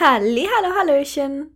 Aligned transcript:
Halli, 0.00 0.48
hallo, 0.56 0.74
hallöchen 0.78 1.54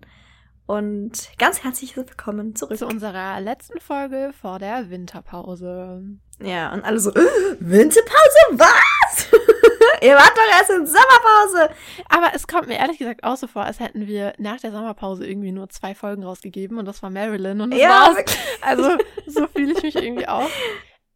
und 0.66 1.30
ganz 1.38 1.64
herzlich 1.64 1.96
willkommen 1.96 2.54
zurück 2.54 2.76
zu 2.76 2.86
unserer 2.86 3.40
letzten 3.40 3.80
Folge 3.80 4.32
vor 4.38 4.58
der 4.58 4.90
Winterpause. 4.90 6.02
Ja, 6.42 6.70
und 6.74 6.84
alle 6.84 6.98
so, 7.00 7.10
äh, 7.10 7.56
Winterpause, 7.58 8.38
was? 8.50 9.28
Ihr 10.02 10.14
wart 10.14 10.32
doch 10.36 10.58
erst 10.58 10.70
in 10.72 10.86
Sommerpause. 10.86 11.74
Aber 12.10 12.32
es 12.34 12.46
kommt 12.46 12.68
mir 12.68 12.76
ehrlich 12.76 12.98
gesagt 12.98 13.24
auch 13.24 13.38
so 13.38 13.46
vor, 13.46 13.64
als 13.64 13.80
hätten 13.80 14.06
wir 14.06 14.34
nach 14.36 14.60
der 14.60 14.72
Sommerpause 14.72 15.26
irgendwie 15.26 15.52
nur 15.52 15.70
zwei 15.70 15.94
Folgen 15.94 16.22
rausgegeben 16.24 16.76
und 16.76 16.84
das 16.84 17.02
war 17.02 17.08
Marilyn 17.08 17.62
und 17.62 17.70
das 17.70 17.80
Ja, 17.80 17.88
war's. 17.88 18.16
wirklich. 18.16 18.38
Also 18.60 18.98
so 19.26 19.46
fühle 19.46 19.72
ich 19.72 19.82
mich 19.82 19.96
irgendwie 19.96 20.28
auch. 20.28 20.50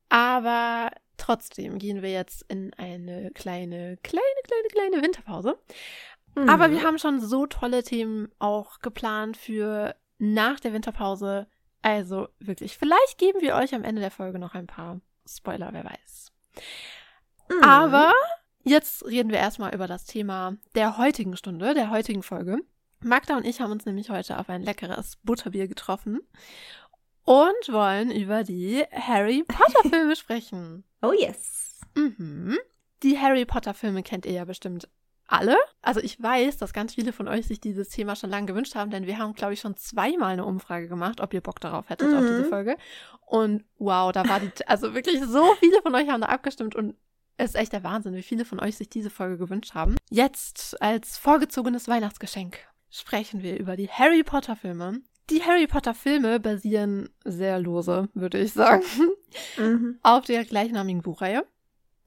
Aber 0.08 0.90
trotzdem 1.18 1.78
gehen 1.78 2.00
wir 2.00 2.10
jetzt 2.10 2.46
in 2.48 2.72
eine 2.78 3.30
kleine, 3.34 3.98
kleine, 4.02 4.24
kleine, 4.44 4.68
kleine 4.70 5.02
Winterpause. 5.02 5.58
Mhm. 6.34 6.48
Aber 6.48 6.70
wir 6.70 6.82
haben 6.82 6.98
schon 6.98 7.20
so 7.20 7.46
tolle 7.46 7.82
Themen 7.82 8.28
auch 8.38 8.80
geplant 8.80 9.36
für 9.36 9.94
nach 10.18 10.60
der 10.60 10.72
Winterpause. 10.72 11.46
Also 11.82 12.28
wirklich, 12.40 12.76
vielleicht 12.76 13.18
geben 13.18 13.40
wir 13.40 13.54
euch 13.54 13.74
am 13.74 13.84
Ende 13.84 14.00
der 14.00 14.10
Folge 14.10 14.38
noch 14.38 14.54
ein 14.54 14.66
paar 14.66 15.00
Spoiler, 15.26 15.70
wer 15.72 15.84
weiß. 15.84 16.32
Mhm. 17.50 17.62
Aber 17.62 18.12
jetzt 18.64 19.04
reden 19.06 19.30
wir 19.30 19.38
erstmal 19.38 19.74
über 19.74 19.86
das 19.86 20.04
Thema 20.04 20.56
der 20.74 20.98
heutigen 20.98 21.36
Stunde, 21.36 21.74
der 21.74 21.90
heutigen 21.90 22.22
Folge. 22.22 22.58
Magda 23.00 23.36
und 23.36 23.46
ich 23.46 23.60
haben 23.60 23.70
uns 23.70 23.86
nämlich 23.86 24.10
heute 24.10 24.38
auf 24.38 24.48
ein 24.48 24.62
leckeres 24.62 25.16
Butterbier 25.22 25.68
getroffen 25.68 26.20
und 27.24 27.72
wollen 27.72 28.10
über 28.10 28.42
die 28.42 28.82
Harry 28.90 29.44
Potter 29.46 29.88
Filme 29.88 30.16
sprechen. 30.16 30.84
Oh 31.00 31.12
yes. 31.12 31.80
Mhm. 31.94 32.58
Die 33.04 33.18
Harry 33.18 33.44
Potter 33.44 33.74
Filme 33.74 34.02
kennt 34.02 34.26
ihr 34.26 34.32
ja 34.32 34.44
bestimmt 34.44 34.88
alle. 35.28 35.56
Also 35.82 36.00
ich 36.00 36.20
weiß, 36.20 36.56
dass 36.58 36.72
ganz 36.72 36.94
viele 36.94 37.12
von 37.12 37.28
euch 37.28 37.46
sich 37.46 37.60
dieses 37.60 37.88
Thema 37.90 38.16
schon 38.16 38.30
lange 38.30 38.46
gewünscht 38.46 38.74
haben, 38.74 38.90
denn 38.90 39.06
wir 39.06 39.18
haben, 39.18 39.34
glaube 39.34 39.52
ich, 39.52 39.60
schon 39.60 39.76
zweimal 39.76 40.32
eine 40.32 40.44
Umfrage 40.44 40.88
gemacht, 40.88 41.20
ob 41.20 41.32
ihr 41.34 41.40
Bock 41.40 41.60
darauf 41.60 41.88
hättet, 41.88 42.12
auf 42.14 42.22
Mhm. 42.22 42.28
diese 42.28 42.44
Folge. 42.44 42.76
Und 43.26 43.64
wow, 43.78 44.10
da 44.10 44.28
war 44.28 44.40
die, 44.40 44.50
also 44.66 44.94
wirklich 44.94 45.22
so 45.24 45.44
viele 45.60 45.80
von 45.82 45.94
euch 45.94 46.08
haben 46.08 46.22
da 46.22 46.28
abgestimmt 46.28 46.74
und 46.74 46.96
es 47.36 47.50
ist 47.50 47.56
echt 47.56 47.72
der 47.72 47.84
Wahnsinn, 47.84 48.14
wie 48.14 48.22
viele 48.22 48.44
von 48.44 48.58
euch 48.58 48.76
sich 48.76 48.88
diese 48.88 49.10
Folge 49.10 49.38
gewünscht 49.38 49.74
haben. 49.74 49.94
Jetzt 50.10 50.80
als 50.82 51.18
vorgezogenes 51.18 51.86
Weihnachtsgeschenk 51.86 52.58
sprechen 52.90 53.42
wir 53.42 53.58
über 53.60 53.76
die 53.76 53.88
Harry 53.88 54.24
Potter 54.24 54.56
Filme. 54.56 55.02
Die 55.30 55.42
Harry 55.44 55.66
Potter 55.66 55.92
Filme 55.94 56.40
basieren 56.40 57.10
sehr 57.24 57.58
lose, 57.60 58.08
würde 58.14 58.38
ich 58.38 58.54
sagen 58.54 58.82
Mhm. 59.58 59.98
auf 60.02 60.24
der 60.24 60.44
gleichnamigen 60.46 61.02
Buchreihe. 61.02 61.44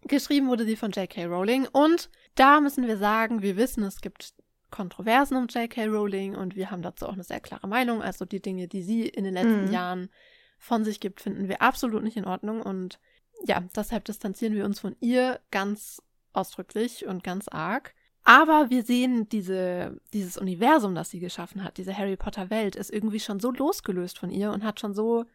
Geschrieben 0.01 0.47
wurde 0.47 0.65
sie 0.65 0.75
von 0.75 0.89
J.K. 0.91 1.25
Rowling 1.25 1.67
und 1.71 2.09
da 2.35 2.59
müssen 2.61 2.87
wir 2.87 2.97
sagen, 2.97 3.41
wir 3.41 3.57
wissen, 3.57 3.83
es 3.83 4.01
gibt 4.01 4.33
Kontroversen 4.69 5.35
um 5.37 5.47
J.K. 5.47 5.85
Rowling 5.85 6.35
und 6.35 6.55
wir 6.55 6.71
haben 6.71 6.81
dazu 6.81 7.05
auch 7.05 7.13
eine 7.13 7.23
sehr 7.23 7.41
klare 7.41 7.67
Meinung. 7.67 8.01
Also 8.01 8.25
die 8.25 8.41
Dinge, 8.41 8.67
die 8.67 8.83
sie 8.83 9.07
in 9.07 9.25
den 9.25 9.33
letzten 9.33 9.65
Mhm. 9.65 9.71
Jahren 9.73 10.09
von 10.57 10.83
sich 10.83 10.99
gibt, 10.99 11.21
finden 11.21 11.49
wir 11.49 11.61
absolut 11.61 12.03
nicht 12.03 12.17
in 12.17 12.25
Ordnung 12.25 12.61
und 12.61 12.99
ja, 13.43 13.61
deshalb 13.75 14.05
distanzieren 14.05 14.53
wir 14.53 14.65
uns 14.65 14.79
von 14.79 14.95
ihr 14.99 15.39
ganz 15.49 16.01
ausdrücklich 16.33 17.05
und 17.05 17.23
ganz 17.23 17.47
arg. 17.47 17.93
Aber 18.23 18.69
wir 18.69 18.83
sehen 18.83 19.27
diese, 19.29 19.99
dieses 20.13 20.37
Universum, 20.37 20.93
das 20.93 21.09
sie 21.09 21.19
geschaffen 21.19 21.63
hat, 21.63 21.77
diese 21.77 21.97
Harry 21.97 22.15
Potter 22.15 22.51
Welt, 22.51 22.75
ist 22.75 22.91
irgendwie 22.91 23.19
schon 23.19 23.39
so 23.39 23.51
losgelöst 23.51 24.19
von 24.19 24.29
ihr 24.29 24.51
und 24.51 24.63
hat 24.63 24.79
schon 24.79 24.93
so 24.93 25.25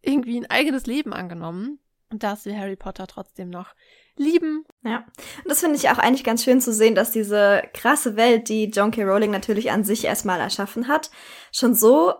irgendwie 0.00 0.38
ein 0.38 0.48
eigenes 0.48 0.86
Leben 0.86 1.12
angenommen, 1.12 1.80
dass 2.10 2.44
wir 2.44 2.58
Harry 2.58 2.76
Potter 2.76 3.06
trotzdem 3.06 3.50
noch 3.50 3.74
lieben. 4.16 4.64
Ja, 4.82 5.04
und 5.42 5.50
das 5.50 5.60
finde 5.60 5.76
ich 5.76 5.90
auch 5.90 5.98
eigentlich 5.98 6.24
ganz 6.24 6.44
schön 6.44 6.60
zu 6.60 6.72
sehen, 6.72 6.94
dass 6.94 7.10
diese 7.10 7.62
krasse 7.74 8.16
Welt, 8.16 8.48
die 8.48 8.70
John 8.70 8.90
K. 8.90 9.04
Rowling 9.04 9.30
natürlich 9.30 9.70
an 9.70 9.84
sich 9.84 10.04
erstmal 10.04 10.40
erschaffen 10.40 10.88
hat, 10.88 11.10
schon 11.52 11.74
so 11.74 12.14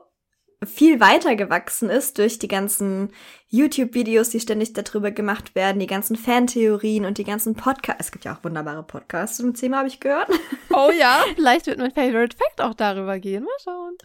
viel 0.65 1.01
weiter 1.01 1.37
gewachsen 1.37 1.91
ist 1.91 2.19
durch 2.19 2.39
die 2.39 2.49
ganzen 2.49 3.13
YouTube-Videos, 3.49 4.31
die 4.31 4.41
ständig 4.41 4.73
darüber 4.73 5.11
gemacht 5.11 5.55
werden, 5.55 5.79
die 5.79 5.87
ganzen 5.87 6.17
Fantheorien 6.17 7.05
und 7.05 7.19
die 7.19 7.25
ganzen 7.25 7.55
Podcasts. 7.55 8.07
Es 8.07 8.13
gibt 8.13 8.25
ja 8.25 8.35
auch 8.35 8.43
wunderbare 8.43 8.83
Podcasts 8.83 9.37
zum 9.37 9.55
Thema, 9.55 9.79
habe 9.79 9.89
ich 9.89 10.01
gehört. 10.01 10.29
Oh 10.71 10.91
ja. 10.91 11.25
Vielleicht 11.37 11.67
wird 11.67 11.79
mein 11.79 11.93
Favorite 11.93 12.37
Fact 12.37 12.61
auch 12.61 12.75
darüber 12.75 13.19
gehen. 13.19 13.45
Mal 13.45 13.51
schauen. 13.65 13.97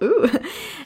uh. 0.02 0.28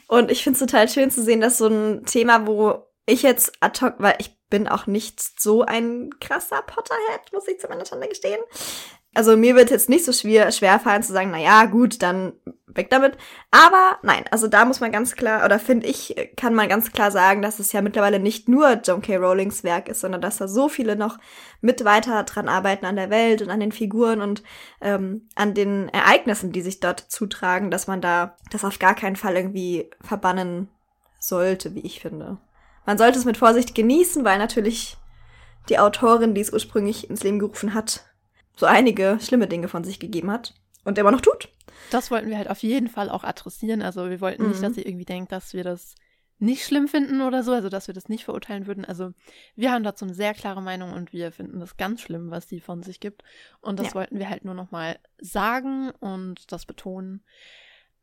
Und 0.09 0.31
ich 0.31 0.43
finde 0.43 0.59
es 0.59 0.61
total 0.61 0.87
schön 0.89 1.11
zu 1.11 1.23
sehen, 1.23 1.41
dass 1.41 1.57
so 1.57 1.69
ein 1.69 2.05
Thema, 2.05 2.47
wo 2.47 2.87
ich 3.07 3.23
jetzt 3.23 3.53
ad 3.61 3.85
hoc, 3.85 3.95
weil 3.99 4.17
ich 4.19 4.37
bin 4.49 4.69
auch 4.69 4.87
nicht 4.87 5.41
so 5.41 5.63
ein 5.63 6.11
krasser 6.21 6.63
Potterhead, 6.63 7.33
muss 7.33 7.49
ich 7.49 7.59
zu 7.59 7.69
meiner 7.69 7.85
Schande 7.85 8.09
gestehen. 8.09 8.41
Also 9.15 9.37
mir 9.37 9.55
wird 9.55 9.71
jetzt 9.71 9.89
nicht 9.89 10.05
so 10.05 10.13
schwer, 10.13 10.51
schwer 10.51 10.81
fallen 10.81 11.03
zu 11.05 11.13
sagen, 11.13 11.31
na 11.31 11.39
ja, 11.39 11.67
gut, 11.67 12.03
dann 12.03 12.33
weg 12.67 12.91
damit. 12.91 13.17
Aber 13.53 13.99
nein, 14.03 14.25
also 14.33 14.49
da 14.49 14.65
muss 14.65 14.81
man 14.81 14.91
ganz 14.91 15.15
klar, 15.15 15.45
oder 15.45 15.61
finde 15.61 15.87
ich, 15.87 16.17
kann 16.37 16.55
man 16.55 16.69
ganz 16.69 16.91
klar 16.91 17.13
sagen, 17.13 17.41
dass 17.41 17.61
es 17.61 17.73
ja 17.73 17.81
mittlerweile 17.81 18.19
nicht 18.19 18.49
nur 18.49 18.81
John 18.85 19.03
K. 19.03 19.17
Rowlings 19.17 19.63
Werk 19.63 19.89
ist, 19.89 20.01
sondern 20.01 20.21
dass 20.21 20.39
da 20.39 20.49
so 20.49 20.69
viele 20.69 20.97
noch 20.97 21.19
mit 21.61 21.85
weiter 21.85 22.25
dran 22.25 22.49
arbeiten 22.49 22.87
an 22.87 22.97
der 22.97 23.11
Welt 23.11 23.41
und 23.41 23.51
an 23.51 23.61
den 23.61 23.73
Figuren 23.73 24.21
und 24.21 24.43
ähm, 24.81 25.29
an 25.37 25.55
den 25.55 25.89
Ereignissen, 25.91 26.51
die 26.51 26.63
sich 26.63 26.81
dort 26.81 27.01
zutragen, 27.01 27.71
dass 27.71 27.87
man 27.87 28.01
da 28.01 28.37
das 28.51 28.65
auf 28.65 28.81
gar 28.81 28.97
keinen 28.97 29.17
Fall 29.17 29.37
irgendwie 29.37 29.91
verbannen 30.01 30.69
sollte, 31.21 31.75
wie 31.77 31.87
ich 31.87 32.01
finde. 32.01 32.39
Man 32.87 32.99
sollte 32.99 33.19
es 33.19 33.25
mit 33.25 33.37
Vorsicht 33.37 33.75
genießen, 33.75 34.25
weil 34.25 34.39
natürlich 34.39 34.97
die 35.69 35.79
Autorin, 35.79 36.35
die 36.35 36.41
es 36.41 36.53
ursprünglich 36.53 37.09
ins 37.09 37.23
Leben 37.23 37.39
gerufen 37.39 37.75
hat, 37.75 38.05
so 38.57 38.67
einige 38.67 39.19
schlimme 39.21 39.49
Dinge 39.49 39.69
von 39.69 39.85
sich 39.85 39.99
gegeben 39.99 40.31
hat 40.31 40.55
und 40.85 40.99
immer 40.99 41.11
noch 41.11 41.23
tut. 41.23 41.49
Das 41.91 42.11
wollten 42.11 42.29
wir 42.29 42.37
halt 42.39 42.49
auf 42.51 42.63
jeden 42.63 42.89
Fall 42.89 43.09
auch 43.09 43.25
adressieren. 43.25 43.83
Also 43.83 44.11
wir 44.11 44.21
wollten 44.21 44.49
nicht, 44.49 44.59
Mhm. 44.61 44.63
dass 44.63 44.77
ihr 44.77 44.87
irgendwie 44.87 45.05
denkt, 45.07 45.33
dass 45.33 45.55
wir 45.55 45.65
das 45.65 45.95
nicht 46.39 46.65
schlimm 46.65 46.89
finden 46.89 47.23
oder 47.23 47.43
so, 47.43 47.53
also 47.53 47.69
dass 47.69 47.87
wir 47.87 47.95
das 47.95 48.09
nicht 48.09 48.25
verurteilen 48.25 48.67
würden. 48.67 48.85
Also 48.85 49.13
wir 49.55 49.73
haben 49.73 49.85
dazu 49.85 50.05
eine 50.05 50.15
sehr 50.15 50.35
klare 50.35 50.61
Meinung 50.61 50.93
und 50.93 51.13
wir 51.13 51.33
finden 51.33 51.61
das 51.61 51.77
ganz 51.77 52.01
schlimm, 52.03 52.31
was 52.31 52.49
sie 52.49 52.61
von 52.61 52.83
sich 52.83 53.01
gibt. 53.01 53.23
Und 53.61 53.79
das 53.79 53.89
Ja. 53.89 53.95
wollten 53.95 54.19
wir 54.19 54.29
halt 54.29 54.45
nur 54.45 54.55
nochmal 54.55 54.99
sagen 55.21 55.91
und 56.01 56.53
das 56.53 56.67
betonen. 56.67 57.25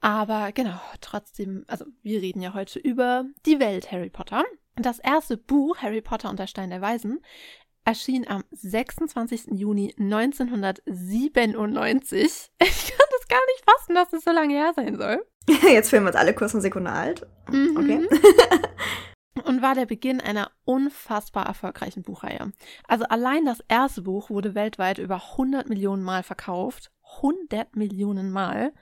Aber 0.02 0.52
genau, 0.52 0.82
trotzdem, 1.00 1.64
also 1.68 1.86
wir 2.02 2.22
reden 2.22 2.42
ja 2.42 2.54
heute 2.54 2.80
über 2.80 3.24
die 3.46 3.60
Welt 3.60 3.90
Harry 3.92 4.10
Potter. 4.10 4.44
Das 4.76 5.00
erste 5.00 5.38
Buch, 5.38 5.78
Harry 5.78 6.02
Potter 6.02 6.30
und 6.30 6.40
der 6.40 6.48
Stein 6.48 6.72
der 6.72 6.82
Weisen, 6.82 7.22
erschien 7.86 8.28
am 8.28 8.44
26. 8.52 9.52
Juni 9.52 9.96
1997. 9.98 12.52
Ich 12.60 12.94
kann 12.98 13.08
das 13.12 13.28
gar 13.28 13.42
nicht 13.54 13.64
fassen, 13.70 13.94
dass 13.96 14.14
es 14.14 14.24
so 14.24 14.32
lange 14.32 14.56
her 14.56 14.74
sein 14.76 14.98
soll. 14.98 15.24
Jetzt 15.72 15.90
fühlen 15.90 16.04
wir 16.04 16.10
uns 16.10 16.18
alle 16.18 16.34
kurz 16.34 16.54
eine 16.54 16.62
Sekunde 16.62 16.92
alt. 16.92 17.26
Mhm. 17.50 17.78
Okay. 17.78 18.08
Und 19.46 19.62
war 19.62 19.76
der 19.76 19.86
Beginn 19.86 20.20
einer 20.20 20.52
unfassbar 20.66 21.46
erfolgreichen 21.46 22.04
Buchreihe. 22.04 22.52
Also 22.88 23.06
allein 23.06 23.46
das 23.46 23.64
erste 23.68 24.02
Buch 24.02 24.30
wurde 24.30 24.56
weltweit 24.56 24.98
über 24.98 25.16
100 25.32 25.70
Millionen 25.70 26.04
Mal 26.04 26.24
verkauft. 26.24 26.92
100 27.18 27.76
Millionen 27.76 28.32
Mal. 28.32 28.74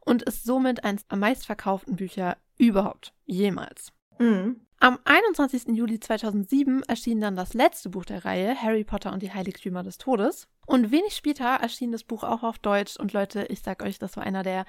Und 0.00 0.22
ist 0.22 0.44
somit 0.44 0.84
eines 0.84 1.06
der 1.06 1.18
meistverkauften 1.18 1.96
Bücher 1.96 2.36
überhaupt. 2.56 3.12
Jemals. 3.26 3.92
Mhm. 4.18 4.60
Am 4.80 4.98
21. 5.04 5.76
Juli 5.76 5.98
2007 5.98 6.84
erschien 6.84 7.20
dann 7.20 7.34
das 7.34 7.52
letzte 7.52 7.88
Buch 7.88 8.04
der 8.04 8.24
Reihe, 8.24 8.54
Harry 8.54 8.84
Potter 8.84 9.12
und 9.12 9.22
die 9.22 9.32
Heiligtümer 9.32 9.82
des 9.82 9.98
Todes. 9.98 10.46
Und 10.66 10.92
wenig 10.92 11.16
später 11.16 11.46
erschien 11.46 11.90
das 11.90 12.04
Buch 12.04 12.22
auch 12.22 12.44
auf 12.44 12.58
Deutsch. 12.60 12.96
Und 12.96 13.12
Leute, 13.12 13.46
ich 13.46 13.60
sag 13.60 13.82
euch, 13.82 13.98
das 13.98 14.16
war 14.16 14.22
einer 14.22 14.44
der 14.44 14.66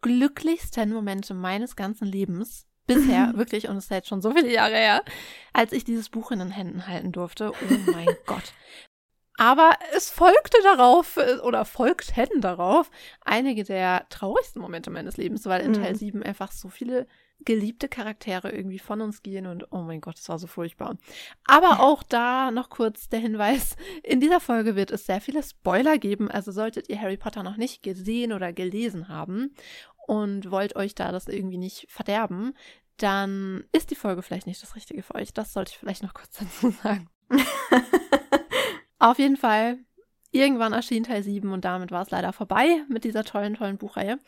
glücklichsten 0.00 0.90
Momente 0.90 1.34
meines 1.34 1.76
ganzen 1.76 2.06
Lebens. 2.06 2.66
Bisher, 2.86 3.32
wirklich, 3.36 3.68
und 3.68 3.76
es 3.76 3.84
ist 3.84 3.90
jetzt 3.90 4.08
schon 4.08 4.22
so 4.22 4.32
viele 4.32 4.52
Jahre 4.52 4.74
her, 4.74 5.04
als 5.52 5.72
ich 5.72 5.84
dieses 5.84 6.08
Buch 6.08 6.30
in 6.30 6.38
den 6.40 6.50
Händen 6.50 6.86
halten 6.86 7.12
durfte. 7.12 7.52
Oh 7.52 7.90
mein 7.92 8.08
Gott. 8.26 8.52
Aber 9.36 9.72
es 9.96 10.10
folgte 10.10 10.58
darauf, 10.62 11.16
oder 11.44 11.64
folgten 11.64 12.40
darauf, 12.42 12.90
einige 13.24 13.64
der 13.64 14.06
traurigsten 14.10 14.60
Momente 14.60 14.90
meines 14.90 15.16
Lebens, 15.16 15.46
weil 15.46 15.62
in 15.62 15.70
Mhm. 15.70 15.82
Teil 15.82 15.96
7 15.96 16.22
einfach 16.22 16.52
so 16.52 16.68
viele 16.68 17.06
geliebte 17.42 17.88
Charaktere 17.88 18.52
irgendwie 18.52 18.78
von 18.78 19.00
uns 19.00 19.22
gehen 19.22 19.46
und 19.46 19.72
oh 19.72 19.78
mein 19.78 20.02
Gott, 20.02 20.18
das 20.18 20.28
war 20.28 20.38
so 20.38 20.46
furchtbar. 20.46 20.98
Aber 21.46 21.80
auch 21.80 22.02
da 22.02 22.50
noch 22.50 22.68
kurz 22.68 23.08
der 23.08 23.20
Hinweis, 23.20 23.76
in 24.02 24.20
dieser 24.20 24.40
Folge 24.40 24.76
wird 24.76 24.90
es 24.90 25.06
sehr 25.06 25.22
viele 25.22 25.42
Spoiler 25.42 25.96
geben, 25.96 26.30
also 26.30 26.52
solltet 26.52 26.90
ihr 26.90 27.00
Harry 27.00 27.16
Potter 27.16 27.42
noch 27.42 27.56
nicht 27.56 27.82
gesehen 27.82 28.34
oder 28.34 28.52
gelesen 28.52 29.08
haben 29.08 29.54
und 30.06 30.50
wollt 30.50 30.76
euch 30.76 30.94
da 30.94 31.12
das 31.12 31.28
irgendwie 31.28 31.58
nicht 31.58 31.86
verderben, 31.88 32.54
dann 32.96 33.64
ist 33.72 33.90
die 33.90 33.96
Folge 33.96 34.22
vielleicht 34.22 34.46
nicht 34.46 34.62
das 34.62 34.76
Richtige 34.76 35.02
für 35.02 35.14
euch. 35.14 35.32
Das 35.32 35.52
sollte 35.52 35.72
ich 35.72 35.78
vielleicht 35.78 36.02
noch 36.02 36.14
kurz 36.14 36.30
dazu 36.38 36.70
sagen. 36.70 37.08
Auf 38.98 39.18
jeden 39.18 39.36
Fall, 39.36 39.78
irgendwann 40.30 40.72
erschien 40.72 41.04
Teil 41.04 41.22
7 41.22 41.50
und 41.52 41.64
damit 41.64 41.90
war 41.90 42.02
es 42.02 42.10
leider 42.10 42.32
vorbei 42.32 42.84
mit 42.88 43.04
dieser 43.04 43.24
tollen, 43.24 43.54
tollen 43.54 43.78
Buchreihe. 43.78 44.18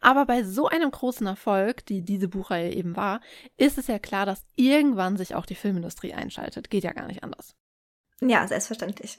Aber 0.00 0.26
bei 0.26 0.44
so 0.44 0.68
einem 0.68 0.90
großen 0.90 1.26
Erfolg, 1.26 1.86
die 1.86 2.02
diese 2.02 2.28
Buchreihe 2.28 2.72
eben 2.72 2.96
war, 2.96 3.20
ist 3.56 3.78
es 3.78 3.86
ja 3.86 3.98
klar, 3.98 4.26
dass 4.26 4.44
irgendwann 4.56 5.16
sich 5.16 5.34
auch 5.34 5.46
die 5.46 5.54
Filmindustrie 5.54 6.12
einschaltet. 6.12 6.68
Geht 6.68 6.84
ja 6.84 6.92
gar 6.92 7.06
nicht 7.06 7.22
anders. 7.24 7.54
Ja, 8.20 8.46
selbstverständlich. 8.46 9.16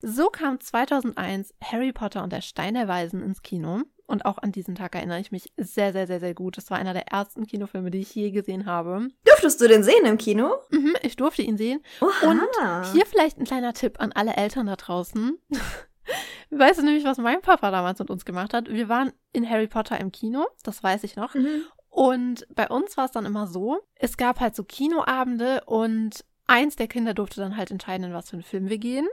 So 0.00 0.28
kam 0.28 0.60
2001 0.60 1.54
Harry 1.62 1.92
Potter 1.92 2.22
und 2.22 2.32
der 2.32 2.40
Stein 2.40 2.74
der 2.74 2.88
Weisen 2.88 3.22
ins 3.22 3.42
Kino 3.42 3.82
Und 4.12 4.26
auch 4.26 4.36
an 4.36 4.52
diesen 4.52 4.74
Tag 4.74 4.94
erinnere 4.94 5.20
ich 5.20 5.32
mich 5.32 5.54
sehr, 5.56 5.94
sehr, 5.94 6.06
sehr, 6.06 6.20
sehr 6.20 6.34
gut. 6.34 6.58
Das 6.58 6.70
war 6.70 6.76
einer 6.76 6.92
der 6.92 7.08
ersten 7.08 7.46
Kinofilme, 7.46 7.90
die 7.90 8.00
ich 8.00 8.14
je 8.14 8.30
gesehen 8.30 8.66
habe. 8.66 9.08
Durftest 9.24 9.58
du 9.58 9.68
den 9.68 9.82
sehen 9.82 10.04
im 10.04 10.18
Kino? 10.18 10.56
Mhm, 10.70 10.94
ich 11.00 11.16
durfte 11.16 11.40
ihn 11.40 11.56
sehen. 11.56 11.80
Oha. 12.02 12.30
Und 12.30 12.92
hier 12.92 13.06
vielleicht 13.06 13.38
ein 13.38 13.46
kleiner 13.46 13.72
Tipp 13.72 13.98
an 14.00 14.12
alle 14.12 14.36
Eltern 14.36 14.66
da 14.66 14.76
draußen. 14.76 15.38
Weißt 16.50 16.78
du 16.78 16.84
nämlich, 16.84 17.06
was 17.06 17.16
mein 17.16 17.40
Papa 17.40 17.70
damals 17.70 18.00
mit 18.00 18.10
uns 18.10 18.26
gemacht 18.26 18.52
hat? 18.52 18.68
Wir 18.68 18.90
waren 18.90 19.14
in 19.32 19.48
Harry 19.48 19.66
Potter 19.66 19.98
im 19.98 20.12
Kino, 20.12 20.46
das 20.62 20.82
weiß 20.82 21.04
ich 21.04 21.16
noch. 21.16 21.32
Mhm. 21.32 21.62
Und 21.88 22.46
bei 22.54 22.68
uns 22.68 22.98
war 22.98 23.06
es 23.06 23.12
dann 23.12 23.24
immer 23.24 23.46
so, 23.46 23.80
es 23.94 24.18
gab 24.18 24.40
halt 24.40 24.54
so 24.54 24.62
Kinoabende 24.62 25.62
und 25.64 26.22
eins 26.46 26.76
der 26.76 26.88
Kinder 26.88 27.14
durfte 27.14 27.40
dann 27.40 27.56
halt 27.56 27.70
entscheiden, 27.70 28.08
in 28.08 28.12
was 28.12 28.28
für 28.28 28.36
einen 28.36 28.42
Film 28.42 28.68
wir 28.68 28.76
gehen. 28.76 29.08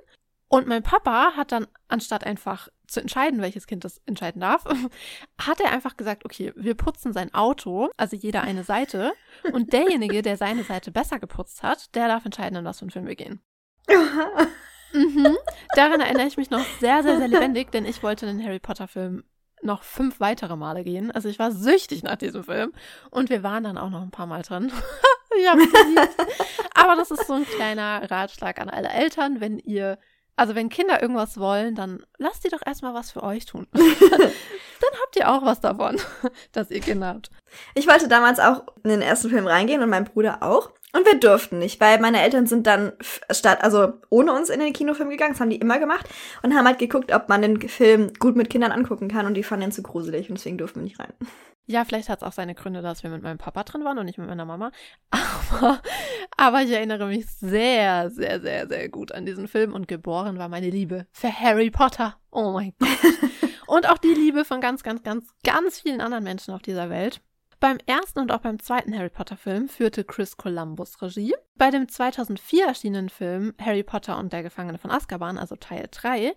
Und 0.50 0.68
mein 0.68 0.84
Papa 0.84 1.38
hat 1.38 1.54
dann, 1.54 1.68
anstatt 1.88 2.26
einfach 2.26 2.68
zu 2.92 3.02
entscheiden, 3.02 3.42
welches 3.42 3.68
Kind 3.68 3.84
das 3.84 4.02
entscheiden 4.06 4.42
darf, 4.42 4.66
hat 5.40 5.60
er 5.60 5.72
einfach 5.72 5.98
gesagt, 5.98 6.26
okay, 6.26 6.54
wir 6.56 6.76
putzen 6.76 7.14
sein 7.14 7.34
Auto, 7.34 7.90
also 7.98 8.16
jeder 8.16 8.42
eine 8.42 8.64
Seite. 8.64 9.14
Und 9.54 9.74
derjenige, 9.74 10.22
der 10.22 10.38
seine 10.38 10.64
Seite 10.64 10.92
besser 10.92 11.20
geputzt 11.20 11.64
hat, 11.64 11.96
der 11.96 12.08
darf 12.08 12.26
entscheiden, 12.26 12.58
in 12.58 12.66
was 12.66 12.80
für 12.80 12.84
einen 12.84 12.92
Film 12.92 13.08
wir 13.08 13.16
gehen. 13.16 13.42
Mhm. 14.92 15.38
Daran 15.76 16.02
erinnere 16.02 16.26
ich 16.26 16.38
mich 16.38 16.50
noch 16.50 16.66
sehr, 16.80 17.04
sehr, 17.04 17.18
sehr 17.18 17.28
lebendig, 17.28 17.72
denn 17.72 17.86
ich 17.86 18.02
wollte 18.02 18.26
den 18.26 18.44
Harry 18.44 18.58
Potter-Film 18.58 19.24
noch 19.62 19.84
fünf 19.84 20.20
weitere 20.20 20.56
Male 20.56 20.84
gehen. 20.84 21.12
Also 21.12 21.30
ich 21.30 21.40
war 21.40 21.52
süchtig 21.52 22.04
nach 22.04 22.16
diesem 22.16 22.44
Film. 22.44 22.74
Und 23.12 23.30
wir 23.30 23.44
waren 23.44 23.64
dann 23.64 23.78
auch 23.78 23.90
noch 23.90 24.02
ein 24.02 24.12
paar 24.12 24.26
Mal 24.26 24.42
drin. 24.42 24.72
ich 25.38 25.48
hab's 25.48 25.72
geliebt. 25.72 26.16
Aber 26.74 26.96
das 26.96 27.12
ist 27.12 27.28
so 27.28 27.34
ein 27.34 27.46
kleiner 27.46 28.10
Ratschlag 28.10 28.60
an 28.60 28.70
alle 28.70 28.90
Eltern, 28.90 29.42
wenn 29.42 29.60
ihr, 29.60 30.00
also 30.40 30.56
wenn 30.56 30.70
Kinder 30.70 31.02
irgendwas 31.02 31.38
wollen, 31.38 31.76
dann 31.76 32.06
lasst 32.18 32.46
die 32.46 32.50
doch 32.50 32.66
erstmal 32.66 32.94
was 32.94 33.12
für 33.12 33.24
euch 33.24 33.46
tun. 33.46 33.68
dann 33.74 33.82
habt 35.02 35.16
ihr 35.18 35.30
auch 35.30 35.44
was 35.44 35.60
davon, 35.60 35.98
dass 36.54 36.72
ihr 36.72 36.80
Kinder 36.80 37.08
habt. 37.08 37.30
Ich 37.76 37.88
wollte 37.88 38.08
damals 38.08 38.40
auch 38.40 38.64
in 38.84 38.90
den 38.90 39.02
ersten 39.02 39.30
Film 39.30 39.48
reingehen 39.48 39.82
und 39.82 39.90
mein 39.90 40.06
Bruder 40.06 40.42
auch. 40.42 40.72
Und 40.92 41.06
wir 41.06 41.20
durften 41.20 41.60
nicht, 41.60 41.80
weil 41.80 42.00
meine 42.00 42.22
Eltern 42.22 42.48
sind 42.48 42.66
dann 42.66 42.94
statt, 43.30 43.60
also 43.62 43.94
ohne 44.10 44.34
uns 44.34 44.50
in 44.50 44.60
den 44.60 44.74
Kinofilm 44.74 45.10
gegangen, 45.10 45.34
das 45.34 45.40
haben 45.40 45.52
die 45.52 45.58
immer 45.58 45.78
gemacht 45.78 46.10
und 46.42 46.56
haben 46.56 46.66
halt 46.66 46.80
geguckt, 46.80 47.14
ob 47.14 47.30
man 47.30 47.44
den 47.44 47.62
Film 47.70 48.12
gut 48.18 48.36
mit 48.36 48.50
Kindern 48.50 48.72
angucken 48.72 49.08
kann 49.08 49.28
und 49.28 49.36
die 49.36 49.44
fanden 49.44 49.66
ihn 49.66 49.72
zu 49.72 49.84
gruselig 49.84 50.30
und 50.30 50.38
deswegen 50.38 50.58
durften 50.58 50.80
wir 50.80 50.86
nicht 50.86 51.00
rein. 51.00 51.14
Ja, 51.68 51.86
vielleicht 51.86 52.10
hat 52.10 52.24
es 52.24 52.28
auch 52.28 52.32
seine 52.32 52.56
Gründe, 52.56 52.82
dass 52.82 53.04
wir 53.04 53.12
mit 53.12 53.22
meinem 53.22 53.38
Papa 53.38 53.64
drin 53.64 53.84
waren 53.84 54.00
und 54.00 54.06
nicht 54.08 54.18
mit 54.18 54.28
meiner 54.28 54.46
Mama. 54.46 54.72
Aber, 55.52 55.82
aber 56.38 56.62
ich 56.62 56.72
erinnere 56.72 57.08
mich 57.08 57.28
sehr, 57.28 58.10
sehr, 58.12 58.40
sehr, 58.40 58.68
sehr 58.68 58.88
gut 58.90 59.12
an 59.12 59.26
diesen 59.26 59.48
Film 59.48 59.74
und 59.74 59.88
geboren 59.88 60.38
war 60.38 60.48
meine 60.48 60.70
Liebe 60.70 61.08
für 61.12 61.32
Harry 61.32 61.72
Potter. 61.72 62.18
Oh 62.32 62.52
mein 62.52 62.74
Gott. 62.80 62.90
und 63.68 63.90
auch 63.90 63.98
die 63.98 64.14
Liebe 64.14 64.46
von 64.46 64.62
ganz, 64.62 64.84
ganz, 64.84 65.02
ganz, 65.04 65.28
ganz 65.44 65.80
vielen 65.80 66.02
anderen 66.02 66.24
Menschen 66.24 66.54
auf 66.54 66.62
dieser 66.62 66.90
Welt. 66.90 67.22
Beim 67.60 67.78
ersten 67.86 68.20
und 68.20 68.32
auch 68.32 68.40
beim 68.40 68.60
zweiten 68.60 68.98
Harry 68.98 69.10
Potter-Film 69.10 69.68
führte 69.68 70.06
Chris 70.06 70.38
Columbus 70.38 71.02
Regie. 71.02 71.34
Bei 71.56 71.72
dem 71.72 71.90
2004 71.90 72.68
erschienenen 72.68 73.10
Film 73.10 73.54
Harry 73.60 73.84
Potter 73.84 74.18
und 74.18 74.32
der 74.32 74.44
Gefangene 74.44 74.78
von 74.78 74.92
Azkaban, 74.92 75.38
also 75.38 75.56
Teil 75.58 75.88
3, 75.92 76.34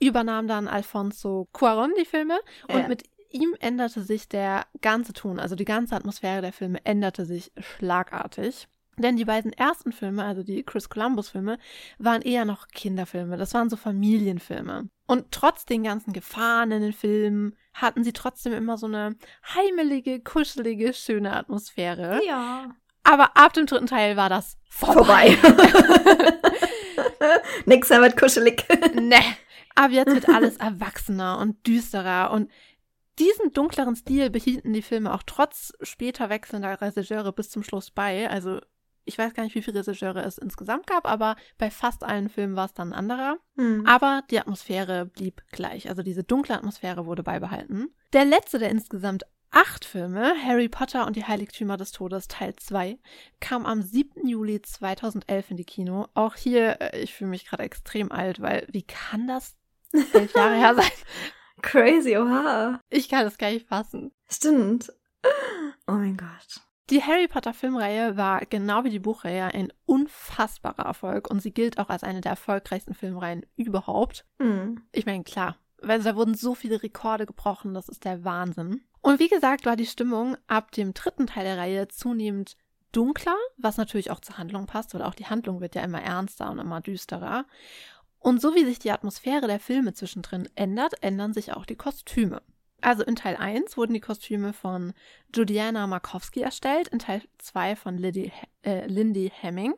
übernahm 0.00 0.48
dann 0.48 0.66
Alfonso 0.66 1.48
Cuaron 1.52 1.92
die 1.98 2.06
Filme 2.06 2.38
und 2.68 2.78
Ja. 2.78 2.88
mit 2.88 3.02
ihm 3.30 3.54
änderte 3.60 4.02
sich 4.02 4.28
der 4.28 4.64
ganze 4.80 5.12
Ton, 5.12 5.38
also 5.38 5.54
die 5.54 5.64
ganze 5.64 5.96
Atmosphäre 5.96 6.40
der 6.40 6.52
Filme 6.52 6.78
änderte 6.84 7.26
sich 7.26 7.52
schlagartig. 7.58 8.68
Denn 8.96 9.16
die 9.16 9.24
beiden 9.24 9.52
ersten 9.52 9.92
Filme, 9.92 10.24
also 10.24 10.42
die 10.42 10.62
Chris 10.62 10.88
Columbus-Filme, 10.88 11.58
waren 11.98 12.22
eher 12.22 12.44
noch 12.44 12.68
Kinderfilme. 12.68 13.36
Das 13.36 13.54
waren 13.54 13.70
so 13.70 13.76
Familienfilme. 13.76 14.88
Und 15.06 15.30
trotz 15.30 15.66
den 15.66 15.82
ganzen 15.82 16.12
Gefahren 16.12 16.70
in 16.70 16.82
den 16.82 16.92
Filmen 16.92 17.56
hatten 17.74 18.04
sie 18.04 18.12
trotzdem 18.12 18.52
immer 18.52 18.78
so 18.78 18.86
eine 18.86 19.16
heimelige, 19.54 20.20
kuschelige, 20.20 20.94
schöne 20.94 21.34
Atmosphäre. 21.34 22.20
Ja. 22.26 22.70
Aber 23.02 23.36
ab 23.36 23.52
dem 23.52 23.66
dritten 23.66 23.86
Teil 23.86 24.16
war 24.16 24.28
das 24.28 24.56
vorbei. 24.68 25.36
Vorbei. 25.36 26.38
Nix 27.66 27.90
mehr 27.90 28.00
mit 28.00 28.16
kuschelig. 28.16 28.64
ne. 28.94 29.20
Aber 29.74 29.92
jetzt 29.92 30.14
wird 30.14 30.28
alles 30.28 30.56
erwachsener 30.56 31.38
und 31.38 31.66
düsterer 31.66 32.30
und 32.30 32.50
diesen 33.18 33.52
dunkleren 33.52 33.94
Stil 33.94 34.30
behielten 34.30 34.72
die 34.72 34.82
Filme 34.82 35.14
auch 35.14 35.22
trotz 35.24 35.72
später 35.82 36.30
wechselnder 36.30 36.80
Regisseure 36.80 37.32
bis 37.32 37.50
zum 37.50 37.62
Schluss 37.62 37.90
bei. 37.90 38.28
Also 38.28 38.60
ich 39.04 39.18
weiß 39.18 39.34
gar 39.34 39.42
nicht, 39.42 39.54
wie 39.54 39.62
viele 39.62 39.80
Regisseure 39.80 40.22
es 40.22 40.38
insgesamt 40.38 40.86
gab, 40.86 41.06
aber 41.06 41.36
bei 41.58 41.70
fast 41.70 42.04
allen 42.04 42.28
Filmen 42.28 42.56
war 42.56 42.66
es 42.66 42.74
dann 42.74 42.92
ein 42.92 42.98
anderer. 42.98 43.38
Hm. 43.56 43.86
Aber 43.86 44.22
die 44.30 44.38
Atmosphäre 44.38 45.06
blieb 45.06 45.42
gleich. 45.50 45.88
Also 45.88 46.02
diese 46.02 46.24
dunkle 46.24 46.56
Atmosphäre 46.56 47.06
wurde 47.06 47.22
beibehalten. 47.22 47.94
Der 48.12 48.24
letzte 48.24 48.58
der 48.58 48.70
insgesamt 48.70 49.24
acht 49.50 49.84
Filme, 49.84 50.34
Harry 50.44 50.68
Potter 50.68 51.06
und 51.06 51.16
die 51.16 51.24
Heiligtümer 51.24 51.76
des 51.76 51.92
Todes 51.92 52.26
Teil 52.26 52.56
2, 52.56 52.98
kam 53.40 53.66
am 53.66 53.82
7. 53.82 54.26
Juli 54.26 54.60
2011 54.60 55.50
in 55.52 55.56
die 55.56 55.64
Kino. 55.64 56.08
Auch 56.14 56.34
hier, 56.34 56.80
äh, 56.80 57.00
ich 57.00 57.14
fühle 57.14 57.30
mich 57.30 57.46
gerade 57.46 57.62
extrem 57.62 58.10
alt, 58.10 58.40
weil 58.42 58.66
wie 58.70 58.82
kann 58.82 59.28
das 59.28 59.56
elf 60.12 60.34
Jahre 60.34 60.56
her 60.56 60.74
sein? 60.74 60.90
Crazy, 61.62 62.16
oha. 62.16 62.80
Ich 62.90 63.08
kann 63.08 63.24
das 63.24 63.38
gar 63.38 63.50
nicht 63.50 63.68
fassen. 63.68 64.12
Stimmt. 64.28 64.92
Oh 65.86 65.92
mein 65.92 66.16
Gott. 66.16 66.60
Die 66.90 67.02
Harry 67.02 67.28
Potter 67.28 67.54
Filmreihe 67.54 68.16
war 68.18 68.40
genau 68.44 68.84
wie 68.84 68.90
die 68.90 68.98
Buchreihe 68.98 69.46
ein 69.46 69.72
unfassbarer 69.86 70.84
Erfolg 70.84 71.30
und 71.30 71.40
sie 71.40 71.52
gilt 71.52 71.78
auch 71.78 71.88
als 71.88 72.04
eine 72.04 72.20
der 72.20 72.32
erfolgreichsten 72.32 72.94
Filmreihen 72.94 73.46
überhaupt. 73.56 74.26
Hm. 74.38 74.82
Ich 74.92 75.06
meine, 75.06 75.24
klar, 75.24 75.56
weil 75.80 76.02
da 76.02 76.14
wurden 76.14 76.34
so 76.34 76.54
viele 76.54 76.82
Rekorde 76.82 77.24
gebrochen, 77.24 77.72
das 77.72 77.88
ist 77.88 78.04
der 78.04 78.24
Wahnsinn. 78.24 78.82
Und 79.00 79.18
wie 79.18 79.28
gesagt, 79.28 79.64
war 79.64 79.76
die 79.76 79.86
Stimmung 79.86 80.36
ab 80.46 80.72
dem 80.72 80.92
dritten 80.92 81.26
Teil 81.26 81.44
der 81.44 81.58
Reihe 81.58 81.88
zunehmend 81.88 82.56
dunkler, 82.92 83.36
was 83.56 83.76
natürlich 83.76 84.10
auch 84.10 84.20
zur 84.20 84.38
Handlung 84.38 84.66
passt, 84.66 84.94
weil 84.94 85.02
auch 85.02 85.14
die 85.14 85.26
Handlung 85.26 85.60
wird 85.60 85.74
ja 85.74 85.82
immer 85.82 86.02
ernster 86.02 86.50
und 86.50 86.58
immer 86.58 86.80
düsterer. 86.80 87.46
Und 88.18 88.40
so 88.40 88.54
wie 88.54 88.64
sich 88.64 88.78
die 88.78 88.90
Atmosphäre 88.90 89.46
der 89.46 89.60
Filme 89.60 89.92
zwischendrin 89.92 90.48
ändert, 90.54 91.02
ändern 91.02 91.34
sich 91.34 91.52
auch 91.52 91.66
die 91.66 91.76
Kostüme. 91.76 92.40
Also 92.84 93.02
in 93.02 93.16
Teil 93.16 93.36
1 93.36 93.76
wurden 93.76 93.94
die 93.94 94.00
Kostüme 94.00 94.52
von 94.52 94.92
Judiana 95.34 95.86
Markowski 95.86 96.40
erstellt, 96.42 96.88
in 96.88 96.98
Teil 96.98 97.22
2 97.38 97.76
von 97.76 97.96
Lindy, 97.96 98.30
äh, 98.62 98.86
Lindy 98.86 99.32
Hemming. 99.34 99.74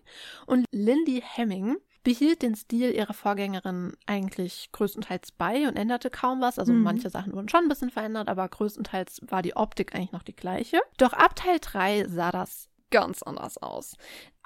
Und 0.47 0.65
Lindy 0.73 1.23
Hemming 1.25 1.77
behielt 2.03 2.43
den 2.43 2.55
Stil 2.55 2.93
ihrer 2.95 3.15
Vorgängerin 3.15 3.97
eigentlich 4.07 4.71
größtenteils 4.73 5.33
bei 5.33 5.67
und 5.69 5.77
änderte 5.77 6.11
kaum 6.11 6.41
was. 6.41 6.59
Also 6.59 6.73
Mhm. 6.73 6.83
manche 6.83 7.11
Sachen 7.11 7.33
wurden 7.33 7.49
schon 7.49 7.65
ein 7.65 7.69
bisschen 7.69 7.91
verändert, 7.91 8.29
aber 8.29 8.49
größtenteils 8.49 9.23
war 9.29 9.43
die 9.43 9.57
Optik 9.57 9.95
eigentlich 9.95 10.13
noch 10.13 10.23
die 10.23 10.37
gleiche. 10.37 10.81
Doch 10.99 11.13
ab 11.13 11.35
Teil 11.37 11.59
3 11.61 12.07
sah 12.09 12.31
das 12.33 12.69
ganz 12.91 13.23
anders 13.23 13.59
aus. 13.59 13.97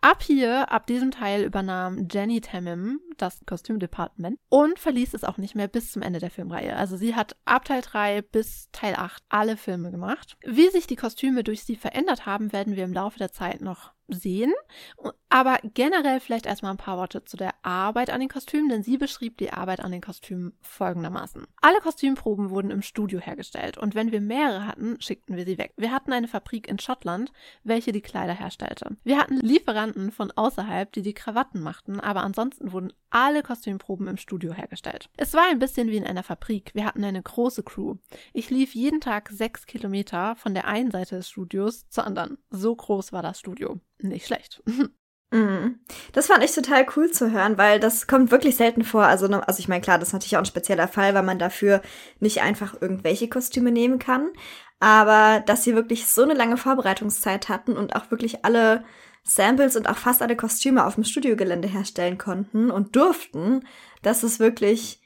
Ab 0.02 0.22
hier, 0.22 0.72
ab 0.72 0.86
diesem 0.86 1.10
Teil 1.10 1.44
übernahm 1.44 2.08
Jenny 2.10 2.40
Tammim 2.40 3.00
das 3.18 3.40
Kostümdepartement 3.44 4.38
und 4.48 4.78
verließ 4.78 5.12
es 5.12 5.24
auch 5.24 5.36
nicht 5.36 5.54
mehr 5.54 5.68
bis 5.68 5.92
zum 5.92 6.00
Ende 6.00 6.20
der 6.20 6.30
Filmreihe. 6.30 6.74
Also 6.74 6.96
sie 6.96 7.14
hat 7.14 7.36
ab 7.44 7.66
Teil 7.66 7.82
3 7.82 8.22
bis 8.22 8.70
Teil 8.72 8.94
8 8.96 9.22
alle 9.28 9.58
Filme 9.58 9.90
gemacht. 9.90 10.38
Wie 10.44 10.70
sich 10.70 10.86
die 10.86 10.96
Kostüme 10.96 11.44
durch 11.44 11.64
sie 11.64 11.76
verändert 11.76 12.24
haben, 12.24 12.52
werden 12.52 12.76
wir 12.76 12.84
im 12.84 12.94
Laufe 12.94 13.18
der 13.18 13.32
Zeit 13.32 13.60
noch 13.60 13.92
sehen. 14.12 14.52
Aber 15.28 15.58
generell 15.62 16.18
vielleicht 16.18 16.46
erstmal 16.46 16.72
ein 16.72 16.76
paar 16.76 16.96
Worte 16.96 17.24
zu 17.24 17.36
der 17.36 17.54
Arbeit 17.62 18.10
an 18.10 18.20
den 18.20 18.28
Kostümen, 18.28 18.68
denn 18.68 18.82
sie 18.82 18.98
beschrieb 18.98 19.38
die 19.38 19.52
Arbeit 19.52 19.80
an 19.80 19.92
den 19.92 20.00
Kostümen 20.00 20.52
folgendermaßen. 20.60 21.46
Alle 21.60 21.78
Kostümproben 21.78 22.50
wurden 22.50 22.70
im 22.70 22.82
Studio 22.82 23.20
hergestellt 23.20 23.78
und 23.78 23.94
wenn 23.94 24.10
wir 24.10 24.20
mehrere 24.20 24.66
hatten, 24.66 25.00
schickten 25.00 25.36
wir 25.36 25.44
sie 25.44 25.58
weg. 25.58 25.72
Wir 25.76 25.92
hatten 25.92 26.12
eine 26.12 26.26
Fabrik 26.26 26.68
in 26.68 26.80
Schottland, 26.80 27.32
welche 27.62 27.92
die 27.92 28.00
Kleider 28.00 28.34
herstellte. 28.34 28.96
Wir 29.04 29.18
hatten 29.18 29.36
Lieferanten 29.36 30.10
von 30.10 30.32
außerhalb, 30.32 30.92
die 30.92 31.02
die 31.02 31.14
Krawatten 31.14 31.60
machten, 31.60 32.00
aber 32.00 32.22
ansonsten 32.22 32.72
wurden 32.72 32.92
alle 33.10 33.42
Kostümproben 33.42 34.08
im 34.08 34.16
Studio 34.16 34.52
hergestellt. 34.52 35.10
Es 35.16 35.34
war 35.34 35.48
ein 35.50 35.58
bisschen 35.58 35.88
wie 35.88 35.96
in 35.96 36.06
einer 36.06 36.22
Fabrik. 36.22 36.70
Wir 36.74 36.84
hatten 36.84 37.04
eine 37.04 37.22
große 37.22 37.62
Crew. 37.62 37.96
Ich 38.32 38.50
lief 38.50 38.74
jeden 38.74 39.00
Tag 39.00 39.28
sechs 39.30 39.66
Kilometer 39.66 40.36
von 40.36 40.54
der 40.54 40.66
einen 40.66 40.90
Seite 40.90 41.16
des 41.16 41.28
Studios 41.28 41.88
zur 41.88 42.06
anderen. 42.06 42.38
So 42.50 42.74
groß 42.74 43.12
war 43.12 43.22
das 43.22 43.38
Studio. 43.38 43.80
Nicht 44.02 44.26
schlecht. 44.26 44.62
Mhm. 45.32 45.78
Das 46.12 46.26
fand 46.26 46.42
ich 46.42 46.52
total 46.52 46.84
cool 46.96 47.10
zu 47.12 47.30
hören, 47.30 47.56
weil 47.56 47.78
das 47.78 48.08
kommt 48.08 48.32
wirklich 48.32 48.56
selten 48.56 48.82
vor. 48.82 49.04
Also, 49.04 49.28
ne- 49.28 49.46
also 49.46 49.60
ich 49.60 49.68
meine, 49.68 49.80
klar, 49.80 49.96
das 49.96 50.08
ist 50.08 50.12
natürlich 50.12 50.36
auch 50.36 50.40
ein 50.40 50.44
spezieller 50.46 50.88
Fall, 50.88 51.14
weil 51.14 51.22
man 51.22 51.38
dafür 51.38 51.82
nicht 52.18 52.42
einfach 52.42 52.80
irgendwelche 52.82 53.28
Kostüme 53.28 53.70
nehmen 53.70 54.00
kann. 54.00 54.30
Aber 54.80 55.40
dass 55.46 55.62
sie 55.62 55.74
wirklich 55.76 56.06
so 56.08 56.22
eine 56.24 56.34
lange 56.34 56.56
Vorbereitungszeit 56.56 57.48
hatten 57.48 57.76
und 57.76 57.94
auch 57.94 58.10
wirklich 58.10 58.44
alle 58.44 58.82
Samples 59.22 59.76
und 59.76 59.88
auch 59.88 59.98
fast 59.98 60.22
alle 60.22 60.34
Kostüme 60.34 60.84
auf 60.84 60.96
dem 60.96 61.04
Studiogelände 61.04 61.68
herstellen 61.68 62.18
konnten 62.18 62.70
und 62.70 62.96
durften, 62.96 63.64
das 64.02 64.24
ist 64.24 64.40
wirklich 64.40 65.00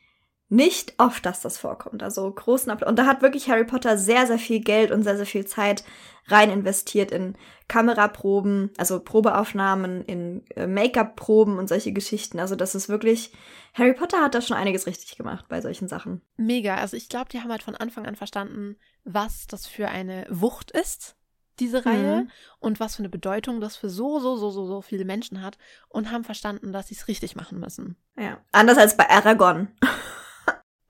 nicht 0.49 0.95
oft, 0.99 1.27
dass 1.27 1.41
das 1.41 1.59
vorkommt. 1.59 2.03
Also 2.03 2.31
großen 2.31 2.71
Applaus. 2.71 2.89
Und 2.89 2.99
da 2.99 3.07
hat 3.07 3.23
wirklich 3.23 3.49
Harry 3.49 3.65
Potter 3.65 3.99
sehr, 3.99 4.27
sehr 4.27 4.39
viel 4.39 4.61
Geld 4.61 4.91
und 4.91 5.03
sehr, 5.03 5.17
sehr 5.17 5.27
viel 5.27 5.47
Zeit 5.47 5.85
rein 6.27 6.51
investiert 6.51 7.11
in 7.11 7.37
Kameraproben, 7.69 8.71
also 8.77 9.01
Probeaufnahmen, 9.01 10.05
in 10.05 10.47
äh, 10.57 10.67
Make-up-Proben 10.67 11.59
und 11.59 11.69
solche 11.69 11.93
Geschichten. 11.93 12.39
Also 12.39 12.57
das 12.57 12.75
ist 12.75 12.89
wirklich, 12.89 13.33
Harry 13.75 13.95
Potter 13.95 14.21
hat 14.21 14.35
da 14.35 14.41
schon 14.41 14.57
einiges 14.57 14.87
richtig 14.87 15.17
gemacht 15.17 15.47
bei 15.49 15.61
solchen 15.61 15.89
Sachen. 15.89 16.21
Mega. 16.37 16.77
Also 16.77 16.97
ich 16.97 17.09
glaube, 17.09 17.31
die 17.31 17.41
haben 17.41 17.51
halt 17.51 17.63
von 17.63 17.75
Anfang 17.77 18.07
an 18.07 18.17
verstanden, 18.17 18.77
was 19.05 19.47
das 19.47 19.67
für 19.67 19.89
eine 19.89 20.27
Wucht 20.31 20.71
ist, 20.71 21.17
diese 21.61 21.87
Reihe, 21.87 22.23
mhm. 22.23 22.31
und 22.59 22.81
was 22.81 22.97
für 22.97 23.01
eine 23.01 23.09
Bedeutung 23.09 23.61
das 23.61 23.77
für 23.77 23.89
so, 23.89 24.19
so, 24.19 24.37
so, 24.37 24.51
so, 24.51 24.67
so 24.67 24.83
viele 24.83 25.05
Menschen 25.05 25.41
hat 25.41 25.57
und 25.89 26.11
haben 26.11 26.25
verstanden, 26.25 26.73
dass 26.73 26.89
sie 26.89 26.95
es 26.95 27.07
richtig 27.07 27.37
machen 27.37 27.61
müssen. 27.61 27.97
Ja. 28.19 28.39
Anders 28.53 28.79
als 28.79 28.97
bei 28.97 29.09
Aragorn. 29.09 29.69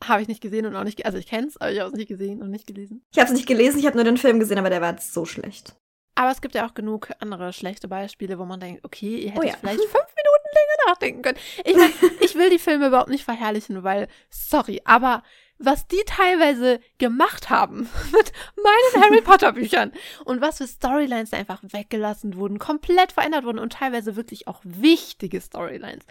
Habe 0.09 0.23
ich 0.23 0.29
nicht 0.29 0.41
gesehen 0.41 0.67
und 0.67 0.77
auch 0.77 0.85
nicht, 0.85 1.05
also 1.07 1.19
ich 1.19 1.27
kenne 1.27 1.49
es, 1.49 1.57
aber 1.57 1.73
ich 1.73 1.81
habe 1.81 1.91
es 1.91 1.97
nicht 1.97 2.09
gesehen 2.09 2.43
und 2.43 2.51
nicht 2.51 2.67
gelesen. 2.67 3.05
Ich 3.13 3.19
habe 3.19 3.29
es 3.29 3.35
nicht 3.35 3.47
gelesen, 3.47 3.79
ich 3.79 3.87
habe 3.87 3.97
nur 3.97 4.05
den 4.05 4.17
Film 4.17 4.39
gesehen, 4.39 4.59
aber 4.59 4.71
der 4.71 4.81
war 4.81 4.91
jetzt 4.91 5.13
so 5.13 5.25
schlecht. 5.25 5.75
Aber 6.17 6.31
es 6.31 6.41
gibt 6.41 6.55
ja 6.55 6.67
auch 6.67 6.75
genug 6.75 7.11
andere 7.19 7.53
schlechte 7.53 7.89
Beispiele, 7.89 8.39
wo 8.39 8.45
man 8.45 8.61
denkt, 8.61 8.85
okay, 8.85 9.17
ihr 9.17 9.31
hättet 9.31 9.45
oh 9.45 9.47
ja. 9.47 9.57
vielleicht 9.59 9.81
fünf 9.81 9.95
Minuten 9.95 10.49
länger 10.55 10.91
nachdenken 10.93 11.23
können. 11.23 11.39
Ich, 11.65 11.77
mein, 11.77 11.93
ich 12.21 12.35
will 12.37 12.51
die 12.51 12.59
Filme 12.59 12.87
überhaupt 12.89 13.11
nicht 13.11 13.25
verherrlichen, 13.25 13.83
weil, 13.83 14.09
sorry, 14.31 14.81
aber 14.85 15.23
was 15.59 15.87
die 15.87 16.03
teilweise 16.07 16.81
gemacht 16.99 17.51
haben 17.51 17.89
mit 18.13 18.33
meinen 18.57 19.05
Harry 19.05 19.21
Potter 19.21 19.53
Büchern 19.53 19.93
und 20.25 20.41
was 20.41 20.59
für 20.59 20.67
Storylines 20.67 21.33
einfach 21.33 21.63
weggelassen 21.63 22.37
wurden, 22.37 22.59
komplett 22.59 23.13
verändert 23.13 23.45
wurden 23.45 23.59
und 23.59 23.73
teilweise 23.73 24.17
wirklich 24.17 24.49
auch 24.49 24.61
wichtige 24.65 25.41
Storylines. 25.41 26.05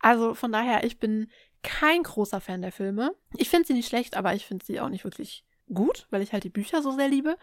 Also 0.00 0.34
von 0.34 0.52
daher, 0.52 0.84
ich 0.84 0.98
bin 0.98 1.30
kein 1.62 2.02
großer 2.02 2.40
Fan 2.40 2.62
der 2.62 2.72
Filme. 2.72 3.14
Ich 3.36 3.48
finde 3.48 3.66
sie 3.66 3.74
nicht 3.74 3.88
schlecht, 3.88 4.16
aber 4.16 4.34
ich 4.34 4.46
finde 4.46 4.64
sie 4.64 4.80
auch 4.80 4.88
nicht 4.88 5.04
wirklich 5.04 5.44
gut, 5.72 6.06
weil 6.10 6.22
ich 6.22 6.32
halt 6.32 6.44
die 6.44 6.50
Bücher 6.50 6.82
so 6.82 6.92
sehr 6.92 7.08
liebe. 7.08 7.36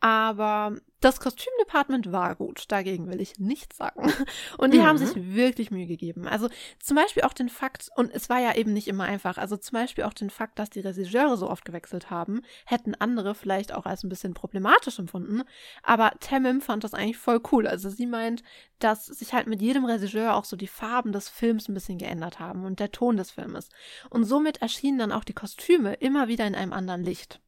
Aber 0.00 0.76
das 1.00 1.20
Kostümdepartment 1.20 2.10
war 2.10 2.36
gut, 2.36 2.64
dagegen 2.68 3.08
will 3.08 3.20
ich 3.20 3.38
nichts 3.38 3.76
sagen. 3.76 4.12
Und 4.58 4.74
die 4.74 4.78
mhm. 4.78 4.84
haben 4.84 4.98
sich 4.98 5.14
wirklich 5.14 5.70
Mühe 5.70 5.86
gegeben. 5.86 6.26
Also 6.26 6.48
zum 6.80 6.96
Beispiel 6.96 7.22
auch 7.22 7.32
den 7.32 7.48
Fakt, 7.48 7.90
und 7.96 8.12
es 8.12 8.28
war 8.28 8.40
ja 8.40 8.54
eben 8.54 8.72
nicht 8.72 8.88
immer 8.88 9.04
einfach, 9.04 9.38
also 9.38 9.56
zum 9.56 9.74
Beispiel 9.74 10.04
auch 10.04 10.14
den 10.14 10.30
Fakt, 10.30 10.58
dass 10.58 10.70
die 10.70 10.80
Regisseure 10.80 11.36
so 11.36 11.48
oft 11.48 11.64
gewechselt 11.64 12.10
haben, 12.10 12.42
hätten 12.64 12.94
andere 12.94 13.34
vielleicht 13.34 13.72
auch 13.72 13.86
als 13.86 14.04
ein 14.04 14.08
bisschen 14.08 14.34
problematisch 14.34 14.98
empfunden. 14.98 15.42
Aber 15.82 16.12
Tamim 16.20 16.60
fand 16.60 16.84
das 16.84 16.94
eigentlich 16.94 17.18
voll 17.18 17.40
cool. 17.52 17.66
Also 17.66 17.90
sie 17.90 18.06
meint, 18.06 18.42
dass 18.78 19.06
sich 19.06 19.32
halt 19.32 19.46
mit 19.46 19.62
jedem 19.62 19.84
Regisseur 19.84 20.34
auch 20.34 20.44
so 20.44 20.56
die 20.56 20.66
Farben 20.66 21.12
des 21.12 21.28
Films 21.28 21.68
ein 21.68 21.74
bisschen 21.74 21.98
geändert 21.98 22.40
haben 22.40 22.64
und 22.64 22.80
der 22.80 22.92
Ton 22.92 23.16
des 23.16 23.30
Filmes. 23.30 23.68
Und 24.10 24.24
somit 24.24 24.62
erschienen 24.62 24.98
dann 24.98 25.12
auch 25.12 25.24
die 25.24 25.34
Kostüme 25.34 25.94
immer 25.94 26.28
wieder 26.28 26.46
in 26.46 26.54
einem 26.54 26.72
anderen 26.72 27.04
Licht. 27.04 27.40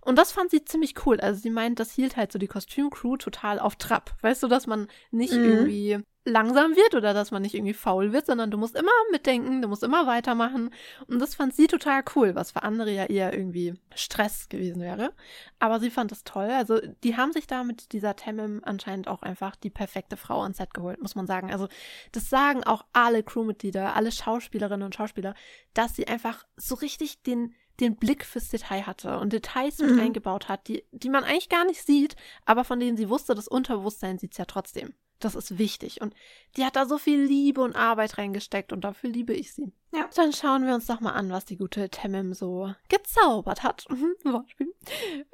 Und 0.00 0.16
das 0.16 0.32
fand 0.32 0.50
sie 0.50 0.64
ziemlich 0.64 0.94
cool. 1.06 1.20
Also 1.20 1.40
sie 1.40 1.50
meint, 1.50 1.80
das 1.80 1.92
hielt 1.92 2.16
halt 2.16 2.32
so 2.32 2.38
die 2.38 2.48
Kostümcrew 2.48 3.16
total 3.16 3.58
auf 3.58 3.76
Trab. 3.76 4.14
Weißt 4.22 4.42
du, 4.42 4.48
dass 4.48 4.66
man 4.66 4.88
nicht 5.10 5.32
mhm. 5.32 5.44
irgendwie 5.44 5.98
langsam 6.24 6.76
wird 6.76 6.94
oder 6.94 7.14
dass 7.14 7.30
man 7.30 7.42
nicht 7.42 7.54
irgendwie 7.54 7.72
faul 7.72 8.12
wird, 8.12 8.26
sondern 8.26 8.50
du 8.50 8.58
musst 8.58 8.76
immer 8.76 8.90
mitdenken, 9.10 9.62
du 9.62 9.68
musst 9.68 9.82
immer 9.82 10.06
weitermachen. 10.06 10.70
Und 11.06 11.18
das 11.18 11.34
fand 11.34 11.54
sie 11.54 11.66
total 11.66 12.02
cool, 12.14 12.34
was 12.34 12.52
für 12.52 12.62
andere 12.62 12.92
ja 12.92 13.06
eher 13.06 13.32
irgendwie 13.32 13.74
Stress 13.94 14.48
gewesen 14.48 14.82
wäre. 14.82 15.12
Aber 15.58 15.80
sie 15.80 15.90
fand 15.90 16.10
das 16.10 16.24
toll. 16.24 16.50
Also 16.50 16.78
die 17.02 17.16
haben 17.16 17.32
sich 17.32 17.46
da 17.46 17.64
mit 17.64 17.92
dieser 17.92 18.16
Temem 18.16 18.60
anscheinend 18.64 19.08
auch 19.08 19.22
einfach 19.22 19.56
die 19.56 19.70
perfekte 19.70 20.16
Frau 20.16 20.42
ans 20.42 20.58
Set 20.58 20.74
geholt, 20.74 21.00
muss 21.00 21.14
man 21.14 21.26
sagen. 21.26 21.50
Also 21.50 21.68
das 22.12 22.28
sagen 22.28 22.64
auch 22.64 22.84
alle 22.92 23.22
Crewmitglieder, 23.22 23.94
alle 23.96 24.12
Schauspielerinnen 24.12 24.84
und 24.84 24.94
Schauspieler, 24.94 25.34
dass 25.72 25.96
sie 25.96 26.06
einfach 26.06 26.44
so 26.56 26.74
richtig 26.74 27.22
den 27.22 27.54
den 27.80 27.96
Blick 27.96 28.24
fürs 28.24 28.48
Detail 28.48 28.86
hatte 28.86 29.18
und 29.18 29.32
Details 29.32 29.78
mit 29.78 29.92
mhm. 29.92 30.00
eingebaut 30.00 30.48
hat, 30.48 30.68
die, 30.68 30.84
die 30.92 31.08
man 31.08 31.24
eigentlich 31.24 31.48
gar 31.48 31.64
nicht 31.64 31.84
sieht, 31.84 32.16
aber 32.44 32.64
von 32.64 32.80
denen 32.80 32.96
sie 32.96 33.08
wusste, 33.08 33.34
das 33.34 33.48
Unterbewusstsein 33.48 34.18
sieht 34.18 34.32
es 34.32 34.38
ja 34.38 34.44
trotzdem. 34.44 34.94
Das 35.20 35.34
ist 35.34 35.58
wichtig. 35.58 36.00
Und 36.00 36.14
die 36.56 36.64
hat 36.64 36.76
da 36.76 36.86
so 36.86 36.96
viel 36.96 37.22
Liebe 37.22 37.60
und 37.60 37.76
Arbeit 37.76 38.16
reingesteckt 38.16 38.72
und 38.72 38.82
dafür 38.82 39.10
liebe 39.10 39.34
ich 39.34 39.52
sie. 39.52 39.72
Ja. 39.92 40.08
Dann 40.16 40.32
schauen 40.32 40.66
wir 40.66 40.74
uns 40.74 40.86
doch 40.86 41.00
mal 41.00 41.12
an, 41.12 41.30
was 41.30 41.44
die 41.44 41.58
gute 41.58 41.90
Temem 41.90 42.32
so 42.32 42.72
gezaubert 42.88 43.62
hat. 43.62 43.86
Wortspiel. 44.24 44.74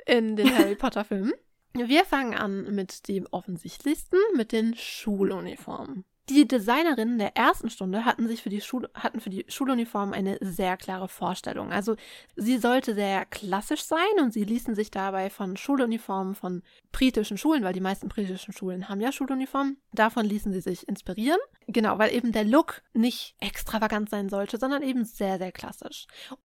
In 0.07 0.35
den 0.35 0.57
Harry 0.57 0.75
Potter 0.77 1.05
Filmen. 1.05 1.35
Wir 1.73 2.05
fangen 2.05 2.35
an 2.35 2.75
mit 2.75 3.07
dem 3.07 3.27
offensichtlichsten, 3.31 4.19
mit 4.35 4.51
den 4.51 4.75
Schuluniformen. 4.75 6.05
Die 6.29 6.49
Designerinnen 6.49 7.19
der 7.19 7.37
ersten 7.37 7.71
Stunde 7.71 8.05
hatten 8.05 8.27
sich 8.27 8.43
für 8.43 8.49
die 8.49 8.61
Schul 8.61 8.89
hatten 8.95 9.21
für 9.21 9.31
die 9.31 9.45
Schuluniform 9.49 10.13
eine 10.13 10.39
sehr 10.41 10.77
klare 10.77 11.09
Vorstellung. 11.09 11.73
Also 11.73 11.95
sie 12.35 12.59
sollte 12.59 12.95
sehr 12.95 13.25
klassisch 13.27 13.85
sein 13.85 14.01
und 14.21 14.33
sie 14.33 14.43
ließen 14.43 14.75
sich 14.75 14.91
dabei 14.91 15.31
von 15.31 15.57
Schuluniformen 15.57 16.35
von 16.35 16.63
britischen 16.91 17.39
Schulen, 17.39 17.63
weil 17.63 17.75
die 17.75 17.81
meisten 17.81 18.09
britischen 18.09 18.53
Schulen 18.53 18.89
haben 18.89 19.01
ja 19.01 19.13
Schuluniformen, 19.13 19.77
davon 19.93 20.27
ließen 20.27 20.53
sie 20.53 20.61
sich 20.61 20.89
inspirieren. 20.89 21.39
Genau, 21.69 21.99
weil 21.99 22.13
eben 22.13 22.33
der 22.33 22.45
Look 22.45 22.83
nicht 22.93 23.37
extravagant 23.39 24.11
sein 24.11 24.29
sollte, 24.29 24.59
sondern 24.59 24.83
eben 24.83 25.05
sehr, 25.05 25.39
sehr 25.39 25.53
klassisch. 25.53 26.07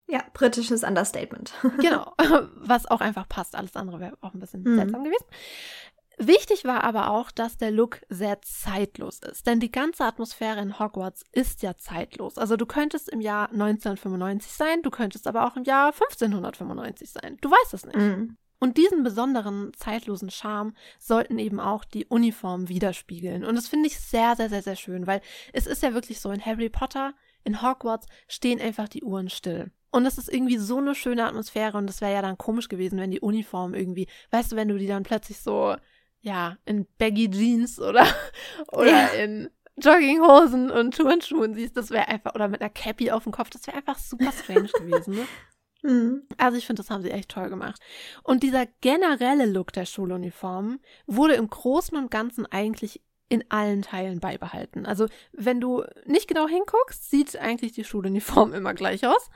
Ja, 0.08 0.24
britisches 0.34 0.84
Understatement. 0.84 1.54
genau, 1.80 2.14
was 2.56 2.86
auch 2.86 3.02
einfach 3.02 3.28
passt. 3.28 3.56
Alles 3.56 3.76
andere 3.76 4.00
wäre 4.00 4.18
auch 4.22 4.34
ein 4.34 4.40
bisschen 4.40 4.64
mhm. 4.64 4.76
seltsam 4.76 5.04
gewesen. 5.04 5.26
Wichtig 6.28 6.66
war 6.66 6.84
aber 6.84 7.12
auch, 7.12 7.32
dass 7.32 7.58
der 7.58 7.72
Look 7.72 8.02
sehr 8.10 8.42
zeitlos 8.42 9.20
ist, 9.20 9.48
denn 9.48 9.60
die 9.60 9.72
ganze 9.72 10.06
Atmosphäre 10.06 10.62
in 10.62 10.80
Hogwarts 10.80 11.24
ist 11.32 11.64
ja 11.64 11.78
zeitlos. 11.78 12.38
Also 12.38 12.58
du 12.58 12.66
könntest 12.66 13.10
im 13.10 13.22
Jahr 13.22 13.50
1995 13.52 14.52
sein, 14.52 14.82
du 14.82 14.92
könntest 14.92 15.28
aber 15.28 15.48
auch 15.48 15.56
im 15.56 15.64
Jahr 15.64 15.88
1595 15.88 17.10
sein. 17.10 17.38
Du 17.42 17.50
weißt 17.50 17.74
es 17.74 17.86
nicht. 17.86 17.98
Mhm. 17.98 18.38
Und 18.60 18.78
diesen 18.78 19.04
besonderen 19.04 19.74
zeitlosen 19.76 20.30
Charme 20.30 20.74
sollten 20.98 21.38
eben 21.38 21.60
auch 21.60 21.84
die 21.84 22.06
Uniformen 22.06 22.70
widerspiegeln. 22.70 23.44
Und 23.44 23.56
das 23.56 23.68
finde 23.68 23.88
ich 23.88 24.00
sehr, 24.00 24.38
sehr, 24.38 24.48
sehr, 24.48 24.62
sehr 24.62 24.78
schön, 24.78 25.06
weil 25.06 25.20
es 25.52 25.68
ist 25.68 25.84
ja 25.84 25.94
wirklich 25.94 26.22
so, 26.22 26.32
in 26.32 26.46
Harry 26.46 26.70
Potter, 26.70 27.14
in 27.44 27.62
Hogwarts 27.62 28.08
stehen 28.30 28.62
einfach 28.62 28.88
die 28.88 29.04
Uhren 29.04 29.30
still. 29.30 29.72
Und 29.92 30.06
das 30.06 30.18
ist 30.18 30.32
irgendwie 30.32 30.58
so 30.58 30.78
eine 30.78 30.96
schöne 30.96 31.26
Atmosphäre 31.26 31.78
und 31.78 31.88
das 31.88 32.02
wäre 32.02 32.14
ja 32.14 32.22
dann 32.22 32.38
komisch 32.38 32.68
gewesen, 32.70 32.98
wenn 33.00 33.12
die 33.12 33.20
Uniform 33.20 33.74
irgendwie, 33.74 34.08
weißt 34.32 34.52
du, 34.52 34.56
wenn 34.56 34.70
du 34.70 34.78
die 34.78 34.88
dann 34.88 35.04
plötzlich 35.04 35.40
so 35.40 35.76
ja, 36.24 36.58
in 36.66 36.88
Baggy 36.98 37.30
Jeans 37.30 37.80
oder, 37.80 38.08
oder 38.72 38.92
ja. 38.92 39.08
in 39.10 39.50
Jogginghosen 39.78 40.72
und 40.72 40.96
Turnschuhen 40.96 41.54
siehst, 41.54 41.78
das 41.78 41.92
wäre 41.92 42.08
einfach, 42.08 42.34
oder 42.34 42.48
mit 42.48 42.62
einer 42.62 42.70
Cappy 42.70 43.12
auf 43.12 43.24
dem 43.24 43.32
Kopf, 43.32 43.50
das 43.50 43.68
wäre 43.68 43.78
einfach 43.78 44.00
super 44.00 44.32
strange 44.32 44.70
gewesen, 44.80 45.16
ne? 45.16 45.28
Mhm. 45.84 46.24
Also 46.38 46.58
ich 46.58 46.66
finde, 46.66 46.82
das 46.82 46.90
haben 46.90 47.02
sie 47.02 47.12
echt 47.12 47.30
toll 47.30 47.50
gemacht. 47.50 47.82
Und 48.24 48.42
dieser 48.42 48.66
generelle 48.80 49.46
Look 49.46 49.74
der 49.74 49.86
Schuluniformen 49.86 50.80
wurde 51.08 51.34
im 51.34 51.50
Großen 51.50 51.98
und 51.98 52.10
Ganzen 52.10 52.46
eigentlich 52.46 53.02
in 53.28 53.44
allen 53.50 53.82
Teilen 53.82 54.22
beibehalten. 54.22 54.86
Also 54.86 55.08
wenn 55.34 55.60
du 55.60 55.84
nicht 56.06 56.30
genau 56.30 56.48
hinguckst, 56.48 57.10
sieht 57.10 57.36
eigentlich 57.38 57.74
die 57.74 57.84
Schuluniform 57.84 58.54
immer 58.54 58.74
gleich 58.74 59.06
aus. 59.06 59.30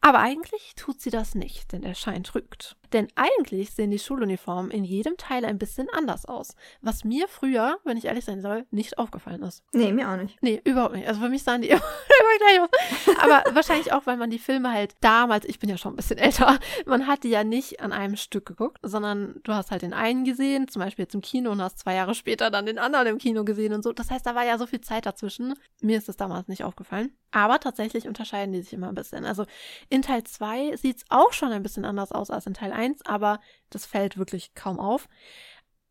Aber 0.00 0.20
eigentlich 0.20 0.74
tut 0.76 1.00
sie 1.00 1.10
das 1.10 1.34
nicht, 1.34 1.72
denn 1.72 1.82
der 1.82 1.94
Schein 1.94 2.24
trügt. 2.24 2.76
Denn 2.94 3.08
eigentlich 3.16 3.72
sehen 3.72 3.90
die 3.90 3.98
Schuluniformen 3.98 4.70
in 4.70 4.84
jedem 4.84 5.16
Teil 5.16 5.44
ein 5.44 5.58
bisschen 5.58 5.88
anders 5.92 6.26
aus. 6.26 6.54
Was 6.80 7.02
mir 7.02 7.26
früher, 7.26 7.78
wenn 7.82 7.96
ich 7.96 8.04
ehrlich 8.04 8.24
sein 8.24 8.40
soll, 8.40 8.66
nicht 8.70 8.98
aufgefallen 8.98 9.42
ist. 9.42 9.64
Nee, 9.72 9.92
mir 9.92 10.08
auch 10.08 10.16
nicht. 10.16 10.40
Nee, 10.40 10.60
überhaupt 10.62 10.94
nicht. 10.94 11.08
Also 11.08 11.20
für 11.20 11.28
mich 11.28 11.42
sahen 11.42 11.62
die 11.62 11.70
immer, 11.70 11.80
immer 12.20 12.38
gleich 12.38 12.60
aus. 12.60 13.16
Aber 13.20 13.54
wahrscheinlich 13.56 13.92
auch, 13.92 14.06
weil 14.06 14.16
man 14.16 14.30
die 14.30 14.38
Filme 14.38 14.70
halt 14.70 14.94
damals, 15.00 15.44
ich 15.44 15.58
bin 15.58 15.68
ja 15.68 15.76
schon 15.76 15.94
ein 15.94 15.96
bisschen 15.96 16.18
älter, 16.18 16.60
man 16.86 17.08
hat 17.08 17.24
die 17.24 17.30
ja 17.30 17.42
nicht 17.42 17.80
an 17.80 17.92
einem 17.92 18.14
Stück 18.14 18.46
geguckt, 18.46 18.78
sondern 18.82 19.40
du 19.42 19.52
hast 19.52 19.72
halt 19.72 19.82
den 19.82 19.92
einen 19.92 20.24
gesehen, 20.24 20.68
zum 20.68 20.80
Beispiel 20.80 21.02
jetzt 21.02 21.16
im 21.16 21.20
Kino 21.20 21.50
und 21.50 21.60
hast 21.60 21.80
zwei 21.80 21.94
Jahre 21.94 22.14
später 22.14 22.48
dann 22.48 22.66
den 22.66 22.78
anderen 22.78 23.08
im 23.08 23.18
Kino 23.18 23.44
gesehen 23.44 23.72
und 23.72 23.82
so. 23.82 23.92
Das 23.92 24.12
heißt, 24.12 24.24
da 24.24 24.36
war 24.36 24.44
ja 24.44 24.56
so 24.56 24.66
viel 24.68 24.80
Zeit 24.82 25.04
dazwischen. 25.04 25.54
Mir 25.80 25.98
ist 25.98 26.08
das 26.08 26.16
damals 26.16 26.46
nicht 26.46 26.62
aufgefallen. 26.62 27.10
Aber 27.34 27.58
tatsächlich 27.58 28.06
unterscheiden 28.06 28.52
die 28.52 28.62
sich 28.62 28.72
immer 28.72 28.88
ein 28.88 28.94
bisschen. 28.94 29.24
Also 29.24 29.44
in 29.88 30.02
Teil 30.02 30.22
2 30.22 30.76
sieht 30.76 30.98
es 30.98 31.04
auch 31.08 31.32
schon 31.32 31.50
ein 31.50 31.64
bisschen 31.64 31.84
anders 31.84 32.12
aus 32.12 32.30
als 32.30 32.46
in 32.46 32.54
Teil 32.54 32.72
1. 32.72 32.83
1, 32.84 33.06
aber 33.06 33.40
das 33.70 33.86
fällt 33.86 34.18
wirklich 34.18 34.54
kaum 34.54 34.78
auf. 34.78 35.08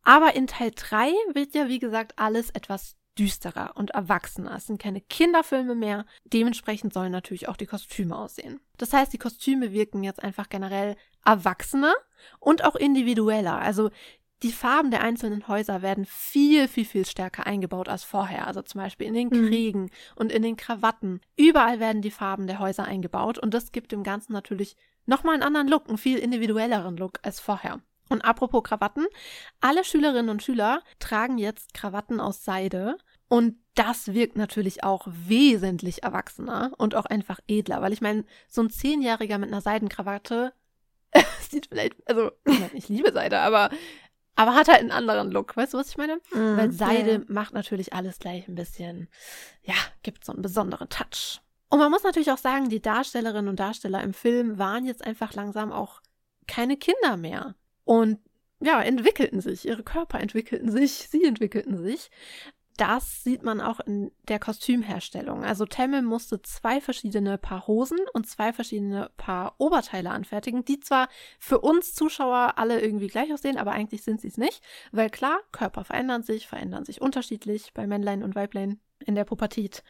Aber 0.04 0.36
in 0.36 0.48
Teil 0.48 0.72
3 0.76 1.12
wird 1.34 1.56
ja, 1.56 1.68
wie 1.68 1.80
gesagt, 1.80 2.14
alles 2.18 2.50
etwas 2.52 2.98
düsterer 3.18 3.74
und 3.76 3.92
erwachsener. 3.92 4.56
Es 4.56 4.68
sind 4.68 4.82
keine 4.82 5.02
Kinderfilme 5.02 5.76
mehr. 5.76 6.06
Dementsprechend 6.26 6.94
sollen 6.94 7.12
natürlich 7.12 7.48
auch 7.48 7.58
die 7.58 7.68
Kostüme 7.68 8.18
aussehen. 8.18 8.60
Das 8.78 8.92
heißt, 8.92 9.14
die 9.14 9.20
Kostüme 9.20 9.72
wirken 9.72 10.04
jetzt 10.04 10.24
einfach 10.24 10.50
generell 10.50 10.96
erwachsener 11.24 11.94
und 12.40 12.64
auch 12.64 12.76
individueller. 12.76 13.60
Also 13.60 13.92
die 14.42 14.52
Farben 14.52 14.92
der 14.92 15.02
einzelnen 15.02 15.48
Häuser 15.48 15.82
werden 15.82 16.06
viel, 16.06 16.68
viel, 16.68 16.86
viel 16.86 17.06
stärker 17.06 17.46
eingebaut 17.46 17.88
als 17.88 18.04
vorher. 18.04 18.48
Also 18.48 18.62
zum 18.62 18.82
Beispiel 18.82 19.08
in 19.08 19.14
den 19.14 19.30
mhm. 19.30 19.48
Kriegen 19.48 19.82
mhm. 19.82 19.90
und 20.16 20.32
in 20.32 20.42
den 20.42 20.58
Krawatten. 20.58 21.22
Überall 21.38 21.80
werden 21.80 22.02
die 22.02 22.12
Farben 22.12 22.48
der 22.48 22.60
Häuser 22.60 22.84
eingebaut 22.84 23.38
und 23.38 23.54
das 23.54 23.72
gibt 23.72 23.92
dem 23.92 24.04
Ganzen 24.04 24.34
natürlich 24.34 24.76
nochmal 25.06 25.36
einen 25.36 25.44
anderen 25.44 25.68
Look, 25.68 25.88
einen 25.88 25.98
viel 25.98 26.18
individuelleren 26.18 26.98
Look 26.98 27.20
als 27.24 27.40
vorher. 27.40 27.82
Und 28.10 28.22
apropos 28.22 28.64
Krawatten, 28.64 29.06
alle 29.62 29.84
Schülerinnen 29.84 30.30
und 30.30 30.44
Schüler 30.44 30.84
tragen 31.00 31.38
jetzt 31.38 31.74
Krawatten 31.74 32.20
aus 32.20 32.44
Seide 32.44 32.98
Und 33.28 33.56
das 33.76 34.14
wirkt 34.14 34.36
natürlich 34.36 34.84
auch 34.84 35.08
wesentlich 35.08 36.04
erwachsener 36.04 36.74
und 36.78 36.96
auch 36.96 37.06
einfach 37.06 37.40
edler, 37.48 37.82
weil 37.82 37.94
ich 37.94 38.02
meine, 38.02 38.26
so 38.48 38.62
ein 38.62 38.70
Zehnjähriger 38.70 39.40
mit 39.40 39.50
einer 39.50 39.62
Seidenkrawatte 39.62 40.54
sieht 41.50 41.68
vielleicht, 41.68 41.96
also 42.08 42.32
ich 42.74 42.90
liebe 42.90 43.12
Seide, 43.12 43.40
aber 43.40 43.70
aber 44.36 44.56
hat 44.56 44.68
halt 44.68 44.80
einen 44.80 44.92
anderen 44.92 45.32
Look. 45.32 45.56
Weißt 45.56 45.74
du, 45.74 45.78
was 45.78 45.90
ich 45.90 45.98
meine? 45.98 46.16
Mm, 46.32 46.58
Weil 46.58 46.72
Seide 46.72 47.12
yeah. 47.12 47.26
macht 47.28 47.54
natürlich 47.54 47.94
alles 47.94 48.18
gleich 48.18 48.48
ein 48.48 48.56
bisschen, 48.56 49.08
ja, 49.62 49.76
gibt 50.02 50.26
so 50.26 50.32
einen 50.32 50.42
besonderen 50.42 50.90
Touch. 50.90 51.40
Und 51.74 51.80
man 51.80 51.90
muss 51.90 52.04
natürlich 52.04 52.30
auch 52.30 52.38
sagen, 52.38 52.70
die 52.70 52.84
Darstellerinnen 52.84 53.50
und 53.50 53.60
Darsteller 53.60 54.04
im 54.04 54.14
Film 54.14 54.60
waren 54.60 54.86
jetzt 54.86 55.04
einfach 55.04 55.34
langsam 55.34 55.72
auch 55.72 56.04
keine 56.46 56.78
Kinder 56.78 57.18
mehr. 57.18 57.56
Und 57.84 58.20
ja, 58.62 58.80
entwickelten 58.80 59.42
sich, 59.42 59.68
ihre 59.68 59.82
Körper 59.82 60.20
entwickelten 60.20 60.70
sich, 60.70 61.10
sie 61.10 61.24
entwickelten 61.24 61.84
sich 61.84 62.12
das 62.78 63.24
sieht 63.24 63.44
man 63.44 63.62
auch 63.62 63.80
in 63.82 64.12
der 64.28 64.40
Kostümherstellung. 64.40 65.44
Also 65.44 65.66
Temmel 65.66 66.02
musste 66.02 66.42
zwei 66.42 66.82
verschiedene 66.82 67.38
Paar 67.38 67.68
Hosen 67.68 68.00
und 68.14 68.28
zwei 68.28 68.52
verschiedene 68.52 69.12
Paar 69.16 69.56
Oberteile 69.60 70.10
anfertigen, 70.10 70.66
die 70.66 70.80
zwar 70.80 71.08
für 71.40 71.60
uns 71.60 71.94
Zuschauer 71.94 72.54
alle 72.58 72.82
irgendwie 72.82 73.08
gleich 73.08 73.32
aussehen, 73.32 73.58
aber 73.58 73.72
eigentlich 73.72 74.04
sind 74.04 74.22
sie 74.22 74.30
es 74.30 74.38
nicht, 74.38 74.64
weil 74.92 75.10
klar, 75.10 75.40
Körper 75.52 75.84
verändern 75.84 76.24
sich, 76.24 76.48
verändern 76.48 76.86
sich 76.86 77.00
unterschiedlich 77.00 77.74
bei 77.74 77.86
Männlein 77.86 78.24
und 78.24 78.36
Weiblein 78.36 78.80
in 79.06 79.16
der 79.16 79.26
Pubertät. 79.26 79.84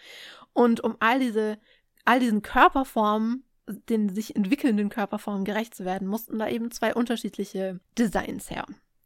Und 0.51 0.81
um 0.83 0.97
all 0.99 1.19
diese, 1.19 1.59
all 2.05 2.19
diesen 2.19 2.41
Körperformen 2.41 3.45
den 3.67 4.09
sich 4.09 4.35
entwickelnden 4.35 4.89
Körperformen 4.89 5.45
gerecht 5.45 5.75
zu 5.75 5.85
werden, 5.85 6.07
mussten 6.07 6.39
da 6.39 6.49
eben 6.49 6.71
zwei 6.71 6.93
unterschiedliche 6.93 7.79
Designs 7.97 8.49
her. 8.49 8.65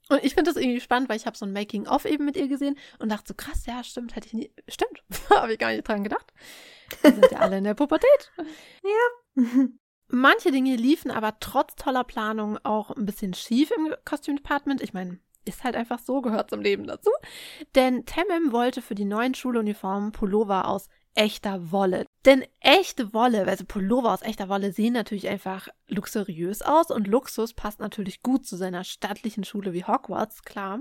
Und 0.10 0.24
ich 0.24 0.36
finde 0.36 0.52
das 0.52 0.62
irgendwie 0.62 0.80
spannend, 0.80 1.10
weil 1.10 1.18
ich 1.18 1.26
habe 1.26 1.38
so 1.38 1.46
ein 1.46 1.52
Making-of 1.52 2.06
eben 2.06 2.26
mit 2.26 2.38
ihr 2.38 2.48
gesehen 2.48 2.78
und 3.00 3.12
dachte 3.12 3.28
so, 3.28 3.34
krass, 3.34 3.66
ja, 3.66 3.84
stimmt, 3.84 4.16
hätte 4.16 4.28
ich 4.28 4.34
nie, 4.34 4.52
stimmt, 4.68 5.04
habe 5.30 5.54
ich 5.54 5.60
gar 5.60 5.72
nicht 5.72 5.88
dran 5.88 6.04
gedacht. 6.04 6.34
Wir 7.02 7.14
sind 7.14 7.32
ja 7.32 7.40
alle 7.40 7.58
in 7.58 7.66
der 7.66 7.74
Pubertät. 7.74 8.32
Ja. 8.38 9.44
Manche 10.10 10.52
Dinge 10.52 10.78
liefen 10.78 11.12
aber 11.12 11.38
trotz 11.42 11.76
toller 11.76 12.06
Planung 12.06 12.58
auch 12.64 12.92
ein 12.92 13.06
bisschen 13.06 13.34
schief 13.34 13.72
im 13.72 13.94
Kostümdepartment. 14.06 14.82
Ich 14.82 14.94
meine, 14.94 15.20
ist 15.44 15.66
halt 15.66 15.76
einfach 15.76 16.00
so, 16.00 16.22
gehört 16.22 16.50
zum 16.50 16.62
Leben 16.62 16.88
dazu. 16.88 17.12
Denn 17.76 18.06
Temem 18.06 18.54
wollte 18.54 18.82
für 18.82 18.96
die 18.96 19.04
neuen 19.04 19.34
Schuluniformen 19.34 20.14
Pullover 20.14 20.70
aus 20.70 20.88
echter 21.18 21.72
Wolle. 21.72 22.06
Denn 22.26 22.46
echte 22.60 23.14
Wolle, 23.14 23.46
also 23.48 23.66
Pullover 23.66 24.14
aus 24.14 24.22
echter 24.22 24.50
Wolle, 24.50 24.72
sehen 24.72 24.94
natürlich 24.94 25.28
einfach 25.28 25.68
luxuriös 25.88 26.62
aus 26.62 26.92
und 26.92 27.08
Luxus 27.08 27.54
passt 27.54 27.80
natürlich 27.80 28.22
gut 28.22 28.46
zu 28.46 28.56
seiner 28.56 28.84
stattlichen 28.84 29.44
Schule 29.44 29.74
wie 29.74 29.84
Hogwarts, 29.84 30.44
klar. 30.44 30.80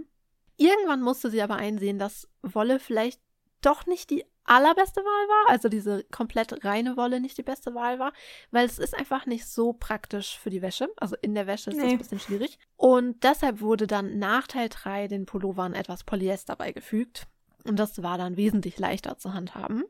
Irgendwann 0.59 1.03
musste 1.03 1.31
sie 1.31 1.41
aber 1.41 1.57
einsehen, 1.57 1.99
dass 1.99 2.29
Wolle 2.43 2.79
vielleicht 2.79 3.21
doch 3.63 3.87
nicht 3.87 4.11
die 4.11 4.25
allerbeste 4.45 5.01
Wahl 5.01 5.29
war, 5.29 5.53
also 5.53 5.69
diese 5.69 6.05
komplett 6.05 6.65
reine 6.65 6.97
Wolle 6.97 7.21
nicht 7.21 7.37
die 7.37 7.43
beste 7.43 7.75
Wahl 7.75 7.99
war, 7.99 8.13
weil 8.51 8.67
es 8.67 8.79
ist 8.79 8.95
einfach 8.95 9.27
nicht 9.27 9.47
so 9.47 9.73
praktisch 9.73 10.39
für 10.39 10.51
die 10.51 10.63
Wäsche. 10.63 10.89
Also 10.99 11.17
in 11.21 11.35
der 11.35 11.47
Wäsche 11.47 11.71
ist 11.71 11.77
nee. 11.77 11.83
das 11.83 11.93
ein 11.93 11.99
bisschen 11.99 12.21
schwierig. 12.21 12.59
Und 12.77 13.25
deshalb 13.25 13.61
wurde 13.61 13.87
dann 13.87 14.19
nach 14.19 14.47
Teil 14.47 14.69
3 14.69 15.09
den 15.09 15.27
Pullovern 15.27 15.73
etwas 15.75 16.05
Polyester 16.05 16.57
beigefügt. 16.57 17.27
Und 17.65 17.79
das 17.79 18.03
war 18.03 18.19
dann 18.19 18.37
wesentlich 18.37 18.79
leichter 18.79 19.19
zu 19.19 19.35
handhaben. 19.35 19.85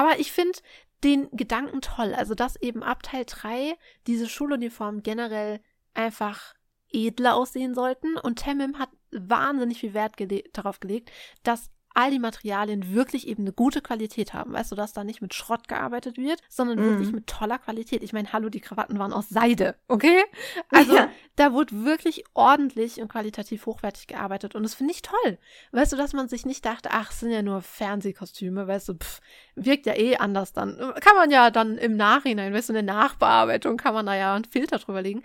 Aber 0.00 0.18
ich 0.18 0.32
finde 0.32 0.58
den 1.04 1.30
Gedanken 1.32 1.82
toll. 1.82 2.14
Also, 2.14 2.34
dass 2.34 2.56
eben 2.56 2.82
ab 2.82 3.02
Teil 3.02 3.24
3 3.26 3.76
diese 4.06 4.30
Schuluniformen 4.30 5.02
generell 5.02 5.60
einfach 5.92 6.54
edler 6.90 7.34
aussehen 7.34 7.74
sollten. 7.74 8.16
Und 8.16 8.38
Temim 8.38 8.78
hat 8.78 8.88
wahnsinnig 9.10 9.78
viel 9.78 9.92
Wert 9.92 10.16
gele 10.16 10.42
darauf 10.54 10.80
gelegt, 10.80 11.12
dass 11.42 11.70
all 11.94 12.10
die 12.10 12.18
Materialien 12.18 12.94
wirklich 12.94 13.26
eben 13.26 13.42
eine 13.42 13.52
gute 13.52 13.80
Qualität 13.80 14.32
haben. 14.32 14.52
Weißt 14.52 14.70
du, 14.70 14.76
dass 14.76 14.92
da 14.92 15.04
nicht 15.04 15.20
mit 15.20 15.34
Schrott 15.34 15.68
gearbeitet 15.68 16.16
wird, 16.16 16.40
sondern 16.48 16.78
mm. 16.78 16.82
wirklich 16.82 17.12
mit 17.12 17.26
toller 17.26 17.58
Qualität. 17.58 18.02
Ich 18.02 18.12
meine, 18.12 18.32
hallo, 18.32 18.48
die 18.48 18.60
Krawatten 18.60 18.98
waren 18.98 19.12
aus 19.12 19.28
Seide, 19.28 19.76
okay? 19.88 20.22
Also 20.70 20.94
ja. 20.94 21.08
da 21.36 21.52
wurde 21.52 21.84
wirklich 21.84 22.24
ordentlich 22.34 23.00
und 23.00 23.08
qualitativ 23.08 23.66
hochwertig 23.66 24.06
gearbeitet 24.06 24.54
und 24.54 24.62
das 24.62 24.74
finde 24.74 24.92
ich 24.92 25.02
toll. 25.02 25.38
Weißt 25.72 25.92
du, 25.92 25.96
dass 25.96 26.12
man 26.12 26.28
sich 26.28 26.46
nicht 26.46 26.64
dachte, 26.64 26.90
ach, 26.92 27.10
es 27.10 27.20
sind 27.20 27.30
ja 27.30 27.42
nur 27.42 27.60
Fernsehkostüme, 27.60 28.66
weißt 28.66 28.88
du, 28.88 28.94
pff, 28.94 29.20
wirkt 29.56 29.86
ja 29.86 29.96
eh 29.96 30.16
anders 30.16 30.52
dann. 30.52 30.76
Kann 31.00 31.16
man 31.16 31.30
ja 31.30 31.50
dann 31.50 31.76
im 31.76 31.96
Nachhinein, 31.96 32.54
weißt 32.54 32.68
du, 32.68 32.74
in 32.74 32.86
der 32.86 32.94
Nachbearbeitung 32.94 33.76
kann 33.76 33.94
man 33.94 34.06
da 34.06 34.14
ja 34.14 34.34
einen 34.34 34.44
Filter 34.44 34.78
drüber 34.78 35.02
legen. 35.02 35.22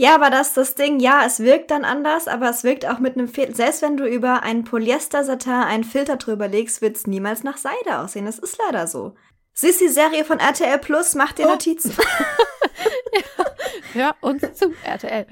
Ja, 0.00 0.14
aber 0.14 0.30
das 0.30 0.54
das 0.54 0.76
Ding, 0.76 0.98
ja, 0.98 1.26
es 1.26 1.40
wirkt 1.40 1.70
dann 1.70 1.84
anders, 1.84 2.26
aber 2.26 2.48
es 2.48 2.64
wirkt 2.64 2.88
auch 2.88 3.00
mit 3.00 3.18
einem 3.18 3.28
Filter. 3.28 3.54
Selbst 3.54 3.82
wenn 3.82 3.98
du 3.98 4.06
über 4.06 4.42
einen 4.42 4.64
Polyester-Satin 4.64 5.52
einen 5.52 5.84
Filter 5.84 6.16
drüber 6.16 6.48
legst, 6.48 6.80
wird 6.80 6.96
es 6.96 7.06
niemals 7.06 7.44
nach 7.44 7.58
Seide 7.58 7.98
aussehen. 7.98 8.24
Das 8.24 8.38
ist 8.38 8.58
leider 8.64 8.86
so. 8.86 9.14
Siehst 9.52 9.78
die 9.78 9.88
Serie 9.88 10.24
von 10.24 10.38
RTL 10.38 10.78
Plus, 10.78 11.14
mach 11.16 11.32
dir 11.32 11.44
oh. 11.44 11.50
Notizen. 11.50 11.94
ja, 13.12 13.44
hör 13.92 14.16
uns 14.22 14.40
zu, 14.54 14.72
RTL. 14.84 15.26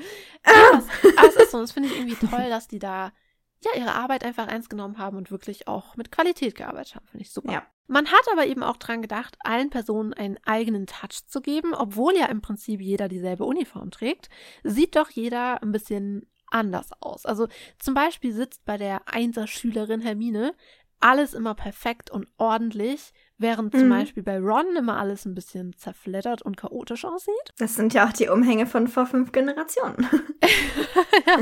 Ja, 0.46 0.83
das, 1.16 1.35
das, 1.35 1.50
das 1.50 1.72
finde 1.72 1.88
ich 1.88 1.96
irgendwie 1.96 2.26
toll, 2.26 2.50
dass 2.50 2.68
die 2.68 2.78
da 2.78 3.12
ja 3.64 3.71
ihre 3.77 3.94
Arbeit 3.94 4.25
einfach 4.25 4.49
ernst 4.49 4.71
genommen 4.71 4.99
haben 4.99 5.16
und 5.16 5.31
wirklich 5.31 5.68
auch 5.68 5.97
mit 5.97 6.12
Qualität 6.12 6.55
gearbeitet 6.55 6.94
haben. 6.94 7.07
Finde 7.07 7.23
ich 7.23 7.33
super. 7.33 7.53
Ja. 7.53 7.66
Man 7.87 8.07
hat 8.07 8.25
aber 8.31 8.47
eben 8.47 8.62
auch 8.62 8.77
dran 8.77 9.01
gedacht, 9.01 9.37
allen 9.40 9.71
Personen 9.71 10.12
einen 10.12 10.38
eigenen 10.44 10.87
Touch 10.87 11.27
zu 11.27 11.40
geben, 11.40 11.75
obwohl 11.75 12.14
ja 12.16 12.27
im 12.27 12.42
Prinzip 12.42 12.81
jeder 12.81 13.09
dieselbe 13.09 13.44
Uniform 13.44 13.90
trägt, 13.90 14.29
sieht 14.62 14.94
doch 14.94 15.09
jeder 15.11 15.62
ein 15.62 15.73
bisschen 15.73 16.31
anders 16.51 16.90
aus. 17.01 17.25
Also 17.25 17.49
zum 17.79 17.94
Beispiel 17.94 18.33
sitzt 18.33 18.64
bei 18.64 18.77
der 18.77 19.09
Einser-Schülerin 19.09 20.03
Hermine 20.03 20.55
alles 21.01 21.33
immer 21.33 21.55
perfekt 21.55 22.11
und 22.11 22.29
ordentlich, 22.37 23.12
während 23.38 23.72
mhm. 23.72 23.79
zum 23.79 23.88
Beispiel 23.88 24.22
bei 24.22 24.38
Ron 24.38 24.77
immer 24.77 24.98
alles 24.98 25.24
ein 25.24 25.35
bisschen 25.35 25.74
zerfleddert 25.77 26.42
und 26.42 26.57
chaotisch 26.57 27.05
aussieht. 27.05 27.35
Das 27.59 27.74
sind 27.74 27.94
ja 27.94 28.07
auch 28.07 28.12
die 28.12 28.29
Umhänge 28.29 28.66
von 28.66 28.88
vor 28.88 29.07
fünf 29.07 29.33
Generationen. 29.33 30.07
ja. 31.27 31.38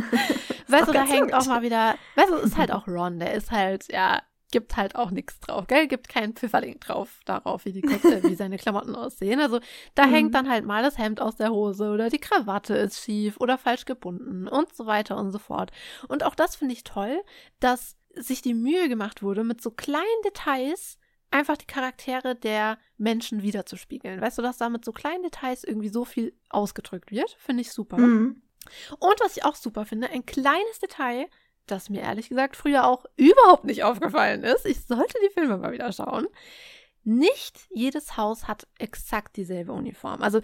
Weißt 0.69 0.89
du, 0.89 0.93
da 0.93 1.05
hängt 1.05 1.33
auch 1.35 1.47
mal 1.47 1.63
wieder, 1.63 1.97
weißt 2.15 2.31
du, 2.31 2.37
ist 2.37 2.57
halt 2.57 2.71
auch 2.73 2.87
Ron, 2.87 3.19
der 3.19 3.35
ist 3.35 3.51
halt, 3.51 3.91
ja, 3.91 4.21
gibt 4.53 4.77
halt 4.77 4.95
auch 4.95 5.11
nichts 5.11 5.41
drauf, 5.41 5.67
gell? 5.67 5.89
Gibt 5.89 6.09
keinen 6.09 6.35
Pfifferling 6.35 6.79
drauf, 6.79 7.21
darauf, 7.25 7.65
wie, 7.65 7.73
die, 7.73 7.83
äh, 7.83 8.23
wie 8.23 8.35
seine 8.37 8.59
Klamotten 8.59 8.95
aussehen. 8.95 9.41
Also 9.41 9.61
da 9.95 10.07
mhm. 10.07 10.11
hängt 10.13 10.35
dann 10.35 10.49
halt 10.49 10.65
mal 10.65 10.83
das 10.83 10.99
Hemd 10.99 11.21
aus 11.21 11.37
der 11.37 11.51
Hose 11.51 11.91
oder 11.91 12.11
die 12.11 12.21
Krawatte 12.21 12.77
ist 12.77 13.01
schief 13.01 13.37
oder 13.41 13.59
falsch 13.59 13.85
gebunden 13.85 14.47
und 14.47 14.75
so 14.75 14.87
weiter 14.87 15.17
und 15.17 15.33
so 15.33 15.39
fort. 15.39 15.73
Und 16.09 16.23
auch 16.23 16.35
das 16.35 16.57
finde 16.57 16.75
ich 16.75 16.85
toll, 16.85 17.23
dass 17.61 17.97
sich 18.15 18.41
die 18.41 18.55
Mühe 18.55 18.89
gemacht 18.89 19.23
wurde, 19.23 19.45
mit 19.45 19.61
so 19.61 19.71
kleinen 19.71 20.05
Details 20.25 20.99
einfach 21.37 21.57
die 21.57 21.67
Charaktere 21.67 22.35
der 22.35 22.79
Menschen 22.99 23.43
wiederzuspiegeln. 23.43 24.21
Weißt 24.21 24.39
du, 24.39 24.43
dass 24.43 24.59
da 24.59 24.69
mit 24.69 24.85
so 24.85 24.93
kleinen 24.93 25.23
Details 25.23 25.65
irgendwie 25.65 25.89
so 25.89 26.05
viel 26.05 26.35
ausgedrückt 26.49 27.11
wird? 27.11 27.31
Finde 27.39 27.63
ich 27.63 27.73
super. 27.73 27.99
Mhm. 27.99 28.43
Und 28.99 29.21
was 29.21 29.37
ich 29.37 29.45
auch 29.45 29.55
super 29.55 29.85
finde, 29.85 30.11
ein 30.11 30.27
kleines 30.27 30.79
Detail, 30.81 31.29
das 31.67 31.91
mir 31.91 32.03
ehrlich 32.03 32.29
gesagt 32.29 32.57
früher 32.57 32.87
auch 32.87 33.05
überhaupt 33.17 33.65
nicht 33.65 33.85
aufgefallen 33.85 34.43
ist. 34.43 34.67
Ich 34.67 34.85
sollte 34.87 35.19
die 35.25 35.33
Filme 35.33 35.59
mal 35.59 35.73
wieder 35.73 35.93
schauen. 35.93 36.27
Nicht 37.05 37.69
jedes 37.71 38.17
Haus 38.17 38.49
hat 38.49 38.67
exakt 38.79 39.37
dieselbe 39.37 39.73
Uniform. 39.73 40.23
Also 40.23 40.41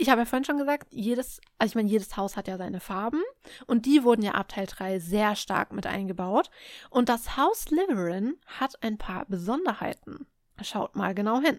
ich 0.00 0.08
habe 0.08 0.22
ja 0.22 0.24
vorhin 0.24 0.44
schon 0.44 0.58
gesagt, 0.58 0.88
jedes, 0.90 1.40
also 1.58 1.70
ich 1.70 1.74
meine, 1.74 1.88
jedes 1.88 2.16
Haus 2.16 2.36
hat 2.36 2.48
ja 2.48 2.56
seine 2.56 2.80
Farben 2.80 3.20
und 3.66 3.84
die 3.84 4.02
wurden 4.02 4.22
ja 4.22 4.32
ab 4.32 4.48
Teil 4.48 4.66
3 4.66 4.98
sehr 4.98 5.36
stark 5.36 5.72
mit 5.72 5.86
eingebaut. 5.86 6.50
Und 6.88 7.08
das 7.10 7.36
Haus 7.36 7.62
Slytherin 7.62 8.36
hat 8.46 8.82
ein 8.82 8.96
paar 8.96 9.26
Besonderheiten. 9.26 10.26
Schaut 10.62 10.96
mal 10.96 11.14
genau 11.14 11.40
hin. 11.40 11.58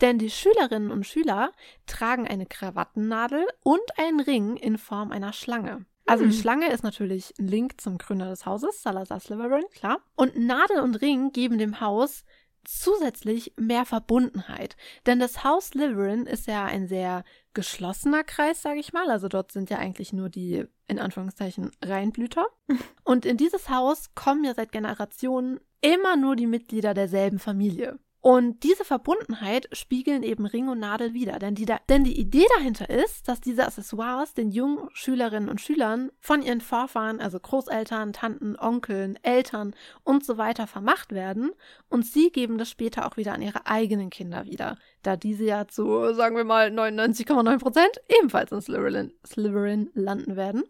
Denn 0.00 0.18
die 0.18 0.30
Schülerinnen 0.30 0.90
und 0.90 1.06
Schüler 1.06 1.52
tragen 1.86 2.26
eine 2.26 2.46
Krawattennadel 2.46 3.46
und 3.62 3.98
einen 3.98 4.20
Ring 4.20 4.56
in 4.56 4.78
Form 4.78 5.10
einer 5.10 5.32
Schlange. 5.32 5.84
Also 6.06 6.24
die 6.24 6.32
hm. 6.32 6.38
Schlange 6.38 6.70
ist 6.70 6.82
natürlich 6.82 7.32
ein 7.38 7.48
Link 7.48 7.80
zum 7.80 7.96
Gründer 7.96 8.28
des 8.28 8.44
Hauses, 8.44 8.82
Salazar 8.82 9.20
Slytherin, 9.20 9.64
klar. 9.72 10.00
Und 10.16 10.36
Nadel 10.36 10.80
und 10.80 10.96
Ring 10.96 11.32
geben 11.32 11.58
dem 11.58 11.80
Haus 11.80 12.24
zusätzlich 12.64 13.52
mehr 13.56 13.84
Verbundenheit. 13.84 14.76
Denn 15.06 15.18
das 15.18 15.44
Haus 15.44 15.68
Slytherin 15.68 16.26
ist 16.26 16.46
ja 16.46 16.64
ein 16.64 16.86
sehr 16.86 17.24
geschlossener 17.54 18.24
Kreis, 18.24 18.62
sage 18.62 18.80
ich 18.80 18.92
mal. 18.92 19.10
Also 19.10 19.28
dort 19.28 19.52
sind 19.52 19.70
ja 19.70 19.78
eigentlich 19.78 20.12
nur 20.12 20.28
die, 20.28 20.64
in 20.86 20.98
Anführungszeichen, 20.98 21.70
Reinblüter. 21.82 22.46
Und 23.04 23.26
in 23.26 23.36
dieses 23.36 23.68
Haus 23.68 24.14
kommen 24.14 24.44
ja 24.44 24.54
seit 24.54 24.72
Generationen 24.72 25.60
immer 25.80 26.16
nur 26.16 26.36
die 26.36 26.46
Mitglieder 26.46 26.94
derselben 26.94 27.38
Familie. 27.38 27.98
Und 28.22 28.64
diese 28.64 28.84
Verbundenheit 28.84 29.66
spiegeln 29.72 30.22
eben 30.22 30.44
Ring 30.44 30.68
und 30.68 30.78
Nadel 30.78 31.14
wieder. 31.14 31.38
Denn 31.38 31.54
die, 31.54 31.64
denn 31.88 32.04
die 32.04 32.20
Idee 32.20 32.44
dahinter 32.56 32.90
ist, 32.90 33.28
dass 33.28 33.40
diese 33.40 33.66
Accessoires 33.66 34.34
den 34.34 34.50
jungen 34.50 34.90
Schülerinnen 34.92 35.48
und 35.48 35.60
Schülern 35.60 36.10
von 36.20 36.42
ihren 36.42 36.60
Vorfahren, 36.60 37.20
also 37.20 37.40
Großeltern, 37.40 38.12
Tanten, 38.12 38.58
Onkeln, 38.58 39.18
Eltern 39.22 39.74
und 40.04 40.24
so 40.24 40.36
weiter 40.36 40.66
vermacht 40.66 41.12
werden. 41.12 41.52
Und 41.88 42.04
sie 42.04 42.30
geben 42.30 42.58
das 42.58 42.68
später 42.68 43.06
auch 43.06 43.16
wieder 43.16 43.32
an 43.32 43.40
ihre 43.40 43.66
eigenen 43.66 44.10
Kinder 44.10 44.44
wieder. 44.44 44.76
Da 45.02 45.16
diese 45.16 45.44
ja 45.44 45.66
zu, 45.66 46.12
sagen 46.12 46.36
wir 46.36 46.44
mal, 46.44 46.68
99,9 46.68 47.58
Prozent 47.58 48.02
ebenfalls 48.20 48.52
in 48.52 48.60
Slytherin, 48.60 49.14
Slytherin 49.26 49.90
landen 49.94 50.36
werden. 50.36 50.64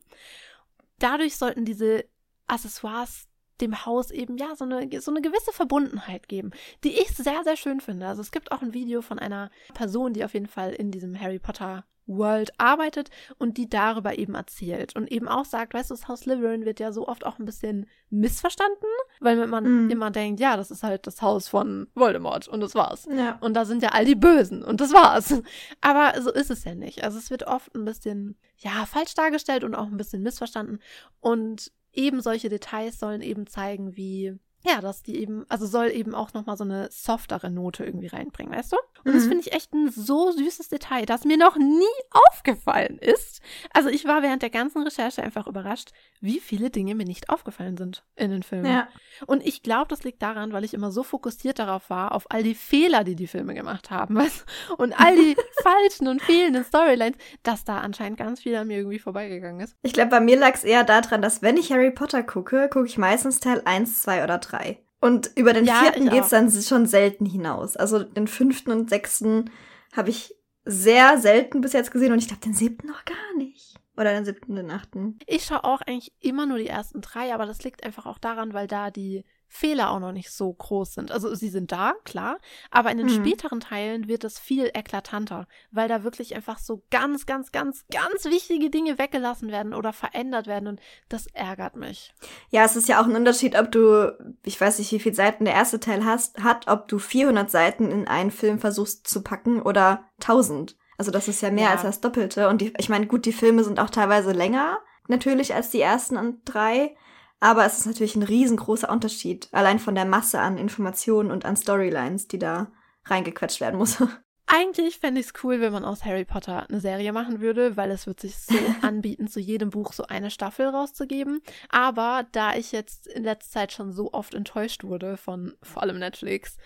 Dadurch 1.01 1.37
sollten 1.37 1.65
diese 1.65 2.05
Accessoires 2.47 3.30
dem 3.61 3.85
Haus 3.87 4.11
eben 4.11 4.37
ja 4.37 4.55
so 4.57 4.65
eine, 4.65 4.89
so 5.01 5.11
eine 5.11 5.21
gewisse 5.21 5.53
Verbundenheit 5.53 6.29
geben, 6.29 6.51
die 6.85 6.99
ich 6.99 7.09
sehr, 7.17 7.43
sehr 7.45 7.57
schön 7.57 7.81
finde. 7.81 8.07
Also 8.07 8.23
es 8.23 8.33
gibt 8.33 8.53
auch 8.53 8.63
ein 8.63 8.75
Video 8.75 9.03
von 9.03 9.19
einer 9.19 9.51
Person, 9.75 10.13
die 10.13 10.25
auf 10.25 10.35
jeden 10.35 10.49
Fall 10.49 10.73
in 10.73 10.91
diesem 10.91 11.19
Harry 11.21 11.39
Potter 11.39 11.85
World 12.11 12.53
arbeitet 12.59 13.11
und 13.39 13.57
die 13.57 13.69
darüber 13.69 14.19
eben 14.19 14.35
erzählt 14.35 14.97
und 14.97 15.11
eben 15.11 15.29
auch 15.29 15.45
sagt, 15.45 15.75
weißt 15.75 15.91
du, 15.91 15.95
das 15.95 16.09
Haus 16.09 16.21
Slytherin 16.21 16.65
wird 16.65 16.81
ja 16.81 16.93
so 16.93 17.07
oft 17.09 17.25
auch 17.25 17.39
ein 17.39 17.45
bisschen 17.45 17.87
missverstanden, 18.11 18.89
weil 19.21 19.47
man 19.47 19.87
mm. 19.87 19.91
immer 19.91 20.11
denkt, 20.11 20.41
ja, 20.41 20.57
das 20.57 20.71
ist 20.71 20.83
halt 20.83 21.07
das 21.07 21.23
Haus 21.23 21.49
von 21.49 21.87
Voldemort 21.95 22.49
und 22.49 22.61
das 22.61 22.75
war's. 22.75 23.07
Ja. 23.11 23.39
Und 23.41 23.55
da 23.55 23.65
sind 23.65 23.83
ja 23.83 23.91
all 23.91 24.05
die 24.05 24.17
Bösen 24.17 24.63
und 24.65 24.81
das 24.81 24.93
war's. 24.93 25.41
Aber 25.81 26.21
so 26.21 26.33
ist 26.33 26.51
es 26.51 26.65
ja 26.65 26.75
nicht. 26.75 27.05
Also 27.05 27.19
es 27.19 27.31
wird 27.31 27.47
oft 27.47 27.75
ein 27.75 27.85
bisschen, 27.85 28.37
ja, 28.57 28.87
falsch 28.87 29.15
dargestellt 29.15 29.65
und 29.65 29.75
auch 29.75 29.87
ein 29.87 29.97
bisschen 29.97 30.23
missverstanden 30.23 30.81
und 31.21 31.73
eben 31.93 32.21
solche 32.21 32.49
Details 32.49 32.99
sollen 32.99 33.23
eben 33.23 33.47
zeigen, 33.47 33.97
wie 33.97 34.39
ja, 34.63 34.81
dass 34.83 35.03
die 35.03 35.17
eben, 35.17 35.47
also 35.49 35.65
soll 35.67 35.91
eben 35.91 36.15
auch 36.15 36.35
nochmal 36.35 36.57
so 36.57 36.65
eine 36.65 36.89
softere 36.91 37.51
Note 37.51 37.85
irgendwie 37.85 38.09
reinbringen, 38.09 38.53
weißt 38.53 38.73
du? 38.73 38.77
Und 39.05 39.13
mhm. 39.13 39.17
das 39.17 39.27
finde 39.27 39.41
ich 39.41 39.53
echt 39.53 39.73
ein 39.73 39.91
so 39.91 40.33
süßes 40.33 40.69
Detail, 40.69 41.07
das 41.07 41.25
mir 41.25 41.39
noch 41.39 41.57
nie 41.57 41.85
aufgefallen 42.29 42.99
ist. 42.99 43.41
Also 43.73 43.89
ich 43.89 44.05
war 44.05 44.23
während 44.23 44.43
der 44.43 44.51
ganzen 44.51 44.83
Recherche 44.83 45.23
einfach 45.23 45.47
überrascht, 45.47 45.93
wie 46.21 46.41
viele 46.41 46.69
Dinge 46.69 46.95
mir 46.95 47.07
nicht 47.07 47.31
aufgefallen 47.31 47.79
sind 47.79 48.05
in 48.17 48.31
den 48.31 48.43
Filmen. 48.43 48.71
Ja. 48.71 48.89
Und 49.27 49.47
ich 49.47 49.63
glaube, 49.63 49.89
das 49.89 50.05
liegt 50.05 50.21
daran, 50.21 50.53
weil 50.53 50.65
ich 50.65 50.75
immer 50.75 50.93
so 50.93 51.03
fokussiert 51.03 51.59
darauf 51.59 51.89
war, 51.89 52.13
auf 52.13 52.31
all 52.31 52.43
die 52.43 52.55
Fehler, 52.55 53.03
die 53.03 53.17
die 53.17 53.29
Filme 53.29 53.55
gemacht 53.55 53.91
haben, 53.91 54.15
weißt? 54.17 54.45
Und 54.77 54.93
all 54.93 55.17
die 55.17 55.37
falschen 55.63 56.07
und 56.07 56.21
fehlenden 56.21 56.65
Storylines, 56.65 57.17
dass 57.43 57.65
da 57.65 57.79
anscheinend 57.79 58.19
ganz 58.19 58.43
viel 58.43 58.55
an 58.57 58.67
mir 58.67 58.77
irgendwie 58.77 58.99
vorbeigegangen 58.99 59.61
ist. 59.61 59.75
Ich 59.81 59.95
glaube, 59.95 60.11
bei 60.11 60.21
mir 60.21 60.39
lag 60.39 60.53
es 60.53 60.65
eher 60.65 60.85
daran, 60.85 61.23
dass 61.23 61.41
wenn 61.41 61.57
ich 61.57 61.73
Harry 61.73 61.91
Potter 61.91 62.23
gucke, 62.23 62.69
gucke 62.69 62.87
ich 62.87 62.99
meistens 62.99 63.41
Teil 63.41 63.63
1, 63.65 64.03
2 64.03 64.25
oder 64.25 64.37
3 64.37 64.50
drei. 64.51 64.83
Und 65.01 65.31
über 65.35 65.53
den 65.53 65.65
ja, 65.65 65.81
vierten 65.83 66.11
geht's 66.11 66.29
dann 66.29 66.51
schon 66.51 66.87
selten 66.87 67.25
hinaus. 67.25 67.77
Also 67.77 68.03
den 68.03 68.27
fünften 68.27 68.71
und 68.71 68.91
sechsten 68.91 69.51
habe 69.97 70.11
ich 70.11 70.35
sehr 70.65 71.19
selten 71.19 71.61
bis 71.63 71.73
jetzt 71.73 71.91
gesehen 71.91 72.13
und 72.13 72.19
ich 72.19 72.29
glaube 72.29 72.43
den 72.43 72.55
siebten 72.55 72.89
noch 72.89 73.05
gar 73.05 73.37
nicht. 73.37 73.75
Oder 73.97 74.13
den 74.13 74.25
siebten, 74.25 74.57
den 74.57 74.71
achten. 74.71 75.19
Ich 75.27 75.45
schaue 75.45 75.65
auch 75.65 75.81
eigentlich 75.83 76.13
immer 76.21 76.47
nur 76.47 76.59
die 76.59 76.69
ersten 76.69 77.01
drei, 77.01 77.35
aber 77.35 77.47
das 77.47 77.63
liegt 77.65 77.85
einfach 77.85 78.07
auch 78.07 78.19
daran, 78.19 78.55
weil 78.55 78.67
da 78.67 78.91
die 78.91 79.25
Fehler 79.53 79.91
auch 79.91 79.99
noch 79.99 80.13
nicht 80.13 80.31
so 80.31 80.53
groß 80.53 80.95
sind. 80.95 81.11
Also 81.11 81.35
sie 81.35 81.49
sind 81.49 81.73
da, 81.73 81.95
klar, 82.05 82.39
aber 82.71 82.93
in 82.93 82.99
den 82.99 83.09
mhm. 83.09 83.15
späteren 83.15 83.59
Teilen 83.59 84.07
wird 84.07 84.23
es 84.23 84.39
viel 84.39 84.71
eklatanter, 84.73 85.49
weil 85.73 85.89
da 85.89 86.05
wirklich 86.05 86.37
einfach 86.37 86.59
so 86.59 86.85
ganz, 86.91 87.27
ganz, 87.27 87.51
ganz, 87.51 87.85
ganz 87.93 88.25
wichtige 88.27 88.71
Dinge 88.71 88.97
weggelassen 88.99 89.51
werden 89.51 89.75
oder 89.75 89.93
verändert 89.93 90.47
werden 90.47 90.69
und 90.69 90.81
das 91.09 91.27
ärgert 91.27 91.75
mich. 91.75 92.15
Ja, 92.51 92.65
es 92.65 92.77
ist 92.77 92.89
ja 92.89 93.03
auch 93.03 93.07
ein 93.07 93.17
Unterschied, 93.17 93.59
ob 93.59 93.73
du, 93.73 94.17
ich 94.45 94.59
weiß 94.59 94.79
nicht, 94.79 94.93
wie 94.93 95.01
viele 95.01 95.17
Seiten 95.17 95.45
der 95.45 95.55
erste 95.55 95.81
Teil 95.81 96.05
hast, 96.05 96.43
hat, 96.43 96.69
ob 96.69 96.87
du 96.87 97.01
400 97.01 97.51
Seiten 97.51 97.91
in 97.91 98.07
einen 98.07 98.31
Film 98.31 98.61
versuchst 98.61 99.09
zu 99.09 99.23
packen 99.23 99.61
oder 99.61 100.05
1000. 100.21 100.77
Also 100.97 101.11
das 101.11 101.27
ist 101.27 101.41
ja 101.41 101.51
mehr 101.51 101.65
ja. 101.65 101.71
als 101.73 101.83
das 101.83 102.01
Doppelte 102.01 102.49
und 102.49 102.61
die, 102.61 102.73
ich 102.79 102.89
meine, 102.89 103.09
gut, 103.09 103.27
die 103.27 103.33
Filme 103.33 103.65
sind 103.65 103.81
auch 103.81 103.91
teilweise 103.91 104.31
länger 104.31 104.79
natürlich 105.09 105.55
als 105.55 105.71
die 105.71 105.81
ersten 105.81 106.17
und 106.17 106.41
drei. 106.45 106.95
Aber 107.41 107.65
es 107.65 107.79
ist 107.79 107.87
natürlich 107.87 108.17
ein 108.17 108.23
riesengroßer 108.23 108.91
Unterschied, 108.91 109.49
allein 109.53 109.79
von 109.79 109.95
der 109.95 110.05
Masse 110.05 110.41
an 110.41 110.59
Informationen 110.59 111.31
und 111.31 111.45
an 111.45 111.57
Storylines, 111.57 112.29
die 112.29 112.39
da 112.39 112.71
reingequetscht 113.07 113.61
werden 113.61 113.79
muss. 113.79 114.03
Eigentlich 114.53 114.99
fände 114.99 115.21
ich 115.21 115.29
es 115.29 115.45
cool, 115.45 115.61
wenn 115.61 115.73
man 115.73 115.85
aus 115.85 116.05
Harry 116.05 116.25
Potter 116.25 116.69
eine 116.69 116.81
Serie 116.81 117.13
machen 117.13 117.41
würde, 117.41 117.77
weil 117.77 117.93
es 117.93 118.09
wird 118.09 118.19
sich 118.19 118.37
so 118.37 118.57
anbieten, 118.83 119.29
zu 119.29 119.39
jedem 119.39 119.71
Buch 119.71 119.93
so 119.93 120.07
eine 120.07 120.29
Staffel 120.29 120.67
rauszugeben. 120.67 121.41
Aber 121.69 122.27
da 122.33 122.57
ich 122.57 122.73
jetzt 122.73 123.07
in 123.07 123.23
letzter 123.23 123.61
Zeit 123.61 123.73
schon 123.73 123.93
so 123.93 124.13
oft 124.13 124.35
enttäuscht 124.35 124.83
wurde 124.83 125.17
von 125.17 125.55
vor 125.63 125.83
allem 125.83 126.01
Netflix, 126.01 126.57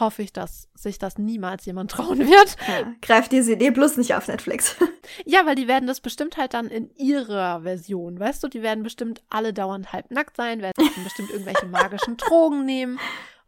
hoffe 0.00 0.22
ich, 0.22 0.32
dass 0.32 0.68
sich 0.74 0.98
das 0.98 1.18
niemals 1.18 1.64
jemand 1.64 1.90
trauen 1.92 2.18
wird. 2.18 2.56
Ja, 2.68 2.94
greift 3.02 3.32
diese 3.32 3.52
Idee 3.52 3.70
bloß 3.70 3.96
nicht 3.96 4.14
auf 4.14 4.28
Netflix. 4.28 4.76
ja, 5.24 5.46
weil 5.46 5.54
die 5.54 5.68
werden 5.68 5.86
das 5.86 6.00
bestimmt 6.00 6.36
halt 6.36 6.54
dann 6.54 6.68
in 6.68 6.90
ihrer 6.96 7.62
Version, 7.62 8.18
weißt 8.18 8.42
du? 8.42 8.48
Die 8.48 8.62
werden 8.62 8.82
bestimmt 8.82 9.22
alle 9.28 9.52
dauernd 9.52 9.92
halbnackt 9.92 10.36
sein, 10.36 10.62
werden 10.62 10.72
bestimmt 11.04 11.30
irgendwelche 11.30 11.66
magischen 11.66 12.16
Drogen 12.16 12.64
nehmen. 12.64 12.98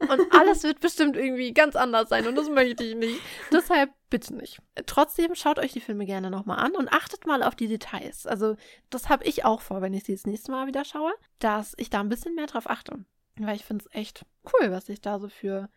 Und 0.00 0.32
alles 0.32 0.62
wird 0.62 0.78
bestimmt 0.78 1.16
irgendwie 1.16 1.52
ganz 1.52 1.74
anders 1.74 2.08
sein 2.08 2.28
und 2.28 2.36
das 2.36 2.48
möchte 2.48 2.84
ich 2.84 2.94
nicht. 2.94 3.20
Deshalb 3.50 3.90
bitte 4.10 4.32
nicht. 4.34 4.60
Trotzdem 4.86 5.34
schaut 5.34 5.58
euch 5.58 5.72
die 5.72 5.80
Filme 5.80 6.06
gerne 6.06 6.30
nochmal 6.30 6.58
an 6.60 6.76
und 6.76 6.92
achtet 6.92 7.26
mal 7.26 7.42
auf 7.42 7.56
die 7.56 7.66
Details. 7.66 8.24
Also 8.24 8.54
das 8.90 9.08
habe 9.08 9.24
ich 9.24 9.44
auch 9.44 9.60
vor, 9.60 9.82
wenn 9.82 9.94
ich 9.94 10.04
sie 10.04 10.14
das 10.14 10.24
nächste 10.24 10.52
Mal 10.52 10.68
wieder 10.68 10.84
schaue, 10.84 11.12
dass 11.40 11.74
ich 11.78 11.90
da 11.90 11.98
ein 11.98 12.08
bisschen 12.08 12.36
mehr 12.36 12.46
drauf 12.46 12.70
achte. 12.70 13.04
Weil 13.36 13.56
ich 13.56 13.64
finde 13.64 13.84
es 13.84 13.94
echt 13.94 14.24
cool, 14.52 14.70
was 14.70 14.88
ich 14.88 15.00
da 15.00 15.18
so 15.18 15.28
für 15.28 15.68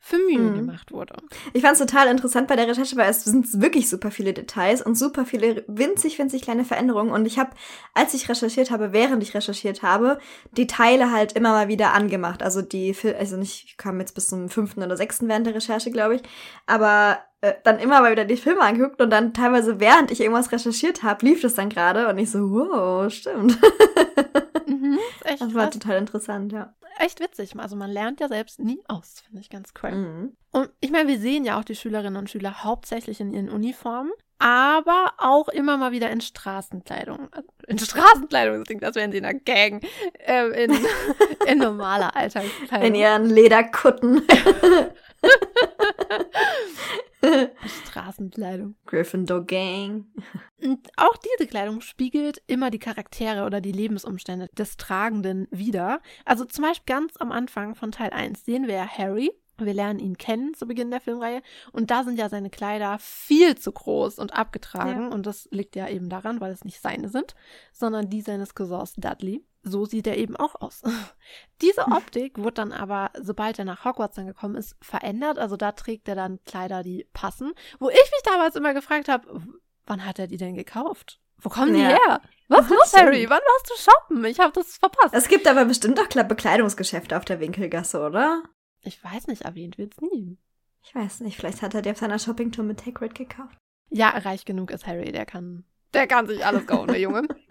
für 0.00 0.16
Mühe 0.16 0.38
mhm. 0.38 0.54
gemacht 0.54 0.92
wurde. 0.92 1.16
Ich 1.52 1.62
fand 1.62 1.74
es 1.74 1.80
total 1.80 2.08
interessant 2.08 2.48
bei 2.48 2.56
der 2.56 2.68
Recherche, 2.68 2.96
weil 2.96 3.10
es 3.10 3.24
sind 3.24 3.60
wirklich 3.60 3.88
super 3.88 4.10
viele 4.10 4.32
Details 4.32 4.80
und 4.80 4.96
super 4.96 5.26
viele 5.26 5.64
winzig, 5.66 6.18
winzig 6.18 6.42
kleine 6.42 6.64
Veränderungen. 6.64 7.10
Und 7.10 7.26
ich 7.26 7.38
habe, 7.38 7.50
als 7.94 8.14
ich 8.14 8.28
recherchiert 8.28 8.70
habe, 8.70 8.92
während 8.92 9.22
ich 9.22 9.34
recherchiert 9.34 9.82
habe, 9.82 10.18
die 10.52 10.66
Teile 10.66 11.12
halt 11.12 11.32
immer 11.32 11.50
mal 11.50 11.68
wieder 11.68 11.92
angemacht. 11.94 12.42
Also 12.42 12.62
die, 12.62 12.94
also 13.18 13.36
nicht, 13.36 13.64
ich 13.66 13.76
kam 13.76 13.98
jetzt 14.00 14.14
bis 14.14 14.28
zum 14.28 14.48
fünften 14.48 14.82
oder 14.82 14.96
sechsten 14.96 15.28
während 15.28 15.46
der 15.46 15.54
Recherche, 15.54 15.90
glaube 15.90 16.16
ich. 16.16 16.22
Aber 16.66 17.18
äh, 17.40 17.54
dann 17.64 17.78
immer 17.78 18.00
mal 18.00 18.12
wieder 18.12 18.24
die 18.24 18.36
Filme 18.36 18.62
angeguckt 18.62 19.00
und 19.00 19.10
dann 19.10 19.34
teilweise 19.34 19.80
während 19.80 20.10
ich 20.10 20.20
irgendwas 20.20 20.52
recherchiert 20.52 21.02
habe, 21.02 21.26
lief 21.26 21.40
das 21.40 21.54
dann 21.54 21.68
gerade 21.68 22.08
und 22.08 22.18
ich 22.18 22.30
so, 22.30 22.50
wow, 22.50 23.12
stimmt. 23.12 23.58
Mhm, 24.68 24.98
das 25.22 25.54
war 25.54 25.70
total 25.70 25.96
interessant, 25.96 26.52
ja 26.52 26.74
echt 26.98 27.20
witzig. 27.20 27.58
Also 27.58 27.76
man 27.76 27.90
lernt 27.90 28.20
ja 28.20 28.28
selbst 28.28 28.58
nie 28.58 28.80
aus, 28.88 29.22
finde 29.24 29.40
ich 29.40 29.50
ganz 29.50 29.72
cool. 29.82 29.92
Mhm. 29.92 30.36
Und 30.50 30.70
ich 30.80 30.90
meine, 30.90 31.08
wir 31.08 31.18
sehen 31.18 31.44
ja 31.44 31.58
auch 31.58 31.64
die 31.64 31.76
Schülerinnen 31.76 32.16
und 32.16 32.30
Schüler 32.30 32.64
hauptsächlich 32.64 33.20
in 33.20 33.32
ihren 33.32 33.48
Uniformen, 33.48 34.12
aber 34.38 35.14
auch 35.18 35.48
immer 35.48 35.76
mal 35.76 35.92
wieder 35.92 36.10
in 36.10 36.20
Straßenkleidung. 36.20 37.28
In 37.66 37.78
Straßenkleidung, 37.78 38.58
das 38.58 38.66
klingt, 38.66 38.84
als 38.84 38.96
wären 38.96 39.12
sie 39.12 39.18
in 39.18 39.24
einer 39.24 39.38
Gang. 39.38 39.84
Äh, 40.18 40.64
in, 40.64 40.78
in 41.46 41.58
normaler 41.58 42.14
Alltagskleidung. 42.16 42.86
In 42.86 42.94
ihren 42.94 43.26
Lederkutten. 43.26 44.22
Straßenkleidung. 47.86 48.76
Gryffindor 48.86 49.44
Gang. 49.44 50.06
Und 50.62 50.88
auch 50.96 51.16
diese 51.16 51.48
Kleidung 51.48 51.80
spiegelt 51.80 52.42
immer 52.46 52.70
die 52.70 52.78
Charaktere 52.78 53.44
oder 53.44 53.60
die 53.60 53.72
Lebensumstände 53.72 54.48
des 54.56 54.76
Tragenden 54.76 55.46
wider. 55.50 56.00
Also 56.24 56.44
zum 56.44 56.64
Beispiel 56.64 56.94
ganz 56.94 57.16
am 57.18 57.32
Anfang 57.32 57.74
von 57.74 57.92
Teil 57.92 58.10
1 58.10 58.44
sehen 58.44 58.66
wir 58.66 58.86
Harry. 58.86 59.32
Wir 59.60 59.74
lernen 59.74 59.98
ihn 59.98 60.16
kennen 60.16 60.54
zu 60.54 60.66
Beginn 60.66 60.90
der 60.92 61.00
Filmreihe 61.00 61.42
und 61.72 61.90
da 61.90 62.04
sind 62.04 62.16
ja 62.16 62.28
seine 62.28 62.48
Kleider 62.48 62.96
viel 63.00 63.56
zu 63.56 63.72
groß 63.72 64.20
und 64.20 64.32
abgetragen 64.32 65.02
ja. 65.02 65.08
und 65.08 65.26
das 65.26 65.48
liegt 65.50 65.74
ja 65.74 65.88
eben 65.88 66.08
daran, 66.08 66.40
weil 66.40 66.52
es 66.52 66.64
nicht 66.64 66.80
seine 66.80 67.08
sind, 67.08 67.34
sondern 67.72 68.08
die 68.08 68.20
seines 68.20 68.54
Cousins 68.54 68.94
Dudley 68.94 69.44
so 69.62 69.84
sieht 69.84 70.06
er 70.06 70.16
eben 70.16 70.36
auch 70.36 70.54
aus. 70.60 70.82
Diese 71.62 71.82
Optik 71.86 72.38
wird 72.38 72.58
dann 72.58 72.72
aber, 72.72 73.10
sobald 73.20 73.58
er 73.58 73.64
nach 73.64 73.84
Hogwarts 73.84 74.18
angekommen 74.18 74.54
ist, 74.54 74.76
verändert. 74.80 75.38
Also 75.38 75.56
da 75.56 75.72
trägt 75.72 76.08
er 76.08 76.14
dann 76.14 76.38
Kleider, 76.44 76.82
die 76.82 77.06
passen. 77.12 77.52
Wo 77.78 77.88
ich 77.88 77.96
mich 77.96 78.22
damals 78.24 78.56
immer 78.56 78.74
gefragt 78.74 79.08
habe, 79.08 79.42
wann 79.86 80.04
hat 80.04 80.18
er 80.18 80.26
die 80.26 80.36
denn 80.36 80.54
gekauft? 80.54 81.20
Wo 81.40 81.48
kommen 81.48 81.74
die 81.74 81.80
ja. 81.80 81.88
her? 81.88 82.20
Was 82.48 82.68
los, 82.68 82.92
Harry? 82.94 83.28
Wann 83.28 83.40
warst 83.40 83.70
du 83.70 83.90
shoppen? 83.90 84.24
Ich 84.24 84.40
habe 84.40 84.52
das 84.52 84.76
verpasst. 84.78 85.14
Es 85.14 85.28
gibt 85.28 85.46
aber 85.46 85.64
bestimmt 85.64 86.00
auch 86.00 86.08
Bekleidungsgeschäfte 86.08 87.16
auf 87.16 87.24
der 87.24 87.40
Winkelgasse, 87.40 88.00
oder? 88.00 88.42
Ich 88.82 89.02
weiß 89.02 89.26
nicht, 89.26 89.42
erwähnt 89.42 89.78
wird's 89.78 90.00
nie. 90.00 90.38
Ich 90.82 90.94
weiß 90.94 91.20
nicht, 91.20 91.36
vielleicht 91.36 91.62
hat 91.62 91.74
er 91.74 91.82
die 91.82 91.90
auf 91.90 91.98
seiner 91.98 92.18
Shoppingtour 92.18 92.64
mit 92.64 92.86
Hagrid 92.86 93.14
gekauft. 93.14 93.58
Ja, 93.90 94.10
reich 94.10 94.44
genug 94.44 94.70
ist 94.70 94.86
Harry, 94.86 95.12
der 95.12 95.26
kann, 95.26 95.64
der 95.92 96.06
kann 96.06 96.26
sich 96.26 96.44
alles 96.44 96.66
kaufen, 96.66 96.88
der 96.88 97.00
Junge. 97.00 97.28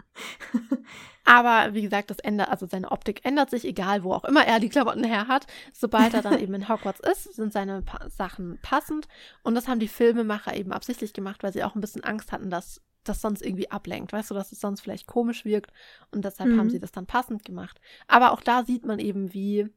Aber 1.24 1.74
wie 1.74 1.82
gesagt, 1.82 2.10
das 2.10 2.20
ändert, 2.20 2.48
also 2.48 2.66
seine 2.66 2.90
Optik 2.90 3.24
ändert 3.24 3.50
sich, 3.50 3.66
egal 3.66 4.02
wo 4.02 4.12
auch 4.12 4.24
immer 4.24 4.46
er 4.46 4.60
die 4.60 4.70
Klamotten 4.70 5.04
her 5.04 5.28
hat. 5.28 5.46
Sobald 5.74 6.14
er 6.14 6.22
dann 6.22 6.38
eben 6.40 6.54
in 6.54 6.68
Hogwarts 6.68 7.00
ist, 7.00 7.34
sind 7.34 7.52
seine 7.52 7.82
pa 7.82 8.08
Sachen 8.08 8.58
passend. 8.62 9.08
Und 9.42 9.54
das 9.54 9.68
haben 9.68 9.78
die 9.78 9.88
Filmemacher 9.88 10.56
eben 10.56 10.72
absichtlich 10.72 11.12
gemacht, 11.12 11.42
weil 11.42 11.52
sie 11.52 11.64
auch 11.64 11.74
ein 11.74 11.82
bisschen 11.82 12.02
Angst 12.02 12.32
hatten, 12.32 12.48
dass 12.48 12.80
das 13.04 13.20
sonst 13.20 13.42
irgendwie 13.42 13.70
ablenkt. 13.70 14.12
Weißt 14.12 14.30
du, 14.30 14.34
dass 14.34 14.52
es 14.52 14.60
sonst 14.60 14.80
vielleicht 14.80 15.06
komisch 15.06 15.44
wirkt. 15.44 15.72
Und 16.10 16.24
deshalb 16.24 16.50
mhm. 16.50 16.58
haben 16.58 16.70
sie 16.70 16.80
das 16.80 16.92
dann 16.92 17.06
passend 17.06 17.44
gemacht. 17.44 17.78
Aber 18.06 18.32
auch 18.32 18.40
da 18.40 18.64
sieht 18.64 18.86
man 18.86 18.98
eben, 18.98 19.34
wie 19.34 19.68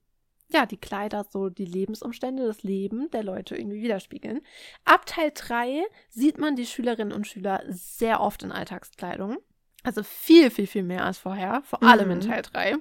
ja, 0.54 0.66
die 0.66 0.78
Kleider 0.78 1.26
so 1.30 1.50
die 1.50 1.66
Lebensumstände, 1.66 2.46
das 2.46 2.64
Leben 2.64 3.10
der 3.12 3.24
Leute 3.24 3.56
irgendwie 3.56 3.82
widerspiegeln. 3.82 4.42
Ab 4.86 5.06
Teil 5.06 5.32
3 5.34 5.84
sieht 6.10 6.38
man 6.38 6.56
die 6.56 6.66
Schülerinnen 6.66 7.14
und 7.14 7.28
Schüler 7.28 7.64
sehr 7.68 8.22
oft 8.22 8.44
in 8.44 8.52
Alltagskleidung. 8.52 9.38
Also 9.84 10.04
viel, 10.04 10.50
viel, 10.52 10.68
viel 10.68 10.84
mehr 10.84 11.06
als 11.06 11.18
vorher, 11.18 11.62
vor 11.64 11.82
allem 11.84 12.08
mhm. 12.08 12.14
in 12.14 12.22
Teil 12.22 12.42
3. 12.42 12.78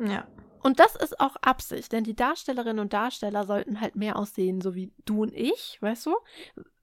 Ja. 0.00 0.26
Und 0.60 0.80
das 0.80 0.96
ist 0.96 1.20
auch 1.20 1.36
Absicht, 1.36 1.92
denn 1.92 2.04
die 2.04 2.16
Darstellerinnen 2.16 2.80
und 2.80 2.92
Darsteller 2.92 3.46
sollten 3.46 3.80
halt 3.80 3.96
mehr 3.96 4.16
aussehen, 4.16 4.60
so 4.60 4.74
wie 4.74 4.92
du 5.04 5.22
und 5.22 5.32
ich, 5.32 5.78
weißt 5.80 6.06
du? 6.06 6.16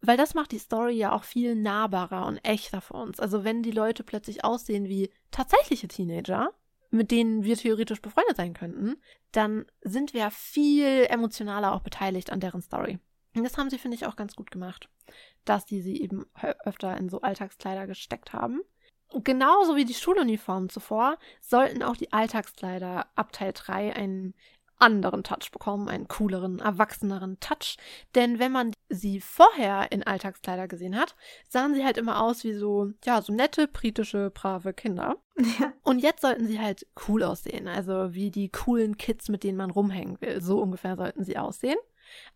Weil 0.02 0.18
das 0.18 0.34
macht 0.34 0.52
die 0.52 0.60
Story 0.60 0.94
ja 0.94 1.12
auch 1.12 1.24
viel 1.24 1.56
nahbarer 1.56 2.26
und 2.26 2.38
echter 2.38 2.82
für 2.82 2.94
uns. 2.94 3.20
Also 3.20 3.44
wenn 3.44 3.64
die 3.64 3.72
Leute 3.72 4.04
plötzlich 4.04 4.44
aussehen 4.44 4.86
wie 4.86 5.12
tatsächliche 5.32 5.88
Teenager, 5.88 6.52
mit 6.90 7.12
denen 7.12 7.44
wir 7.44 7.58
theoretisch 7.58 8.02
befreundet 8.02 8.38
sein 8.38 8.54
könnten, 8.54 8.96
dann 9.32 9.66
sind 9.82 10.14
wir 10.14 10.32
viel 10.32 11.06
emotionaler 11.10 11.74
auch 11.74 11.82
beteiligt 11.82 12.32
an 12.32 12.40
deren 12.40 12.62
Story. 12.62 13.00
Und 13.36 13.44
das 13.44 13.58
haben 13.58 13.70
sie, 13.70 13.78
finde 13.78 13.96
ich, 13.96 14.06
auch 14.06 14.16
ganz 14.16 14.36
gut 14.36 14.50
gemacht, 14.50 14.90
dass 15.44 15.66
die 15.66 15.82
sie 15.82 16.02
eben 16.02 16.26
öfter 16.64 16.96
in 16.96 17.10
so 17.10 17.22
Alltagskleider 17.22 17.86
gesteckt 17.86 18.32
haben. 18.32 18.62
Genauso 19.24 19.76
wie 19.76 19.86
die 19.86 19.94
Schuluniformen 19.94 20.70
zuvor, 20.70 21.18
sollten 21.42 21.84
auch 21.84 21.96
die 21.96 22.12
Alltagskleider 22.12 23.08
ab 23.16 23.32
Teil 23.32 23.54
3 23.54 23.96
einen 23.96 24.34
anderen 24.78 25.24
Touch 25.24 25.52
bekommen, 25.52 25.88
einen 25.88 26.08
cooleren, 26.08 26.60
erwachseneren 26.60 27.40
Touch. 27.40 27.78
Denn 28.14 28.40
wenn 28.40 28.52
man 28.52 28.74
sie 28.90 29.22
vorher 29.22 29.92
in 29.92 30.04
Alltagskleider 30.04 30.68
gesehen 30.68 30.98
hat, 30.98 31.16
sahen 31.48 31.74
sie 31.74 31.86
halt 31.86 31.98
immer 31.98 32.22
aus 32.22 32.44
wie 32.44 32.54
so, 32.54 32.92
ja, 33.04 33.22
so 33.22 33.34
nette, 33.34 33.68
britische, 33.68 34.32
brave 34.32 34.74
Kinder. 34.74 35.18
Ja. 35.60 35.74
Und 35.84 36.00
jetzt 36.00 36.22
sollten 36.22 36.48
sie 36.48 36.60
halt 36.60 36.88
cool 37.08 37.24
aussehen. 37.24 37.68
Also 37.68 38.14
wie 38.14 38.32
die 38.32 38.50
coolen 38.50 38.98
Kids, 38.98 39.30
mit 39.30 39.44
denen 39.44 39.58
man 39.58 39.72
rumhängen 39.72 40.20
will. 40.22 40.42
So 40.42 40.62
ungefähr 40.62 40.96
sollten 40.96 41.24
sie 41.24 41.38
aussehen. 41.38 41.78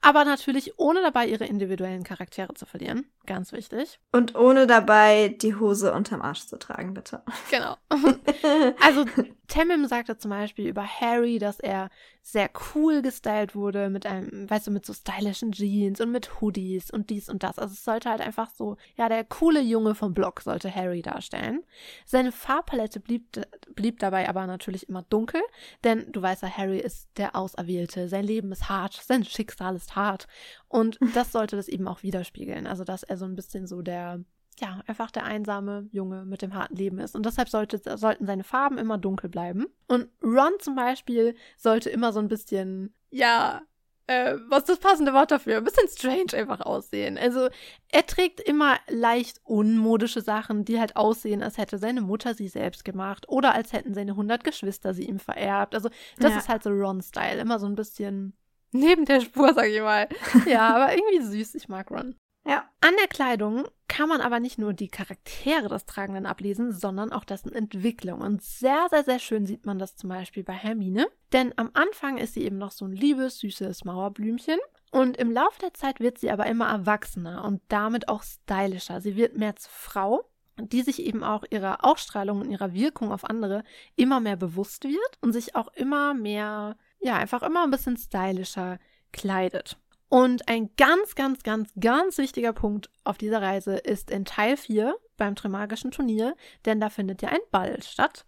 Aber 0.01 0.25
natürlich 0.25 0.79
ohne 0.79 1.01
dabei 1.01 1.27
ihre 1.27 1.45
individuellen 1.45 2.03
Charaktere 2.03 2.53
zu 2.53 2.65
verlieren. 2.65 3.05
Ganz 3.25 3.51
wichtig. 3.51 3.99
Und 4.11 4.35
ohne 4.35 4.67
dabei 4.67 5.35
die 5.41 5.55
Hose 5.55 5.93
unterm 5.93 6.21
Arsch 6.21 6.45
zu 6.45 6.57
tragen, 6.57 6.93
bitte. 6.93 7.21
Genau. 7.49 7.77
also 8.81 9.05
Temim 9.49 9.85
sagte 9.87 10.17
zum 10.17 10.29
Beispiel 10.29 10.67
über 10.67 10.85
Harry, 10.85 11.39
dass 11.39 11.59
er 11.59 11.89
sehr 12.21 12.49
cool 12.73 13.01
gestylt 13.01 13.55
wurde 13.55 13.89
mit 13.89 14.05
einem, 14.05 14.49
weißt 14.49 14.67
du, 14.67 14.71
mit 14.71 14.85
so 14.85 14.93
stylischen 14.93 15.51
Jeans 15.51 15.99
und 15.99 16.11
mit 16.11 16.39
Hoodies 16.39 16.91
und 16.91 17.09
dies 17.09 17.27
und 17.27 17.43
das. 17.43 17.59
Also 17.59 17.73
es 17.73 17.83
sollte 17.83 18.09
halt 18.09 18.21
einfach 18.21 18.49
so, 18.51 18.77
ja, 18.95 19.09
der 19.09 19.23
coole 19.25 19.59
Junge 19.61 19.95
vom 19.95 20.13
Block 20.13 20.41
sollte 20.41 20.73
Harry 20.73 21.01
darstellen. 21.01 21.63
Seine 22.05 22.31
Farbpalette 22.31 22.99
blieb, 22.99 23.41
blieb 23.75 23.99
dabei 23.99 24.29
aber 24.29 24.47
natürlich 24.47 24.87
immer 24.87 25.01
dunkel, 25.03 25.41
denn 25.83 26.11
du 26.11 26.21
weißt 26.21 26.43
ja, 26.43 26.49
Harry 26.49 26.79
ist 26.79 27.09
der 27.17 27.35
Auserwählte. 27.35 28.07
Sein 28.07 28.23
Leben 28.23 28.51
ist 28.51 28.69
hart, 28.69 28.93
sein 28.93 29.25
Schicksal 29.25 29.75
ist 29.75 29.95
hart. 29.95 30.27
Und 30.67 30.99
das 31.15 31.31
sollte 31.31 31.55
das 31.55 31.67
eben 31.67 31.87
auch 31.87 32.03
widerspiegeln. 32.03 32.67
Also, 32.67 32.83
dass 32.83 33.03
er 33.03 33.17
so 33.17 33.25
ein 33.25 33.35
bisschen 33.35 33.67
so 33.67 33.81
der 33.81 34.23
ja, 34.59 34.81
einfach 34.87 35.11
der 35.11 35.25
einsame 35.25 35.87
Junge 35.91 36.25
mit 36.25 36.41
dem 36.41 36.53
harten 36.53 36.75
Leben 36.75 36.99
ist. 36.99 37.15
Und 37.15 37.25
deshalb 37.25 37.49
sollte, 37.49 37.79
sollten 37.97 38.25
seine 38.25 38.43
Farben 38.43 38.77
immer 38.77 38.97
dunkel 38.97 39.29
bleiben. 39.29 39.67
Und 39.87 40.09
Ron 40.23 40.53
zum 40.59 40.75
Beispiel 40.75 41.35
sollte 41.57 41.89
immer 41.89 42.13
so 42.13 42.19
ein 42.19 42.27
bisschen, 42.27 42.93
ja, 43.09 43.61
äh, 44.09 44.37
was 44.47 44.61
ist 44.61 44.69
das 44.69 44.79
passende 44.79 45.13
Wort 45.13 45.29
dafür? 45.29 45.57
Ein 45.57 45.63
bisschen 45.63 45.87
strange 45.87 46.33
einfach 46.33 46.61
aussehen. 46.61 47.15
Also 47.17 47.49
er 47.89 48.07
trägt 48.07 48.39
immer 48.39 48.77
leicht 48.87 49.39
unmodische 49.43 50.21
Sachen, 50.21 50.65
die 50.65 50.79
halt 50.79 50.95
aussehen, 50.95 51.43
als 51.43 51.59
hätte 51.59 51.77
seine 51.77 52.01
Mutter 52.01 52.33
sie 52.33 52.47
selbst 52.47 52.83
gemacht 52.83 53.29
oder 53.29 53.53
als 53.53 53.71
hätten 53.71 53.93
seine 53.93 54.11
100 54.11 54.43
Geschwister 54.43 54.95
sie 54.95 55.03
ihm 55.03 55.19
vererbt. 55.19 55.75
Also 55.75 55.89
das 56.17 56.31
ja. 56.31 56.37
ist 56.39 56.49
halt 56.49 56.63
so 56.63 56.71
Ron-Style. 56.71 57.39
Immer 57.39 57.59
so 57.59 57.67
ein 57.67 57.75
bisschen 57.75 58.33
neben 58.71 59.05
der 59.05 59.21
Spur, 59.21 59.53
sag 59.53 59.67
ich 59.67 59.81
mal. 59.81 60.09
Ja, 60.47 60.75
aber 60.75 60.91
irgendwie 60.97 61.21
süß. 61.21 61.53
Ich 61.53 61.69
mag 61.69 61.91
Ron. 61.91 62.15
Ja. 62.45 62.69
An 62.81 62.93
der 62.97 63.07
Kleidung 63.07 63.67
kann 63.87 64.09
man 64.09 64.21
aber 64.21 64.39
nicht 64.39 64.57
nur 64.57 64.73
die 64.73 64.87
Charaktere 64.87 65.67
des 65.67 65.85
Tragenden 65.85 66.25
ablesen, 66.25 66.71
sondern 66.71 67.11
auch 67.11 67.25
dessen 67.25 67.51
Entwicklung. 67.51 68.21
Und 68.21 68.41
sehr, 68.41 68.87
sehr, 68.89 69.03
sehr 69.03 69.19
schön 69.19 69.45
sieht 69.45 69.65
man 69.65 69.79
das 69.79 69.95
zum 69.95 70.09
Beispiel 70.09 70.43
bei 70.43 70.53
Hermine. 70.53 71.07
Denn 71.33 71.53
am 71.57 71.71
Anfang 71.73 72.17
ist 72.17 72.35
sie 72.35 72.43
eben 72.43 72.57
noch 72.57 72.71
so 72.71 72.85
ein 72.85 72.93
liebes, 72.93 73.39
süßes 73.39 73.83
Mauerblümchen. 73.83 74.59
Und 74.91 75.17
im 75.17 75.31
Laufe 75.31 75.59
der 75.59 75.73
Zeit 75.73 75.99
wird 75.99 76.17
sie 76.17 76.31
aber 76.31 76.45
immer 76.47 76.69
erwachsener 76.69 77.43
und 77.43 77.61
damit 77.67 78.07
auch 78.07 78.23
stylischer. 78.23 79.01
Sie 79.01 79.15
wird 79.15 79.37
mehr 79.37 79.55
zur 79.55 79.71
Frau, 79.71 80.23
die 80.57 80.81
sich 80.81 81.03
eben 81.03 81.23
auch 81.23 81.43
ihrer 81.49 81.83
Ausstrahlung 81.85 82.41
und 82.41 82.51
ihrer 82.51 82.73
Wirkung 82.73 83.11
auf 83.11 83.23
andere 83.23 83.63
immer 83.95 84.19
mehr 84.19 84.35
bewusst 84.35 84.83
wird 84.85 85.17
und 85.21 85.33
sich 85.33 85.55
auch 85.55 85.67
immer 85.73 86.13
mehr, 86.13 86.77
ja, 86.99 87.15
einfach 87.15 87.43
immer 87.43 87.63
ein 87.63 87.71
bisschen 87.71 87.97
stylischer 87.97 88.79
kleidet. 89.11 89.77
Und 90.09 90.47
ein 90.47 90.71
ganz, 90.75 91.13
ganz, 91.13 91.43
ganz, 91.43 91.71
ganz 91.79 92.17
wichtiger 92.17 92.51
Punkt 92.51 92.89
auf 93.03 93.17
dieser 93.17 93.41
Reise 93.41 93.77
ist 93.77 94.09
in 94.09 94.25
Teil 94.25 94.57
4 94.57 94.95
beim 95.17 95.35
Trimagischen 95.35 95.91
Turnier, 95.91 96.35
denn 96.65 96.79
da 96.79 96.89
findet 96.89 97.21
ja 97.21 97.29
ein 97.29 97.39
Ball 97.51 97.81
statt. 97.83 98.25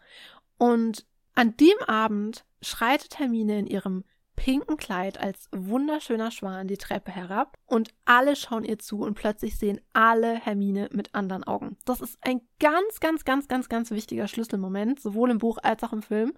Und 0.57 1.05
an 1.33 1.57
dem 1.57 1.77
Abend 1.87 2.45
schreitet 2.61 3.17
Hermine 3.17 3.57
in 3.57 3.65
ihrem 3.65 4.03
pinken 4.35 4.77
Kleid 4.77 5.19
als 5.19 5.49
wunderschöner 5.51 6.31
Schwan 6.31 6.67
die 6.67 6.77
Treppe 6.77 7.11
herab 7.11 7.57
und 7.65 7.93
alle 8.05 8.35
schauen 8.35 8.63
ihr 8.63 8.79
zu 8.79 9.01
und 9.01 9.13
plötzlich 9.13 9.57
sehen 9.57 9.79
alle 9.93 10.35
Hermine 10.35 10.89
mit 10.91 11.13
anderen 11.13 11.43
Augen. 11.43 11.77
Das 11.85 12.01
ist 12.01 12.17
ein 12.21 12.41
ganz, 12.59 12.99
ganz, 12.99 13.23
ganz, 13.23 13.47
ganz, 13.47 13.69
ganz 13.69 13.91
wichtiger 13.91 14.27
Schlüsselmoment, 14.27 14.99
sowohl 14.99 15.29
im 15.29 15.37
Buch 15.37 15.59
als 15.61 15.83
auch 15.83 15.93
im 15.93 16.01
Film, 16.01 16.33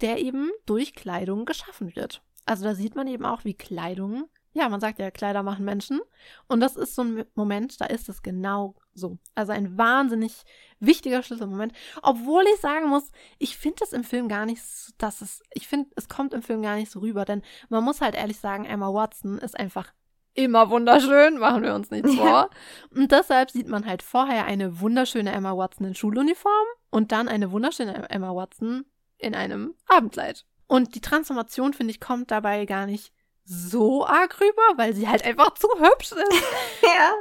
der 0.00 0.18
eben 0.18 0.50
durch 0.66 0.94
Kleidung 0.94 1.44
geschaffen 1.44 1.94
wird. 1.94 2.22
Also 2.46 2.64
da 2.64 2.74
sieht 2.74 2.96
man 2.96 3.06
eben 3.06 3.24
auch, 3.24 3.44
wie 3.44 3.54
Kleidung 3.54 4.28
ja, 4.54 4.68
man 4.68 4.80
sagt 4.80 5.00
ja, 5.00 5.10
Kleider 5.10 5.42
machen 5.42 5.64
Menschen. 5.64 6.00
Und 6.46 6.60
das 6.60 6.76
ist 6.76 6.94
so 6.94 7.02
ein 7.02 7.24
Moment, 7.34 7.80
da 7.80 7.86
ist 7.86 8.08
es 8.08 8.22
genau 8.22 8.76
so. 8.94 9.18
Also 9.34 9.52
ein 9.52 9.76
wahnsinnig 9.76 10.44
wichtiger 10.78 11.22
Schlüsselmoment. 11.22 11.72
Obwohl 12.02 12.44
ich 12.54 12.60
sagen 12.60 12.88
muss, 12.88 13.10
ich 13.38 13.58
finde 13.58 13.82
es 13.82 13.92
im 13.92 14.04
Film 14.04 14.28
gar 14.28 14.46
nicht, 14.46 14.62
so, 14.62 14.92
dass 14.96 15.20
es, 15.20 15.42
ich 15.52 15.66
finde, 15.66 15.90
es 15.96 16.08
kommt 16.08 16.32
im 16.34 16.42
Film 16.42 16.62
gar 16.62 16.76
nicht 16.76 16.90
so 16.90 17.00
rüber, 17.00 17.24
denn 17.24 17.42
man 17.68 17.82
muss 17.82 18.00
halt 18.00 18.14
ehrlich 18.14 18.38
sagen, 18.38 18.64
Emma 18.64 18.92
Watson 18.94 19.38
ist 19.38 19.58
einfach 19.58 19.92
immer 20.34 20.70
wunderschön, 20.70 21.38
machen 21.38 21.62
wir 21.62 21.74
uns 21.74 21.90
nichts 21.90 22.14
vor. 22.16 22.48
Und 22.94 23.10
deshalb 23.10 23.50
sieht 23.50 23.68
man 23.68 23.86
halt 23.86 24.02
vorher 24.02 24.44
eine 24.44 24.80
wunderschöne 24.80 25.32
Emma 25.32 25.56
Watson 25.56 25.88
in 25.88 25.94
Schuluniform 25.94 26.66
und 26.90 27.10
dann 27.10 27.26
eine 27.28 27.50
wunderschöne 27.50 28.08
Emma 28.08 28.34
Watson 28.34 28.84
in 29.18 29.34
einem 29.34 29.74
Abendkleid. 29.86 30.46
Und 30.66 30.94
die 30.94 31.00
Transformation, 31.00 31.74
finde 31.74 31.90
ich, 31.90 32.00
kommt 32.00 32.30
dabei 32.30 32.66
gar 32.66 32.86
nicht 32.86 33.12
so 33.44 34.06
arg 34.06 34.40
rüber, 34.40 34.62
weil 34.76 34.94
sie 34.94 35.08
halt 35.08 35.24
einfach 35.24 35.54
zu 35.54 35.68
hübsch 35.78 36.12
ist. 36.12 36.42
ja. 36.82 37.14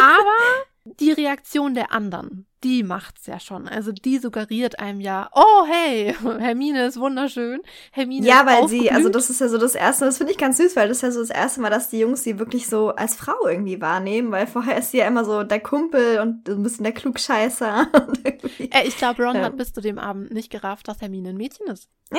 Aber 0.00 0.64
die 0.84 1.12
Reaktion 1.12 1.74
der 1.74 1.92
anderen, 1.92 2.46
die 2.64 2.82
macht's 2.82 3.26
ja 3.26 3.38
schon. 3.38 3.68
Also 3.68 3.92
die 3.92 4.18
suggeriert 4.18 4.80
einem 4.80 5.00
ja, 5.00 5.30
oh 5.32 5.64
hey, 5.66 6.14
Hermine 6.38 6.86
ist 6.86 6.98
wunderschön. 6.98 7.60
Hermine 7.92 8.26
ja, 8.26 8.44
weil 8.46 8.68
sie, 8.68 8.90
also 8.90 9.08
das 9.08 9.30
ist 9.30 9.40
ja 9.40 9.48
so 9.48 9.58
das 9.58 9.76
erste, 9.76 10.04
das 10.04 10.18
finde 10.18 10.32
ich 10.32 10.38
ganz 10.38 10.56
süß, 10.56 10.74
weil 10.74 10.88
das 10.88 10.98
ist 10.98 11.02
ja 11.02 11.10
so 11.12 11.20
das 11.20 11.30
erste 11.30 11.60
Mal, 11.60 11.70
dass 11.70 11.88
die 11.88 12.00
Jungs 12.00 12.24
sie 12.24 12.38
wirklich 12.38 12.68
so 12.68 12.88
als 12.90 13.14
Frau 13.14 13.46
irgendwie 13.46 13.80
wahrnehmen, 13.80 14.32
weil 14.32 14.46
vorher 14.46 14.76
ist 14.78 14.90
sie 14.90 14.98
ja 14.98 15.06
immer 15.06 15.24
so 15.24 15.44
der 15.44 15.60
Kumpel 15.60 16.18
und 16.18 16.48
ein 16.48 16.62
bisschen 16.62 16.84
der 16.84 16.94
Klugscheißer. 16.94 17.88
äh, 18.58 18.86
ich 18.86 18.96
glaube, 18.96 19.24
Ron 19.24 19.36
ja. 19.36 19.42
hat 19.42 19.56
bis 19.56 19.72
zu 19.72 19.80
dem 19.80 19.98
Abend 19.98 20.32
nicht 20.32 20.50
gerafft, 20.50 20.88
dass 20.88 21.00
Hermine 21.00 21.30
ein 21.30 21.36
Mädchen 21.36 21.68
ist. 21.68 21.88
Ja. 22.12 22.18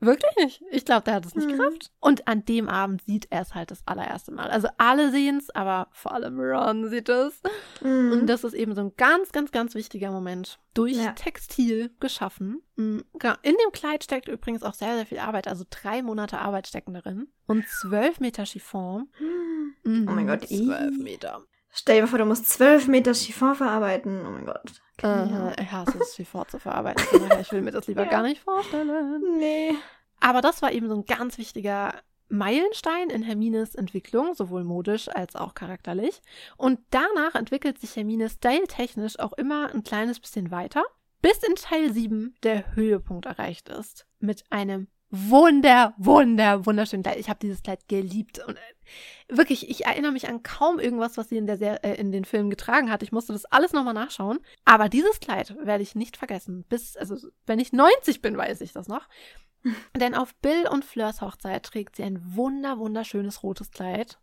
Wirklich 0.00 0.30
nicht. 0.36 0.62
Ich 0.70 0.84
glaube, 0.84 1.02
der 1.02 1.14
hat 1.14 1.26
es 1.26 1.34
nicht 1.34 1.48
mhm. 1.48 1.56
gerafft. 1.56 1.90
Und 2.00 2.28
an 2.28 2.44
dem 2.44 2.68
Abend 2.68 3.02
sieht 3.02 3.26
er 3.30 3.42
es 3.42 3.54
halt 3.54 3.70
das 3.70 3.82
allererste 3.84 4.30
Mal. 4.32 4.48
Also 4.48 4.68
alle 4.78 5.10
sehen 5.10 5.38
es, 5.38 5.50
aber 5.50 5.88
vor 5.92 6.12
allem 6.12 6.38
Ron 6.38 6.88
sieht 6.88 7.08
es. 7.08 7.42
Mhm. 7.80 8.12
Und 8.12 8.26
das 8.26 8.44
ist 8.44 8.54
eben 8.54 8.74
so 8.74 8.82
ein 8.82 8.92
ganz, 8.96 9.32
ganz, 9.32 9.50
ganz 9.50 9.74
wichtiger 9.74 10.12
Moment. 10.12 10.60
Durch 10.74 10.96
ja. 10.96 11.12
Textil 11.12 11.90
geschaffen. 11.98 12.62
Mhm. 12.76 13.04
In 13.42 13.54
dem 13.54 13.72
Kleid 13.72 14.04
steckt 14.04 14.28
übrigens 14.28 14.62
auch 14.62 14.74
sehr, 14.74 14.94
sehr 14.94 15.06
viel 15.06 15.18
Arbeit. 15.18 15.48
Also 15.48 15.64
drei 15.68 16.02
Monate 16.02 16.38
Arbeit 16.38 16.68
stecken 16.68 16.94
darin. 16.94 17.28
Und 17.46 17.66
zwölf 17.66 18.20
Meter 18.20 18.46
Chiffon. 18.46 19.08
Mhm. 19.18 20.06
Oh 20.08 20.12
mein 20.12 20.28
Gott, 20.28 20.46
zwölf 20.46 20.96
Meter. 20.98 21.42
Stell 21.78 22.00
dir 22.00 22.08
vor, 22.08 22.18
du 22.18 22.24
musst 22.24 22.48
zwölf 22.48 22.88
Meter 22.88 23.14
Chiffon 23.14 23.54
verarbeiten. 23.54 24.26
Oh 24.26 24.30
mein 24.30 24.46
Gott. 24.46 24.82
Uh, 25.00 25.52
ich 25.60 25.70
hasse 25.70 25.96
es, 26.00 26.16
Chiffon 26.16 26.44
zu 26.48 26.58
verarbeiten. 26.58 27.04
ich 27.40 27.52
will 27.52 27.62
mir 27.62 27.70
das 27.70 27.86
lieber 27.86 28.02
ja. 28.04 28.10
gar 28.10 28.22
nicht 28.22 28.42
vorstellen. 28.42 29.38
Nee. 29.38 29.76
Aber 30.18 30.40
das 30.40 30.60
war 30.60 30.72
eben 30.72 30.88
so 30.88 30.96
ein 30.96 31.04
ganz 31.04 31.38
wichtiger 31.38 31.94
Meilenstein 32.28 33.10
in 33.10 33.22
Hermines 33.22 33.76
Entwicklung, 33.76 34.34
sowohl 34.34 34.64
modisch 34.64 35.08
als 35.08 35.36
auch 35.36 35.54
charakterlich. 35.54 36.20
Und 36.56 36.80
danach 36.90 37.36
entwickelt 37.36 37.78
sich 37.78 37.94
Hermine 37.94 38.28
styletechnisch 38.28 39.20
auch 39.20 39.32
immer 39.34 39.72
ein 39.72 39.84
kleines 39.84 40.18
bisschen 40.18 40.50
weiter, 40.50 40.82
bis 41.22 41.38
in 41.44 41.54
Teil 41.54 41.92
7 41.92 42.34
der 42.42 42.74
Höhepunkt 42.74 43.26
erreicht 43.26 43.68
ist. 43.68 44.04
Mit 44.18 44.42
einem 44.50 44.88
wunder, 45.10 45.94
wunder, 45.96 46.66
wunderschönen 46.66 47.02
Kleid. 47.02 47.18
Ich 47.18 47.28
habe 47.28 47.38
dieses 47.40 47.62
Kleid 47.62 47.88
geliebt 47.88 48.40
und 48.46 48.56
äh, 48.56 49.36
wirklich, 49.36 49.68
ich 49.70 49.86
erinnere 49.86 50.12
mich 50.12 50.28
an 50.28 50.42
kaum 50.42 50.78
irgendwas, 50.78 51.16
was 51.16 51.28
sie 51.28 51.36
in 51.36 51.46
der 51.46 51.56
Ser 51.56 51.84
äh, 51.84 51.94
in 51.94 52.12
den 52.12 52.24
Filmen 52.24 52.50
getragen 52.50 52.90
hat. 52.90 53.02
Ich 53.02 53.12
musste 53.12 53.32
das 53.32 53.44
alles 53.46 53.72
nochmal 53.72 53.94
nachschauen. 53.94 54.38
Aber 54.64 54.88
dieses 54.88 55.20
Kleid 55.20 55.54
werde 55.64 55.82
ich 55.82 55.94
nicht 55.94 56.16
vergessen. 56.16 56.64
Bis, 56.68 56.96
also 56.96 57.16
wenn 57.46 57.60
ich 57.60 57.72
90 57.72 58.20
bin, 58.20 58.36
weiß 58.36 58.60
ich 58.60 58.72
das 58.72 58.88
noch. 58.88 59.08
Denn 59.96 60.14
auf 60.14 60.34
Bill 60.36 60.68
und 60.68 60.84
Fleurs 60.84 61.20
Hochzeit 61.20 61.64
trägt 61.64 61.96
sie 61.96 62.04
ein 62.04 62.36
wunder, 62.36 62.78
wunderschönes 62.78 63.42
rotes 63.42 63.70
Kleid. 63.70 64.18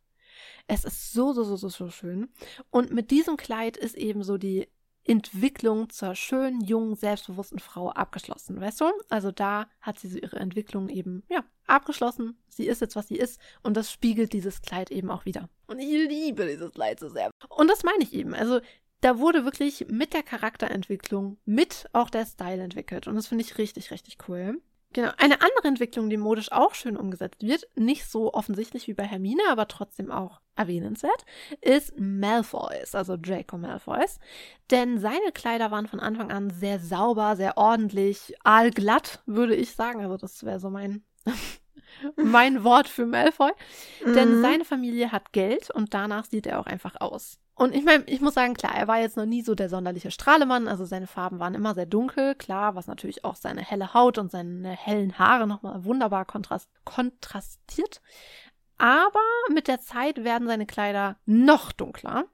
Es 0.68 0.84
ist 0.84 1.14
so, 1.14 1.34
so, 1.34 1.44
so, 1.44 1.56
so, 1.56 1.70
so 1.70 1.90
schön. 1.90 2.30
Und 2.70 2.92
mit 2.92 3.12
diesem 3.12 3.38
Kleid 3.38 3.78
ist 3.78 3.96
eben 3.96 4.24
so 4.24 4.38
die 4.38 4.68
Entwicklung 5.06 5.90
zur 5.90 6.16
schönen, 6.16 6.62
jungen, 6.62 6.96
selbstbewussten 6.96 7.60
Frau 7.60 7.92
abgeschlossen, 7.92 8.60
weißt 8.60 8.82
du? 8.82 8.86
Also 9.10 9.32
da 9.32 9.68
hat 9.82 10.00
sie 10.00 10.10
so 10.10 10.18
ihre 10.18 10.38
Entwicklung 10.38 10.90
eben, 10.90 11.24
ja, 11.30 11.44
abgeschlossen. 11.68 12.38
Sie 12.50 12.68
ist 12.68 12.82
jetzt, 12.82 12.96
was 12.96 13.08
sie 13.08 13.18
ist 13.18 13.40
und 13.64 13.78
das 13.78 13.92
spiegelt 13.92 14.34
dieses 14.34 14.62
Kleid 14.62 14.92
eben 14.92 15.12
auch 15.12 15.26
wieder. 15.26 15.50
Und 15.68 15.80
ich 15.80 15.90
liebe 15.90 16.48
dieses 16.48 16.72
Kleid 16.72 17.00
so 17.00 17.10
sehr. 17.10 17.30
Und 17.50 17.70
das 17.70 17.84
meine 17.84 18.04
ich 18.04 18.14
eben. 18.14 18.34
Also 18.34 18.60
da 19.02 19.20
wurde 19.20 19.46
wirklich 19.46 19.86
mit 19.90 20.14
der 20.14 20.24
Charakterentwicklung, 20.24 21.38
mit 21.46 21.88
auch 21.94 22.10
der 22.10 22.26
Style 22.26 22.64
entwickelt. 22.64 23.08
Und 23.08 23.16
das 23.16 23.28
finde 23.28 23.44
ich 23.44 23.58
richtig, 23.58 23.92
richtig 23.92 24.18
cool. 24.28 24.60
Genau. 24.94 25.12
Eine 25.18 25.42
andere 25.42 25.68
Entwicklung, 25.68 26.10
die 26.10 26.18
modisch 26.18 26.52
auch 26.52 26.74
schön 26.74 26.96
umgesetzt 26.96 27.44
wird, 27.44 27.68
nicht 27.76 28.10
so 28.10 28.34
offensichtlich 28.34 28.88
wie 28.88 28.94
bei 28.94 29.04
Hermine, 29.04 29.42
aber 29.50 29.68
trotzdem 29.68 30.10
auch 30.10 30.40
erwähnenswert, 30.56 31.26
ist 31.60 32.00
Malfoys, 32.00 32.96
also 32.96 33.18
Draco 33.18 33.58
Malfoys. 33.58 34.20
Denn 34.72 35.00
seine 35.00 35.32
Kleider 35.34 35.70
waren 35.70 35.88
von 35.88 36.00
Anfang 36.00 36.32
an 36.32 36.50
sehr 36.50 36.80
sauber, 36.80 37.36
sehr 37.36 37.58
ordentlich, 37.58 38.36
aalglatt, 38.44 39.22
würde 39.26 39.56
ich 39.56 39.76
sagen. 39.76 40.02
Also 40.02 40.16
das 40.16 40.46
wäre 40.46 40.60
so 40.60 40.70
mein 40.70 41.04
mein 42.16 42.64
Wort 42.64 42.88
für 42.88 43.06
Malfoy. 43.06 43.52
Mhm. 44.06 44.14
Denn 44.14 44.42
seine 44.42 44.66
Familie 44.66 45.12
hat 45.12 45.34
Geld 45.34 45.72
und 45.72 45.94
danach 45.94 46.26
sieht 46.26 46.48
er 46.48 46.60
auch 46.60 46.68
einfach 46.68 47.00
aus. 47.00 47.40
Und 47.56 47.74
ich 47.74 47.86
meine, 47.86 48.04
ich 48.08 48.20
muss 48.20 48.34
sagen, 48.34 48.54
klar, 48.54 48.76
er 48.76 48.88
war 48.90 49.00
jetzt 49.00 49.16
noch 49.16 49.26
nie 49.26 49.42
so 49.42 49.56
der 49.56 49.70
sonderliche 49.70 50.12
Strahlemann, 50.12 50.68
also 50.68 50.84
seine 50.84 51.08
Farben 51.08 51.40
waren 51.40 51.56
immer 51.56 51.74
sehr 51.74 51.86
dunkel, 51.86 52.36
klar, 52.36 52.76
was 52.76 52.88
natürlich 52.88 53.24
auch 53.24 53.38
seine 53.38 53.62
helle 53.62 53.94
Haut 53.94 54.18
und 54.18 54.30
seine 54.30 54.72
hellen 54.72 55.18
Haare 55.18 55.48
nochmal 55.48 55.86
wunderbar 55.86 56.26
kontrast 56.26 56.70
kontrastiert. 56.84 58.02
Aber 58.78 59.22
mit 59.50 59.70
der 59.70 59.80
Zeit 59.80 60.26
werden 60.26 60.48
seine 60.48 60.66
Kleider 60.66 61.18
noch 61.26 61.72
dunkler. 61.72 62.26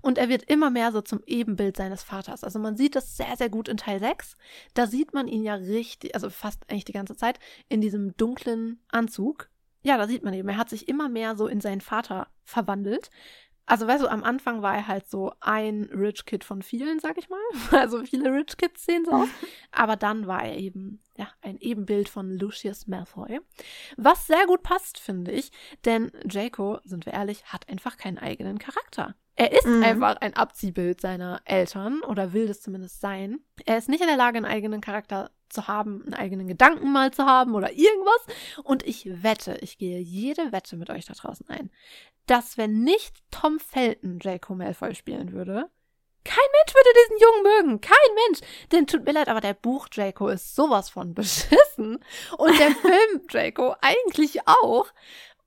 Und 0.00 0.16
er 0.16 0.28
wird 0.28 0.44
immer 0.44 0.70
mehr 0.70 0.92
so 0.92 1.00
zum 1.00 1.20
Ebenbild 1.26 1.76
seines 1.76 2.02
Vaters. 2.02 2.44
Also 2.44 2.58
man 2.58 2.76
sieht 2.76 2.94
das 2.94 3.16
sehr, 3.16 3.36
sehr 3.36 3.50
gut 3.50 3.68
in 3.68 3.76
Teil 3.76 4.00
6. 4.00 4.36
Da 4.74 4.86
sieht 4.86 5.12
man 5.12 5.28
ihn 5.28 5.42
ja 5.42 5.54
richtig, 5.54 6.14
also 6.14 6.30
fast 6.30 6.62
eigentlich 6.70 6.84
die 6.84 6.92
ganze 6.92 7.16
Zeit, 7.16 7.38
in 7.68 7.80
diesem 7.80 8.16
dunklen 8.16 8.80
Anzug. 8.88 9.50
Ja, 9.82 9.98
da 9.98 10.06
sieht 10.06 10.22
man 10.22 10.34
eben, 10.34 10.48
er 10.48 10.56
hat 10.58 10.70
sich 10.70 10.88
immer 10.88 11.08
mehr 11.08 11.36
so 11.36 11.46
in 11.46 11.60
seinen 11.60 11.80
Vater 11.80 12.28
verwandelt. 12.44 13.10
Also, 13.66 13.86
weißt 13.86 14.02
du, 14.02 14.08
am 14.08 14.24
Anfang 14.24 14.62
war 14.62 14.74
er 14.74 14.88
halt 14.88 15.08
so 15.08 15.32
ein 15.40 15.84
Rich 15.92 16.24
Kid 16.26 16.44
von 16.44 16.62
vielen, 16.62 16.98
sag 16.98 17.16
ich 17.18 17.28
mal. 17.28 17.38
Also, 17.70 18.04
viele 18.04 18.32
Rich 18.32 18.56
Kids 18.56 18.84
sehen 18.84 19.04
so 19.04 19.12
aus. 19.12 19.28
Aber 19.72 19.96
dann 19.96 20.26
war 20.26 20.44
er 20.44 20.58
eben, 20.58 21.02
ja, 21.16 21.28
ein 21.42 21.58
Ebenbild 21.58 22.08
von 22.08 22.30
Lucius 22.30 22.86
Malfoy. 22.86 23.40
Was 23.96 24.26
sehr 24.26 24.46
gut 24.46 24.62
passt, 24.62 24.98
finde 24.98 25.32
ich. 25.32 25.52
Denn 25.84 26.10
Draco, 26.24 26.80
sind 26.84 27.06
wir 27.06 27.12
ehrlich, 27.12 27.44
hat 27.44 27.68
einfach 27.68 27.96
keinen 27.96 28.18
eigenen 28.18 28.58
Charakter. 28.58 29.14
Er 29.34 29.52
ist 29.52 29.66
mhm. 29.66 29.82
einfach 29.82 30.16
ein 30.20 30.34
Abziehbild 30.34 31.00
seiner 31.00 31.40
Eltern 31.44 32.02
oder 32.02 32.32
will 32.32 32.46
das 32.46 32.60
zumindest 32.60 33.00
sein. 33.00 33.40
Er 33.64 33.78
ist 33.78 33.88
nicht 33.88 34.02
in 34.02 34.06
der 34.06 34.16
Lage, 34.16 34.36
einen 34.36 34.46
eigenen 34.46 34.80
Charakter 34.80 35.30
zu 35.48 35.68
haben, 35.68 36.02
einen 36.04 36.14
eigenen 36.14 36.48
Gedanken 36.48 36.92
mal 36.92 37.12
zu 37.12 37.24
haben 37.24 37.54
oder 37.54 37.72
irgendwas. 37.72 38.26
Und 38.62 38.86
ich 38.86 39.22
wette, 39.22 39.58
ich 39.60 39.78
gehe 39.78 40.00
jede 40.00 40.52
Wette 40.52 40.76
mit 40.76 40.90
euch 40.90 41.06
da 41.06 41.14
draußen 41.14 41.48
ein, 41.48 41.70
dass 42.26 42.58
wenn 42.58 42.84
nicht 42.84 43.16
Tom 43.30 43.58
Felton 43.58 44.18
Draco 44.18 44.54
Malfoy 44.54 44.94
spielen 44.94 45.32
würde, 45.32 45.70
kein 46.24 46.36
Mensch 46.52 46.74
würde 46.74 46.88
diesen 47.02 47.20
Jungen 47.20 47.42
mögen. 47.42 47.80
Kein 47.80 48.14
Mensch. 48.26 48.40
Denn 48.70 48.86
tut 48.86 49.04
mir 49.04 49.12
leid, 49.12 49.28
aber 49.28 49.40
der 49.40 49.54
Buch 49.54 49.88
Draco 49.88 50.28
ist 50.28 50.54
sowas 50.54 50.88
von 50.88 51.14
beschissen. 51.14 52.04
Und 52.38 52.58
der 52.58 52.70
Film 52.82 53.26
Draco 53.28 53.74
eigentlich 53.80 54.46
auch. 54.46 54.86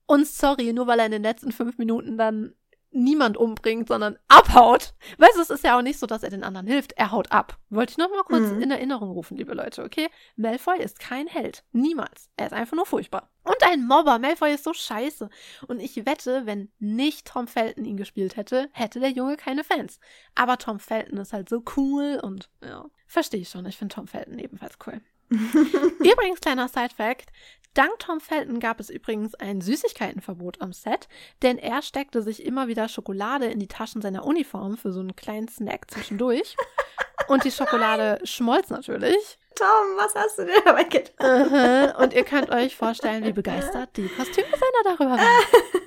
Und 0.06 0.26
sorry, 0.26 0.72
nur 0.72 0.86
weil 0.86 1.00
er 1.00 1.06
in 1.06 1.12
den 1.12 1.22
letzten 1.22 1.52
fünf 1.52 1.78
Minuten 1.78 2.18
dann 2.18 2.54
niemand 2.96 3.36
umbringt, 3.36 3.88
sondern 3.88 4.18
abhaut. 4.28 4.94
Weißt 5.18 5.36
du, 5.36 5.42
es 5.42 5.50
ist 5.50 5.64
ja 5.64 5.78
auch 5.78 5.82
nicht 5.82 5.98
so, 5.98 6.06
dass 6.06 6.22
er 6.22 6.30
den 6.30 6.42
anderen 6.42 6.66
hilft. 6.66 6.92
Er 6.92 7.12
haut 7.12 7.30
ab. 7.30 7.58
Wollte 7.70 7.92
ich 7.92 7.98
noch 7.98 8.10
mal 8.10 8.22
kurz 8.24 8.50
mhm. 8.50 8.62
in 8.62 8.70
Erinnerung 8.70 9.10
rufen, 9.10 9.36
liebe 9.36 9.54
Leute, 9.54 9.84
okay? 9.84 10.08
Malfoy 10.36 10.78
ist 10.78 10.98
kein 10.98 11.26
Held. 11.26 11.64
Niemals. 11.72 12.30
Er 12.36 12.46
ist 12.46 12.52
einfach 12.52 12.76
nur 12.76 12.86
furchtbar. 12.86 13.30
Und 13.44 13.62
ein 13.62 13.86
Mobber. 13.86 14.18
Malfoy 14.18 14.54
ist 14.54 14.64
so 14.64 14.72
scheiße. 14.72 15.28
Und 15.68 15.80
ich 15.80 16.04
wette, 16.06 16.46
wenn 16.46 16.70
nicht 16.78 17.26
Tom 17.26 17.46
Felton 17.46 17.84
ihn 17.84 17.96
gespielt 17.96 18.36
hätte, 18.36 18.68
hätte 18.72 18.98
der 18.98 19.10
Junge 19.10 19.36
keine 19.36 19.62
Fans. 19.62 20.00
Aber 20.34 20.58
Tom 20.58 20.80
Felton 20.80 21.18
ist 21.18 21.32
halt 21.32 21.48
so 21.48 21.62
cool 21.76 22.18
und 22.22 22.50
ja, 22.62 22.86
verstehe 23.06 23.40
ich 23.40 23.48
schon. 23.48 23.66
Ich 23.66 23.76
finde 23.76 23.94
Tom 23.94 24.08
Felton 24.08 24.38
ebenfalls 24.38 24.78
cool. 24.86 25.00
Übrigens, 25.30 26.40
kleiner 26.40 26.68
Side-Fact: 26.68 27.32
Dank 27.76 27.98
Tom 27.98 28.20
Felton 28.20 28.58
gab 28.58 28.80
es 28.80 28.88
übrigens 28.88 29.34
ein 29.34 29.60
Süßigkeitenverbot 29.60 30.62
am 30.62 30.72
Set, 30.72 31.08
denn 31.42 31.58
er 31.58 31.82
steckte 31.82 32.22
sich 32.22 32.42
immer 32.42 32.68
wieder 32.68 32.88
Schokolade 32.88 33.46
in 33.46 33.58
die 33.58 33.68
Taschen 33.68 34.00
seiner 34.00 34.24
Uniform 34.24 34.78
für 34.78 34.92
so 34.92 35.00
einen 35.00 35.14
kleinen 35.14 35.46
Snack 35.48 35.90
zwischendurch. 35.90 36.56
Und 37.28 37.44
die 37.44 37.50
Schokolade 37.50 38.18
schmolz 38.24 38.70
natürlich. 38.70 39.38
Tom, 39.56 39.66
was 39.96 40.14
hast 40.14 40.38
du 40.38 40.46
dir 40.46 40.62
dabei 40.64 40.84
gedacht? 40.84 41.12
Uh 41.20 41.24
-huh. 41.24 42.02
Und 42.02 42.14
ihr 42.14 42.24
könnt 42.24 42.50
euch 42.50 42.74
vorstellen, 42.76 43.24
wie 43.24 43.32
begeistert 43.32 43.90
die 43.96 44.08
Kostümdesigner 44.08 44.82
darüber 44.84 45.18
waren. 45.18 45.20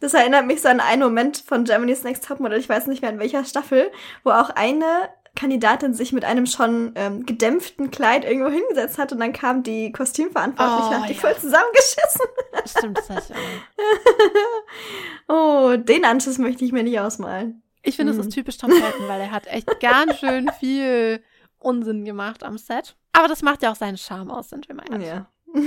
Das 0.00 0.14
erinnert 0.14 0.46
mich 0.46 0.62
so 0.62 0.68
an 0.68 0.78
einen 0.78 1.02
Moment 1.02 1.38
von 1.38 1.64
Germany's 1.64 2.04
Next 2.04 2.24
Topmodel, 2.24 2.60
ich 2.60 2.68
weiß 2.68 2.86
nicht 2.86 3.02
mehr 3.02 3.10
in 3.10 3.18
welcher 3.18 3.44
Staffel, 3.44 3.90
wo 4.22 4.30
auch 4.30 4.50
eine 4.50 5.10
Kandidatin 5.38 5.94
sich 5.94 6.12
mit 6.12 6.24
einem 6.24 6.46
schon 6.46 6.90
ähm, 6.96 7.24
gedämpften 7.24 7.92
Kleid 7.92 8.24
irgendwo 8.24 8.50
hingesetzt 8.50 8.98
hat 8.98 9.12
und 9.12 9.20
dann 9.20 9.32
kam 9.32 9.62
die 9.62 9.92
Kostümverantwortliche 9.92 10.82
oh, 10.82 10.88
und 10.88 11.02
hat 11.02 11.08
die 11.08 11.14
ja. 11.14 11.20
voll 11.20 11.36
zusammengeschissen. 11.36 12.26
Stimmt, 12.66 12.98
das 12.98 13.08
heißt 13.08 13.30
ja. 13.30 13.36
oh, 15.28 15.76
den 15.76 16.04
Anschiss 16.04 16.38
möchte 16.38 16.64
ich 16.64 16.72
mir 16.72 16.82
nicht 16.82 16.98
ausmalen. 16.98 17.62
Ich 17.82 17.94
finde, 17.94 18.12
mhm. 18.12 18.16
das 18.16 18.26
ist 18.26 18.34
typisch 18.34 18.58
Tom 18.58 18.72
Felton, 18.72 19.06
weil 19.06 19.20
er 19.20 19.30
hat 19.30 19.46
echt 19.46 19.78
ganz 19.78 20.18
schön 20.18 20.50
viel 20.58 21.22
Unsinn 21.60 22.04
gemacht 22.04 22.42
am 22.42 22.58
Set. 22.58 22.96
Aber 23.12 23.28
das 23.28 23.42
macht 23.42 23.62
ja 23.62 23.70
auch 23.70 23.76
seinen 23.76 23.96
Charme 23.96 24.32
aus, 24.32 24.50
sind 24.50 24.66
wir 24.66 24.74
mal 24.74 24.90
ehrlich. 24.90 25.06
Ja. 25.06 25.30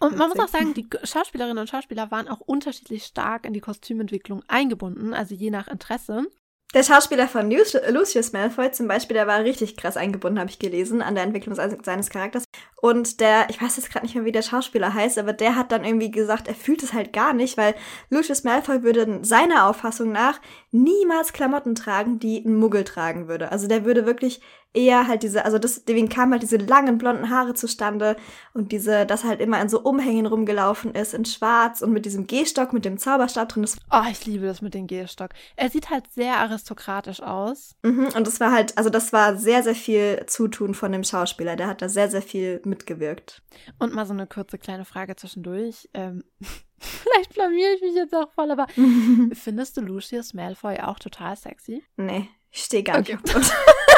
Und 0.00 0.16
man 0.16 0.28
muss 0.28 0.38
auch 0.38 0.46
sagen, 0.46 0.74
die 0.74 0.88
Schauspielerinnen 1.02 1.58
und 1.58 1.68
Schauspieler 1.68 2.12
waren 2.12 2.28
auch 2.28 2.38
unterschiedlich 2.38 3.02
stark 3.02 3.44
in 3.44 3.52
die 3.52 3.60
Kostümentwicklung 3.60 4.44
eingebunden, 4.46 5.12
also 5.12 5.34
je 5.34 5.50
nach 5.50 5.66
Interesse. 5.66 6.28
Der 6.74 6.82
Schauspieler 6.82 7.28
von 7.28 7.50
Lucius 7.50 8.32
Malfoy 8.32 8.70
zum 8.72 8.88
Beispiel, 8.88 9.14
der 9.14 9.26
war 9.26 9.40
richtig 9.40 9.78
krass 9.78 9.96
eingebunden, 9.96 10.38
habe 10.38 10.50
ich 10.50 10.58
gelesen, 10.58 11.00
an 11.00 11.14
der 11.14 11.24
Entwicklung 11.24 11.54
seines 11.54 12.10
Charakters. 12.10 12.44
Und 12.76 13.20
der, 13.20 13.48
ich 13.48 13.60
weiß 13.60 13.78
jetzt 13.78 13.90
gerade 13.90 14.04
nicht 14.04 14.14
mehr, 14.14 14.26
wie 14.26 14.32
der 14.32 14.42
Schauspieler 14.42 14.92
heißt, 14.92 15.16
aber 15.16 15.32
der 15.32 15.56
hat 15.56 15.72
dann 15.72 15.86
irgendwie 15.86 16.10
gesagt, 16.10 16.46
er 16.46 16.54
fühlt 16.54 16.82
es 16.82 16.92
halt 16.92 17.14
gar 17.14 17.32
nicht, 17.32 17.56
weil 17.56 17.74
Lucius 18.10 18.44
Malfoy 18.44 18.82
würde 18.82 19.20
seiner 19.22 19.66
Auffassung 19.66 20.12
nach 20.12 20.42
niemals 20.70 21.32
Klamotten 21.32 21.74
tragen, 21.74 22.18
die 22.18 22.44
ein 22.44 22.56
Muggel 22.56 22.84
tragen 22.84 23.28
würde. 23.28 23.50
Also 23.50 23.66
der 23.66 23.86
würde 23.86 24.04
wirklich 24.04 24.42
eher 24.74 25.08
halt 25.08 25.22
diese, 25.22 25.44
also 25.44 25.58
deswegen 25.58 26.08
kamen 26.08 26.32
halt 26.32 26.42
diese 26.42 26.58
langen 26.58 26.98
blonden 26.98 27.30
Haare 27.30 27.54
zustande 27.54 28.16
und 28.52 28.70
diese, 28.70 29.06
dass 29.06 29.24
halt 29.24 29.40
immer 29.40 29.60
in 29.60 29.68
so 29.68 29.80
Umhängen 29.80 30.26
rumgelaufen 30.26 30.94
ist, 30.94 31.14
in 31.14 31.24
schwarz 31.24 31.80
und 31.80 31.92
mit 31.92 32.04
diesem 32.04 32.26
Gehstock, 32.26 32.72
mit 32.72 32.84
dem 32.84 32.98
Zauberstab 32.98 33.48
drin. 33.48 33.66
oh, 33.90 34.02
ich 34.10 34.26
liebe 34.26 34.46
das 34.46 34.60
mit 34.60 34.74
dem 34.74 34.86
Gehstock. 34.86 35.30
Er 35.56 35.70
sieht 35.70 35.90
halt 35.90 36.10
sehr 36.12 36.36
aristokratisch 36.36 37.20
aus. 37.22 37.76
Mhm, 37.82 38.08
und 38.14 38.26
das 38.26 38.40
war 38.40 38.52
halt, 38.52 38.76
also 38.76 38.90
das 38.90 39.12
war 39.12 39.36
sehr, 39.36 39.62
sehr 39.62 39.74
viel 39.74 40.24
Zutun 40.26 40.74
von 40.74 40.92
dem 40.92 41.04
Schauspieler. 41.04 41.56
Der 41.56 41.66
hat 41.66 41.82
da 41.82 41.88
sehr, 41.88 42.10
sehr 42.10 42.22
viel 42.22 42.60
mitgewirkt. 42.64 43.42
Und 43.78 43.94
mal 43.94 44.06
so 44.06 44.12
eine 44.12 44.26
kurze 44.26 44.58
kleine 44.58 44.84
Frage 44.84 45.16
zwischendurch. 45.16 45.88
Ähm, 45.94 46.24
vielleicht 46.78 47.34
blamier 47.34 47.74
ich 47.74 47.80
mich 47.80 47.94
jetzt 47.94 48.14
auch 48.14 48.30
voll, 48.32 48.50
aber 48.50 48.66
findest 49.32 49.76
du 49.76 49.80
Lucius 49.80 50.34
Malfoy 50.34 50.78
auch 50.80 50.98
total 50.98 51.36
sexy? 51.36 51.82
Nee, 51.96 52.28
ich 52.50 52.64
stehe 52.64 52.82
gar 52.82 52.98
okay. 52.98 53.16
nicht 53.22 53.36
auf 53.36 53.52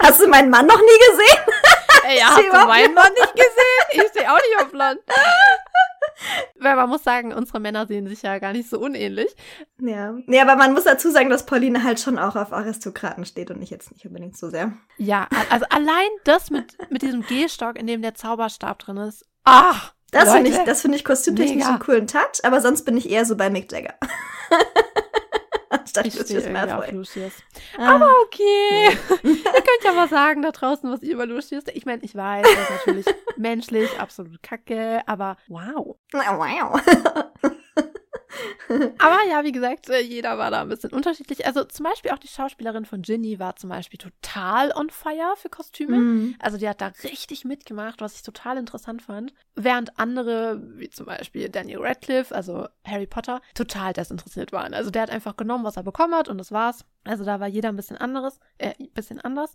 Hast 0.00 0.20
du 0.20 0.28
meinen 0.28 0.50
Mann 0.50 0.66
noch 0.66 0.80
nie 0.80 1.10
gesehen? 1.10 1.44
Ey, 2.08 2.18
ja, 2.18 2.26
hast 2.30 2.38
du 2.38 2.66
meinen 2.66 2.94
Mann 2.94 3.12
nicht 3.12 3.34
gesehen? 3.34 3.46
Ich 3.92 4.02
stehe 4.10 4.30
auch 4.30 4.36
nicht 4.36 4.64
auf 4.64 4.72
Land. 4.72 5.00
Weil 6.60 6.76
man 6.76 6.88
muss 6.88 7.02
sagen, 7.02 7.32
unsere 7.32 7.58
Männer 7.58 7.86
sehen 7.86 8.06
sich 8.06 8.22
ja 8.22 8.38
gar 8.38 8.52
nicht 8.52 8.70
so 8.70 8.78
unähnlich. 8.78 9.34
Ja. 9.80 10.14
Nee, 10.26 10.40
aber 10.40 10.54
man 10.54 10.74
muss 10.74 10.84
dazu 10.84 11.10
sagen, 11.10 11.28
dass 11.28 11.44
Pauline 11.44 11.82
halt 11.82 11.98
schon 11.98 12.18
auch 12.18 12.36
auf 12.36 12.52
Aristokraten 12.52 13.24
steht 13.24 13.50
und 13.50 13.60
ich 13.62 13.70
jetzt 13.70 13.90
nicht 13.90 14.06
unbedingt 14.06 14.36
so 14.36 14.48
sehr. 14.48 14.72
Ja, 14.96 15.26
also 15.50 15.66
allein 15.70 16.08
das 16.24 16.50
mit, 16.50 16.76
mit 16.90 17.02
diesem 17.02 17.22
Gehstock, 17.26 17.76
in 17.76 17.88
dem 17.88 18.00
der 18.00 18.14
Zauberstab 18.14 18.78
drin 18.78 18.98
ist. 18.98 19.24
Ach! 19.44 19.92
Das 20.12 20.32
finde 20.32 20.50
ich, 20.50 20.58
das 20.58 20.82
finde 20.82 20.96
ich 20.96 21.04
kostümtechnisch 21.04 21.66
einen 21.66 21.78
coolen 21.78 22.06
Touch, 22.06 22.40
aber 22.42 22.60
sonst 22.60 22.82
bin 22.82 22.96
ich 22.96 23.08
eher 23.08 23.24
so 23.24 23.36
bei 23.36 23.48
Mick 23.48 23.70
Jagger. 23.70 23.94
Statt 25.86 26.06
ich 26.06 26.18
Lucius 26.18 26.48
Malfoy. 26.48 26.90
Lucius. 26.90 27.32
Ah. 27.78 27.96
Aber 27.96 28.10
okay. 28.24 28.96
Nee. 29.22 29.30
ihr 29.44 29.52
könnt 29.52 29.84
ja 29.84 29.92
mal 29.92 30.08
sagen 30.08 30.42
da 30.42 30.50
draußen, 30.50 30.90
was 30.90 31.02
ihr 31.02 31.14
über 31.14 31.26
Lucius 31.26 31.64
Ich 31.72 31.86
meine, 31.86 32.02
ich 32.02 32.14
weiß, 32.14 32.42
das 32.42 32.62
ist 32.62 32.86
natürlich 32.86 33.06
menschlich, 33.36 33.98
absolut 33.98 34.42
kacke, 34.42 35.00
aber 35.06 35.36
wow. 35.48 35.96
Wow. 36.12 36.80
Aber 38.98 39.18
ja, 39.28 39.44
wie 39.44 39.52
gesagt, 39.52 39.88
äh, 39.88 40.00
jeder 40.00 40.38
war 40.38 40.50
da 40.50 40.62
ein 40.62 40.68
bisschen 40.68 40.92
unterschiedlich. 40.92 41.46
Also 41.46 41.64
zum 41.64 41.84
Beispiel 41.84 42.10
auch 42.10 42.18
die 42.18 42.28
Schauspielerin 42.28 42.84
von 42.84 43.02
Ginny 43.02 43.38
war 43.38 43.56
zum 43.56 43.70
Beispiel 43.70 43.98
total 43.98 44.72
on 44.72 44.90
fire 44.90 45.34
für 45.36 45.48
Kostüme. 45.48 45.96
Mhm. 45.96 46.36
Also 46.38 46.58
die 46.58 46.68
hat 46.68 46.80
da 46.80 46.92
richtig 47.04 47.44
mitgemacht, 47.44 48.00
was 48.00 48.14
ich 48.14 48.22
total 48.22 48.58
interessant 48.58 49.02
fand. 49.02 49.34
Während 49.54 49.98
andere, 49.98 50.62
wie 50.76 50.90
zum 50.90 51.06
Beispiel 51.06 51.48
Daniel 51.48 51.80
Radcliffe, 51.80 52.34
also 52.34 52.68
Harry 52.84 53.06
Potter, 53.06 53.40
total 53.54 53.92
desinteressiert 53.92 54.52
waren. 54.52 54.74
Also 54.74 54.90
der 54.90 55.02
hat 55.02 55.10
einfach 55.10 55.36
genommen, 55.36 55.64
was 55.64 55.76
er 55.76 55.82
bekommen 55.82 56.14
hat 56.14 56.28
und 56.28 56.38
das 56.38 56.52
war's. 56.52 56.84
Also 57.04 57.24
da 57.24 57.40
war 57.40 57.48
jeder 57.48 57.70
ein 57.70 57.76
bisschen 57.76 57.96
anderes, 57.96 58.38
äh, 58.58 58.74
ein 58.78 58.90
bisschen 58.92 59.20
anders. 59.20 59.54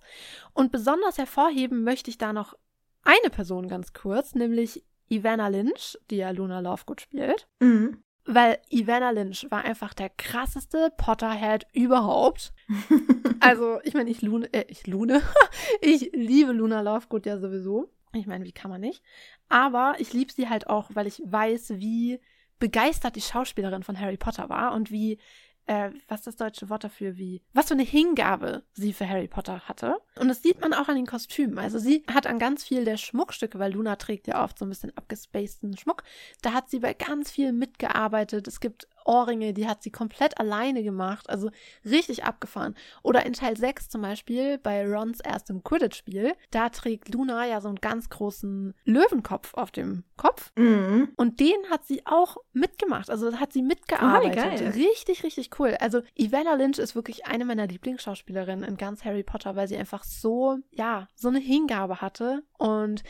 Und 0.54 0.72
besonders 0.72 1.18
hervorheben 1.18 1.84
möchte 1.84 2.10
ich 2.10 2.18
da 2.18 2.34
noch 2.34 2.56
eine 3.04 3.30
Person 3.30 3.68
ganz 3.68 3.94
kurz, 3.94 4.34
nämlich 4.36 4.84
Ivana 5.08 5.48
Lynch, 5.48 5.98
die 6.10 6.18
ja 6.18 6.32
Luna 6.32 6.60
Lovegood 6.60 7.02
spielt. 7.02 7.48
Mhm. 7.60 8.04
Weil 8.26 8.60
Ivana 8.70 9.12
Lynch 9.12 9.48
war 9.50 9.64
einfach 9.64 9.94
der 9.94 10.10
krasseste 10.10 10.92
Potterhead 10.98 11.68
überhaupt. 11.74 12.54
also, 13.40 13.80
ich 13.84 13.94
meine, 13.94 14.10
ich 14.10 14.22
Lune, 14.22 14.52
äh, 14.54 14.66
ich 14.68 14.88
Lune, 14.88 15.22
ich 15.82 16.12
liebe 16.14 16.52
Luna 16.52 16.82
Lovegood 16.82 17.26
ja 17.26 17.38
sowieso. 17.38 17.90
Ich 18.14 18.28
meine, 18.28 18.46
wie 18.46 18.52
kann 18.52 18.72
man 18.72 18.82
nicht? 18.82 19.04
Aber 19.50 19.96
ich 20.00 20.14
liebe 20.14 20.32
sie 20.32 20.50
halt 20.50 20.68
auch, 20.68 20.90
weil 20.94 21.08
ich 21.08 21.22
weiß, 21.26 21.74
wie 21.78 22.20
begeistert 22.60 23.16
die 23.16 23.22
Schauspielerin 23.22 23.84
von 23.84 24.00
Harry 24.00 24.18
Potter 24.18 24.50
war 24.50 24.74
und 24.74 24.90
wie 24.90 25.20
äh, 25.68 25.90
was 26.08 26.24
das 26.24 26.36
deutsche 26.36 26.70
Wort 26.70 26.84
dafür, 26.84 27.18
wie, 27.18 27.42
was 27.54 27.68
für 27.68 27.74
eine 27.74 27.84
Hingabe 27.84 28.64
sie 28.74 28.94
für 28.94 29.08
Harry 29.08 29.28
Potter 29.28 29.62
hatte. 29.62 29.98
Und 30.20 30.28
das 30.28 30.42
sieht 30.42 30.62
man 30.62 30.74
auch 30.74 30.88
an 30.88 30.96
den 30.96 31.06
Kostümen. 31.06 31.58
Also 31.58 31.80
sie 31.80 32.04
hat 32.12 32.28
an 32.28 32.40
ganz 32.40 32.64
viel 32.64 32.86
der 32.86 32.98
Schmuckstücke, 32.98 33.60
weil 33.60 33.74
Luna 33.74 33.96
trägt 33.96 34.28
ja 34.28 34.44
oft 34.44 34.58
so 34.58 34.66
ein 34.66 34.70
bisschen 34.70 34.96
abgespaceden 34.96 35.78
Schmuck, 35.78 36.04
da 36.42 36.54
hat 36.54 36.70
sie 36.70 36.80
bei 36.80 36.94
ganz 36.94 37.32
viel 37.32 37.52
mitgearbeitet. 37.52 38.48
Es 38.48 38.60
gibt 38.60 38.88
Ohrringe, 39.06 39.54
die 39.54 39.68
hat 39.68 39.84
sie 39.84 39.92
komplett 39.92 40.40
alleine 40.40 40.84
gemacht, 40.84 41.30
also 41.30 41.50
richtig 41.86 42.24
abgefahren. 42.24 42.76
Oder 43.04 43.26
in 43.26 43.34
Teil 43.34 43.56
6 43.56 43.90
zum 43.90 44.02
Beispiel, 44.02 44.58
bei 44.58 44.86
Rons 44.86 45.20
erstem 45.20 45.64
Quidditch-Spiel, 45.64 46.34
da 46.52 46.70
trägt 46.70 47.14
Luna 47.14 47.46
ja 47.46 47.62
so 47.62 47.68
einen 47.68 47.78
ganz 47.78 48.10
großen 48.10 48.74
Löwenkopf 48.84 49.54
auf 49.54 49.72
dem 49.72 50.04
Kopf. 50.18 50.52
Mhm. 50.58 51.10
Und 51.16 51.40
den 51.40 51.56
hat 51.70 51.86
sie 51.86 52.06
auch 52.06 52.38
mitgemacht, 52.52 53.10
also 53.10 53.40
hat 53.40 53.54
sie 53.54 53.62
mitgearbeitet. 53.62 54.64
Oh, 54.66 54.78
richtig, 54.78 55.24
richtig 55.24 55.52
cool. 55.60 55.78
Also 55.80 56.02
Ivana 56.16 56.56
Lynch 56.56 56.80
ist 56.80 56.96
wirklich 56.96 57.28
eine 57.28 57.46
meiner 57.46 57.68
Lieblingsschauspielerinnen 57.68 58.68
in 58.68 58.78
ganz 58.78 59.06
Harry 59.06 59.24
Potter, 59.24 59.56
weil 59.56 59.68
sie 59.68 59.78
einfach 59.78 60.04
so, 60.04 60.58
ja, 60.72 61.08
so 61.16 61.28
eine 61.28 61.40
Hingabe 61.40 62.02
hatte. 62.02 62.44
Und 62.58 63.04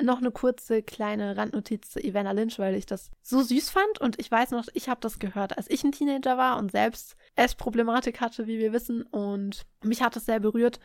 noch 0.00 0.18
eine 0.18 0.30
kurze 0.30 0.82
kleine 0.82 1.36
Randnotiz 1.36 1.90
zu 1.90 2.00
Ivana 2.00 2.32
Lynch, 2.32 2.58
weil 2.58 2.74
ich 2.74 2.86
das 2.86 3.10
so 3.22 3.42
süß 3.42 3.70
fand 3.70 4.00
und 4.00 4.20
ich 4.20 4.30
weiß 4.30 4.50
noch, 4.50 4.66
ich 4.74 4.88
habe 4.88 5.00
das 5.00 5.18
gehört 5.18 5.31
gehört, 5.32 5.56
als 5.56 5.70
ich 5.70 5.84
ein 5.84 5.92
Teenager 5.92 6.36
war 6.36 6.58
und 6.58 6.70
selbst 6.70 7.16
Essproblematik 7.36 8.20
hatte, 8.20 8.46
wie 8.46 8.58
wir 8.58 8.72
wissen. 8.72 9.02
Und 9.02 9.62
mich 9.82 10.02
hat 10.02 10.16
es 10.16 10.26
sehr 10.26 10.40
berührt, 10.40 10.80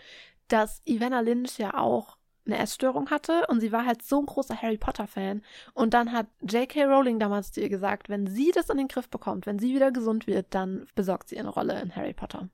dass 0.48 0.82
Ivana 0.86 1.20
Lynch 1.20 1.58
ja 1.58 1.74
auch 1.74 2.18
eine 2.48 2.58
Essstörung 2.58 3.10
hatte 3.10 3.46
und 3.48 3.60
sie 3.60 3.72
war 3.72 3.86
halt 3.86 4.02
so 4.02 4.20
ein 4.20 4.26
großer 4.26 4.60
Harry 4.62 4.78
Potter-Fan. 4.78 5.42
Und 5.74 5.94
dann 5.94 6.12
hat 6.12 6.28
J.K. 6.42 6.86
Rowling 6.86 7.20
damals 7.20 7.52
zu 7.52 7.62
ihr 7.62 7.70
gesagt, 7.70 8.10
wenn 8.10 8.26
sie 8.26 8.52
das 8.54 8.70
in 8.70 8.78
den 8.78 8.88
Griff 8.88 9.10
bekommt, 9.10 9.46
wenn 9.46 9.60
sie 9.60 9.76
wieder 9.76 9.92
gesund 9.92 10.28
wird, 10.28 10.48
dann 10.52 10.88
besorgt 10.96 11.30
sie 11.30 11.38
eine 11.38 11.50
Rolle 11.50 11.80
in 11.82 11.96
Harry 11.96 12.14
Potter. 12.14 12.50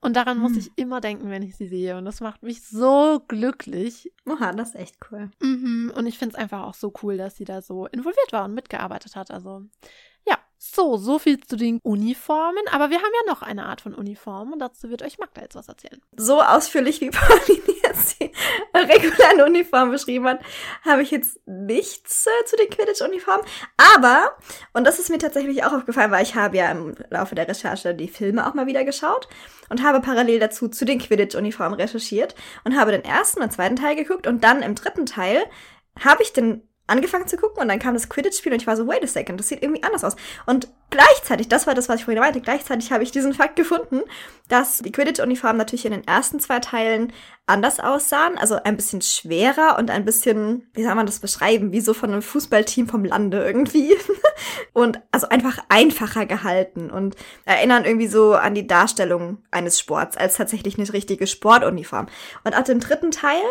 Und 0.00 0.16
daran 0.16 0.38
muss 0.38 0.52
hm. 0.52 0.58
ich 0.58 0.70
immer 0.76 1.00
denken, 1.00 1.30
wenn 1.30 1.42
ich 1.42 1.56
sie 1.56 1.68
sehe. 1.68 1.96
Und 1.96 2.04
das 2.04 2.20
macht 2.20 2.42
mich 2.42 2.62
so 2.66 3.22
glücklich. 3.28 4.12
Oha, 4.26 4.52
das 4.52 4.70
ist 4.70 4.76
echt 4.76 4.96
cool. 5.10 5.30
Mhm. 5.40 5.92
Und 5.94 6.06
ich 6.06 6.18
finde 6.18 6.34
es 6.34 6.40
einfach 6.40 6.64
auch 6.64 6.74
so 6.74 6.92
cool, 7.02 7.16
dass 7.16 7.36
sie 7.36 7.44
da 7.44 7.62
so 7.62 7.86
involviert 7.86 8.32
war 8.32 8.44
und 8.44 8.54
mitgearbeitet 8.54 9.16
hat. 9.16 9.30
Also 9.30 9.62
so, 10.72 10.96
so 10.96 11.18
viel 11.18 11.40
zu 11.40 11.56
den 11.56 11.78
Uniformen. 11.82 12.62
Aber 12.70 12.90
wir 12.90 12.96
haben 12.96 13.12
ja 13.24 13.32
noch 13.32 13.42
eine 13.42 13.66
Art 13.66 13.80
von 13.80 13.94
Uniform 13.94 14.52
und 14.52 14.58
dazu 14.58 14.90
wird 14.90 15.02
euch 15.02 15.18
Magda 15.18 15.42
jetzt 15.42 15.54
was 15.54 15.68
erzählen. 15.68 16.00
So 16.16 16.40
ausführlich 16.40 17.00
wie 17.00 17.10
Pauline 17.10 17.78
jetzt 17.82 18.20
die 18.20 18.30
regulären 18.74 19.42
Uniformen 19.42 19.90
beschrieben 19.90 20.26
hat, 20.26 20.40
habe 20.84 21.02
ich 21.02 21.10
jetzt 21.10 21.38
nichts 21.46 22.26
äh, 22.26 22.44
zu 22.46 22.56
den 22.56 22.70
Quidditch-Uniformen. 22.70 23.44
Aber, 23.94 24.36
und 24.72 24.84
das 24.84 24.98
ist 24.98 25.10
mir 25.10 25.18
tatsächlich 25.18 25.64
auch 25.64 25.72
aufgefallen, 25.72 26.10
weil 26.10 26.22
ich 26.22 26.34
habe 26.34 26.56
ja 26.56 26.70
im 26.70 26.94
Laufe 27.10 27.34
der 27.34 27.48
Recherche 27.48 27.94
die 27.94 28.08
Filme 28.08 28.46
auch 28.46 28.54
mal 28.54 28.66
wieder 28.66 28.84
geschaut 28.84 29.28
und 29.68 29.82
habe 29.82 30.00
parallel 30.00 30.38
dazu 30.38 30.68
zu 30.68 30.84
den 30.84 30.98
Quidditch-Uniformen 30.98 31.78
recherchiert 31.78 32.34
und 32.64 32.76
habe 32.78 32.92
den 32.92 33.04
ersten 33.04 33.42
und 33.42 33.52
zweiten 33.52 33.76
Teil 33.76 33.96
geguckt 33.96 34.26
und 34.26 34.42
dann 34.44 34.62
im 34.62 34.74
dritten 34.74 35.06
Teil 35.06 35.44
habe 35.98 36.22
ich 36.22 36.32
den 36.32 36.68
angefangen 36.86 37.26
zu 37.26 37.36
gucken 37.36 37.62
und 37.62 37.68
dann 37.68 37.78
kam 37.78 37.94
das 37.94 38.08
Quidditch-Spiel 38.08 38.52
und 38.52 38.60
ich 38.60 38.66
war 38.66 38.76
so, 38.76 38.86
wait 38.86 39.02
a 39.02 39.06
second, 39.06 39.40
das 39.40 39.48
sieht 39.48 39.62
irgendwie 39.62 39.82
anders 39.82 40.04
aus. 40.04 40.16
Und 40.44 40.68
gleichzeitig, 40.90 41.48
das 41.48 41.66
war 41.66 41.74
das, 41.74 41.88
was 41.88 42.00
ich 42.00 42.04
vorhin 42.04 42.22
meinte, 42.22 42.40
gleichzeitig 42.40 42.92
habe 42.92 43.02
ich 43.02 43.10
diesen 43.10 43.32
Fakt 43.32 43.56
gefunden, 43.56 44.02
dass 44.48 44.78
die 44.78 44.92
Quidditch-Uniformen 44.92 45.56
natürlich 45.56 45.86
in 45.86 45.92
den 45.92 46.06
ersten 46.06 46.40
zwei 46.40 46.60
Teilen 46.60 47.12
anders 47.46 47.80
aussahen, 47.80 48.38
also 48.38 48.56
ein 48.62 48.76
bisschen 48.76 49.02
schwerer 49.02 49.76
und 49.78 49.90
ein 49.90 50.04
bisschen, 50.04 50.68
wie 50.74 50.82
soll 50.82 50.94
man 50.94 51.06
das 51.06 51.20
beschreiben, 51.20 51.72
wie 51.72 51.80
so 51.80 51.94
von 51.94 52.10
einem 52.10 52.22
Fußballteam 52.22 52.88
vom 52.88 53.04
Lande 53.04 53.44
irgendwie. 53.44 53.96
und 54.72 55.00
also 55.10 55.28
einfach 55.28 55.58
einfacher 55.68 56.26
gehalten 56.26 56.90
und 56.90 57.16
erinnern 57.44 57.84
irgendwie 57.84 58.06
so 58.06 58.34
an 58.34 58.54
die 58.54 58.66
Darstellung 58.66 59.38
eines 59.50 59.78
Sports 59.78 60.16
als 60.16 60.36
tatsächlich 60.36 60.78
eine 60.78 60.92
richtige 60.92 61.26
Sportuniform. 61.26 62.06
Und 62.44 62.54
ab 62.54 62.64
dem 62.64 62.80
dritten 62.80 63.10
Teil 63.10 63.42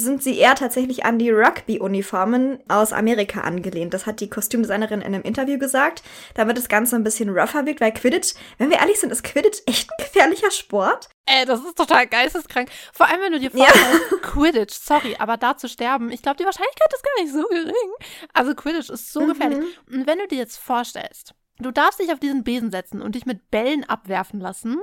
sind 0.00 0.22
sie 0.22 0.38
eher 0.38 0.54
tatsächlich 0.54 1.04
an 1.04 1.18
die 1.18 1.30
Rugby-Uniformen 1.30 2.58
aus 2.68 2.92
Amerika 2.92 3.42
angelehnt. 3.42 3.94
Das 3.94 4.06
hat 4.06 4.20
die 4.20 4.30
Kostümdesignerin 4.30 5.00
in 5.00 5.14
einem 5.14 5.22
Interview 5.22 5.58
gesagt, 5.58 6.02
damit 6.34 6.56
das 6.56 6.68
Ganze 6.68 6.96
ein 6.96 7.04
bisschen 7.04 7.30
rougher 7.30 7.66
wirkt, 7.66 7.80
weil 7.80 7.92
Quidditch, 7.92 8.34
wenn 8.58 8.70
wir 8.70 8.78
ehrlich 8.78 8.98
sind, 8.98 9.12
ist 9.12 9.22
Quidditch 9.22 9.60
echt 9.66 9.90
ein 9.90 10.04
gefährlicher 10.04 10.50
Sport. 10.50 11.08
Ey, 11.26 11.44
das 11.44 11.60
ist 11.60 11.76
total 11.76 12.06
geisteskrank. 12.06 12.70
Vor 12.92 13.06
allem, 13.06 13.20
wenn 13.20 13.32
du 13.32 13.38
dir 13.38 13.50
vorstellst, 13.50 14.04
ja. 14.10 14.16
Quidditch, 14.22 14.74
sorry, 14.74 15.16
aber 15.18 15.36
da 15.36 15.56
zu 15.56 15.68
sterben, 15.68 16.10
ich 16.10 16.22
glaube, 16.22 16.38
die 16.38 16.44
Wahrscheinlichkeit 16.44 16.92
ist 16.92 17.04
gar 17.04 17.22
nicht 17.22 17.32
so 17.32 17.46
gering. 17.48 17.92
Also 18.32 18.54
Quidditch 18.54 18.90
ist 18.90 19.12
so 19.12 19.20
mhm. 19.20 19.28
gefährlich. 19.28 19.78
Und 19.90 20.06
wenn 20.06 20.18
du 20.18 20.26
dir 20.26 20.38
jetzt 20.38 20.56
vorstellst, 20.56 21.34
du 21.58 21.70
darfst 21.70 22.00
dich 22.00 22.12
auf 22.12 22.18
diesen 22.18 22.42
Besen 22.42 22.70
setzen 22.70 23.00
und 23.00 23.14
dich 23.14 23.26
mit 23.26 23.50
Bällen 23.50 23.84
abwerfen 23.84 24.40
lassen 24.40 24.78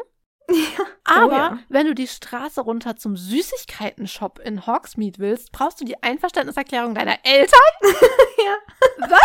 ja. 0.50 0.86
Aber 1.04 1.26
oh, 1.26 1.32
ja. 1.32 1.60
wenn 1.70 1.88
du 1.88 1.96
die 1.96 2.08
Straße 2.08 2.62
runter 2.62 2.96
zum 2.96 3.16
Süßigkeiten-Shop 3.16 4.40
in 4.40 4.66
Hogsmeade 4.68 5.20
willst, 5.20 5.52
brauchst 5.52 5.80
du 5.80 5.86
die 5.86 6.02
Einverständniserklärung 6.04 6.96
deiner 6.96 7.18
Eltern? 7.24 7.60
ja. 7.82 8.56
Was? 9.00 9.20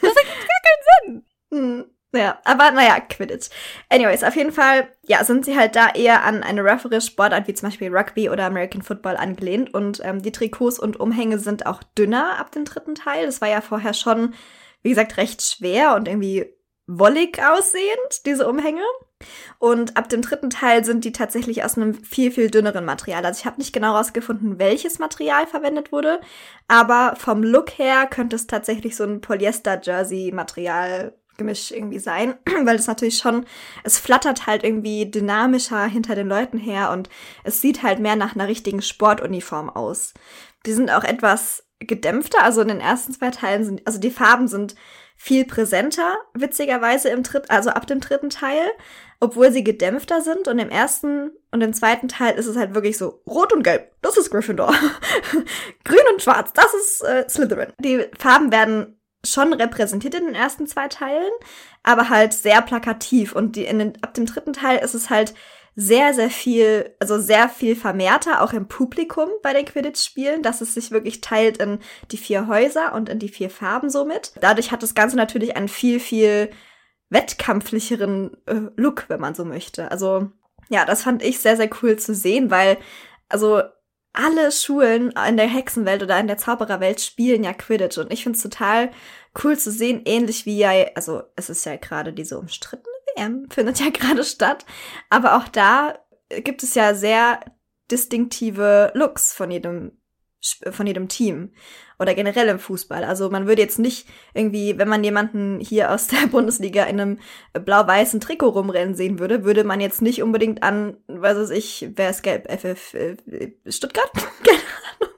Das 0.00 0.16
ergibt 0.16 0.48
gar 0.48 0.60
keinen 0.64 1.22
Sinn. 1.22 1.24
Hm. 1.52 1.90
Ja, 2.12 2.40
aber 2.44 2.72
naja, 2.72 2.98
Quidditch. 2.98 3.50
Anyways, 3.88 4.24
auf 4.24 4.34
jeden 4.34 4.50
Fall, 4.50 4.88
ja, 5.06 5.22
sind 5.22 5.44
sie 5.44 5.56
halt 5.56 5.76
da 5.76 5.90
eher 5.90 6.24
an 6.24 6.42
eine 6.42 6.62
roughere 6.62 7.00
Sportart 7.00 7.46
wie 7.46 7.54
zum 7.54 7.68
Beispiel 7.68 7.94
Rugby 7.94 8.28
oder 8.28 8.46
American 8.46 8.82
Football 8.82 9.16
angelehnt 9.16 9.72
und 9.72 10.00
ähm, 10.02 10.20
die 10.20 10.32
Trikots 10.32 10.80
und 10.80 10.98
Umhänge 10.98 11.38
sind 11.38 11.66
auch 11.66 11.84
dünner 11.96 12.40
ab 12.40 12.50
dem 12.50 12.64
dritten 12.64 12.96
Teil. 12.96 13.26
Das 13.26 13.40
war 13.40 13.48
ja 13.48 13.60
vorher 13.60 13.94
schon, 13.94 14.34
wie 14.82 14.88
gesagt, 14.88 15.18
recht 15.18 15.40
schwer 15.40 15.94
und 15.94 16.08
irgendwie 16.08 16.52
wollig 16.88 17.40
aussehend, 17.40 18.26
diese 18.26 18.48
Umhänge. 18.48 18.82
Und 19.58 19.96
ab 19.96 20.08
dem 20.08 20.22
dritten 20.22 20.50
Teil 20.50 20.84
sind 20.84 21.04
die 21.04 21.12
tatsächlich 21.12 21.64
aus 21.64 21.76
einem 21.76 21.94
viel, 21.94 22.30
viel 22.30 22.50
dünneren 22.50 22.84
Material. 22.84 23.24
Also 23.24 23.40
ich 23.40 23.46
habe 23.46 23.58
nicht 23.58 23.72
genau 23.72 23.96
rausgefunden, 23.96 24.58
welches 24.58 24.98
Material 24.98 25.46
verwendet 25.46 25.92
wurde, 25.92 26.20
aber 26.68 27.14
vom 27.16 27.42
Look 27.42 27.78
her 27.78 28.06
könnte 28.06 28.36
es 28.36 28.46
tatsächlich 28.46 28.96
so 28.96 29.04
ein 29.04 29.20
Polyester-Jersey-Material 29.20 31.14
Gemisch 31.40 31.70
irgendwie 31.70 31.98
sein, 31.98 32.34
weil 32.64 32.76
es 32.76 32.86
natürlich 32.86 33.16
schon, 33.16 33.46
es 33.82 33.98
flattert 33.98 34.46
halt 34.46 34.62
irgendwie 34.62 35.10
dynamischer 35.10 35.86
hinter 35.86 36.14
den 36.14 36.28
Leuten 36.28 36.58
her 36.58 36.90
und 36.90 37.08
es 37.44 37.62
sieht 37.62 37.82
halt 37.82 37.98
mehr 37.98 38.14
nach 38.14 38.34
einer 38.34 38.46
richtigen 38.46 38.82
Sportuniform 38.82 39.70
aus. 39.70 40.12
Die 40.66 40.72
sind 40.72 40.90
auch 40.90 41.02
etwas 41.02 41.64
gedämpfter, 41.78 42.42
also 42.42 42.60
in 42.60 42.68
den 42.68 42.80
ersten 42.80 43.14
zwei 43.14 43.30
Teilen 43.30 43.64
sind, 43.64 43.86
also 43.86 43.98
die 43.98 44.10
Farben 44.10 44.48
sind 44.48 44.74
viel 45.22 45.44
präsenter, 45.44 46.16
witzigerweise 46.32 47.10
im 47.10 47.22
dritten, 47.22 47.50
also 47.50 47.68
ab 47.68 47.86
dem 47.86 48.00
dritten 48.00 48.30
Teil, 48.30 48.70
obwohl 49.20 49.52
sie 49.52 49.62
gedämpfter 49.62 50.22
sind. 50.22 50.48
Und 50.48 50.58
im 50.58 50.70
ersten 50.70 51.32
und 51.50 51.60
im 51.60 51.74
zweiten 51.74 52.08
Teil 52.08 52.38
ist 52.38 52.46
es 52.46 52.56
halt 52.56 52.72
wirklich 52.74 52.96
so 52.96 53.20
rot 53.26 53.52
und 53.52 53.62
gelb, 53.62 53.92
das 54.00 54.16
ist 54.16 54.30
Gryffindor. 54.30 54.72
Grün 55.84 56.00
und 56.10 56.22
schwarz, 56.22 56.54
das 56.54 56.72
ist 56.72 57.04
äh, 57.04 57.28
Slytherin. 57.28 57.70
Die 57.80 58.06
Farben 58.18 58.50
werden 58.50 58.98
schon 59.22 59.52
repräsentiert 59.52 60.14
in 60.14 60.24
den 60.24 60.34
ersten 60.34 60.66
zwei 60.66 60.88
Teilen, 60.88 61.32
aber 61.82 62.08
halt 62.08 62.32
sehr 62.32 62.62
plakativ. 62.62 63.34
Und 63.36 63.56
die, 63.56 63.66
in 63.66 63.78
den, 63.78 64.02
ab 64.02 64.14
dem 64.14 64.24
dritten 64.24 64.54
Teil 64.54 64.78
ist 64.78 64.94
es 64.94 65.10
halt 65.10 65.34
sehr, 65.74 66.14
sehr 66.14 66.30
viel, 66.30 66.94
also 66.98 67.18
sehr 67.18 67.48
viel 67.48 67.76
vermehrter, 67.76 68.42
auch 68.42 68.52
im 68.52 68.68
Publikum 68.68 69.28
bei 69.42 69.52
den 69.52 69.64
Quidditch-Spielen, 69.64 70.42
dass 70.42 70.60
es 70.60 70.74
sich 70.74 70.90
wirklich 70.90 71.20
teilt 71.20 71.58
in 71.58 71.78
die 72.10 72.16
vier 72.16 72.46
Häuser 72.48 72.94
und 72.94 73.08
in 73.08 73.18
die 73.18 73.28
vier 73.28 73.50
Farben 73.50 73.90
somit. 73.90 74.32
Dadurch 74.40 74.72
hat 74.72 74.82
das 74.82 74.94
Ganze 74.94 75.16
natürlich 75.16 75.56
einen 75.56 75.68
viel, 75.68 76.00
viel 76.00 76.50
wettkampflicheren 77.08 78.36
äh, 78.46 78.62
Look, 78.76 79.06
wenn 79.08 79.20
man 79.20 79.34
so 79.34 79.44
möchte. 79.44 79.90
Also 79.90 80.30
ja, 80.68 80.84
das 80.84 81.02
fand 81.02 81.22
ich 81.22 81.40
sehr, 81.40 81.56
sehr 81.56 81.70
cool 81.82 81.96
zu 81.96 82.14
sehen, 82.14 82.50
weil 82.50 82.78
also 83.28 83.62
alle 84.12 84.50
Schulen 84.50 85.12
in 85.28 85.36
der 85.36 85.46
Hexenwelt 85.46 86.02
oder 86.02 86.18
in 86.18 86.26
der 86.26 86.38
Zaubererwelt 86.38 87.00
spielen 87.00 87.44
ja 87.44 87.52
Quidditch 87.52 87.98
und 87.98 88.12
ich 88.12 88.24
finde 88.24 88.36
es 88.36 88.42
total 88.42 88.90
cool 89.44 89.56
zu 89.56 89.70
sehen, 89.70 90.02
ähnlich 90.04 90.46
wie 90.46 90.58
ja, 90.58 90.70
also 90.94 91.22
es 91.36 91.48
ist 91.48 91.64
ja 91.64 91.76
gerade 91.76 92.12
diese 92.12 92.38
umstrittene 92.38 92.89
WM 93.16 93.48
findet 93.50 93.80
ja 93.80 93.90
gerade 93.92 94.24
statt. 94.24 94.64
Aber 95.08 95.36
auch 95.36 95.48
da 95.48 95.98
gibt 96.44 96.62
es 96.62 96.74
ja 96.74 96.94
sehr 96.94 97.40
distinktive 97.90 98.92
Looks 98.94 99.32
von 99.32 99.50
jedem 99.50 99.92
von 100.70 100.86
jedem 100.86 101.08
Team 101.08 101.52
oder 101.98 102.14
generell 102.14 102.48
im 102.48 102.58
Fußball. 102.58 103.04
Also 103.04 103.28
man 103.28 103.46
würde 103.46 103.60
jetzt 103.60 103.78
nicht 103.78 104.08
irgendwie, 104.32 104.78
wenn 104.78 104.88
man 104.88 105.04
jemanden 105.04 105.60
hier 105.60 105.92
aus 105.92 106.06
der 106.06 106.26
Bundesliga 106.30 106.84
in 106.84 107.00
einem 107.00 107.18
blau-weißen 107.52 108.20
Trikot 108.20 108.48
rumrennen 108.48 108.94
sehen 108.94 109.18
würde, 109.18 109.44
würde 109.44 109.64
man 109.64 109.80
jetzt 109.80 110.00
nicht 110.00 110.22
unbedingt 110.22 110.62
an, 110.62 110.96
weiß 111.08 111.36
es 111.36 111.50
ich, 111.50 111.90
wer 111.94 112.10
ist 112.10 112.22
gelb, 112.22 112.50
FF 112.50 112.96
Stuttgart? 113.68 114.10
Keine 114.44 114.58
Ahnung. 114.98 115.14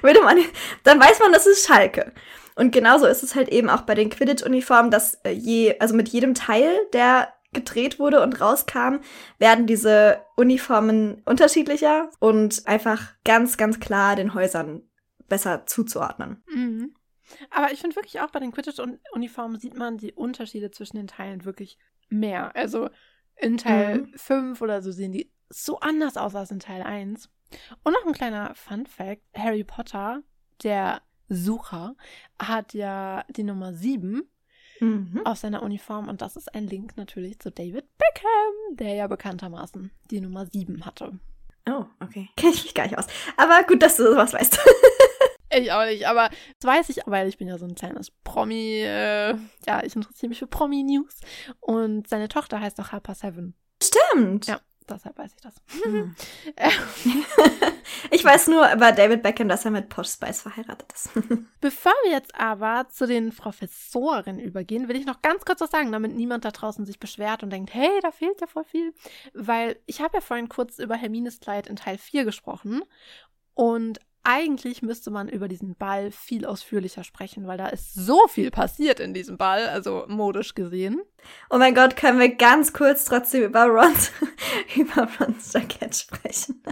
würde 0.00 0.22
man, 0.22 0.38
dann 0.82 0.98
weiß 0.98 1.20
man, 1.20 1.32
das 1.32 1.46
ist 1.46 1.66
Schalke. 1.66 2.12
Und 2.54 2.72
genauso 2.72 3.06
ist 3.06 3.22
es 3.22 3.34
halt 3.34 3.48
eben 3.48 3.68
auch 3.68 3.82
bei 3.82 3.94
den 3.94 4.10
Quidditch-Uniformen, 4.10 4.90
dass 4.90 5.14
äh, 5.24 5.30
je, 5.30 5.78
also 5.80 5.94
mit 5.94 6.08
jedem 6.08 6.34
Teil, 6.34 6.70
der 6.92 7.32
gedreht 7.52 7.98
wurde 7.98 8.22
und 8.22 8.40
rauskam, 8.40 8.98
werden 9.38 9.66
diese 9.66 10.20
Uniformen 10.36 11.22
unterschiedlicher 11.24 12.10
und 12.18 12.66
einfach 12.66 13.14
ganz, 13.24 13.56
ganz 13.56 13.80
klar 13.80 14.16
den 14.16 14.34
Häusern 14.34 14.82
besser 15.28 15.66
zuzuordnen. 15.66 16.42
Mhm. 16.48 16.94
Aber 17.50 17.72
ich 17.72 17.80
finde 17.80 17.96
wirklich 17.96 18.20
auch 18.20 18.30
bei 18.30 18.40
den 18.40 18.52
Quidditch-Uniformen 18.52 19.58
sieht 19.58 19.76
man 19.76 19.96
die 19.96 20.12
Unterschiede 20.12 20.70
zwischen 20.70 20.96
den 20.96 21.06
Teilen 21.06 21.44
wirklich 21.44 21.78
mehr. 22.08 22.54
Also 22.54 22.90
in 23.36 23.56
Teil 23.56 24.02
mhm. 24.02 24.12
5 24.14 24.60
oder 24.60 24.82
so 24.82 24.92
sehen 24.92 25.12
die 25.12 25.32
so 25.48 25.80
anders 25.80 26.16
aus 26.16 26.34
als 26.34 26.50
in 26.50 26.60
Teil 26.60 26.82
1. 26.82 27.30
Und 27.82 27.92
noch 27.92 28.04
ein 28.06 28.12
kleiner 28.12 28.54
Fun 28.54 28.86
Fact: 28.86 29.22
Harry 29.34 29.64
Potter, 29.64 30.22
der 30.62 31.02
Sucher, 31.34 31.96
hat 32.38 32.74
ja 32.74 33.24
die 33.28 33.44
Nummer 33.44 33.74
7 33.74 34.22
mhm. 34.80 35.20
auf 35.24 35.38
seiner 35.38 35.62
Uniform 35.62 36.08
und 36.08 36.22
das 36.22 36.36
ist 36.36 36.54
ein 36.54 36.66
Link 36.66 36.96
natürlich 36.96 37.38
zu 37.38 37.50
David 37.50 37.86
Beckham, 37.98 38.76
der 38.76 38.94
ja 38.94 39.06
bekanntermaßen 39.06 39.90
die 40.10 40.20
Nummer 40.20 40.46
7 40.46 40.84
hatte. 40.84 41.18
Oh, 41.68 41.84
okay. 42.00 42.28
Kenne 42.36 42.52
ich 42.52 42.64
mich 42.64 42.74
gar 42.74 42.84
nicht 42.84 42.98
aus. 42.98 43.06
Aber 43.36 43.62
gut, 43.66 43.82
dass 43.82 43.96
du 43.96 44.04
sowas 44.04 44.32
weißt. 44.32 44.58
Ich 45.56 45.70
auch 45.70 45.84
nicht, 45.84 46.08
aber 46.08 46.30
das 46.58 46.68
weiß 46.68 46.88
ich, 46.88 47.02
weil 47.06 47.28
ich 47.28 47.38
bin 47.38 47.46
ja 47.46 47.58
so 47.58 47.64
ein 47.64 47.76
kleines 47.76 48.10
Promi, 48.10 48.80
äh, 48.82 49.36
ja, 49.66 49.84
ich 49.84 49.94
interessiere 49.94 50.30
mich 50.30 50.40
für 50.40 50.48
Promi-News. 50.48 51.20
Und 51.60 52.08
seine 52.08 52.28
Tochter 52.28 52.60
heißt 52.60 52.80
auch 52.80 52.90
Harper 52.90 53.14
Seven. 53.14 53.54
Stimmt. 53.80 54.46
Ja, 54.46 54.60
deshalb 54.88 55.18
weiß 55.18 55.32
ich 55.34 55.40
das. 55.40 55.54
Hm. 55.82 56.14
ich 58.10 58.24
weiß 58.24 58.48
nur 58.48 58.70
über 58.72 58.92
David 58.92 59.22
Beckham, 59.22 59.48
dass 59.48 59.64
er 59.64 59.70
mit 59.70 59.88
Posh 59.88 60.08
Spice 60.10 60.42
verheiratet 60.42 60.92
ist. 60.92 61.10
Bevor 61.60 61.92
wir 62.04 62.12
jetzt 62.12 62.34
aber 62.38 62.88
zu 62.88 63.06
den 63.06 63.34
Professoren 63.34 64.38
übergehen, 64.38 64.88
will 64.88 64.96
ich 64.96 65.06
noch 65.06 65.22
ganz 65.22 65.44
kurz 65.44 65.60
was 65.60 65.70
sagen, 65.70 65.92
damit 65.92 66.14
niemand 66.14 66.44
da 66.44 66.50
draußen 66.50 66.86
sich 66.86 66.98
beschwert 66.98 67.42
und 67.42 67.50
denkt, 67.50 67.74
hey, 67.74 67.90
da 68.02 68.10
fehlt 68.10 68.40
ja 68.40 68.46
voll 68.46 68.64
viel. 68.64 68.92
Weil 69.32 69.76
ich 69.86 70.00
habe 70.00 70.16
ja 70.16 70.20
vorhin 70.20 70.48
kurz 70.48 70.78
über 70.78 70.94
Hermines 70.96 71.40
Kleid 71.40 71.66
in 71.66 71.76
Teil 71.76 71.98
4 71.98 72.24
gesprochen. 72.24 72.82
Und 73.54 74.00
eigentlich 74.24 74.82
müsste 74.82 75.10
man 75.10 75.28
über 75.28 75.48
diesen 75.48 75.74
Ball 75.76 76.10
viel 76.10 76.46
ausführlicher 76.46 77.04
sprechen, 77.04 77.46
weil 77.46 77.58
da 77.58 77.68
ist 77.68 77.94
so 77.94 78.26
viel 78.28 78.50
passiert 78.50 79.00
in 79.00 79.14
diesem 79.14 79.36
Ball, 79.36 79.68
also 79.68 80.04
modisch 80.08 80.54
gesehen. 80.54 81.00
Oh 81.50 81.58
mein 81.58 81.74
Gott, 81.74 81.96
können 81.96 82.18
wir 82.18 82.34
ganz 82.34 82.72
kurz 82.72 83.04
trotzdem 83.04 83.44
über 83.44 83.66
Rons, 83.66 84.12
über 84.76 85.08
Rons 85.20 85.52
Jackett 85.52 85.94
sprechen? 85.96 86.62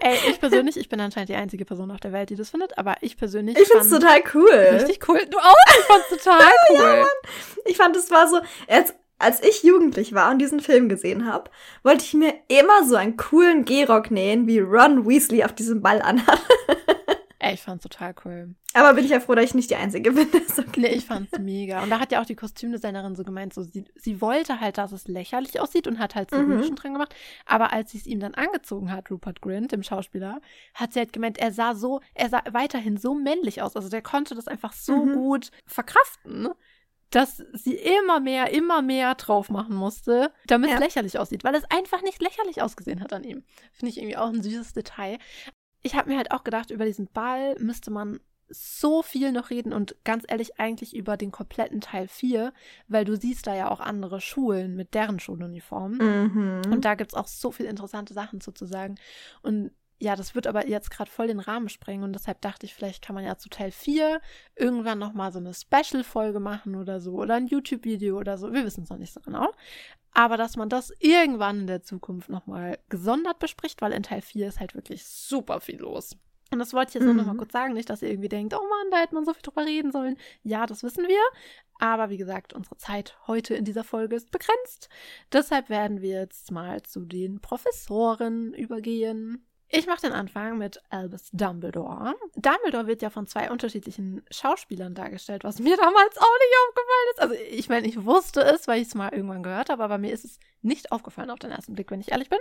Ey, 0.00 0.16
ich 0.30 0.40
persönlich, 0.40 0.76
ich 0.76 0.88
bin 0.88 1.00
anscheinend 1.00 1.28
die 1.28 1.34
einzige 1.34 1.64
Person 1.64 1.90
auf 1.90 2.00
der 2.00 2.12
Welt, 2.12 2.30
die 2.30 2.36
das 2.36 2.50
findet, 2.50 2.76
aber 2.78 2.96
ich 3.00 3.16
persönlich. 3.16 3.58
Ich 3.58 3.68
find's 3.68 3.90
total 3.90 4.22
cool. 4.34 4.50
Richtig 4.50 5.08
cool. 5.08 5.20
Du 5.30 5.38
auch? 5.38 5.54
Ich 5.78 5.84
fand's 5.84 6.08
total 6.08 6.40
cool. 6.70 6.76
ja, 6.76 6.96
Mann. 6.96 7.32
Ich 7.66 7.76
fand, 7.76 7.96
es 7.96 8.10
war 8.10 8.28
so, 8.28 8.40
jetzt, 8.68 8.94
als 9.22 9.42
ich 9.42 9.62
jugendlich 9.62 10.14
war 10.14 10.30
und 10.30 10.38
diesen 10.38 10.60
Film 10.60 10.88
gesehen 10.88 11.26
habe, 11.26 11.50
wollte 11.82 12.04
ich 12.04 12.14
mir 12.14 12.34
immer 12.48 12.86
so 12.86 12.96
einen 12.96 13.16
coolen 13.16 13.64
Gehrock 13.64 14.10
nähen, 14.10 14.46
wie 14.46 14.58
Ron 14.58 15.06
Weasley 15.06 15.44
auf 15.44 15.54
diesem 15.54 15.80
Ball 15.80 16.02
anhat. 16.02 16.40
Ey, 17.38 17.54
ich 17.54 17.62
fand's 17.62 17.82
total 17.82 18.14
cool. 18.24 18.54
Aber 18.72 18.94
bin 18.94 19.04
ich 19.04 19.10
ja 19.10 19.18
froh, 19.18 19.34
dass 19.34 19.46
ich 19.46 19.54
nicht 19.54 19.68
die 19.68 19.74
Einzige 19.76 20.12
bin. 20.12 20.28
Okay. 20.28 20.80
Nee, 20.80 20.86
ich 20.88 21.06
fand's 21.06 21.36
mega. 21.40 21.82
Und 21.82 21.90
da 21.90 21.98
hat 21.98 22.12
ja 22.12 22.20
auch 22.22 22.26
die 22.26 22.36
Kostümdesignerin 22.36 23.16
so 23.16 23.24
gemeint, 23.24 23.52
so 23.52 23.62
sie, 23.62 23.84
sie 23.96 24.20
wollte 24.20 24.60
halt, 24.60 24.78
dass 24.78 24.92
es 24.92 25.08
lächerlich 25.08 25.58
aussieht 25.58 25.88
und 25.88 25.98
hat 25.98 26.14
halt 26.14 26.30
so 26.30 26.36
mhm. 26.36 26.52
Rüschen 26.52 26.76
dran 26.76 26.92
gemacht. 26.92 27.14
Aber 27.44 27.72
als 27.72 27.90
sie 27.90 27.98
es 27.98 28.06
ihm 28.06 28.20
dann 28.20 28.34
angezogen 28.34 28.92
hat, 28.92 29.10
Rupert 29.10 29.42
Grint, 29.42 29.72
dem 29.72 29.82
Schauspieler, 29.82 30.40
hat 30.74 30.92
sie 30.92 31.00
halt 31.00 31.12
gemeint, 31.12 31.36
er 31.38 31.52
sah 31.52 31.74
so, 31.74 32.00
er 32.14 32.28
sah 32.28 32.42
weiterhin 32.52 32.96
so 32.96 33.14
männlich 33.14 33.60
aus. 33.60 33.74
Also 33.74 33.88
der 33.88 34.02
konnte 34.02 34.36
das 34.36 34.46
einfach 34.46 34.72
so 34.72 35.04
mhm. 35.04 35.14
gut 35.14 35.50
verkraften 35.66 36.48
dass 37.12 37.42
sie 37.52 37.74
immer 37.74 38.20
mehr, 38.20 38.52
immer 38.52 38.82
mehr 38.82 39.14
drauf 39.14 39.50
machen 39.50 39.76
musste, 39.76 40.32
damit 40.46 40.72
es 40.72 40.80
lächerlich 40.80 41.18
aussieht, 41.18 41.44
weil 41.44 41.54
es 41.54 41.64
einfach 41.70 42.02
nicht 42.02 42.20
lächerlich 42.20 42.62
ausgesehen 42.62 43.00
hat 43.00 43.12
an 43.12 43.22
ihm. 43.22 43.44
Finde 43.72 43.90
ich 43.90 43.98
irgendwie 43.98 44.16
auch 44.16 44.28
ein 44.28 44.42
süßes 44.42 44.72
Detail. 44.72 45.18
Ich 45.82 45.94
habe 45.94 46.10
mir 46.10 46.16
halt 46.16 46.30
auch 46.30 46.42
gedacht, 46.42 46.70
über 46.70 46.86
diesen 46.86 47.06
Ball 47.08 47.54
müsste 47.58 47.90
man 47.90 48.20
so 48.48 49.02
viel 49.02 49.32
noch 49.32 49.50
reden 49.50 49.72
und 49.72 49.96
ganz 50.04 50.24
ehrlich 50.28 50.58
eigentlich 50.58 50.94
über 50.94 51.16
den 51.16 51.30
kompletten 51.30 51.80
Teil 51.80 52.08
4, 52.08 52.52
weil 52.88 53.04
du 53.04 53.16
siehst 53.16 53.46
da 53.46 53.54
ja 53.54 53.70
auch 53.70 53.80
andere 53.80 54.20
Schulen 54.20 54.76
mit 54.76 54.94
deren 54.94 55.20
Schuluniformen. 55.20 55.98
Mhm. 56.66 56.72
Und 56.72 56.84
da 56.84 56.94
gibt 56.94 57.12
es 57.12 57.18
auch 57.18 57.28
so 57.28 57.50
viele 57.50 57.70
interessante 57.70 58.14
Sachen 58.14 58.40
sozusagen. 58.40 58.96
Und 59.42 59.70
ja, 60.02 60.16
das 60.16 60.34
wird 60.34 60.48
aber 60.48 60.66
jetzt 60.66 60.90
gerade 60.90 61.08
voll 61.08 61.28
den 61.28 61.38
Rahmen 61.38 61.68
sprengen 61.68 62.02
und 62.02 62.12
deshalb 62.12 62.40
dachte 62.40 62.66
ich, 62.66 62.74
vielleicht 62.74 63.04
kann 63.04 63.14
man 63.14 63.24
ja 63.24 63.38
zu 63.38 63.48
Teil 63.48 63.70
4 63.70 64.20
irgendwann 64.56 64.98
nochmal 64.98 65.30
so 65.30 65.38
eine 65.38 65.54
Special-Folge 65.54 66.40
machen 66.40 66.74
oder 66.74 67.00
so 67.00 67.12
oder 67.12 67.34
ein 67.34 67.46
YouTube-Video 67.46 68.18
oder 68.18 68.36
so. 68.36 68.52
Wir 68.52 68.64
wissen 68.64 68.82
es 68.82 68.90
noch 68.90 68.98
nicht 68.98 69.14
so 69.14 69.20
genau. 69.20 69.52
Aber 70.12 70.36
dass 70.36 70.56
man 70.56 70.68
das 70.68 70.92
irgendwann 70.98 71.60
in 71.60 71.66
der 71.68 71.84
Zukunft 71.84 72.30
nochmal 72.30 72.80
gesondert 72.88 73.38
bespricht, 73.38 73.80
weil 73.80 73.92
in 73.92 74.02
Teil 74.02 74.22
4 74.22 74.48
ist 74.48 74.58
halt 74.58 74.74
wirklich 74.74 75.06
super 75.06 75.60
viel 75.60 75.78
los. 75.78 76.16
Und 76.50 76.58
das 76.58 76.72
wollte 76.72 76.88
ich 76.88 76.94
jetzt 76.94 77.02
mhm. 77.04 77.14
nur 77.14 77.24
noch 77.24 77.32
mal 77.32 77.38
kurz 77.38 77.52
sagen, 77.52 77.72
nicht, 77.72 77.88
dass 77.88 78.02
ihr 78.02 78.10
irgendwie 78.10 78.28
denkt, 78.28 78.54
oh 78.54 78.68
Mann, 78.68 78.90
da 78.90 78.98
hätte 78.98 79.14
man 79.14 79.24
so 79.24 79.32
viel 79.32 79.42
drüber 79.42 79.64
reden 79.64 79.92
sollen. 79.92 80.16
Ja, 80.42 80.66
das 80.66 80.82
wissen 80.82 81.06
wir. 81.06 81.22
Aber 81.78 82.10
wie 82.10 82.18
gesagt, 82.18 82.54
unsere 82.54 82.76
Zeit 82.76 83.16
heute 83.28 83.54
in 83.54 83.64
dieser 83.64 83.84
Folge 83.84 84.16
ist 84.16 84.32
begrenzt. 84.32 84.88
Deshalb 85.32 85.70
werden 85.70 86.02
wir 86.02 86.18
jetzt 86.22 86.50
mal 86.50 86.82
zu 86.82 87.04
den 87.04 87.40
Professoren 87.40 88.52
übergehen. 88.52 89.46
Ich 89.74 89.86
mache 89.86 90.02
den 90.02 90.12
Anfang 90.12 90.58
mit 90.58 90.82
Albus 90.90 91.30
Dumbledore. 91.32 92.14
Dumbledore 92.36 92.86
wird 92.86 93.00
ja 93.00 93.08
von 93.08 93.26
zwei 93.26 93.50
unterschiedlichen 93.50 94.22
Schauspielern 94.30 94.94
dargestellt, 94.94 95.44
was 95.44 95.60
mir 95.60 95.78
damals 95.78 96.18
auch 96.18 96.38
nicht 96.38 96.54
aufgefallen 96.68 97.08
ist. 97.10 97.22
Also 97.22 97.34
ich 97.50 97.68
meine, 97.70 97.86
ich 97.88 98.04
wusste 98.04 98.42
es, 98.42 98.68
weil 98.68 98.82
ich 98.82 98.88
es 98.88 98.94
mal 98.94 99.14
irgendwann 99.14 99.42
gehört 99.42 99.70
habe, 99.70 99.82
aber 99.82 99.96
mir 99.96 100.12
ist 100.12 100.26
es 100.26 100.38
nicht 100.60 100.92
aufgefallen 100.92 101.30
auf 101.30 101.38
den 101.38 101.52
ersten 101.52 101.72
Blick, 101.72 101.90
wenn 101.90 102.02
ich 102.02 102.12
ehrlich 102.12 102.28
bin. 102.28 102.38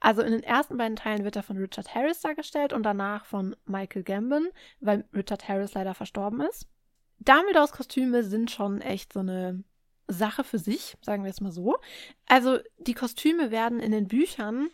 Also 0.00 0.22
in 0.22 0.32
den 0.32 0.42
ersten 0.42 0.78
beiden 0.78 0.96
Teilen 0.96 1.22
wird 1.22 1.36
er 1.36 1.42
von 1.42 1.58
Richard 1.58 1.94
Harris 1.94 2.22
dargestellt 2.22 2.72
und 2.72 2.82
danach 2.82 3.26
von 3.26 3.54
Michael 3.66 4.02
Gambon, 4.02 4.48
weil 4.80 5.04
Richard 5.12 5.46
Harris 5.46 5.74
leider 5.74 5.92
verstorben 5.92 6.40
ist. 6.40 6.66
Dumbledores 7.18 7.72
Kostüme 7.72 8.24
sind 8.24 8.50
schon 8.50 8.80
echt 8.80 9.12
so 9.12 9.20
eine 9.20 9.62
Sache 10.08 10.44
für 10.44 10.58
sich, 10.58 10.96
sagen 11.02 11.24
wir 11.24 11.30
es 11.30 11.42
mal 11.42 11.52
so. 11.52 11.76
Also 12.24 12.58
die 12.78 12.94
Kostüme 12.94 13.50
werden 13.50 13.80
in 13.80 13.92
den 13.92 14.08
Büchern 14.08 14.70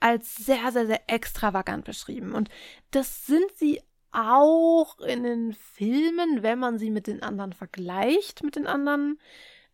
als 0.00 0.34
sehr, 0.34 0.72
sehr, 0.72 0.86
sehr 0.86 1.00
extravagant 1.08 1.84
beschrieben. 1.84 2.32
Und 2.32 2.48
das 2.90 3.26
sind 3.26 3.50
sie 3.56 3.80
auch 4.12 4.98
in 5.00 5.24
den 5.24 5.52
Filmen, 5.52 6.42
wenn 6.42 6.58
man 6.58 6.78
sie 6.78 6.90
mit 6.90 7.06
den 7.06 7.22
anderen 7.22 7.52
vergleicht, 7.52 8.42
mit 8.42 8.56
den 8.56 8.66
anderen 8.66 9.18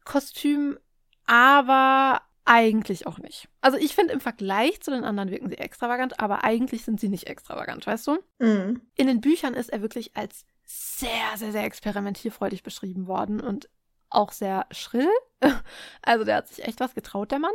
Kostümen, 0.04 0.78
aber 1.26 2.22
eigentlich 2.44 3.06
auch 3.06 3.18
nicht. 3.18 3.48
Also 3.60 3.76
ich 3.76 3.94
finde, 3.94 4.14
im 4.14 4.20
Vergleich 4.20 4.80
zu 4.80 4.90
den 4.90 5.04
anderen 5.04 5.30
wirken 5.30 5.48
sie 5.48 5.58
extravagant, 5.58 6.18
aber 6.18 6.42
eigentlich 6.42 6.84
sind 6.84 6.98
sie 6.98 7.08
nicht 7.08 7.26
extravagant, 7.26 7.86
weißt 7.86 8.06
du? 8.06 8.18
Mhm. 8.38 8.80
In 8.96 9.06
den 9.06 9.20
Büchern 9.20 9.54
ist 9.54 9.68
er 9.68 9.82
wirklich 9.82 10.16
als 10.16 10.46
sehr, 10.64 11.36
sehr, 11.36 11.52
sehr 11.52 11.64
experimentierfreudig 11.64 12.62
beschrieben 12.62 13.06
worden 13.06 13.40
und 13.40 13.68
auch 14.08 14.32
sehr 14.32 14.66
schrill. 14.70 15.08
Also 16.02 16.24
der 16.24 16.36
hat 16.36 16.48
sich 16.48 16.64
echt 16.64 16.80
was 16.80 16.94
getraut, 16.94 17.30
der 17.30 17.38
Mann. 17.38 17.52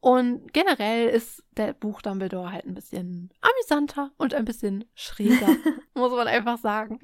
Und 0.00 0.52
generell 0.54 1.08
ist 1.08 1.44
der 1.52 1.74
Buch 1.74 2.00
Dumbledore 2.00 2.52
halt 2.52 2.64
ein 2.64 2.74
bisschen 2.74 3.30
amüsanter 3.40 4.10
und 4.16 4.34
ein 4.34 4.46
bisschen 4.46 4.84
schräger, 4.94 5.48
muss 5.94 6.12
man 6.12 6.26
einfach 6.26 6.58
sagen. 6.58 7.00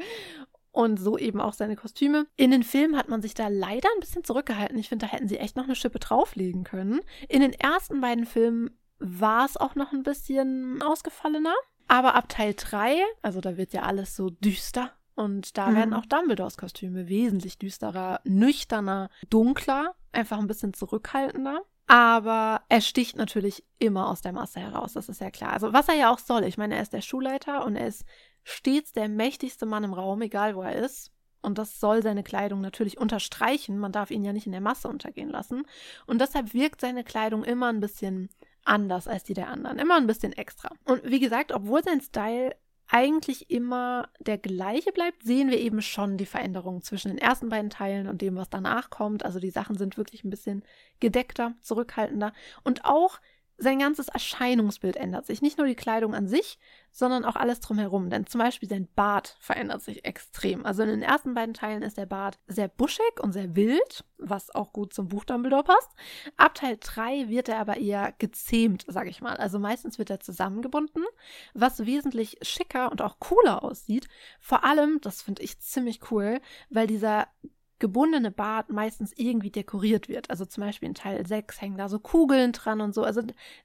Und 0.73 0.99
so 0.99 1.17
eben 1.17 1.41
auch 1.41 1.53
seine 1.53 1.77
Kostüme. 1.77 2.27
In 2.37 2.51
den 2.51 2.63
Filmen 2.63 2.97
hat 2.97 3.09
man 3.09 3.23
sich 3.23 3.35
da 3.35 3.49
leider 3.49 3.89
ein 3.95 4.01
bisschen 4.01 4.25
zurückgehalten. 4.25 4.79
Ich 4.79 4.89
finde, 4.89 5.07
da 5.07 5.13
hätten 5.13 5.29
sie 5.29 5.39
echt 5.39 5.57
noch 5.57 5.65
eine 5.65 5.75
Schippe 5.75 5.99
drauflegen 5.99 6.65
können. 6.65 7.01
In 7.29 7.41
den 7.41 7.53
ersten 7.53 8.01
beiden 8.01 8.27
Filmen 8.27 8.71
war 8.99 9.45
es 9.47 9.57
auch 9.57 9.75
noch 9.75 9.93
ein 9.93 10.03
bisschen 10.03 10.83
ausgefallener. 10.83 11.55
Aber 11.89 12.15
ab 12.15 12.29
Teil 12.29 12.55
3, 12.55 12.97
also 13.23 13.41
da 13.41 13.57
wird 13.57 13.73
ja 13.73 13.83
alles 13.83 14.17
so 14.17 14.31
düster. 14.31 14.93
Und 15.15 15.57
da 15.57 15.71
mhm. 15.71 15.77
werden 15.77 15.95
auch 15.95 16.07
Dumbledores 16.07 16.59
Kostüme 16.59 17.09
wesentlich 17.09 17.59
düsterer, 17.59 18.21
nüchterner, 18.25 19.09
dunkler, 19.31 19.95
einfach 20.13 20.39
ein 20.39 20.47
bisschen 20.47 20.75
zurückhaltender. 20.75 21.63
Aber 21.87 22.63
er 22.69 22.81
sticht 22.81 23.17
natürlich 23.17 23.65
immer 23.79 24.09
aus 24.09 24.21
der 24.21 24.33
Masse 24.33 24.61
heraus, 24.61 24.95
das 24.95 25.09
ist 25.09 25.21
ja 25.21 25.31
klar. 25.31 25.53
Also 25.53 25.73
was 25.73 25.89
er 25.89 25.95
ja 25.95 26.13
auch 26.13 26.19
soll. 26.19 26.45
Ich 26.45 26.59
meine, 26.59 26.75
er 26.75 26.83
ist 26.83 26.93
der 26.93 27.01
Schulleiter 27.01 27.65
und 27.65 27.77
er 27.77 27.87
ist 27.87 28.05
stets 28.43 28.93
der 28.93 29.09
mächtigste 29.09 29.67
Mann 29.67 29.85
im 29.85 29.93
Raum, 29.93 30.23
egal 30.23 30.57
wo 30.57 30.63
er 30.63 30.75
ist. 30.77 31.13
Und 31.43 31.59
das 31.59 31.79
soll 31.79 32.03
seine 32.03 32.25
Kleidung 32.25 32.61
natürlich 32.61 32.99
unterstreichen. 32.99 33.79
Man 33.79 33.93
darf 33.93 34.11
ihn 34.11 34.25
ja 34.25 34.33
nicht 34.33 34.47
in 34.47 34.53
der 34.53 34.61
Masse 34.61 34.89
untergehen 34.89 35.31
lassen. 35.31 35.65
Und 36.07 36.21
deshalb 36.21 36.55
wirkt 36.55 36.81
seine 36.81 37.05
Kleidung 37.05 37.45
immer 37.45 37.69
ein 37.69 37.79
bisschen 37.79 38.31
anders 38.65 39.07
als 39.07 39.23
die 39.23 39.35
der 39.35 39.49
anderen. 39.49 39.79
Immer 39.79 39.97
ein 39.97 40.09
bisschen 40.09 40.33
extra. 40.33 40.71
Und 40.85 41.05
wie 41.05 41.21
gesagt, 41.21 41.53
obwohl 41.53 41.85
sein 41.85 42.01
Style 42.01 42.57
eigentlich 42.89 43.51
immer 43.51 44.09
der 44.21 44.39
gleiche 44.39 44.93
bleibt, 44.93 45.25
sehen 45.25 45.51
wir 45.51 45.59
eben 45.59 45.83
schon 45.83 46.17
die 46.17 46.27
Veränderungen 46.27 46.83
zwischen 46.83 47.09
den 47.09 47.19
ersten 47.19 47.49
beiden 47.49 47.71
Teilen 47.71 48.09
und 48.09 48.23
dem, 48.23 48.37
was 48.37 48.49
danach 48.49 48.91
kommt. 48.91 49.25
Also 49.25 49.41
die 49.41 49.51
Sachen 49.51 49.77
sind 49.77 49.97
wirklich 49.97 50.25
ein 50.25 50.31
bisschen 50.31 50.65
gedeckter, 51.01 51.55
zurückhaltender 51.63 52.33
und 52.63 52.85
auch 52.85 53.21
sein 53.59 53.79
ganzes 53.79 54.09
Erscheinungsbild 54.09 54.97
ändert 54.97 55.27
sich. 55.27 55.41
Nicht 55.41 55.57
nur 55.59 55.67
die 55.67 55.75
Kleidung 55.75 56.15
an 56.15 56.29
sich, 56.29 56.59
sondern 56.91 57.25
auch 57.25 57.37
alles 57.37 57.61
drumherum. 57.61 58.11
Denn 58.11 58.27
zum 58.27 58.39
Beispiel 58.39 58.69
sein 58.69 58.89
Bart 58.95 59.37
verändert 59.41 59.83
sich 59.83 60.05
extrem. 60.05 60.67
Also 60.67 60.83
in 60.83 60.91
den 60.91 61.03
ersten 61.03 61.35
beiden 61.35 61.55
Teilen 61.55 61.83
ist 61.83 61.97
der 61.97 62.07
Bart 62.07 62.39
sehr 62.47 62.69
buschig 62.69 63.21
und 63.21 63.33
sehr 63.33 63.57
wild, 63.57 64.05
was 64.19 64.55
auch 64.55 64.73
gut 64.73 64.93
zum 64.93 65.09
Buch 65.09 65.25
Dumbledore 65.25 65.65
passt. 65.65 65.91
Ab 66.37 66.55
Teil 66.55 66.77
3 66.79 67.29
wird 67.29 67.49
er 67.49 67.59
aber 67.59 67.79
eher 67.79 68.13
gezähmt, 68.19 68.85
sage 68.89 69.09
ich 69.09 69.23
mal. 69.23 69.37
Also 69.37 69.59
meistens 69.59 69.99
wird 69.99 70.11
er 70.11 70.21
zusammengebunden, 70.21 71.05
was 71.55 71.87
wesentlich 71.87 72.39
schicker 72.43 72.91
und 72.93 73.01
auch 73.01 73.19
cooler 73.21 73.63
aussieht. 73.63 74.09
Vor 74.39 74.65
allem, 74.65 75.01
das 75.01 75.23
finde 75.23 75.43
ich 75.43 75.61
ziemlich 75.61 76.11
cool, 76.11 76.41
weil 76.69 76.87
dieser 76.87 77.29
gebundene 77.79 78.31
Bart 78.31 78.71
meistens 78.71 79.13
irgendwie 79.17 79.51
dekoriert 79.51 80.09
wird. 80.09 80.31
Also 80.31 80.45
zum 80.47 80.63
Beispiel 80.63 80.89
in 80.89 80.95
Teil 80.95 81.27
6 81.27 81.61
hängen 81.61 81.77
da 81.77 81.89
so 81.89 81.99
Kugeln 81.99 82.53
dran 82.53 82.81
und 82.81 82.95
so. 82.95 83.03
Also 83.03 83.23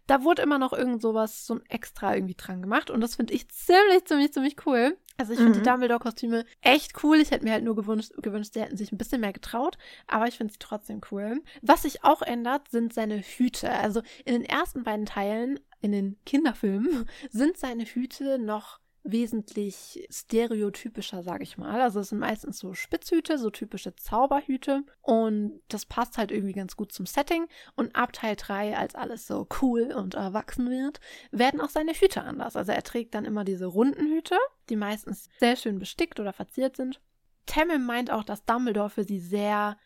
da 0.08 0.24
wurde 0.24 0.42
immer 0.42 0.60
noch 0.60 0.74
irgend 0.74 1.02
sowas, 1.02 1.46
so 1.46 1.56
ein 1.56 1.66
extra 1.70 2.14
irgendwie 2.14 2.36
dran 2.36 2.62
gemacht. 2.62 2.90
Und 2.90 3.02
das 3.02 3.16
finde 3.16 3.34
ich 3.34 3.48
ziemlich, 3.50 4.06
ziemlich, 4.06 4.34
ziemlich 4.34 4.56
cool. 4.66 4.98
Also 5.18 5.34
ich 5.34 5.40
finde 5.40 5.60
mhm. 5.60 5.64
die 5.64 5.70
Dumbledore-Kostüme 5.70 6.46
echt 6.62 7.04
cool. 7.04 7.18
Ich 7.18 7.32
hätte 7.32 7.46
mir 7.46 7.54
halt 7.54 7.64
nur 7.64 7.76
gewünscht, 7.76 8.12
gewünscht, 8.22 8.54
sie 8.54 8.62
hätten 8.62 8.76
sich 8.76 8.92
ein 8.92 8.98
bisschen 8.98 9.22
mehr 9.22 9.34
getraut. 9.34 9.78
Aber 10.08 10.28
ich 10.28 10.36
finde 10.36 10.52
sie 10.52 10.60
trotzdem 10.60 11.00
cool. 11.12 11.42
Was 11.62 11.84
sich 11.84 12.04
auch 12.04 12.22
ändert, 12.22 12.70
sind 12.70 12.94
seine 12.94 13.22
Hüte. 13.22 13.72
Also 13.72 14.02
in 14.26 14.34
den 14.34 14.46
ersten 14.46 14.84
beiden 14.84 15.06
Teilen, 15.06 15.60
in 15.80 15.94
den 15.94 16.18
Kinderfilmen, 16.26 17.08
sind 17.30 17.58
seine 17.58 17.86
Hüte 17.86 18.40
noch 18.40 18.81
wesentlich 19.04 20.08
stereotypischer, 20.12 21.24
sage 21.24 21.44
ich 21.44 21.58
mal. 21.58 21.82
Also 21.82 22.00
es 22.00 22.10
sind 22.10 22.20
meistens 22.20 22.60
so 22.60 22.74
Spitzhüte, 22.74 23.38
so 23.38 23.50
typische 23.50 23.96
Zauberhüte 23.96 24.84
und 25.02 25.62
das 25.70 25.86
passt 25.86 26.18
halt 26.18 26.32
irgendwie 26.32 26.54
ganz 26.54 26.76
gut 26.76 26.92
zum 26.92 27.06
Setting 27.06 27.48
und 27.76 27.96
ab 27.96 28.14
Teil 28.14 28.36
3, 28.36 28.78
als 28.78 28.96
alles 28.96 29.26
so 29.26 29.48
cool 29.62 29.92
und 29.92 30.14
erwachsen 30.14 30.70
wird, 30.70 31.00
werden 31.32 31.62
auch 31.62 31.70
seine 31.70 31.94
Hüte 31.94 32.24
anders. 32.24 32.56
Also 32.56 32.72
er 32.72 32.84
trägt 32.84 33.16
dann 33.16 33.26
immer 33.26 33.44
diese 33.44 33.66
runden 33.66 34.06
Hüte, 34.06 34.38
die 34.70 34.76
meistens 34.76 35.30
sehr 35.40 35.56
schön 35.56 35.80
bestickt 35.80 36.20
oder 36.20 36.34
verziert 36.34 36.76
sind. 36.76 37.02
Tamim 37.48 37.84
meint 37.86 38.12
auch, 38.12 38.24
dass 38.24 38.46
Dumbledore 38.46 38.90
für 38.90 39.04
sie 39.04 39.20
sehr 39.20 39.78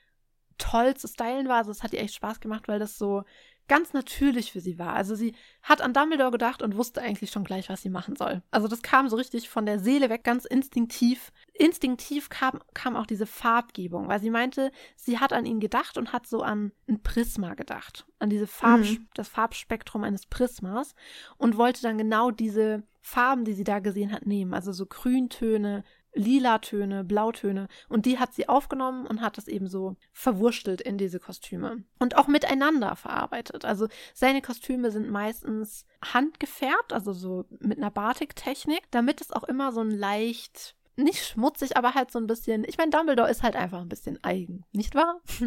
toll 0.57 0.95
zu 0.95 1.07
stylen 1.07 1.47
war. 1.47 1.57
Also 1.57 1.72
es 1.72 1.84
hat 1.84 1.93
ihr 1.93 2.01
echt 2.01 2.16
Spaß 2.16 2.39
gemacht, 2.39 2.68
weil 2.68 2.80
das 2.80 2.97
so 2.97 3.24
ganz 3.68 3.93
natürlich 3.93 4.51
für 4.51 4.61
sie 4.61 4.78
war. 4.78 4.93
Also 4.93 5.16
sie 5.16 5.36
hat 5.61 5.82
an 5.82 5.93
Dumbledore 5.93 6.32
gedacht 6.32 6.61
und 6.61 6.78
wusste 6.78 7.01
eigentlich 7.01 7.32
schon 7.32 7.43
gleich, 7.43 7.70
was 7.70 7.82
sie 7.82 7.89
machen 7.89 8.16
soll. 8.16 8.41
Also 8.51 8.68
das 8.68 8.82
kam 8.82 9.09
so 9.09 9.16
richtig 9.16 9.49
von 9.49 9.66
der 9.66 9.80
Seele 9.80 10.09
weg, 10.09 10.24
ganz 10.24 10.45
instinktiv. 10.45 11.32
Instinktiv 11.53 12.30
kam, 12.30 12.61
kam 12.74 12.95
auch 12.95 13.05
diese 13.05 13.26
Farbgebung, 13.26 14.07
weil 14.07 14.20
sie 14.20 14.30
meinte, 14.30 14.72
sie 14.95 15.20
hat 15.20 15.34
an 15.34 15.45
ihn 15.45 15.59
gedacht 15.59 15.97
und 15.97 16.13
hat 16.13 16.28
so 16.28 16.41
an 16.41 16.72
ein 16.88 17.01
Prisma 17.01 17.53
gedacht, 17.53 18.05
an 18.20 18.30
diese 18.30 18.47
Farb, 18.47 18.82
mhm. 18.82 19.07
das 19.13 19.30
Farbspektrum 19.30 20.03
eines 20.03 20.26
Prismas 20.26 20.95
und 21.38 21.57
wollte 21.57 21.82
dann 21.82 21.97
genau 21.97 22.32
diese 22.32 22.84
Farben, 23.01 23.45
die 23.45 23.53
sie 23.53 23.63
da 23.63 23.80
gesehen 23.80 24.11
hat, 24.11 24.26
nehmen. 24.26 24.53
Also 24.53 24.72
so 24.72 24.86
Grüntöne, 24.86 25.84
lila 26.16 26.59
Töne, 26.59 27.03
Blautöne. 27.03 27.68
Und 27.89 28.05
die 28.05 28.18
hat 28.18 28.34
sie 28.34 28.49
aufgenommen 28.49 29.05
und 29.05 29.22
hat 29.22 29.38
das 29.38 29.47
eben 29.47 29.68
so 29.68 29.95
verwurstelt 30.13 30.82
in 30.82 30.97
diese 30.97 31.20
Kostüme. 31.20 31.84
Und 31.99 32.18
auch 32.18 32.28
miteinander 32.28 32.95
verarbeitet. 32.95 33.66
Also 33.66 33.88
seine 34.13 34.41
Kostüme 34.41 34.91
sind 34.91 35.09
meistens 35.09 35.86
handgefärbt, 36.03 36.93
also 36.93 37.13
so 37.13 37.45
mit 37.59 37.78
einer 37.78 37.91
Batiktechnik, 37.91 38.84
damit 38.91 39.22
es 39.22 39.32
auch 39.32 39.43
immer 39.43 39.72
so 39.72 39.82
ein 39.82 39.91
leicht 39.91 40.76
nicht 40.98 41.26
schmutzig, 41.26 41.78
aber 41.78 41.93
halt 41.93 42.12
so 42.12 42.20
ein 42.20 42.28
bisschen. 42.28 42.64
Ich 42.68 42.78
meine, 42.78 42.91
Dumbledore 42.91 43.30
ist 43.30 43.43
halt 43.43 43.56
einfach 43.56 43.82
ein 43.82 43.89
bisschen 43.89 44.24
eigen, 44.24 44.64
nicht 44.72 44.96
wahr? 44.96 45.20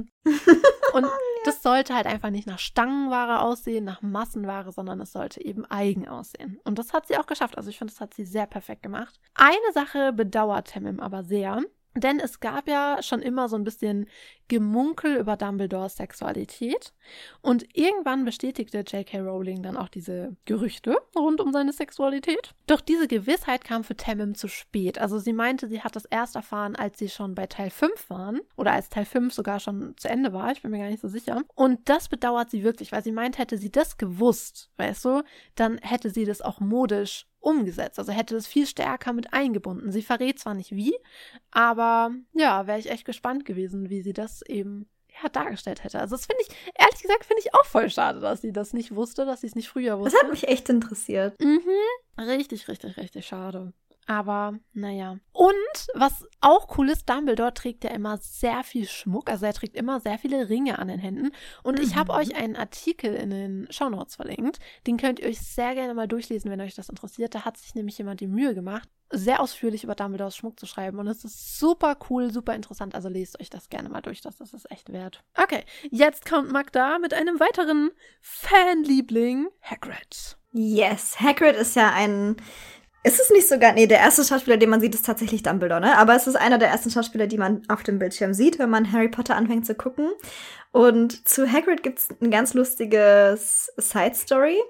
Und 0.93 1.07
das 1.45 1.63
sollte 1.63 1.95
halt 1.95 2.07
einfach 2.07 2.31
nicht 2.31 2.47
nach 2.47 2.59
Stangenware 2.59 3.41
aussehen, 3.41 3.85
nach 3.85 4.03
Massenware, 4.03 4.73
sondern 4.73 5.01
es 5.01 5.13
sollte 5.13 5.45
eben 5.45 5.65
eigen 5.67 6.09
aussehen. 6.09 6.61
Und 6.65 6.79
das 6.79 6.93
hat 6.93 7.07
sie 7.07 7.17
auch 7.17 7.27
geschafft. 7.27 7.57
Also 7.57 7.71
ich 7.71 7.79
finde, 7.79 7.93
das 7.93 8.01
hat 8.01 8.15
sie 8.15 8.25
sehr 8.25 8.47
perfekt 8.47 8.83
gemacht. 8.83 9.21
Eine 9.35 9.73
Sache 9.73 10.13
bedauert 10.13 10.73
Tamim 10.73 11.01
aber 11.01 11.25
sehr. 11.25 11.63
Denn 11.95 12.21
es 12.21 12.41
gab 12.41 12.69
ja 12.69 13.03
schon 13.03 13.23
immer 13.23 13.49
so 13.49 13.57
ein 13.57 13.65
bisschen 13.65 14.07
Gemunkel 14.49 15.17
über 15.17 15.37
Dumbledores 15.37 15.97
Sexualität. 15.97 16.93
Und 17.43 17.67
irgendwann 17.77 18.25
bestätigte 18.25 18.79
J.K. 18.79 19.21
Rowling 19.21 19.63
dann 19.63 19.77
auch 19.77 19.89
diese 19.89 20.37
Gerüchte 20.45 20.97
rund 21.17 21.41
um 21.41 21.53
seine 21.53 21.73
Sexualität. 21.73 22.55
Doch 22.67 22.81
diese 22.81 23.09
Gewissheit 23.09 23.65
kam 23.65 23.85
für 23.85 23.97
Tamim 23.97 24.35
zu 24.35 24.49
spät. 24.49 24.99
Also 24.99 25.19
sie 25.19 25.33
meinte, 25.33 25.69
sie 25.69 25.83
hat 25.83 25.97
das 25.97 26.05
erst 26.05 26.37
erfahren, 26.37 26.77
als 26.77 26.99
sie 26.99 27.09
schon 27.09 27.35
bei 27.35 27.47
Teil 27.47 27.71
5 27.71 28.09
waren. 28.11 28.41
Oder 28.57 28.73
als 28.73 28.89
Teil 28.89 29.05
5 29.05 29.33
sogar 29.33 29.61
schon 29.61 29.95
zu 29.97 30.09
Ende 30.09 30.33
war. 30.33 30.53
Ich 30.53 30.63
bin 30.63 30.71
mir 30.71 30.79
gar 30.79 30.89
nicht 30.89 31.03
so 31.03 31.09
sicher. 31.09 31.43
Und 31.55 31.89
das 31.89 32.09
bedauert 32.09 32.51
sie 32.51 32.65
wirklich, 32.65 32.93
weil 32.93 33.05
sie 33.05 33.13
meint, 33.13 33.39
hätte 33.39 33.59
sie 33.59 33.71
das 33.71 33.99
gewusst, 33.99 34.71
weißt 34.77 35.05
du, 35.05 35.23
dann 35.55 35.79
hätte 35.79 36.11
sie 36.11 36.25
das 36.25 36.43
auch 36.43 36.61
modisch 36.61 37.27
umgesetzt. 37.49 37.99
Also 37.99 38.13
hätte 38.13 38.35
das 38.35 38.47
viel 38.47 38.67
stärker 38.67 39.13
mit 39.13 39.33
eingebunden. 39.33 39.91
Sie 39.91 40.03
verrät 40.03 40.39
zwar 40.39 40.55
nicht 40.55 40.73
wie, 40.73 40.95
aber 41.51 42.11
ja, 42.35 42.67
wäre 42.67 42.79
ich 42.79 42.91
echt 42.91 43.05
gespannt 43.05 43.45
gewesen, 43.45 43.89
wie 43.89 44.03
sie 44.03 44.13
das 44.13 44.43
eben 44.43 44.89
ja, 45.23 45.29
dargestellt 45.31 45.83
hätte. 45.83 45.99
Also 45.99 46.15
das 46.17 46.27
finde 46.27 46.43
ich, 46.47 46.55
ehrlich 46.79 47.01
gesagt, 47.01 47.25
finde 47.25 47.43
ich 47.45 47.55
auch 47.55 47.65
voll 47.65 47.89
schade, 47.91 48.21
dass 48.21 48.43
sie 48.43 48.53
das 48.53 48.73
nicht 48.73 48.95
wusste, 48.95 49.25
dass 49.25 49.41
sie 49.41 49.47
es 49.47 49.55
nicht 49.55 49.69
früher 49.69 49.99
wusste. 49.99 50.13
Das 50.13 50.23
hat 50.23 50.31
mich 50.31 50.47
echt 50.47 50.69
interessiert. 50.69 51.41
Mhm. 51.41 51.63
Richtig, 52.19 52.69
richtig, 52.69 52.97
richtig 52.97 53.27
schade. 53.27 53.73
Aber 54.09 54.59
naja. 54.73 55.19
Und 55.33 55.87
was 55.93 56.27
auch 56.41 56.79
cool 56.79 56.89
ist, 56.89 57.11
Dumbledore 57.11 57.53
trägt 57.53 57.85
ja 57.85 57.91
immer 57.91 58.17
sehr 58.17 58.65
viel 58.65 58.89
Schmuck. 58.89 59.29
Also 59.29 59.45
er 59.45 59.53
trägt 59.53 59.77
immer 59.77 60.01
sehr 60.01 60.19
viele 60.19 60.49
Ringe 60.49 60.79
an 60.79 60.89
den 60.89 60.99
Händen. 60.99 61.31
Und 61.63 61.77
mhm. 61.79 61.85
ich 61.85 61.95
habe 61.95 62.15
euch 62.15 62.35
einen 62.35 62.57
Artikel 62.57 63.15
in 63.15 63.29
den 63.29 63.67
Shownotes 63.71 64.17
verlinkt. 64.17 64.61
Den 64.87 64.97
könnt 64.97 65.21
ihr 65.21 65.29
euch 65.29 65.41
sehr 65.41 65.75
gerne 65.75 65.93
mal 65.93 66.09
durchlesen, 66.09 66.51
wenn 66.51 66.63
euch 66.63 66.75
das 66.75 66.89
interessiert. 66.89 67.35
Da 67.35 67.45
hat 67.45 67.59
sich 67.59 67.75
nämlich 67.75 67.99
jemand 67.99 68.21
die 68.21 68.29
Mühe 68.29 68.55
gemacht, 68.55 68.89
sehr 69.11 69.43
ausführlich 69.43 69.85
über 69.85 69.95
Dumbledores 69.95 70.37
Schmuck 70.37 70.59
zu 70.59 70.65
schreiben. 70.65 70.99
Und 70.99 71.07
es 71.07 71.23
ist 71.27 71.59
super 71.59 71.99
cool, 72.09 72.33
super 72.33 72.55
interessant. 72.55 72.95
Also 72.95 73.11
lest 73.11 73.39
euch 73.41 73.51
das 73.51 73.69
gerne 73.69 73.91
mal 73.91 74.01
durch. 74.01 74.23
Das, 74.23 74.39
das 74.39 74.55
ist 74.55 74.71
echt 74.71 74.91
wert. 74.91 75.23
Okay, 75.37 75.67
jetzt 75.91 76.25
kommt 76.25 76.51
Magda 76.51 76.99
mit 76.99 77.13
einem 77.13 77.39
weiteren 77.41 77.91
Fanliebling, 78.23 79.49
Hagrid. 79.61 80.39
Yes, 80.53 81.21
Hagrid 81.21 81.57
ist 81.57 81.77
ja 81.77 81.93
ein 81.93 82.37
ist 83.09 83.21
es 83.21 83.31
nicht 83.31 83.49
sogar, 83.49 83.73
nee, 83.73 83.87
der 83.87 83.99
erste 83.99 84.25
Schauspieler, 84.25 84.57
den 84.57 84.71
man 84.71 84.81
sieht, 84.81 84.95
ist 84.95 85.07
tatsächlich 85.07 85.43
Dumbledore, 85.43 85.81
ne? 85.81 85.97
Aber 85.99 86.15
es 86.15 86.27
ist 86.27 86.37
einer 86.37 86.59
der 86.59 86.69
ersten 86.69 86.91
Schauspieler, 86.91 87.27
die 87.27 87.39
man 87.39 87.63
auf 87.69 87.83
dem 87.83 87.99
Bildschirm 87.99 88.35
sieht, 88.35 88.59
wenn 88.59 88.71
man 88.71 88.93
Harry 88.93 89.09
Potter 89.09 89.37
anfängt 89.37 89.67
zu 89.67 89.75
gucken. 89.75 90.11
Und 90.71 91.27
zu 91.27 91.51
Hagrid 91.51 91.83
gibt's 91.83 92.09
ein 92.21 92.31
ganz 92.31 92.53
lustiges 92.53 93.73
Side-Story. 93.79 94.61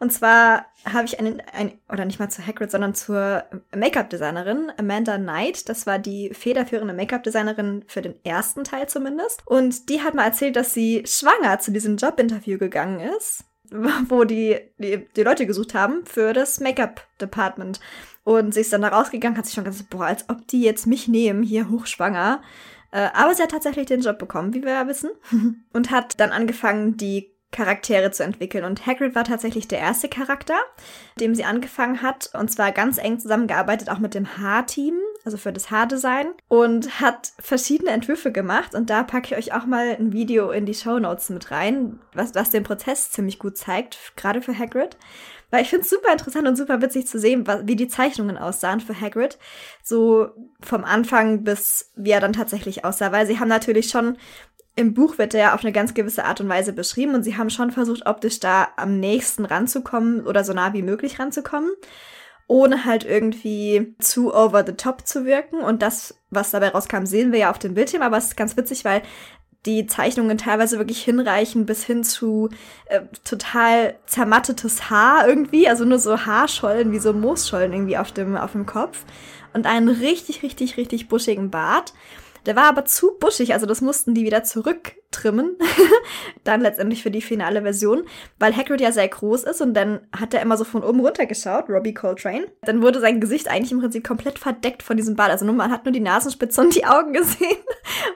Und 0.00 0.12
zwar 0.12 0.66
habe 0.84 1.06
ich 1.06 1.18
einen, 1.18 1.42
ein, 1.52 1.78
oder 1.90 2.04
nicht 2.04 2.20
mal 2.20 2.28
zu 2.28 2.46
Hagrid, 2.46 2.70
sondern 2.70 2.94
zur 2.94 3.44
Make-up-Designerin 3.74 4.70
Amanda 4.76 5.16
Knight. 5.16 5.68
Das 5.68 5.86
war 5.86 5.98
die 5.98 6.34
federführende 6.34 6.92
Make-up-Designerin 6.92 7.84
für 7.86 8.02
den 8.02 8.22
ersten 8.24 8.64
Teil 8.64 8.88
zumindest. 8.88 9.42
Und 9.46 9.88
die 9.88 10.02
hat 10.02 10.14
mal 10.14 10.24
erzählt, 10.26 10.56
dass 10.56 10.74
sie 10.74 11.04
schwanger 11.06 11.58
zu 11.58 11.72
diesem 11.72 11.96
Jobinterview 11.96 12.58
gegangen 12.58 13.00
ist 13.16 13.44
wo 14.08 14.24
die, 14.24 14.58
die, 14.78 15.06
die 15.16 15.22
Leute 15.22 15.46
gesucht 15.46 15.74
haben 15.74 16.04
für 16.04 16.32
das 16.32 16.60
Make-up-Department. 16.60 17.80
Und 18.24 18.54
sie 18.54 18.60
ist 18.60 18.72
dann 18.72 18.82
da 18.82 18.88
rausgegangen, 18.88 19.38
hat 19.38 19.46
sich 19.46 19.54
schon 19.54 19.64
gesagt, 19.64 19.90
boah, 19.90 20.06
als 20.06 20.28
ob 20.28 20.46
die 20.48 20.62
jetzt 20.62 20.86
mich 20.86 21.08
nehmen, 21.08 21.42
hier 21.42 21.70
hochschwanger. 21.70 22.42
Äh, 22.90 23.08
aber 23.14 23.34
sie 23.34 23.42
hat 23.42 23.50
tatsächlich 23.50 23.86
den 23.86 24.00
Job 24.00 24.18
bekommen, 24.18 24.54
wie 24.54 24.62
wir 24.62 24.72
ja 24.72 24.88
wissen. 24.88 25.10
und 25.72 25.90
hat 25.90 26.18
dann 26.18 26.32
angefangen, 26.32 26.96
die 26.96 27.35
Charaktere 27.52 28.10
zu 28.10 28.24
entwickeln. 28.24 28.64
Und 28.64 28.86
Hagrid 28.86 29.14
war 29.14 29.24
tatsächlich 29.24 29.68
der 29.68 29.78
erste 29.78 30.08
Charakter, 30.08 30.58
dem 31.20 31.34
sie 31.34 31.44
angefangen 31.44 32.02
hat. 32.02 32.30
Und 32.34 32.50
zwar 32.50 32.72
ganz 32.72 32.98
eng 32.98 33.18
zusammengearbeitet, 33.18 33.90
auch 33.90 33.98
mit 33.98 34.14
dem 34.14 34.38
Haarteam 34.38 34.94
also 35.26 35.36
für 35.38 35.52
das 35.52 35.72
Haardesign, 35.72 36.28
und 36.46 37.00
hat 37.00 37.32
verschiedene 37.40 37.90
Entwürfe 37.90 38.30
gemacht. 38.30 38.76
Und 38.76 38.88
da 38.90 39.02
packe 39.02 39.26
ich 39.26 39.36
euch 39.36 39.54
auch 39.54 39.66
mal 39.66 39.96
ein 39.98 40.12
Video 40.12 40.52
in 40.52 40.66
die 40.66 40.74
Show 40.74 41.00
Notes 41.00 41.30
mit 41.30 41.50
rein, 41.50 41.98
was, 42.14 42.34
was 42.36 42.50
den 42.50 42.62
Prozess 42.62 43.10
ziemlich 43.10 43.40
gut 43.40 43.58
zeigt, 43.58 43.98
gerade 44.14 44.40
für 44.40 44.56
Hagrid. 44.56 44.96
Weil 45.50 45.62
ich 45.62 45.68
finde 45.68 45.82
es 45.82 45.90
super 45.90 46.12
interessant 46.12 46.46
und 46.46 46.56
super 46.56 46.80
witzig 46.80 47.06
zu 47.06 47.18
sehen, 47.18 47.44
wie 47.64 47.76
die 47.76 47.88
Zeichnungen 47.88 48.36
aussahen 48.38 48.80
für 48.80 49.00
Hagrid. 49.00 49.38
So 49.82 50.30
vom 50.60 50.84
Anfang 50.84 51.44
bis 51.44 51.92
wie 51.96 52.10
er 52.10 52.20
dann 52.20 52.32
tatsächlich 52.32 52.84
aussah. 52.84 53.12
Weil 53.12 53.26
sie 53.26 53.38
haben 53.38 53.48
natürlich 53.48 53.88
schon 53.88 54.16
im 54.76 54.94
Buch 54.94 55.18
wird 55.18 55.34
er 55.34 55.40
ja 55.40 55.54
auf 55.54 55.64
eine 55.64 55.72
ganz 55.72 55.94
gewisse 55.94 56.24
Art 56.24 56.40
und 56.40 56.48
Weise 56.48 56.72
beschrieben 56.72 57.14
und 57.14 57.22
sie 57.22 57.36
haben 57.36 57.50
schon 57.50 57.70
versucht, 57.70 58.06
optisch 58.06 58.40
da 58.40 58.68
am 58.76 59.00
nächsten 59.00 59.44
ranzukommen 59.44 60.26
oder 60.26 60.44
so 60.44 60.52
nah 60.52 60.72
wie 60.72 60.82
möglich 60.82 61.18
ranzukommen 61.18 61.70
ohne 62.48 62.84
halt 62.84 63.04
irgendwie 63.04 63.96
zu 63.98 64.32
over 64.32 64.64
the 64.64 64.74
top 64.74 65.06
zu 65.06 65.24
wirken. 65.24 65.60
Und 65.60 65.82
das, 65.82 66.14
was 66.30 66.52
dabei 66.52 66.68
rauskam, 66.68 67.04
sehen 67.04 67.32
wir 67.32 67.40
ja 67.40 67.50
auf 67.50 67.58
dem 67.58 67.74
Bildschirm, 67.74 68.02
aber 68.02 68.18
es 68.18 68.26
ist 68.26 68.36
ganz 68.36 68.56
witzig, 68.56 68.84
weil 68.84 69.02
die 69.64 69.86
Zeichnungen 69.86 70.38
teilweise 70.38 70.78
wirklich 70.78 71.02
hinreichen 71.02 71.66
bis 71.66 71.84
hin 71.84 72.04
zu 72.04 72.50
äh, 72.86 73.00
total 73.24 73.96
zermattetes 74.06 74.90
Haar 74.90 75.28
irgendwie, 75.28 75.68
also 75.68 75.84
nur 75.84 75.98
so 75.98 76.24
Haarschollen, 76.24 76.92
wie 76.92 77.00
so 77.00 77.12
Moosschollen 77.12 77.72
irgendwie 77.72 77.98
auf 77.98 78.12
dem, 78.12 78.36
auf 78.36 78.52
dem 78.52 78.64
Kopf 78.64 79.04
und 79.52 79.66
einen 79.66 79.88
richtig, 79.88 80.44
richtig, 80.44 80.76
richtig 80.76 81.08
buschigen 81.08 81.50
Bart. 81.50 81.94
Der 82.46 82.54
war 82.54 82.64
aber 82.64 82.84
zu 82.84 83.18
buschig, 83.18 83.52
also 83.52 83.66
das 83.66 83.80
mussten 83.80 84.14
die 84.14 84.24
wieder 84.24 84.44
zurücktrimmen. 84.44 85.56
dann 86.44 86.60
letztendlich 86.60 87.02
für 87.02 87.10
die 87.10 87.20
finale 87.20 87.62
Version, 87.62 88.04
weil 88.38 88.56
Hagrid 88.56 88.80
ja 88.80 88.92
sehr 88.92 89.08
groß 89.08 89.44
ist 89.44 89.60
und 89.60 89.74
dann 89.74 90.00
hat 90.16 90.32
er 90.32 90.42
immer 90.42 90.56
so 90.56 90.64
von 90.64 90.84
oben 90.84 91.00
runter 91.00 91.26
geschaut, 91.26 91.68
Robbie 91.68 91.94
Coltrane. 91.94 92.46
Dann 92.62 92.82
wurde 92.82 93.00
sein 93.00 93.20
Gesicht 93.20 93.48
eigentlich 93.48 93.72
im 93.72 93.80
Prinzip 93.80 94.06
komplett 94.06 94.38
verdeckt 94.38 94.82
von 94.82 94.96
diesem 94.96 95.16
Bart. 95.16 95.30
Also 95.30 95.44
nur, 95.44 95.54
man 95.54 95.70
hat 95.70 95.84
nur 95.84 95.92
die 95.92 96.00
Nasenspitze 96.00 96.60
und 96.60 96.74
die 96.74 96.86
Augen 96.86 97.12
gesehen. 97.12 97.58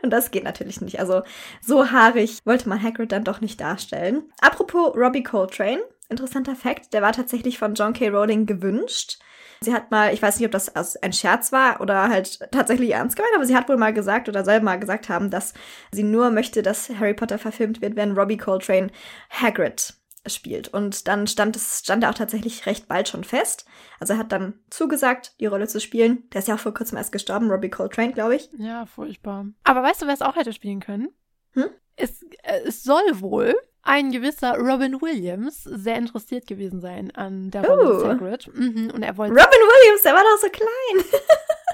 und 0.02 0.10
das 0.10 0.30
geht 0.30 0.44
natürlich 0.44 0.80
nicht. 0.80 1.00
Also 1.00 1.22
so 1.60 1.90
haarig 1.90 2.38
wollte 2.44 2.68
man 2.68 2.82
Hagrid 2.82 3.12
dann 3.12 3.24
doch 3.24 3.40
nicht 3.40 3.60
darstellen. 3.60 4.22
Apropos 4.40 4.94
Robbie 4.96 5.24
Coltrane, 5.24 5.82
interessanter 6.08 6.54
Fakt, 6.54 6.92
der 6.92 7.02
war 7.02 7.12
tatsächlich 7.12 7.58
von 7.58 7.74
John 7.74 7.92
K. 7.92 8.08
Rowling 8.08 8.46
gewünscht. 8.46 9.18
Sie 9.62 9.74
hat 9.74 9.90
mal, 9.90 10.14
ich 10.14 10.22
weiß 10.22 10.38
nicht, 10.38 10.46
ob 10.46 10.52
das 10.52 10.74
ein 10.74 11.12
Scherz 11.12 11.52
war 11.52 11.82
oder 11.82 12.08
halt 12.08 12.40
tatsächlich 12.50 12.92
ernst 12.92 13.16
gemeint, 13.16 13.34
aber 13.34 13.44
sie 13.44 13.54
hat 13.54 13.68
wohl 13.68 13.76
mal 13.76 13.92
gesagt 13.92 14.26
oder 14.30 14.42
soll 14.42 14.60
mal 14.60 14.78
gesagt 14.78 15.10
haben, 15.10 15.28
dass 15.30 15.52
sie 15.92 16.02
nur 16.02 16.30
möchte, 16.30 16.62
dass 16.62 16.88
Harry 16.88 17.12
Potter 17.12 17.38
verfilmt 17.38 17.82
wird, 17.82 17.94
wenn 17.94 18.16
Robbie 18.16 18.38
Coltrane 18.38 18.90
Hagrid 19.28 19.94
spielt. 20.26 20.68
Und 20.68 21.08
dann 21.08 21.26
stand 21.26 21.56
es, 21.56 21.80
stand 21.80 22.02
er 22.04 22.10
auch 22.10 22.14
tatsächlich 22.14 22.64
recht 22.64 22.88
bald 22.88 23.08
schon 23.08 23.22
fest. 23.22 23.66
Also 23.98 24.14
er 24.14 24.18
hat 24.18 24.32
dann 24.32 24.54
zugesagt, 24.70 25.34
die 25.40 25.46
Rolle 25.46 25.68
zu 25.68 25.78
spielen. 25.78 26.28
Der 26.30 26.38
ist 26.38 26.48
ja 26.48 26.54
auch 26.54 26.60
vor 26.60 26.72
kurzem 26.72 26.96
erst 26.96 27.12
gestorben, 27.12 27.50
Robbie 27.50 27.70
Coltrane, 27.70 28.12
glaube 28.12 28.36
ich. 28.36 28.48
Ja, 28.56 28.86
furchtbar. 28.86 29.46
Aber 29.64 29.82
weißt 29.82 30.00
du, 30.00 30.06
wer 30.06 30.14
es 30.14 30.22
auch 30.22 30.36
hätte 30.36 30.54
spielen 30.54 30.80
können? 30.80 31.08
Hm? 31.52 31.68
Es, 31.96 32.22
äh, 32.42 32.60
es 32.64 32.82
soll 32.82 33.02
wohl 33.20 33.54
ein 33.82 34.12
gewisser 34.12 34.56
Robin 34.58 35.00
Williams 35.00 35.64
sehr 35.64 35.96
interessiert 35.96 36.46
gewesen 36.46 36.80
sein 36.80 37.10
an 37.12 37.50
der 37.50 37.64
Rolle 37.66 38.02
Oh. 38.04 38.08
Hagrid. 38.08 38.48
Mhm, 38.54 38.90
und 38.94 39.02
er 39.02 39.16
wollte 39.16 39.32
Robin 39.32 39.44
Williams, 39.60 40.02
der 40.02 40.12
war 40.14 40.22
doch 40.22 40.38
so 40.40 40.48
klein. 40.50 41.20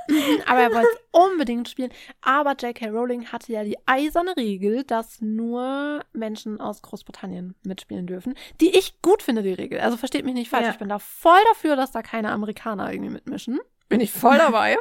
Mhm, 0.09 0.41
aber 0.47 0.61
er 0.61 0.73
wollte 0.73 0.87
es 0.93 1.01
unbedingt 1.11 1.69
spielen. 1.69 1.91
Aber 2.21 2.53
J.K. 2.53 2.91
Rowling 2.91 3.27
hatte 3.33 3.51
ja 3.51 3.65
die 3.65 3.77
eiserne 3.87 4.37
Regel, 4.37 4.85
dass 4.85 5.21
nur 5.21 5.99
Menschen 6.13 6.61
aus 6.61 6.81
Großbritannien 6.81 7.57
mitspielen 7.65 8.07
dürfen. 8.07 8.35
Die 8.61 8.77
ich 8.79 9.03
gut 9.03 9.21
finde, 9.25 9.43
die 9.43 9.53
Regel. 9.53 9.81
Also 9.81 9.97
versteht 9.97 10.25
mich 10.25 10.35
nicht 10.35 10.49
falsch. 10.49 10.67
Ja. 10.67 10.71
Ich 10.71 10.79
bin 10.79 10.91
da 10.91 11.01
voll 11.01 11.41
dafür, 11.49 11.75
dass 11.75 11.91
da 11.91 12.03
keine 12.03 12.31
Amerikaner 12.31 12.93
irgendwie 12.93 13.15
mitmischen. 13.15 13.59
Bin 13.89 14.01
ich 14.01 14.13
voll 14.13 14.39
dabei. 14.39 14.77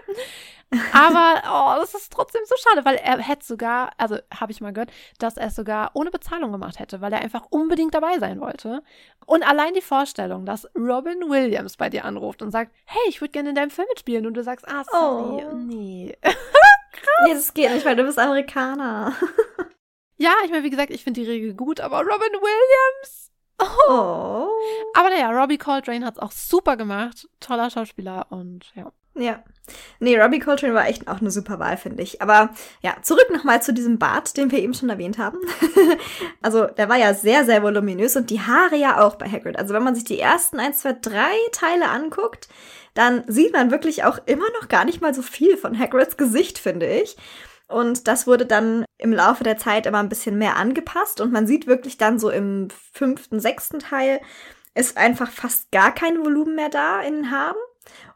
Aber 0.94 1.42
oh, 1.48 1.80
das 1.80 1.94
ist 1.94 2.12
trotzdem 2.12 2.42
so 2.46 2.56
schade, 2.58 2.84
weil 2.86 2.96
er 2.96 3.20
hätte 3.20 3.46
sogar, 3.46 3.92
also 3.98 4.18
habe 4.34 4.52
ich 4.52 4.62
mal 4.62 4.74
gehört, 4.74 4.92
dass 5.20 5.38
er 5.38 5.48
es 5.48 5.56
sogar 5.56 5.92
ohne 5.94 6.10
Bezahlung 6.12 6.52
gemacht 6.52 6.80
hätte, 6.80 7.02
weil 7.02 7.14
er 7.14 7.22
einfach 7.22 7.46
unbedingt 7.50 7.94
dabei 7.94 8.18
sein 8.20 8.42
wollte. 8.42 8.82
Und 9.26 9.44
allein 9.48 9.74
die 9.74 9.82
Vorstellung, 9.82 10.46
dass 10.46 10.68
Robin 10.76 11.30
Williams 11.30 11.78
bei 11.78 11.90
dir 11.90 12.04
anruft 12.04 12.42
und 12.42 12.52
sagt, 12.52 12.72
hey, 12.86 13.02
ich 13.08 13.22
würde 13.22 13.32
gerne 13.32 13.50
in 13.50 13.56
deinem 13.56 13.70
Film 13.70 13.88
mitspielen 13.90 14.26
und 14.26 14.34
du 14.34 14.44
sagst, 14.44 14.68
ah, 14.68 14.84
sorry, 14.90 15.46
Oh. 15.46 15.56
nee. 15.56 16.18
Nee, 17.26 17.34
das 17.34 17.54
geht 17.54 17.72
nicht, 17.72 17.86
weil 17.86 17.96
du 17.96 18.04
bist 18.04 18.18
Amerikaner. 18.18 19.14
Ja, 20.18 20.32
ich 20.46 20.52
meine, 20.52 20.64
wie 20.64 20.70
gesagt, 20.70 20.92
ich 20.92 21.04
finde 21.04 21.22
die 21.22 21.30
Regel 21.30 21.54
gut, 21.54 21.80
aber 21.82 22.00
Robin 22.00 22.34
Williams. 22.42 23.32
Oh. 23.88 24.48
Aber 24.94 25.10
naja, 25.10 25.32
Robbie 25.32 25.58
Coltrane 25.58 26.06
hat 26.06 26.16
es 26.16 26.22
auch 26.22 26.32
super 26.32 26.78
gemacht. 26.78 27.28
Toller 27.40 27.70
Schauspieler 27.70 28.28
und 28.30 28.72
ja. 28.76 28.92
Ja. 29.18 29.44
Nee, 30.00 30.20
Robbie 30.20 30.40
Coltrane 30.40 30.74
war 30.74 30.88
echt 30.88 31.08
auch 31.08 31.22
eine 31.22 31.32
super 31.32 31.58
Wahl, 31.58 31.78
finde 31.78 32.04
ich. 32.04 32.22
Aber 32.22 32.50
ja, 32.82 32.98
zurück 33.02 33.28
nochmal 33.32 33.62
zu 33.64 33.74
diesem 33.74 33.98
Bart, 33.98 34.36
den 34.36 34.52
wir 34.52 34.60
eben 34.60 34.74
schon 34.74 34.90
erwähnt 34.90 35.18
haben. 35.18 35.40
also, 36.42 36.66
der 36.66 36.90
war 36.90 36.98
ja 36.98 37.14
sehr, 37.14 37.46
sehr 37.46 37.64
voluminös 37.64 38.16
und 38.16 38.30
die 38.30 38.42
Haare 38.42 38.76
ja 38.76 39.02
auch 39.02 39.16
bei 39.16 39.30
Hagrid. 39.30 39.58
Also, 39.58 39.74
wenn 39.74 39.84
man 39.84 39.96
sich 39.96 40.04
die 40.04 40.20
ersten 40.20 40.60
1, 40.60 40.80
2, 40.80 40.98
3 41.02 41.18
Teile 41.54 41.90
anguckt, 41.90 42.50
dann 42.94 43.24
sieht 43.28 43.54
man 43.54 43.72
wirklich 43.72 44.04
auch 44.04 44.20
immer 44.26 44.46
noch 44.60 44.68
gar 44.68 44.86
nicht 44.86 45.02
mal 45.02 45.14
so 45.14 45.22
viel 45.22 45.58
von 45.58 45.80
Hagrids 45.80 46.18
Gesicht, 46.18 46.58
finde 46.58 46.88
ich. 46.88 47.16
Und 47.68 48.08
das 48.08 48.28
wurde 48.28 48.46
dann 48.46 48.86
im 48.98 49.12
Laufe 49.12 49.44
der 49.44 49.58
Zeit 49.58 49.86
immer 49.86 50.00
ein 50.00 50.10
bisschen 50.10 50.38
mehr 50.38 50.56
angepasst 50.56 51.20
und 51.20 51.32
man 51.32 51.48
sieht 51.48 51.68
wirklich 51.68 51.98
dann 51.98 52.20
so 52.20 52.30
im 52.30 52.68
fünften, 52.94 53.40
sechsten 53.40 53.80
Teil 53.80 54.22
ist 54.76 54.98
einfach 54.98 55.32
fast 55.32 55.72
gar 55.72 55.94
kein 55.94 56.20
Volumen 56.24 56.56
mehr 56.56 56.70
da 56.70 57.02
in 57.02 57.16
den 57.16 57.32
Haaren. 57.32 57.56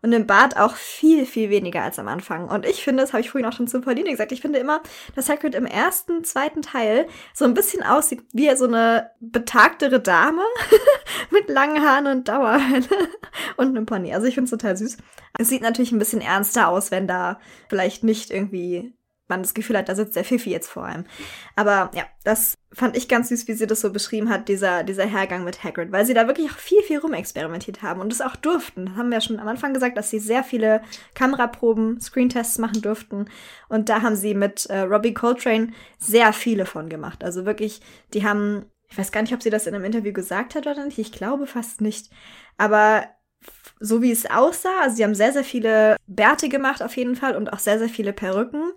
Und 0.01 0.13
im 0.13 0.25
Bart 0.25 0.57
auch 0.57 0.75
viel, 0.75 1.27
viel 1.27 1.51
weniger 1.51 1.83
als 1.83 1.99
am 1.99 2.07
Anfang. 2.07 2.47
Und 2.47 2.65
ich 2.65 2.83
finde, 2.83 3.03
das 3.03 3.13
habe 3.13 3.21
ich 3.21 3.29
vorhin 3.29 3.47
auch 3.47 3.53
schon 3.53 3.67
zu 3.67 3.81
Pauline 3.81 4.09
gesagt, 4.09 4.31
ich 4.31 4.41
finde 4.41 4.57
immer, 4.57 4.81
dass 5.15 5.29
Hagrid 5.29 5.53
im 5.53 5.67
ersten, 5.67 6.23
zweiten 6.23 6.63
Teil 6.63 7.07
so 7.35 7.45
ein 7.45 7.53
bisschen 7.53 7.83
aussieht 7.83 8.23
wie 8.33 8.53
so 8.55 8.65
eine 8.65 9.11
betagtere 9.19 9.99
Dame 9.99 10.41
mit 11.29 11.49
langen 11.49 11.85
Haaren 11.85 12.07
und 12.07 12.27
Dauerwelle 12.27 12.87
und 13.57 13.67
einem 13.67 13.85
Pony. 13.85 14.13
Also 14.13 14.25
ich 14.25 14.33
finde 14.33 14.45
es 14.45 14.51
total 14.51 14.75
süß. 14.75 14.97
Es 15.37 15.49
sieht 15.49 15.61
natürlich 15.61 15.91
ein 15.91 15.99
bisschen 15.99 16.21
ernster 16.21 16.69
aus, 16.69 16.89
wenn 16.89 17.07
da 17.07 17.39
vielleicht 17.69 18.03
nicht 18.03 18.31
irgendwie 18.31 18.93
man 19.29 19.41
das 19.41 19.53
Gefühl 19.53 19.77
hat, 19.77 19.89
da 19.89 19.95
sitzt 19.95 20.15
der 20.15 20.23
Fifi 20.23 20.49
jetzt 20.49 20.67
vor 20.67 20.83
einem. 20.83 21.05
Aber 21.55 21.91
ja, 21.93 22.03
das 22.23 22.57
fand 22.73 22.97
ich 22.97 23.07
ganz 23.07 23.29
süß, 23.29 23.47
wie 23.47 23.53
sie 23.53 23.67
das 23.67 23.81
so 23.81 23.91
beschrieben 23.91 24.29
hat, 24.29 24.47
dieser, 24.47 24.83
dieser 24.83 25.05
Hergang 25.05 25.43
mit 25.43 25.63
Hagrid, 25.63 25.91
weil 25.91 26.05
sie 26.05 26.13
da 26.13 26.27
wirklich 26.27 26.51
auch 26.51 26.57
viel, 26.57 26.81
viel 26.83 26.99
rumexperimentiert 26.99 27.81
haben 27.81 28.01
und 28.01 28.11
es 28.11 28.21
auch 28.21 28.35
durften. 28.35 28.87
Das 28.87 28.95
haben 28.95 29.09
wir 29.09 29.17
ja 29.17 29.21
schon 29.21 29.39
am 29.39 29.47
Anfang 29.47 29.73
gesagt, 29.73 29.97
dass 29.97 30.09
sie 30.09 30.19
sehr 30.19 30.43
viele 30.43 30.81
Kameraproben, 31.15 31.99
Screentests 32.01 32.57
machen 32.57 32.81
durften. 32.81 33.29
Und 33.69 33.89
da 33.89 34.01
haben 34.01 34.15
sie 34.15 34.33
mit 34.33 34.65
äh, 34.67 34.81
Robbie 34.81 35.13
Coltrane 35.13 35.71
sehr 35.97 36.33
viele 36.33 36.65
von 36.65 36.89
gemacht. 36.89 37.23
Also 37.23 37.45
wirklich, 37.45 37.81
die 38.13 38.25
haben, 38.25 38.65
ich 38.89 38.97
weiß 38.97 39.11
gar 39.11 39.21
nicht, 39.21 39.33
ob 39.33 39.41
sie 39.41 39.49
das 39.49 39.67
in 39.67 39.75
einem 39.75 39.85
Interview 39.85 40.13
gesagt 40.13 40.55
hat 40.55 40.67
oder 40.67 40.85
nicht, 40.85 40.99
ich 40.99 41.11
glaube 41.11 41.47
fast 41.47 41.81
nicht. 41.81 42.09
Aber 42.57 43.05
so 43.79 44.01
wie 44.01 44.11
es 44.11 44.29
aussah, 44.29 44.81
also 44.81 44.97
sie 44.97 45.03
haben 45.03 45.15
sehr, 45.15 45.31
sehr 45.31 45.43
viele 45.43 45.95
Bärte 46.07 46.49
gemacht 46.49 46.83
auf 46.83 46.97
jeden 46.97 47.15
Fall 47.15 47.35
und 47.35 47.51
auch 47.53 47.59
sehr, 47.59 47.79
sehr 47.79 47.89
viele 47.89 48.13
Perücken. 48.13 48.73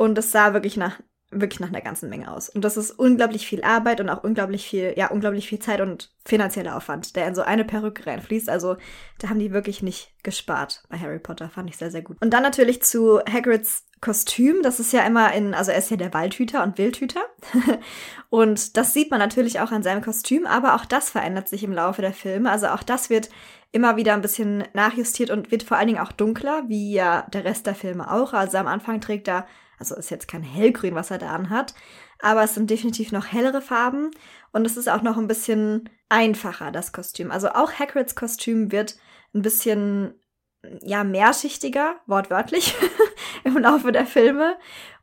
Und 0.00 0.16
es 0.16 0.32
sah 0.32 0.54
wirklich 0.54 0.78
nach, 0.78 0.98
wirklich 1.30 1.60
nach 1.60 1.68
einer 1.68 1.82
ganzen 1.82 2.08
Menge 2.08 2.32
aus. 2.32 2.48
Und 2.48 2.64
das 2.64 2.78
ist 2.78 2.90
unglaublich 2.90 3.46
viel 3.46 3.62
Arbeit 3.62 4.00
und 4.00 4.08
auch 4.08 4.24
unglaublich 4.24 4.66
viel, 4.66 4.94
ja, 4.96 5.10
unglaublich 5.10 5.46
viel 5.46 5.58
Zeit 5.58 5.82
und 5.82 6.10
finanzieller 6.24 6.74
Aufwand, 6.74 7.16
der 7.16 7.28
in 7.28 7.34
so 7.34 7.42
eine 7.42 7.66
Perücke 7.66 8.06
reinfließt. 8.06 8.48
Also 8.48 8.78
da 9.18 9.28
haben 9.28 9.38
die 9.38 9.52
wirklich 9.52 9.82
nicht 9.82 10.14
gespart 10.22 10.84
bei 10.88 10.96
Harry 10.96 11.18
Potter. 11.18 11.50
Fand 11.50 11.68
ich 11.68 11.76
sehr, 11.76 11.90
sehr 11.90 12.00
gut. 12.00 12.16
Und 12.22 12.30
dann 12.32 12.42
natürlich 12.42 12.82
zu 12.82 13.20
Hagrids 13.30 13.84
Kostüm. 14.00 14.62
Das 14.62 14.80
ist 14.80 14.94
ja 14.94 15.02
immer 15.02 15.34
in, 15.34 15.52
also 15.52 15.70
er 15.70 15.76
ist 15.76 15.90
ja 15.90 15.98
der 15.98 16.14
Waldhüter 16.14 16.62
und 16.62 16.78
Wildhüter. 16.78 17.20
und 18.30 18.78
das 18.78 18.94
sieht 18.94 19.10
man 19.10 19.20
natürlich 19.20 19.60
auch 19.60 19.70
an 19.70 19.82
seinem 19.82 20.00
Kostüm, 20.00 20.46
aber 20.46 20.76
auch 20.76 20.86
das 20.86 21.10
verändert 21.10 21.50
sich 21.50 21.62
im 21.62 21.74
Laufe 21.74 22.00
der 22.00 22.14
Filme. 22.14 22.50
Also 22.50 22.68
auch 22.68 22.82
das 22.82 23.10
wird 23.10 23.28
immer 23.70 23.98
wieder 23.98 24.14
ein 24.14 24.22
bisschen 24.22 24.64
nachjustiert 24.72 25.28
und 25.28 25.50
wird 25.50 25.62
vor 25.62 25.76
allen 25.76 25.88
Dingen 25.88 26.00
auch 26.00 26.12
dunkler, 26.12 26.62
wie 26.68 26.94
ja 26.94 27.26
der 27.34 27.44
Rest 27.44 27.66
der 27.66 27.74
Filme 27.74 28.10
auch. 28.10 28.32
Also 28.32 28.56
am 28.56 28.66
Anfang 28.66 29.02
trägt 29.02 29.28
er, 29.28 29.46
also 29.80 29.96
ist 29.96 30.10
jetzt 30.10 30.28
kein 30.28 30.42
hellgrün, 30.42 30.94
was 30.94 31.10
er 31.10 31.18
da 31.18 31.30
anhat, 31.30 31.74
aber 32.20 32.44
es 32.44 32.54
sind 32.54 32.70
definitiv 32.70 33.12
noch 33.12 33.26
hellere 33.26 33.62
Farben 33.62 34.10
und 34.52 34.66
es 34.66 34.76
ist 34.76 34.88
auch 34.88 35.02
noch 35.02 35.16
ein 35.16 35.26
bisschen 35.26 35.88
einfacher, 36.08 36.70
das 36.70 36.92
Kostüm. 36.92 37.30
Also 37.30 37.48
auch 37.48 37.72
Hagrids 37.72 38.14
Kostüm 38.14 38.70
wird 38.70 38.96
ein 39.34 39.42
bisschen, 39.42 40.14
ja, 40.82 41.02
mehrschichtiger, 41.02 41.96
wortwörtlich, 42.06 42.74
im 43.44 43.56
Laufe 43.56 43.90
der 43.90 44.06
Filme 44.06 44.56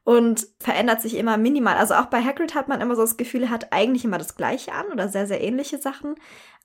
und 0.04 0.48
verändert 0.60 1.02
sich 1.02 1.16
immer 1.16 1.38
minimal. 1.38 1.76
Also 1.76 1.96
auch 1.96 2.06
bei 2.06 2.24
Hagrid 2.24 2.56
hat 2.56 2.68
man 2.68 2.80
immer 2.80 2.96
so 2.96 3.02
das 3.02 3.18
Gefühl, 3.18 3.44
er 3.44 3.50
hat 3.50 3.74
eigentlich 3.74 4.06
immer 4.06 4.18
das 4.18 4.36
Gleiche 4.36 4.74
an 4.74 4.86
oder 4.94 5.10
sehr, 5.10 5.28
sehr 5.28 5.44
ähnliche 5.44 5.80
Sachen, 5.80 6.16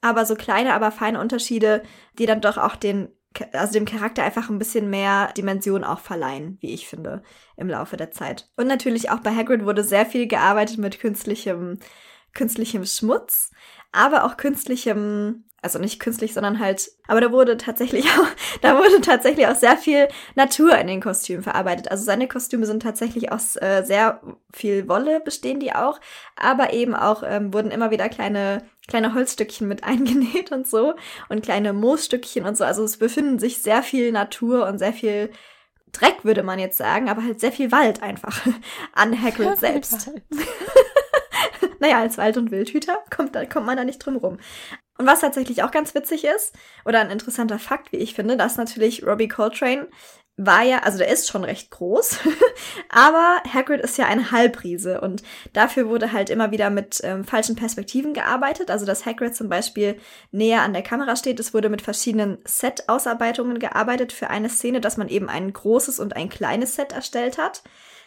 aber 0.00 0.26
so 0.26 0.34
kleine, 0.34 0.74
aber 0.74 0.92
feine 0.92 1.18
Unterschiede, 1.18 1.82
die 2.18 2.26
dann 2.26 2.40
doch 2.40 2.58
auch 2.58 2.76
den 2.76 3.08
also 3.52 3.72
dem 3.72 3.84
Charakter 3.84 4.22
einfach 4.22 4.50
ein 4.50 4.58
bisschen 4.58 4.90
mehr 4.90 5.32
Dimension 5.32 5.84
auch 5.84 6.00
verleihen, 6.00 6.58
wie 6.60 6.72
ich 6.74 6.86
finde, 6.86 7.22
im 7.62 7.70
Laufe 7.70 7.96
der 7.96 8.10
Zeit. 8.10 8.50
Und 8.56 8.66
natürlich 8.66 9.10
auch 9.10 9.20
bei 9.20 9.34
Hagrid 9.34 9.64
wurde 9.64 9.82
sehr 9.82 10.04
viel 10.04 10.26
gearbeitet 10.26 10.76
mit 10.76 11.00
künstlichem, 11.00 11.78
künstlichem 12.34 12.84
Schmutz, 12.84 13.50
aber 13.92 14.24
auch 14.24 14.36
künstlichem, 14.36 15.44
also 15.62 15.78
nicht 15.78 16.00
künstlich, 16.00 16.34
sondern 16.34 16.58
halt, 16.58 16.90
aber 17.06 17.20
da 17.20 17.30
wurde 17.30 17.56
tatsächlich 17.56 18.04
auch, 18.18 18.26
da 18.60 18.76
wurde 18.76 19.00
tatsächlich 19.00 19.46
auch 19.46 19.54
sehr 19.54 19.76
viel 19.76 20.08
Natur 20.34 20.76
in 20.76 20.88
den 20.88 21.00
Kostümen 21.00 21.42
verarbeitet. 21.42 21.90
Also 21.90 22.04
seine 22.04 22.28
Kostüme 22.28 22.66
sind 22.66 22.82
tatsächlich 22.82 23.32
aus 23.32 23.56
äh, 23.56 23.82
sehr 23.84 24.20
viel 24.52 24.88
Wolle 24.88 25.20
bestehen 25.20 25.60
die 25.60 25.72
auch, 25.72 26.00
aber 26.36 26.72
eben 26.72 26.94
auch 26.94 27.22
ähm, 27.24 27.54
wurden 27.54 27.70
immer 27.70 27.90
wieder 27.90 28.08
kleine 28.08 28.64
kleine 28.88 29.14
Holzstückchen 29.14 29.68
mit 29.68 29.84
eingenäht 29.84 30.52
und 30.52 30.66
so 30.66 30.94
und 31.28 31.42
kleine 31.42 31.72
Moosstückchen 31.72 32.44
und 32.44 32.56
so. 32.56 32.64
Also 32.64 32.82
es 32.82 32.96
befinden 32.98 33.38
sich 33.38 33.62
sehr 33.62 33.82
viel 33.82 34.12
Natur 34.12 34.66
und 34.66 34.78
sehr 34.78 34.92
viel 34.92 35.30
Dreck, 35.92 36.24
würde 36.24 36.42
man 36.42 36.58
jetzt 36.58 36.78
sagen, 36.78 37.08
aber 37.08 37.22
halt 37.22 37.40
sehr 37.40 37.52
viel 37.52 37.70
Wald 37.70 38.02
einfach 38.02 38.46
an 38.92 39.20
Hagrid 39.20 39.58
selbst. 39.58 40.10
naja, 41.80 42.00
als 42.00 42.18
Wald- 42.18 42.38
und 42.38 42.50
Wildhüter 42.50 42.98
kommt, 43.14 43.34
da, 43.34 43.44
kommt 43.44 43.66
man 43.66 43.76
da 43.76 43.84
nicht 43.84 43.98
drum 43.98 44.16
rum. 44.16 44.38
Und 44.98 45.06
was 45.06 45.20
tatsächlich 45.20 45.62
auch 45.62 45.70
ganz 45.70 45.94
witzig 45.94 46.24
ist, 46.24 46.54
oder 46.84 47.00
ein 47.00 47.10
interessanter 47.10 47.58
Fakt, 47.58 47.92
wie 47.92 47.96
ich 47.96 48.14
finde, 48.14 48.36
dass 48.36 48.56
natürlich 48.56 49.06
Robbie 49.06 49.28
Coltrane 49.28 49.88
war 50.38 50.62
ja, 50.62 50.78
also 50.78 50.98
der 50.98 51.08
ist 51.08 51.28
schon 51.28 51.44
recht 51.44 51.70
groß, 51.70 52.20
aber 52.88 53.42
Hagrid 53.52 53.80
ist 53.80 53.98
ja 53.98 54.06
ein 54.06 54.30
Halbriese 54.32 55.00
und 55.00 55.22
dafür 55.52 55.88
wurde 55.88 56.12
halt 56.12 56.30
immer 56.30 56.50
wieder 56.50 56.70
mit 56.70 57.00
ähm, 57.04 57.24
falschen 57.24 57.54
Perspektiven 57.54 58.14
gearbeitet. 58.14 58.70
Also 58.70 58.86
dass 58.86 59.04
Hagrid 59.04 59.36
zum 59.36 59.48
Beispiel 59.48 59.98
näher 60.30 60.62
an 60.62 60.72
der 60.72 60.82
Kamera 60.82 61.16
steht. 61.16 61.38
Es 61.38 61.52
wurde 61.52 61.68
mit 61.68 61.82
verschiedenen 61.82 62.38
Set-Ausarbeitungen 62.44 63.58
gearbeitet 63.58 64.12
für 64.12 64.30
eine 64.30 64.48
Szene, 64.48 64.80
dass 64.80 64.96
man 64.96 65.08
eben 65.08 65.28
ein 65.28 65.52
großes 65.52 66.00
und 66.00 66.16
ein 66.16 66.30
kleines 66.30 66.76
Set 66.76 66.92
erstellt 66.92 67.36
hat. 67.36 67.62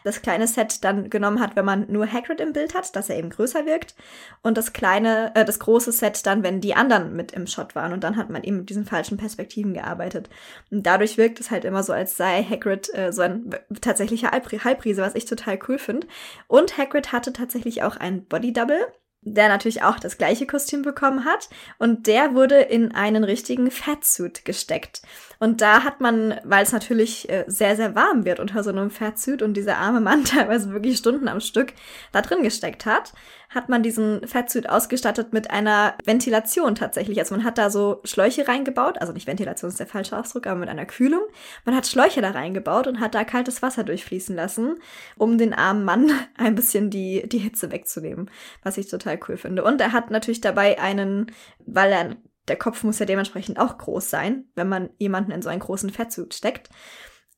Das 0.05 0.21
kleine 0.21 0.47
Set 0.47 0.83
dann 0.83 1.09
genommen 1.09 1.39
hat, 1.39 1.55
wenn 1.55 1.65
man 1.65 1.91
nur 1.91 2.05
Hagrid 2.11 2.39
im 2.39 2.53
Bild 2.53 2.75
hat, 2.75 2.95
dass 2.95 3.09
er 3.09 3.17
eben 3.17 3.31
größer 3.31 3.65
wirkt. 3.65 3.95
Und 4.43 4.57
das 4.57 4.71
kleine, 4.71 5.31
äh, 5.35 5.43
das 5.43 5.59
große 5.59 5.91
Set 5.91 6.25
dann, 6.25 6.43
wenn 6.43 6.61
die 6.61 6.75
anderen 6.75 7.15
mit 7.15 7.31
im 7.31 7.47
Shot 7.47 7.75
waren. 7.75 7.91
Und 7.91 8.03
dann 8.03 8.15
hat 8.15 8.29
man 8.29 8.43
eben 8.43 8.57
mit 8.57 8.69
diesen 8.69 8.85
falschen 8.85 9.17
Perspektiven 9.17 9.73
gearbeitet. 9.73 10.29
Und 10.69 10.85
dadurch 10.85 11.17
wirkt 11.17 11.39
es 11.39 11.49
halt 11.49 11.65
immer 11.65 11.81
so, 11.81 11.91
als 11.91 12.17
sei 12.17 12.43
Hagrid 12.43 12.93
äh, 12.93 13.11
so 13.11 13.23
ein 13.23 13.49
tatsächlicher 13.81 14.31
Halbriese, 14.31 15.01
was 15.01 15.15
ich 15.15 15.25
total 15.25 15.57
cool 15.67 15.79
finde. 15.79 16.07
Und 16.47 16.77
Hagrid 16.77 17.11
hatte 17.11 17.33
tatsächlich 17.33 17.81
auch 17.81 17.97
ein 17.97 18.25
Body 18.25 18.53
Double 18.53 18.87
der 19.25 19.49
natürlich 19.49 19.83
auch 19.83 19.99
das 19.99 20.17
gleiche 20.17 20.45
Kostüm 20.45 20.83
bekommen 20.83 21.25
hat. 21.25 21.49
Und 21.79 22.07
der 22.07 22.33
wurde 22.33 22.59
in 22.61 22.93
einen 22.93 23.23
richtigen 23.23 23.71
Fatsuit 23.71 24.45
gesteckt. 24.45 25.01
Und 25.39 25.61
da 25.61 25.83
hat 25.83 25.99
man, 25.99 26.39
weil 26.43 26.63
es 26.63 26.71
natürlich 26.71 27.27
äh, 27.29 27.43
sehr, 27.47 27.75
sehr 27.75 27.95
warm 27.95 28.23
wird 28.23 28.39
unter 28.39 28.63
so 28.63 28.69
einem 28.69 28.91
Fatsuit 28.91 29.41
und 29.41 29.55
dieser 29.55 29.77
arme 29.77 29.99
Mann 29.99 30.23
teilweise 30.25 30.71
wirklich 30.71 30.97
Stunden 30.97 31.27
am 31.27 31.41
Stück 31.41 31.73
da 32.11 32.21
drin 32.21 32.43
gesteckt 32.43 32.85
hat, 32.85 33.13
hat 33.55 33.69
man 33.69 33.81
diesen 33.81 34.27
Fatsuit 34.27 34.69
ausgestattet 34.69 35.31
mit 35.31 35.49
einer 35.49 35.95
Ventilation 36.03 36.75
tatsächlich. 36.75 37.19
Also 37.19 37.33
man 37.33 37.45
hat 37.45 37.57
da 37.57 37.69
so 37.69 38.01
Schläuche 38.03 38.47
reingebaut, 38.49 38.99
also 38.99 39.13
nicht 39.13 39.27
Ventilation 39.27 39.69
ist 39.69 39.79
der 39.79 39.87
falsche 39.87 40.17
Ausdruck, 40.19 40.45
aber 40.45 40.59
mit 40.59 40.67
einer 40.67 40.85
Kühlung. 40.85 41.21
Man 41.63 41.73
hat 41.73 41.87
Schläuche 41.87 42.21
da 42.21 42.31
reingebaut 42.31 42.85
und 42.85 42.99
hat 42.99 43.15
da 43.15 43.23
kaltes 43.23 43.61
Wasser 43.61 43.85
durchfließen 43.85 44.35
lassen, 44.35 44.75
um 45.15 45.37
den 45.37 45.53
armen 45.53 45.85
Mann 45.85 46.11
ein 46.37 46.55
bisschen 46.55 46.89
die, 46.89 47.27
die 47.29 47.37
Hitze 47.37 47.71
wegzunehmen, 47.71 48.29
was 48.61 48.77
ich 48.77 48.89
total 48.89 49.17
cool 49.29 49.37
finde. 49.37 49.63
Und 49.63 49.79
er 49.79 49.93
hat 49.93 50.11
natürlich 50.11 50.41
dabei 50.41 50.79
einen, 50.79 51.31
weil 51.65 51.91
er 51.93 52.15
der 52.49 52.57
Kopf 52.57 52.83
muss 52.83 52.99
ja 52.99 53.05
dementsprechend 53.07 53.57
auch 53.57 53.77
groß 53.77 54.09
sein, 54.09 54.45
wenn 54.53 54.69
man 54.69 54.89
jemanden 54.99 55.31
in 55.31 55.41
so 55.41 55.49
einen 55.49 55.61
großen 55.61 55.89
Fettsuit 55.89 56.33
steckt. 56.33 56.69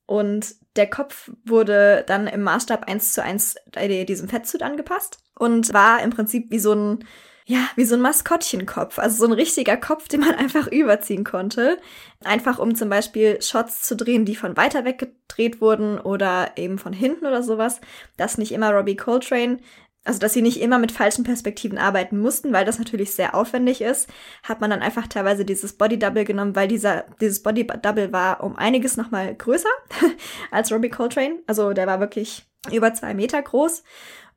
Und 0.06 0.56
der 0.76 0.90
Kopf 0.90 1.32
wurde 1.46 2.04
dann 2.08 2.28
im 2.28 2.42
Maßstab 2.42 2.90
1 2.90 3.14
zu 3.14 3.24
1 3.24 3.56
diesem 4.08 4.28
Fettsuit 4.28 4.64
angepasst 4.64 5.20
und 5.38 5.74
war 5.74 6.02
im 6.02 6.10
Prinzip 6.10 6.52
wie 6.52 6.60
so 6.60 6.74
ein, 6.74 7.06
ja, 7.46 7.70
wie 7.76 7.86
so 7.86 7.96
ein 7.96 8.02
Maskottchenkopf. 8.02 9.00
Also 9.00 9.26
so 9.26 9.32
ein 9.32 9.38
richtiger 9.38 9.78
Kopf, 9.78 10.08
den 10.08 10.22
man 10.22 10.36
einfach 10.36 10.68
überziehen 10.68 11.24
konnte. 11.24 11.78
Einfach 12.24 12.60
um 12.60 12.76
zum 12.76 12.90
Beispiel 12.90 13.42
Shots 13.42 13.84
zu 13.84 13.96
drehen, 13.96 14.26
die 14.26 14.36
von 14.36 14.58
weiter 14.58 14.86
weg 14.86 15.00
gedreht 15.00 15.62
wurden 15.62 16.00
oder 16.00 16.52
eben 16.58 16.78
von 16.78 16.94
hinten 16.94 17.26
oder 17.26 17.44
sowas. 17.44 17.80
Dass 18.18 18.38
nicht 18.38 18.52
immer 18.52 18.72
Robbie 18.72 18.98
Coltrane 18.98 19.60
also 20.08 20.20
dass 20.20 20.34
sie 20.34 20.42
nicht 20.42 20.62
immer 20.62 20.80
mit 20.80 20.92
falschen 20.92 21.26
Perspektiven 21.26 21.78
arbeiten 21.78 22.18
mussten, 22.18 22.54
weil 22.54 22.66
das 22.66 22.80
natürlich 22.80 23.12
sehr 23.12 23.36
aufwendig 23.36 23.82
ist, 23.82 24.10
hat 24.42 24.62
man 24.62 24.70
dann 24.70 24.82
einfach 24.82 25.08
teilweise 25.08 25.44
dieses 25.44 25.74
Body 25.74 26.00
Double 26.00 26.24
genommen, 26.24 26.56
weil 26.56 26.70
dieser, 26.70 27.04
dieses 27.20 27.44
Body 27.44 27.68
Double 27.68 28.14
war 28.14 28.42
um 28.42 28.56
einiges 28.56 28.96
nochmal 28.96 29.36
größer 29.36 29.70
als 30.52 30.72
Robbie 30.72 30.90
Coltrane. 30.90 31.40
Also 31.46 31.74
der 31.74 31.88
war 31.88 32.00
wirklich 32.00 32.46
über 32.72 32.94
zwei 32.94 33.14
Meter 33.14 33.42
groß 33.42 33.84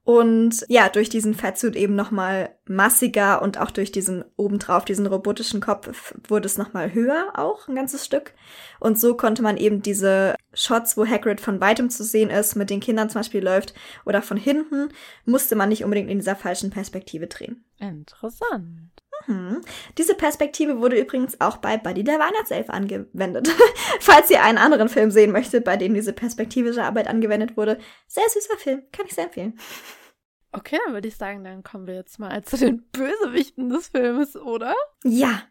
und 0.03 0.65
ja, 0.69 0.89
durch 0.89 1.09
diesen 1.09 1.35
Fatsuit 1.35 1.77
eben 1.77 1.95
nochmal 1.95 2.57
massiger 2.67 3.43
und 3.43 3.59
auch 3.59 3.71
durch 3.71 3.93
diesen 3.93 4.25
obendrauf, 4.37 4.85
diesen 4.85 5.07
robotischen 5.07 5.61
Kopf 5.61 6.15
wurde 6.27 6.47
es 6.47 6.57
nochmal 6.57 6.95
höher 6.95 7.33
auch, 7.35 7.69
ein 7.69 7.75
ganzes 7.75 8.07
Stück. 8.07 8.33
Und 8.81 8.99
so 8.99 9.15
konnte 9.15 9.43
man 9.43 9.57
eben 9.57 9.83
diese 9.83 10.35
Shots, 10.55 10.97
wo 10.97 11.07
Hagrid 11.07 11.41
von 11.41 11.61
weitem 11.61 11.91
zu 11.91 12.03
sehen 12.03 12.31
ist, 12.31 12.57
mit 12.57 12.71
den 12.71 12.81
Kindern 12.81 13.11
zum 13.11 13.21
Beispiel 13.21 13.45
läuft 13.45 13.75
oder 14.07 14.23
von 14.23 14.39
hinten, 14.39 14.89
musste 15.27 15.55
man 15.55 15.69
nicht 15.69 15.85
unbedingt 15.85 16.11
in 16.11 16.19
dieser 16.19 16.37
falschen 16.37 16.71
Perspektive 16.71 17.27
drehen. 17.27 17.65
Interessant. 17.79 19.00
Mhm. 19.27 19.61
Diese 19.99 20.15
Perspektive 20.15 20.81
wurde 20.81 20.99
übrigens 20.99 21.41
auch 21.41 21.59
bei 21.59 21.77
Buddy 21.77 22.05
der 22.05 22.19
Weihnachtself 22.19 22.71
angewendet. 22.71 23.49
Falls 24.01 24.31
ihr 24.31 24.43
einen 24.43 24.59
anderen 24.59 24.89
Film 24.89 25.11
sehen 25.11 25.33
möchtet, 25.33 25.65
bei 25.65 25.77
dem 25.77 25.95
diese 25.95 26.13
perspektivische 26.13 26.85
Arbeit 26.85 27.09
angewendet 27.09 27.57
wurde. 27.57 27.79
Sehr 28.07 28.29
süßer 28.29 28.59
Film, 28.59 28.83
kann 28.93 29.07
ich 29.07 29.15
sehr 29.15 29.25
empfehlen. 29.25 29.59
Okay, 30.53 30.79
dann 30.85 30.95
würde 30.95 31.09
ich 31.09 31.17
sagen, 31.17 31.45
dann 31.45 31.63
kommen 31.63 31.87
wir 31.87 31.95
jetzt 31.95 32.19
mal 32.19 32.43
zu 32.43 32.57
den 32.57 32.83
Bösewichten 32.91 33.69
des 33.69 33.89
Filmes, 33.89 34.37
oder? 34.37 34.75
Ja. 35.05 35.43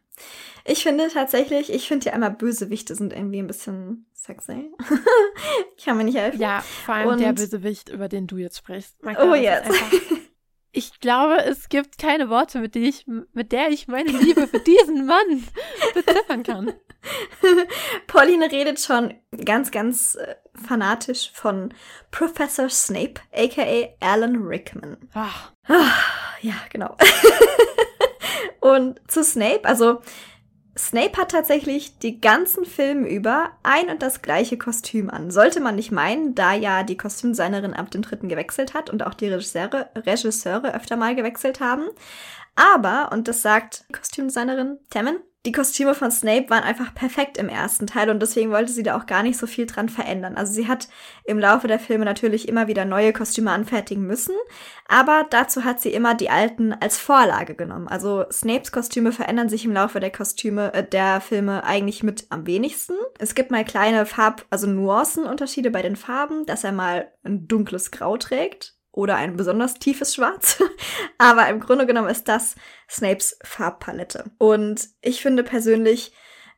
Ich 0.66 0.84
finde 0.84 1.08
tatsächlich, 1.08 1.72
ich 1.72 1.88
finde 1.88 2.08
ja 2.08 2.16
immer 2.16 2.30
Bösewichte 2.30 2.94
sind 2.96 3.14
irgendwie 3.14 3.40
ein 3.40 3.48
bisschen 3.48 4.08
sexy. 4.14 4.72
ich 5.78 5.86
kann 5.86 5.96
mir 5.96 6.04
nicht 6.04 6.18
helfen. 6.18 6.42
Ja, 6.42 6.60
vor 6.62 6.96
allem 6.96 7.08
Und 7.08 7.22
der 7.22 7.32
Bösewicht, 7.32 7.88
über 7.88 8.10
den 8.10 8.28
du 8.28 8.36
jetzt 8.38 8.58
sprichst. 8.58 8.98
oh 9.04 9.34
yes. 9.34 9.64
Ich 10.72 11.00
glaube, 11.00 11.44
es 11.46 11.70
gibt 11.70 11.98
keine 11.98 12.30
Worte, 12.30 12.60
mit, 12.60 12.76
ich, 12.76 13.06
mit 13.34 13.52
der 13.52 13.70
ich 13.70 13.88
meine 13.88 14.12
Liebe 14.12 14.48
für 14.48 14.60
diesen 14.60 15.06
Mann 15.06 15.48
beziffern 15.94 16.44
kann. 16.44 16.74
Pauline 18.08 18.52
redet 18.52 18.80
schon 18.80 19.16
ganz, 19.46 19.72
ganz 19.72 20.16
äh, 20.16 20.36
fanatisch 20.54 21.32
von 21.34 21.74
Professor 22.12 22.70
Snape, 22.70 23.16
aka 23.34 23.90
Alan 24.00 24.36
Rickman. 24.44 24.98
Ach. 25.14 25.54
Ach 25.68 26.20
ja, 26.42 26.56
genau. 26.70 26.96
Und 28.60 29.00
zu 29.08 29.24
Snape, 29.24 29.62
also 29.64 30.02
Snape 30.80 31.18
hat 31.18 31.32
tatsächlich 31.32 32.00
die 32.00 32.22
ganzen 32.22 32.64
Filme 32.66 33.10
über 33.10 33.52
ein 33.64 33.90
und 33.90 34.02
das 34.02 34.22
gleiche 34.22 34.58
Kostüm 34.58 35.10
an. 35.10 35.30
Sollte 35.30 35.60
man 35.60 35.76
nicht 35.76 35.92
meinen, 35.92 36.36
da 36.36 36.54
ja 36.54 36.84
die 36.84 36.96
Kostümdesignerin 36.96 37.74
ab 37.74 37.92
dem 37.92 38.02
dritten 38.02 38.30
gewechselt 38.30 38.74
hat 38.74 38.90
und 38.90 39.06
auch 39.06 39.14
die 39.14 39.28
Regisseure, 39.28 39.90
Regisseure 39.94 40.74
öfter 40.74 40.96
mal 40.96 41.16
gewechselt 41.16 41.60
haben. 41.60 41.84
Aber, 42.56 43.12
und 43.12 43.28
das 43.28 43.42
sagt 43.42 43.84
die 43.90 43.94
Kostümdesignerin 43.94 44.80
Tammin, 44.90 45.18
die 45.46 45.54
Kostüme 45.54 45.96
von 45.96 46.12
Snape 46.12 46.50
waren 46.50 46.64
einfach 46.64 46.94
perfekt 46.94 47.38
im 47.38 47.48
ersten 47.48 47.88
Teil 47.88 48.10
und 48.10 48.22
deswegen 48.22 48.52
wollte 48.52 48.74
sie 48.74 48.84
da 48.84 48.98
auch 48.98 49.06
gar 49.06 49.24
nicht 49.24 49.38
so 49.38 49.48
viel 49.48 49.66
dran 49.66 49.88
verändern. 49.88 50.36
Also 50.36 50.52
sie 50.52 50.68
hat 50.68 50.90
im 51.24 51.40
Laufe 51.40 51.70
der 51.70 51.80
Filme 51.80 52.04
natürlich 52.04 52.50
immer 52.50 52.68
wieder 52.68 52.84
neue 52.84 53.14
Kostüme 53.14 53.52
anfertigen 53.52 54.06
müssen, 54.06 54.36
aber 54.90 55.26
dazu 55.30 55.64
hat 55.64 55.80
sie 55.80 55.94
immer 55.94 56.14
die 56.14 56.30
alten 56.30 56.74
als 56.74 56.98
Vorlage 56.98 57.56
genommen. 57.56 57.88
Also 57.88 58.26
Snapes 58.30 58.74
Kostüme 58.74 59.14
verändern 59.14 59.48
sich 59.48 59.64
im 59.64 59.72
Laufe 59.72 60.02
der 60.02 60.12
Kostüme 60.12 60.74
äh, 60.74 60.86
der 60.86 61.22
Filme 61.22 61.64
eigentlich 61.64 62.04
mit 62.04 62.28
am 62.32 62.46
wenigsten. 62.46 62.96
Es 63.18 63.34
gibt 63.34 63.50
mal 63.50 63.64
kleine 63.64 64.06
Farb, 64.06 64.46
also 64.50 64.68
Nuancenunterschiede 64.68 65.72
bei 65.72 65.82
den 65.82 65.96
Farben, 65.96 66.46
dass 66.48 66.66
er 66.66 66.74
mal 66.74 67.14
ein 67.24 67.48
dunkles 67.48 67.92
Grau 67.92 68.18
trägt 68.18 68.79
oder 69.00 69.16
ein 69.16 69.38
besonders 69.38 69.76
tiefes 69.76 70.14
Schwarz. 70.14 70.62
Aber 71.18 71.48
im 71.48 71.62
Grunde 71.62 71.86
genommen 71.86 72.10
ist 72.10 72.28
das 72.28 72.56
Snapes 72.90 73.40
Farbpalette. 73.44 74.26
Und 74.38 74.90
ich 75.02 75.22
finde 75.22 75.44
persönlich, 75.44 76.12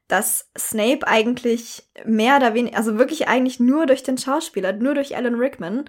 dass 0.07 0.49
Snape 0.57 1.07
eigentlich 1.07 1.87
mehr 2.03 2.37
oder 2.37 2.55
weniger, 2.55 2.77
also 2.77 2.97
wirklich 2.97 3.27
eigentlich 3.27 3.59
nur 3.59 3.85
durch 3.85 4.01
den 4.01 4.17
Schauspieler, 4.17 4.73
nur 4.73 4.95
durch 4.95 5.15
Alan 5.15 5.35
Rickman, 5.35 5.85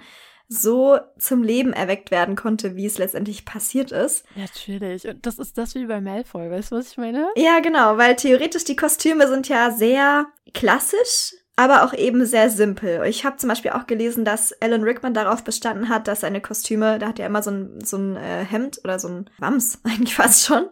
so 0.47 0.99
zum 1.19 1.43
Leben 1.43 1.73
erweckt 1.73 2.11
werden 2.11 2.37
konnte, 2.37 2.77
wie 2.77 2.85
es 2.85 2.99
letztendlich 2.99 3.47
passiert 3.47 3.91
ist. 3.91 4.27
Natürlich. 4.37 5.09
Und 5.09 5.25
das 5.25 5.39
ist 5.39 5.57
das 5.57 5.75
wie 5.75 5.87
bei 5.87 6.03
Malfoy, 6.03 6.51
weißt 6.51 6.73
du, 6.73 6.77
was 6.77 6.91
ich 6.91 6.99
meine? 6.99 7.29
Ja, 7.37 7.61
genau, 7.61 7.97
weil 7.97 8.17
theoretisch 8.17 8.65
die 8.65 8.77
Kostüme 8.77 9.27
sind 9.29 9.49
ja 9.49 9.71
sehr 9.71 10.27
klassisch 10.53 11.33
aber 11.57 11.85
auch 11.85 11.93
eben 11.93 12.25
sehr 12.25 12.49
simpel. 12.51 13.05
Ich 13.07 13.25
habe 13.25 13.37
zum 13.37 13.49
Beispiel 13.49 13.73
auch 13.73 13.87
gelesen, 13.87 14.25
dass 14.25 14.55
Alan 14.63 14.83
Rickman 14.83 15.13
darauf 15.13 15.45
bestanden 15.45 15.89
hat, 15.91 16.09
dass 16.09 16.21
seine 16.21 16.41
Kostüme, 16.41 16.99
da 16.99 17.09
hat 17.09 17.19
er 17.19 17.27
immer 17.27 17.43
so 17.43 17.51
ein, 17.51 17.85
so 17.85 17.99
ein 17.99 18.17
äh, 18.17 18.45
Hemd 18.45 18.81
oder 18.85 18.99
so 18.99 19.09
ein 19.09 19.31
Wams 19.39 19.81
eigentlich 19.85 20.15
fast 20.15 20.47
schon 20.47 20.67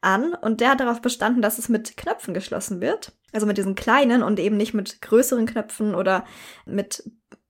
an 0.00 0.34
und 0.34 0.60
der 0.60 0.70
hat 0.70 0.80
darauf 0.80 1.00
bestanden, 1.00 1.40
dass 1.40 1.58
es 1.58 1.68
mit 1.68 1.96
Knöpfen 1.96 2.34
geschlossen 2.34 2.80
wird. 2.80 3.12
Also 3.32 3.46
mit 3.46 3.58
diesen 3.58 3.74
kleinen 3.74 4.22
und 4.22 4.38
eben 4.38 4.56
nicht 4.56 4.74
mit 4.74 5.02
größeren 5.02 5.46
Knöpfen 5.46 5.94
oder 5.94 6.24
mit 6.66 7.02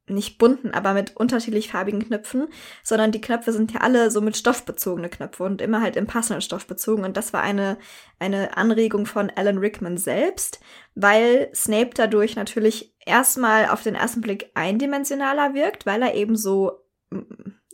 nicht 0.06 0.36
bunten, 0.36 0.72
aber 0.72 0.92
mit 0.92 1.16
unterschiedlich 1.16 1.70
farbigen 1.70 2.06
Knöpfen, 2.06 2.48
sondern 2.82 3.10
die 3.10 3.22
Knöpfe 3.22 3.52
sind 3.52 3.72
ja 3.72 3.80
alle 3.80 4.10
so 4.10 4.20
mit 4.20 4.36
stoffbezogene 4.36 5.08
Knöpfe 5.08 5.44
und 5.44 5.62
immer 5.62 5.80
halt 5.80 5.96
im 5.96 6.06
passenden 6.06 6.42
Stoff 6.42 6.66
bezogen. 6.66 7.04
Und 7.04 7.16
das 7.16 7.32
war 7.32 7.42
eine, 7.42 7.78
eine 8.18 8.56
Anregung 8.56 9.06
von 9.06 9.30
Alan 9.34 9.58
Rickman 9.58 9.96
selbst, 9.96 10.60
weil 10.94 11.50
Snape 11.54 11.90
dadurch 11.94 12.36
natürlich 12.36 12.94
erstmal 13.04 13.68
auf 13.68 13.82
den 13.82 13.94
ersten 13.94 14.20
Blick 14.20 14.50
eindimensionaler 14.54 15.54
wirkt, 15.54 15.86
weil 15.86 16.02
er 16.02 16.14
eben 16.14 16.36
so 16.36 16.84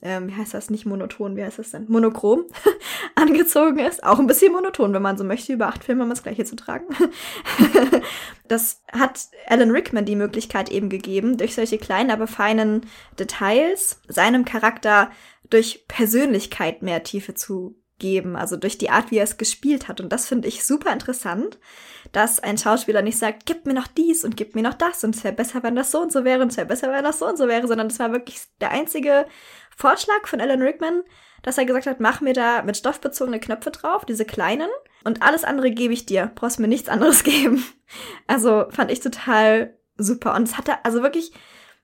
ähm, 0.03 0.29
wie 0.29 0.35
heißt 0.35 0.55
das, 0.55 0.71
nicht 0.71 0.87
monoton, 0.87 1.37
wie 1.37 1.45
heißt 1.45 1.59
das 1.59 1.73
denn, 1.73 1.87
monochrom 1.89 2.45
angezogen 3.15 3.79
ist. 3.79 4.03
Auch 4.03 4.19
ein 4.19 4.27
bisschen 4.27 4.53
monoton, 4.53 4.93
wenn 4.95 5.03
man 5.03 5.19
so 5.19 5.25
möchte, 5.25 5.53
über 5.53 5.69
acht 5.69 5.85
Filme 5.85 6.05
mal 6.05 6.11
das 6.11 6.23
gleiche 6.23 6.45
zu 6.45 6.57
tragen. 6.57 6.87
das 8.49 8.83
hat 8.93 9.29
Alan 9.47 9.71
Rickman 9.71 10.07
die 10.07 10.17
Möglichkeit 10.17 10.71
eben 10.71 10.89
gegeben, 10.89 11.37
durch 11.37 11.55
solche 11.55 11.79
kleinen, 11.79 12.11
aber 12.11 12.27
feinen 12.27 12.87
Details 13.19 14.01
seinem 14.09 14.45
Charakter 14.45 15.11
durch 15.51 15.85
Persönlichkeit 15.89 16.83
mehr 16.83 17.03
Tiefe 17.03 17.35
zu 17.35 17.80
geben, 18.01 18.35
also 18.35 18.57
durch 18.57 18.77
die 18.77 18.91
Art, 18.91 19.13
wie 19.13 19.19
er 19.19 19.25
es 19.25 19.37
gespielt 19.37 19.87
hat. 19.87 20.01
Und 20.01 20.13
das 20.13 20.27
finde 20.27 20.49
ich 20.49 20.67
super 20.67 20.93
interessant, 20.93 21.59
dass 22.11 22.41
ein 22.41 22.59
Schauspieler 22.59 23.03
nicht 23.03 23.19
sagt, 23.19 23.47
gib 23.47 23.67
mir 23.67 23.75
noch 23.75 23.87
dies 23.87 24.25
und 24.25 24.37
gib 24.37 24.57
mir 24.57 24.63
noch 24.63 24.75
das 24.75 25.05
und 25.05 25.15
es 25.15 25.23
wäre 25.23 25.35
besser, 25.35 25.63
wenn 25.63 25.77
das 25.77 25.93
so 25.93 26.01
und 26.01 26.13
so 26.13 26.25
wäre 26.25 26.43
und 26.43 26.51
es 26.51 26.57
wäre 26.57 26.67
besser, 26.67 26.91
wenn 26.91 27.05
das 27.05 27.21
so 27.21 27.29
und 27.29 27.39
so 27.39 27.47
wäre, 27.47 27.69
sondern 27.69 27.87
es 27.87 28.01
war 28.01 28.11
wirklich 28.11 28.41
der 28.61 28.73
einzige 28.73 29.27
Vorschlag 29.77 30.27
von 30.27 30.41
Alan 30.41 30.63
Rickman, 30.63 31.05
dass 31.43 31.57
er 31.57 31.65
gesagt 31.65 31.87
hat, 31.87 32.01
mach 32.01 32.21
mir 32.21 32.35
da 32.35 32.63
mit 32.63 32.77
Stoff 32.77 33.01
bezogene 33.01 33.39
Knöpfe 33.39 33.71
drauf, 33.71 34.05
diese 34.05 34.25
kleinen, 34.25 34.69
und 35.05 35.23
alles 35.23 35.45
andere 35.45 35.71
gebe 35.71 35.95
ich 35.95 36.07
dir. 36.07 36.31
Brauchst 36.35 36.61
mir 36.61 36.69
nichts 36.69 36.89
anderes 36.89 37.25
geben. 37.25 37.65
Also 38.27 38.67
fand 38.71 38.91
ich 38.91 39.01
total 39.01 39.77
super. 39.97 40.35
Und 40.35 40.45
es 40.45 40.57
hatte, 40.57 40.85
also 40.85 41.03
wirklich, 41.03 41.33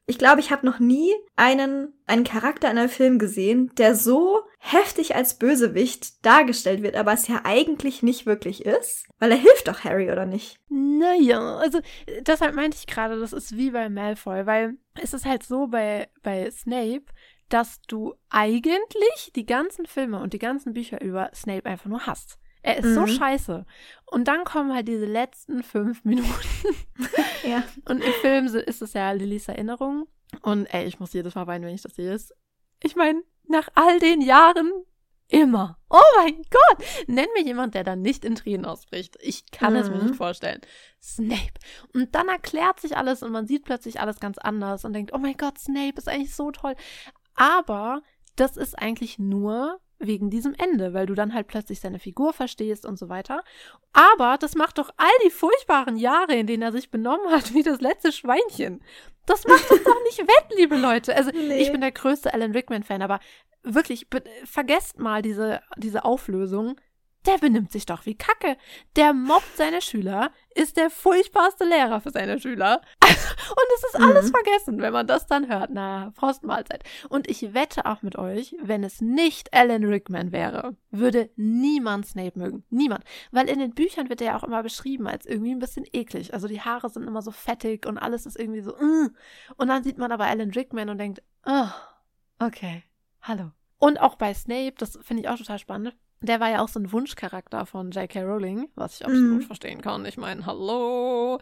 ich 0.09 0.19
glaube, 0.19 0.41
ich 0.41 0.53
habe 0.53 0.65
noch 0.65 0.79
nie 0.79 1.13
einen, 1.35 1.93
einen 2.07 2.23
Charakter 2.23 2.71
in 2.71 2.79
einem 2.79 2.89
Film 2.89 3.19
gesehen, 3.19 3.73
der 3.77 3.97
so 3.97 4.41
heftig 4.59 5.17
als 5.17 5.37
Bösewicht 5.37 6.25
dargestellt 6.25 6.83
wird, 6.83 6.95
aber 6.95 7.13
es 7.13 7.27
ja 7.27 7.41
eigentlich 7.45 8.05
nicht 8.05 8.25
wirklich 8.25 8.65
ist. 8.65 9.07
Weil 9.19 9.33
er 9.33 9.37
hilft 9.37 9.67
doch 9.67 9.83
Harry, 9.83 10.11
oder 10.11 10.25
nicht? 10.25 10.59
Naja, 10.69 11.57
also 11.57 11.81
deshalb 12.21 12.55
meinte 12.55 12.77
ich 12.79 12.87
gerade, 12.87 13.19
das 13.19 13.33
ist 13.33 13.57
wie 13.57 13.73
bei 13.73 13.89
Malfoy, 13.89 14.47
weil 14.47 14.75
es 14.95 15.13
ist 15.13 15.25
halt 15.25 15.43
so 15.43 15.67
bei, 15.67 16.09
bei 16.23 16.49
Snape, 16.53 17.07
dass 17.49 17.81
du 17.89 18.15
eigentlich 18.31 19.33
die 19.35 19.47
ganzen 19.47 19.87
Filme 19.87 20.21
und 20.21 20.33
die 20.33 20.39
ganzen 20.39 20.73
Bücher 20.73 21.01
über 21.01 21.31
Snape 21.35 21.67
einfach 21.67 21.87
nur 21.87 22.07
hast. 22.07 22.39
Er 22.67 22.79
ist 22.79 22.85
mhm. 22.87 22.95
so 22.95 23.07
scheiße. 23.07 23.65
Und 24.07 24.27
dann 24.27 24.43
kommen 24.43 24.75
halt 24.75 24.89
diese 24.89 25.05
letzten 25.05 25.63
fünf 25.63 26.05
Minuten. 26.05 26.27
ja. 27.49 27.63
Und 27.89 28.03
im 28.03 28.13
Film 28.21 28.47
ist 28.47 28.83
es 28.83 28.93
ja 28.93 29.13
Lillys 29.13 29.47
Erinnerung. 29.47 30.09
Und 30.43 30.67
ey, 30.75 30.85
ich 30.85 30.99
muss 30.99 31.13
jedes 31.13 31.37
Mal 31.37 31.47
weinen, 31.47 31.65
wenn 31.65 31.77
ich 31.77 31.83
das 31.83 31.95
sehe. 31.95 32.19
Ich 32.83 32.97
meine, 32.97 33.23
nach 33.47 33.69
all 33.77 34.01
den 34.01 34.21
Jahren 34.21 34.73
immer. 35.29 35.79
Oh 35.89 36.01
mein 36.17 36.43
Gott! 36.51 36.85
Nenn 37.07 37.29
mir 37.37 37.45
jemand, 37.45 37.77
der 37.77 37.85
dann 37.85 38.03
nicht 38.03 38.25
in 38.25 38.35
Tränen 38.35 38.67
ausbricht. 38.67 39.17
Ich 39.21 39.49
kann 39.53 39.75
mhm. 39.75 39.79
es 39.79 39.89
mir 39.89 39.99
nicht 39.99 40.11
mhm. 40.11 40.15
vorstellen. 40.15 40.61
Snape. 41.01 41.61
Und 41.95 42.17
dann 42.17 42.27
erklärt 42.27 42.81
sich 42.81 42.97
alles 42.97 43.23
und 43.23 43.31
man 43.31 43.47
sieht 43.47 43.65
plötzlich 43.65 44.01
alles 44.01 44.19
ganz 44.19 44.39
anders 44.39 44.85
und 44.85 44.93
denkt, 44.93 45.13
oh 45.15 45.19
mein 45.19 45.37
Gott, 45.37 45.57
Snape 45.59 45.99
ist 45.99 46.09
eigentlich 46.09 46.35
so 46.35 46.51
toll. 46.51 46.75
Aber 47.37 48.03
das 48.35 48.57
ist 48.57 48.77
eigentlich 48.77 49.21
nur 49.21 49.81
wegen 49.99 50.31
diesem 50.31 50.55
Ende, 50.55 50.95
weil 50.95 51.07
du 51.07 51.15
dann 51.15 51.35
halt 51.35 51.47
plötzlich 51.47 51.81
seine 51.81 51.99
Figur 51.99 52.33
verstehst 52.33 52.85
und 52.85 52.99
so 52.99 53.09
weiter. 53.09 53.43
Aber 53.93 54.37
das 54.39 54.55
macht 54.55 54.79
doch 54.79 54.91
all 54.97 55.09
die 55.25 55.31
furchtbaren 55.31 55.97
Jahre, 55.97 56.35
in 56.35 56.47
denen 56.47 56.63
er 56.63 56.73
sich 56.73 56.91
benommen 56.91 57.31
hat, 57.31 57.55
wie 57.55 57.63
das 57.63 57.81
letzte 57.81 58.13
Schweinchen. 58.13 58.83
Das 59.25 59.47
macht 59.47 59.71
uns 59.71 59.83
doch 59.83 60.03
nicht 60.05 60.19
wett, 60.19 60.57
liebe 60.57 60.77
Leute. 60.77 61.17
Also 61.17 61.31
nee. 61.31 61.59
ich 61.59 61.73
bin 61.73 61.81
der 61.81 61.93
größte 61.93 62.33
Alan 62.33 62.53
Rickman-Fan, 62.53 63.03
aber 63.03 63.21
wirklich, 63.63 64.07
vergesst 64.45 64.99
mal 64.99 65.23
diese, 65.23 65.61
diese 65.77 66.05
Auflösung 66.05 66.77
der 67.27 67.39
benimmt 67.39 67.73
sich 67.73 67.87
doch 67.87 68.07
wie 68.07 68.15
Kacke. 68.15 68.57
Der 68.97 69.13
mobbt 69.13 69.57
seine 69.57 69.83
Schüler, 69.83 70.31
ist 70.55 70.77
der 70.77 70.91
furchtbarste 70.91 71.65
Lehrer 71.65 72.01
für 72.01 72.11
seine 72.11 72.41
Schüler. 72.41 72.81
Und 73.03 73.67
es 73.77 73.85
ist 73.85 74.01
alles 74.01 74.27
mhm. 74.27 74.35
vergessen, 74.35 74.81
wenn 74.81 74.93
man 74.93 75.07
das 75.07 75.27
dann 75.27 75.49
hört. 75.49 75.71
Na, 75.73 76.13
Frostmahlzeit. 76.17 76.85
Und 77.09 77.29
ich 77.29 77.55
wette 77.55 77.87
auch 77.87 78.03
mit 78.03 78.17
euch, 78.17 78.57
wenn 78.63 78.85
es 78.85 79.01
nicht 79.01 79.53
Alan 79.53 79.85
Rickman 79.85 80.33
wäre, 80.33 80.77
würde 80.91 81.31
niemand 81.37 82.07
Snape 82.07 82.39
mögen. 82.39 82.65
Niemand. 82.71 83.05
Weil 83.31 83.49
in 83.49 83.59
den 83.59 83.75
Büchern 83.75 84.09
wird 84.09 84.21
er 84.21 84.29
ja 84.29 84.37
auch 84.37 84.45
immer 84.45 84.63
beschrieben 84.63 85.07
als 85.07 85.27
irgendwie 85.27 85.53
ein 85.53 85.59
bisschen 85.59 85.87
eklig. 85.93 86.33
Also 86.33 86.49
die 86.49 86.61
Haare 86.61 86.89
sind 86.89 87.07
immer 87.07 87.23
so 87.23 87.31
fettig 87.31 87.87
und 87.87 87.99
alles 87.99 88.27
ist 88.27 88.39
irgendwie 88.39 88.63
so, 88.63 88.73
mm. 88.73 89.15
Und 89.57 89.69
dann 89.69 89.83
sieht 89.85 89.99
man 89.99 90.13
aber 90.13 90.27
Alan 90.27 90.51
Rickman 90.51 90.89
und 90.89 90.99
denkt, 90.99 91.23
oh, 91.45 91.69
okay, 92.39 92.83
hallo. 93.21 93.51
Und 93.79 94.01
auch 94.01 94.17
bei 94.17 94.33
Snape, 94.33 94.75
das 94.79 94.99
finde 95.03 95.23
ich 95.23 95.29
auch 95.29 95.37
total 95.37 95.59
spannend, 95.59 95.95
der 96.21 96.41
war 96.41 96.51
ja 96.51 96.63
auch 96.63 96.69
so 96.69 96.81
ein 96.81 96.93
Wunschcharakter 96.93 97.67
von 97.67 97.91
J.K. 97.91 98.23
Rowling, 98.23 98.69
was 98.75 98.97
ich 98.97 99.07
absolut 99.07 99.43
mm. 99.43 99.47
verstehen 99.47 99.81
kann. 99.83 100.07
Ich 100.07 100.17
meine, 100.17 100.47
hallo. 100.47 101.41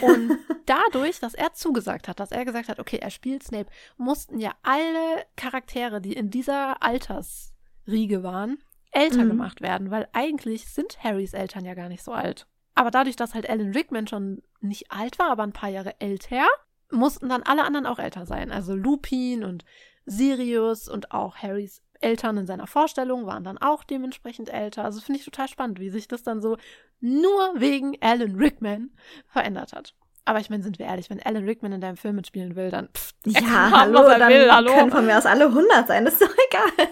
Und 0.00 0.38
dadurch, 0.66 1.20
dass 1.20 1.34
er 1.34 1.52
zugesagt 1.52 2.08
hat, 2.08 2.20
dass 2.20 2.30
er 2.30 2.44
gesagt 2.44 2.68
hat, 2.68 2.78
okay, 2.78 2.98
er 2.98 3.10
spielt 3.10 3.42
Snape, 3.42 3.70
mussten 3.96 4.38
ja 4.38 4.52
alle 4.62 5.24
Charaktere, 5.36 6.00
die 6.00 6.12
in 6.12 6.30
dieser 6.30 6.82
Altersriege 6.82 8.22
waren, 8.22 8.58
älter 8.92 9.24
mm. 9.24 9.28
gemacht 9.28 9.60
werden, 9.60 9.90
weil 9.90 10.08
eigentlich 10.12 10.66
sind 10.66 11.02
Harrys 11.02 11.34
Eltern 11.34 11.64
ja 11.64 11.74
gar 11.74 11.88
nicht 11.88 12.04
so 12.04 12.12
alt. 12.12 12.46
Aber 12.74 12.90
dadurch, 12.90 13.16
dass 13.16 13.34
halt 13.34 13.48
Alan 13.48 13.72
Rickman 13.72 14.06
schon 14.06 14.42
nicht 14.60 14.90
alt 14.90 15.18
war, 15.18 15.30
aber 15.30 15.42
ein 15.42 15.52
paar 15.52 15.70
Jahre 15.70 16.00
älter, 16.00 16.46
mussten 16.90 17.28
dann 17.28 17.42
alle 17.42 17.64
anderen 17.64 17.86
auch 17.86 17.98
älter 17.98 18.26
sein. 18.26 18.52
Also 18.52 18.74
Lupin 18.74 19.44
und 19.44 19.64
Sirius 20.06 20.88
und 20.88 21.12
auch 21.12 21.36
Harrys 21.36 21.82
Eltern 22.04 22.36
in 22.36 22.46
seiner 22.46 22.66
Vorstellung 22.66 23.26
waren 23.26 23.42
dann 23.42 23.58
auch 23.58 23.82
dementsprechend 23.82 24.50
älter. 24.50 24.84
Also 24.84 25.00
finde 25.00 25.18
ich 25.18 25.24
total 25.24 25.48
spannend, 25.48 25.80
wie 25.80 25.90
sich 25.90 26.06
das 26.06 26.22
dann 26.22 26.40
so 26.40 26.56
nur 27.00 27.54
wegen 27.56 27.96
Alan 28.00 28.36
Rickman 28.36 28.90
verändert 29.26 29.72
hat. 29.72 29.94
Aber 30.26 30.40
ich 30.40 30.48
meine, 30.48 30.62
sind 30.62 30.78
wir 30.78 30.86
ehrlich, 30.86 31.10
wenn 31.10 31.22
Alan 31.22 31.44
Rickman 31.44 31.72
in 31.72 31.80
deinem 31.80 31.96
Film 31.96 32.16
mitspielen 32.16 32.56
will, 32.56 32.70
dann 32.70 32.88
pff, 32.88 33.12
ja, 33.26 33.70
hallo, 33.70 34.08
dann 34.08 34.30
will, 34.30 34.50
hallo. 34.50 34.72
können 34.72 34.90
von 34.90 35.04
mir 35.04 35.18
aus 35.18 35.26
alle 35.26 35.46
100 35.46 35.86
sein, 35.86 36.04
das 36.04 36.14
ist 36.14 36.22
doch 36.22 36.34
egal. 36.50 36.88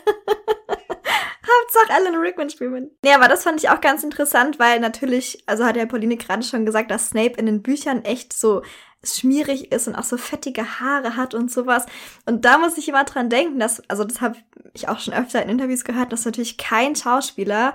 Hauptsache 1.73 1.95
Alan 1.95 2.21
Rickman 2.21 2.51
spielen. 2.51 2.91
Nee, 3.05 3.13
aber 3.13 3.29
das 3.29 3.45
fand 3.45 3.63
ich 3.63 3.71
auch 3.71 3.81
ganz 3.81 4.05
interessant, 4.05 4.59
weil 4.59 4.81
natürlich, 4.81 5.43
also 5.47 5.65
hat 5.65 5.77
ja 5.77 5.87
Pauline 5.87 6.17
gerade 6.17 6.43
schon 6.43 6.67
gesagt, 6.67 6.91
dass 6.91 7.09
Snape 7.09 7.39
in 7.39 7.47
den 7.47 7.63
Büchern 7.63 8.05
echt 8.05 8.33
so 8.33 8.63
schmierig 9.05 9.73
ist 9.73 9.89
und 9.89 9.97
auch 9.97 10.05
so 10.05 10.17
fettige 10.17 10.81
Haare 10.81 11.17
hat 11.17 11.35
und 11.35 11.51
sowas. 11.51 11.87
Und 12.25 12.45
da 12.45 12.59
muss 12.59 12.79
ich 12.79 12.89
immer 12.89 13.05
dran 13.05 13.31
denken, 13.31 13.59
dass, 13.59 13.89
also 13.89 14.05
das 14.05 14.21
habe 14.21 14.37
ich 14.75 14.89
auch 14.89 15.01
schon 15.01 15.15
öfter 15.15 15.43
in 15.43 15.49
Interviews 15.49 15.85
gehört, 15.85 16.13
dass 16.13 16.25
natürlich 16.25 16.57
kein 16.57 16.95
Schauspieler 16.95 17.75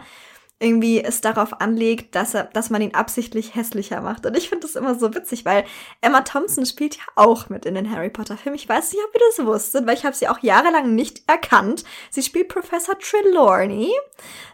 irgendwie 0.60 1.04
es 1.04 1.22
darauf 1.22 1.62
anlegt, 1.62 2.16
dass 2.16 2.34
er, 2.34 2.46
dass 2.46 2.70
man 2.70 2.82
ihn 2.82 2.96
absichtlich 2.96 3.54
hässlicher 3.54 4.02
macht. 4.02 4.26
Und 4.26 4.36
ich 4.36 4.50
finde 4.50 4.66
das 4.66 4.76
immer 4.76 4.96
so 4.96 5.14
witzig, 5.14 5.46
weil 5.46 5.66
Emma 6.02 6.22
Thompson 6.22 6.66
spielt 6.66 6.98
ja 6.98 7.04
auch 7.16 7.50
mit 7.50 7.66
in 7.66 7.76
den 7.76 7.92
Harry 7.92 8.10
Potter 8.10 8.38
Filmen. 8.38 8.56
Ich 8.56 8.68
weiß 8.68 8.92
nicht, 8.92 9.04
ob 9.08 9.14
ihr 9.14 9.22
das 9.30 9.46
wusstet, 9.46 9.86
weil 9.86 9.96
ich 9.96 10.06
habe 10.06 10.16
sie 10.16 10.28
auch 10.28 10.40
jahrelang 10.40 10.96
nicht 10.96 11.30
erkannt. 11.30 11.84
Sie 12.10 12.24
spielt 12.24 12.50
Professor 12.50 12.98
Trelawney, 12.98 13.92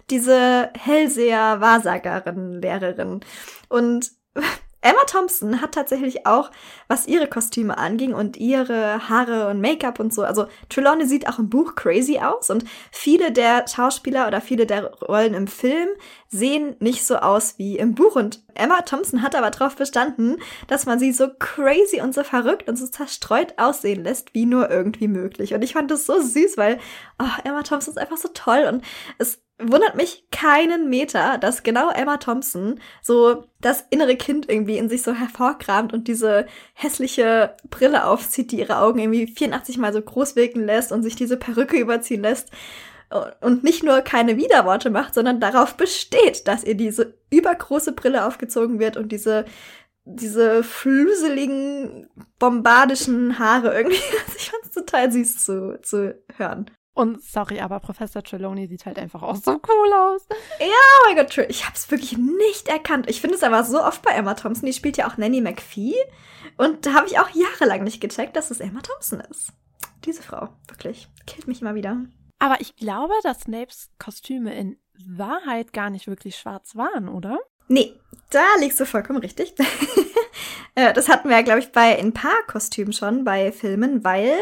diese 0.10 0.72
Hellseher 0.78 1.62
Wahrsagerin, 1.62 2.62
Lehrerin. 2.62 3.22
Und 3.70 4.12
Emma 4.84 5.00
Thompson 5.08 5.62
hat 5.62 5.74
tatsächlich 5.74 6.28
auch, 6.28 6.52
was 6.90 7.08
ihre 7.08 7.28
Kostüme 7.28 7.78
anging 7.78 8.14
und 8.14 8.36
ihre 8.36 9.08
Haare 9.08 9.48
und 9.48 9.62
Make-up 9.62 10.00
und 10.00 10.14
so, 10.14 10.24
also 10.24 10.48
Trelawney 10.68 11.06
sieht 11.06 11.28
auch 11.28 11.40
im 11.40 11.50
Buch 11.50 11.76
crazy 11.76 12.20
aus 12.20 12.50
und 12.50 12.66
viele 12.92 13.32
der 13.32 13.66
Schauspieler 13.68 14.28
oder 14.28 14.42
viele 14.42 14.66
der 14.66 14.94
Rollen 14.96 15.34
im 15.34 15.48
Film 15.48 15.88
sehen 16.28 16.76
nicht 16.80 17.06
so 17.06 17.16
aus 17.16 17.58
wie 17.58 17.78
im 17.78 17.96
Buch 17.96 18.18
und 18.18 18.44
Emma 18.56 18.82
Thompson 18.82 19.22
hat 19.22 19.36
aber 19.36 19.52
darauf 19.52 19.78
bestanden, 19.78 20.38
dass 20.68 20.86
man 20.86 21.00
sie 21.00 21.14
so 21.14 21.30
crazy 21.40 22.02
und 22.02 22.14
so 22.14 22.24
verrückt 22.24 22.68
und 22.68 22.76
so 22.76 22.86
zerstreut 22.88 23.54
aussehen 23.58 24.04
lässt, 24.04 24.34
wie 24.34 24.46
nur 24.46 24.70
irgendwie 24.70 25.08
möglich. 25.08 25.54
Und 25.54 25.64
ich 25.64 25.74
fand 25.74 25.92
das 25.92 26.06
so 26.06 26.20
süß, 26.20 26.58
weil 26.58 26.80
oh, 27.20 27.42
Emma 27.44 27.64
Thompson 27.64 27.94
ist 27.94 27.98
einfach 27.98 28.18
so 28.18 28.30
toll 28.34 28.68
und 28.70 28.84
es 29.18 29.42
wundert 29.60 29.96
mich 29.96 30.28
keinen 30.32 30.90
Meter, 30.90 31.38
dass 31.38 31.64
genau 31.64 31.90
Emma 31.92 32.18
Thompson 32.18 32.80
so 33.02 33.46
das 33.62 33.86
innere 33.90 34.16
Kind 34.16 34.50
irgendwie 34.50 34.78
in 34.78 34.90
sich 34.90 35.04
so 35.04 35.14
hervorkramt 35.14 35.94
und 35.94 36.08
diese 36.08 36.48
hässliche 36.74 37.56
Brille 37.70 38.06
aufzieht, 38.06 38.52
die 38.52 38.60
ihre 38.60 38.78
Augen 38.78 39.00
irgendwie 39.00 39.28
84 39.28 39.78
mal 39.78 39.94
so 39.94 40.02
groß 40.02 40.36
wirken 40.36 40.66
lässt 40.66 40.92
und 40.92 41.04
sich 41.04 41.16
diese 41.16 41.38
Perücke 41.38 41.78
überziehen 41.78 42.22
lässt 42.22 42.50
und 43.42 43.64
nicht 43.64 43.84
nur 43.84 44.02
keine 44.02 44.38
Widerworte 44.38 44.90
macht, 44.90 45.14
sondern 45.14 45.40
darauf 45.40 45.76
besteht, 45.76 46.48
dass 46.48 46.64
ihr 46.64 46.76
diese 46.76 47.14
übergroße 47.30 47.92
Brille 47.92 48.26
aufgezogen 48.26 48.80
wird 48.80 48.98
und 48.98 49.12
diese 49.12 49.46
diese 50.06 50.64
flüseligen, 50.64 52.10
bombardischen 52.40 53.40
Haare 53.40 53.74
irgendwie. 53.74 53.98
Ich 54.36 54.50
fand's 54.52 54.72
total 54.72 55.12
süß 55.12 55.46
zu, 55.46 55.80
zu 55.82 56.22
hören. 56.36 56.70
Und 56.96 57.24
sorry, 57.24 57.60
aber 57.60 57.80
Professor 57.80 58.24
Trelawney 58.24 58.68
sieht 58.68 58.86
halt 58.86 59.00
einfach 59.00 59.24
auch 59.24 59.36
so 59.36 59.52
cool 59.52 59.94
aus. 59.94 60.28
Ja, 60.60 60.68
oh 60.68 61.08
mein 61.08 61.16
Gott, 61.16 61.36
ich 61.50 61.68
hab's 61.68 61.90
wirklich 61.90 62.18
nicht 62.18 62.68
erkannt. 62.68 63.10
Ich 63.10 63.20
finde 63.20 63.36
es 63.36 63.44
aber 63.44 63.64
so 63.64 63.84
oft 63.84 64.04
bei 64.04 64.12
Emma 64.12 64.36
Thompson. 64.36 64.68
Die 64.68 64.74
spielt 64.74 64.98
ja 64.98 65.10
auch 65.10 65.18
Nanny 65.18 65.42
McPhee. 65.42 65.96
Und 66.58 66.86
da 66.86 66.94
habe 66.94 67.08
ich 67.08 67.18
auch 67.18 67.30
jahrelang 67.30 67.84
nicht 67.84 68.00
gecheckt, 68.00 68.36
dass 68.36 68.52
es 68.52 68.60
Emma 68.60 68.82
Thompson 68.82 69.22
ist. 69.22 69.54
Diese 70.06 70.22
Frau, 70.22 70.50
wirklich, 70.68 71.08
killt 71.26 71.48
mich 71.48 71.62
immer 71.62 71.74
wieder. 71.74 72.06
Aber 72.38 72.62
ich 72.62 72.76
glaube, 72.76 73.14
dass 73.24 73.42
Snapes 73.42 73.90
Kostüme 73.98 74.54
in 74.54 74.78
Wahrheit 75.08 75.74
gar 75.74 75.90
nicht 75.90 76.08
wirklich 76.08 76.36
schwarz 76.36 76.76
waren, 76.76 77.10
oder? 77.10 77.40
Nee, 77.70 77.94
da 78.30 78.44
liegst 78.60 78.80
du 78.80 78.86
vollkommen 78.86 79.20
richtig. 79.20 79.56
Äh, 80.76 80.94
das 80.94 81.10
hatten 81.10 81.30
wir 81.30 81.38
ja, 81.38 81.44
glaube 81.44 81.60
ich, 81.60 81.72
bei 81.72 81.98
ein 81.98 82.14
paar 82.14 82.42
Kostümen 82.48 82.94
schon, 82.94 83.24
bei 83.24 83.52
Filmen, 83.52 84.04
weil 84.04 84.34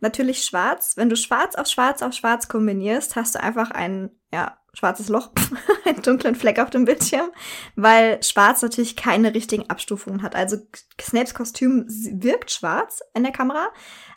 natürlich 0.00 0.44
schwarz, 0.44 0.96
wenn 0.96 1.10
du 1.10 1.16
schwarz 1.16 1.54
auf 1.54 1.66
schwarz 1.66 2.02
auf 2.02 2.14
schwarz 2.14 2.48
kombinierst, 2.48 3.16
hast 3.16 3.34
du 3.34 3.42
einfach 3.42 3.70
ein, 3.70 4.10
ja, 4.32 4.58
schwarzes 4.72 5.08
Loch, 5.08 5.30
einen 5.84 6.02
dunklen 6.02 6.34
Fleck 6.34 6.58
auf 6.58 6.70
dem 6.70 6.84
Bildschirm, 6.84 7.30
weil 7.76 8.22
schwarz 8.22 8.62
natürlich 8.62 8.96
keine 8.96 9.34
richtigen 9.34 9.70
Abstufungen 9.70 10.22
hat. 10.22 10.34
Also 10.34 10.56
Snapes 11.00 11.34
Kostüm 11.34 11.86
wirkt 11.88 12.50
schwarz 12.50 13.00
in 13.14 13.22
der 13.22 13.32
Kamera, 13.32 13.68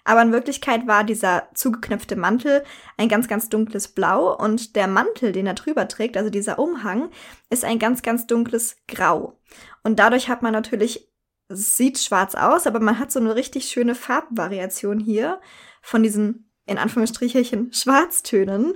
aber 0.04 0.22
in 0.22 0.32
Wirklichkeit 0.32 0.88
war 0.88 1.04
dieser 1.04 1.50
zugeknöpfte 1.54 2.16
Mantel 2.16 2.64
ein 2.98 3.10
ganz, 3.10 3.28
ganz 3.28 3.50
dunkles 3.50 3.90
Blau 3.90 4.36
und 4.36 4.76
der 4.76 4.88
Mantel, 4.88 5.32
den 5.32 5.48
er 5.48 5.54
drüber 5.54 5.88
trägt, 5.88 6.18
also 6.18 6.30
dieser 6.30 6.60
Umhang, 6.60 7.10
ist 7.50 7.66
ein 7.66 7.80
ganz, 7.80 8.02
ganz 8.02 8.26
dunkles 8.26 8.78
Grau. 8.88 9.40
Und 9.84 10.00
dadurch 10.00 10.30
hat 10.30 10.42
man 10.42 10.54
natürlich, 10.54 11.08
sieht 11.50 12.00
schwarz 12.00 12.36
aus, 12.36 12.68
aber 12.68 12.80
man 12.80 13.00
hat 13.00 13.12
so 13.12 13.20
eine 13.20 13.36
richtig 13.36 13.70
schöne 13.70 13.96
Farbvariation 13.96 15.00
hier 15.00 15.40
von 15.82 16.04
diesen, 16.04 16.52
in 16.66 16.78
Anführungsstrichelchen, 16.78 17.72
Schwarztönen. 17.74 18.76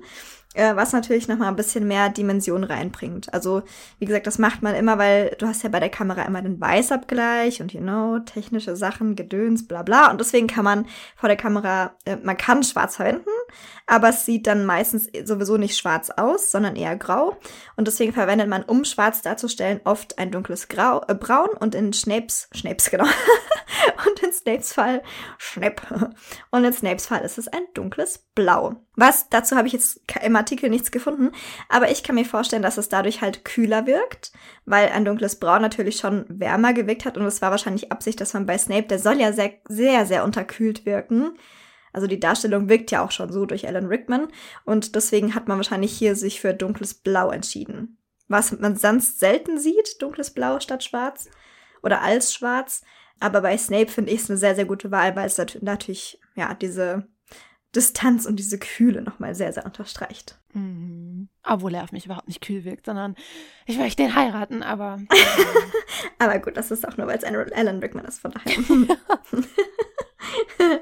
äh, 0.54 0.76
was 0.76 0.94
natürlich 0.94 1.28
noch 1.28 1.38
mal 1.38 1.48
ein 1.48 1.56
bisschen 1.56 1.88
mehr 1.88 2.10
Dimension 2.10 2.64
reinbringt. 2.64 3.34
Also, 3.34 3.64
wie 4.00 4.06
gesagt, 4.06 4.28
das 4.28 4.38
macht 4.38 4.62
man 4.62 4.76
immer, 4.76 4.98
weil 4.98 5.36
du 5.40 5.48
hast 5.48 5.64
ja 5.64 5.70
bei 5.70 5.80
der 5.80 5.90
Kamera 5.90 6.24
immer 6.24 6.42
den 6.42 6.60
Weißabgleich 6.60 7.62
und, 7.62 7.74
you 7.74 7.80
know, 7.82 8.20
technische 8.20 8.76
Sachen, 8.76 9.16
Gedöns, 9.16 9.68
bla 9.68 9.84
bla. 9.84 10.12
Und 10.12 10.20
deswegen 10.20 10.48
kann 10.48 10.66
man 10.66 10.88
vor 11.16 11.30
der 11.30 11.38
Kamera, 11.38 11.96
äh, 12.06 12.18
man 12.18 12.38
kann 12.38 12.64
schwarz 12.64 12.98
verwenden, 12.98 13.30
aber 13.88 14.10
es 14.10 14.26
sieht 14.26 14.48
dann 14.48 14.66
meistens 14.66 15.10
sowieso 15.24 15.58
nicht 15.58 15.78
schwarz 15.78 16.10
aus, 16.10 16.52
sondern 16.52 16.76
eher 16.76 16.96
grau. 16.96 17.38
Und 17.76 17.88
deswegen 17.88 18.14
verwendet 18.14 18.48
man, 18.48 18.64
um 18.64 18.86
schwarz 18.86 19.22
darzustellen, 19.22 19.82
oft 19.84 20.18
ein 20.20 20.32
dunkles 20.32 20.68
Grau, 20.68 21.04
äh, 21.08 21.16
Braun 21.16 21.50
und 21.60 21.76
in 21.76 21.94
Snapes, 21.94 22.50
Snapes, 22.56 22.90
genau. 22.92 23.06
und 24.06 24.24
in 24.24 24.34
Snapes 24.34 24.74
Fall, 24.74 25.02
Schnapp. 25.38 26.16
Und 26.52 26.64
in 26.64 26.74
Snapes 26.74 27.08
Fall 27.08 27.22
ist 27.22 27.38
es 27.38 27.48
ein 27.48 27.64
dunkles 27.74 28.20
Blau. 28.36 28.76
Was, 28.96 29.30
dazu 29.30 29.56
habe 29.56 29.68
ich 29.68 29.74
jetzt 29.74 30.02
im 30.22 30.36
Artikel 30.36 30.70
nichts 30.70 30.92
gefunden, 30.92 31.32
aber 31.70 31.92
ich 31.92 32.04
kann 32.04 32.16
mir 32.16 32.26
vorstellen, 32.26 32.62
dass 32.62 32.78
es 32.78 32.90
dadurch 32.90 33.22
halt 33.22 33.46
kühler 33.46 33.88
wirkt, 33.88 34.32
weil 34.66 34.90
ein 34.90 35.06
dunkles 35.06 35.40
Braun 35.40 35.62
natürlich 35.62 35.98
schon 35.98 36.26
wärmer 36.28 36.74
gewirkt 36.74 37.06
hat 37.06 37.18
und 37.18 37.26
es 37.26 37.42
war 37.42 37.52
wahrscheinlich 37.52 37.92
Absicht, 37.92 38.20
dass 38.22 38.34
man 38.34 38.46
bei 38.46 38.58
Snape, 38.58 38.88
der 38.88 39.00
soll 39.00 39.20
ja 39.20 39.34
sehr, 39.34 39.54
sehr, 39.68 40.06
sehr 40.06 40.24
unterkühlt 40.24 40.86
wirken. 40.86 41.38
Also 41.94 42.08
die 42.08 42.20
Darstellung 42.20 42.70
wirkt 42.70 42.92
ja 42.92 43.04
auch 43.04 43.12
schon 43.12 43.32
so 43.32 43.46
durch 43.46 43.68
Alan 43.68 43.88
Rickman 43.88 44.28
und 44.66 44.96
deswegen 44.96 45.36
hat 45.36 45.48
man 45.48 45.58
wahrscheinlich 45.58 45.92
hier 45.92 46.16
sich 46.16 46.42
für 46.42 46.54
dunkles 46.54 46.94
Blau 46.94 47.32
entschieden. 47.32 47.98
Was 48.28 48.58
man 48.58 48.78
sonst 48.78 49.20
selten 49.20 49.60
sieht, 49.60 50.02
dunkles 50.02 50.32
Blau 50.32 50.60
statt 50.60 50.84
schwarz 50.84 51.30
oder 51.84 52.02
als 52.02 52.34
schwarz. 52.34 52.84
Aber 53.20 53.42
bei 53.42 53.58
Snape 53.58 53.92
finde 53.92 54.12
ich 54.12 54.22
es 54.22 54.30
eine 54.30 54.38
sehr, 54.38 54.56
sehr 54.56 54.66
gute 54.66 54.90
Wahl, 54.90 55.16
weil 55.16 55.28
es 55.28 55.38
natürlich, 55.62 56.20
ja, 56.36 56.54
diese 56.54 57.08
Distanz 57.76 58.26
und 58.26 58.38
diese 58.38 58.58
Kühle 58.58 59.02
nochmal 59.02 59.36
sehr, 59.36 59.54
sehr 59.54 59.66
unterstreicht. 59.66 60.40
Mhm. 60.54 61.30
Obwohl 61.44 61.76
er 61.76 61.84
auf 61.84 61.92
mich 61.92 62.06
überhaupt 62.06 62.28
nicht 62.28 62.42
kühl 62.42 62.64
wirkt, 62.64 62.86
sondern 62.86 63.16
ich 63.66 63.78
möchte 63.78 64.04
den 64.04 64.16
heiraten, 64.16 64.64
aber. 64.64 65.00
aber 66.20 66.40
gut, 66.40 66.58
das 66.58 66.72
ist 66.72 66.88
auch 66.88 66.98
nur, 66.98 67.08
weil 67.08 67.18
es 67.18 67.24
Alan 67.24 67.80
Rickman 67.80 68.06
ist, 68.06 68.20
von 68.20 68.32
daher. 68.32 68.56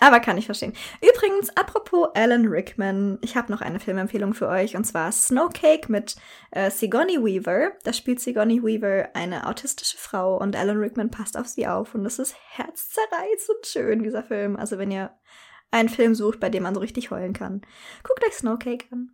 Aber 0.00 0.20
kann 0.20 0.38
ich 0.38 0.46
verstehen. 0.46 0.74
Übrigens, 1.02 1.50
apropos 1.56 2.08
Alan 2.14 2.46
Rickman, 2.46 3.18
ich 3.20 3.36
habe 3.36 3.50
noch 3.50 3.60
eine 3.60 3.80
Filmempfehlung 3.80 4.32
für 4.32 4.48
euch 4.48 4.76
und 4.76 4.84
zwar 4.84 5.10
Snowcake 5.10 5.90
mit 5.90 6.16
äh, 6.52 6.70
Sigourney 6.70 7.22
Weaver. 7.22 7.72
Da 7.82 7.92
spielt 7.92 8.20
Sigourney 8.20 8.62
Weaver 8.62 9.08
eine 9.14 9.46
autistische 9.46 9.96
Frau 9.96 10.36
und 10.36 10.54
Alan 10.54 10.78
Rickman 10.78 11.10
passt 11.10 11.36
auf 11.36 11.48
sie 11.48 11.66
auf 11.66 11.94
und 11.94 12.04
das 12.04 12.18
ist 12.18 12.36
herzzerreißend 12.50 13.66
schön, 13.66 14.02
dieser 14.02 14.22
Film. 14.22 14.56
Also 14.56 14.78
wenn 14.78 14.90
ihr 14.90 15.10
einen 15.70 15.88
Film 15.88 16.14
sucht, 16.14 16.40
bei 16.40 16.48
dem 16.48 16.62
man 16.62 16.74
so 16.74 16.80
richtig 16.80 17.10
heulen 17.10 17.32
kann, 17.32 17.62
guckt 18.02 18.24
euch 18.24 18.34
Snowcake 18.34 18.86
an. 18.92 19.10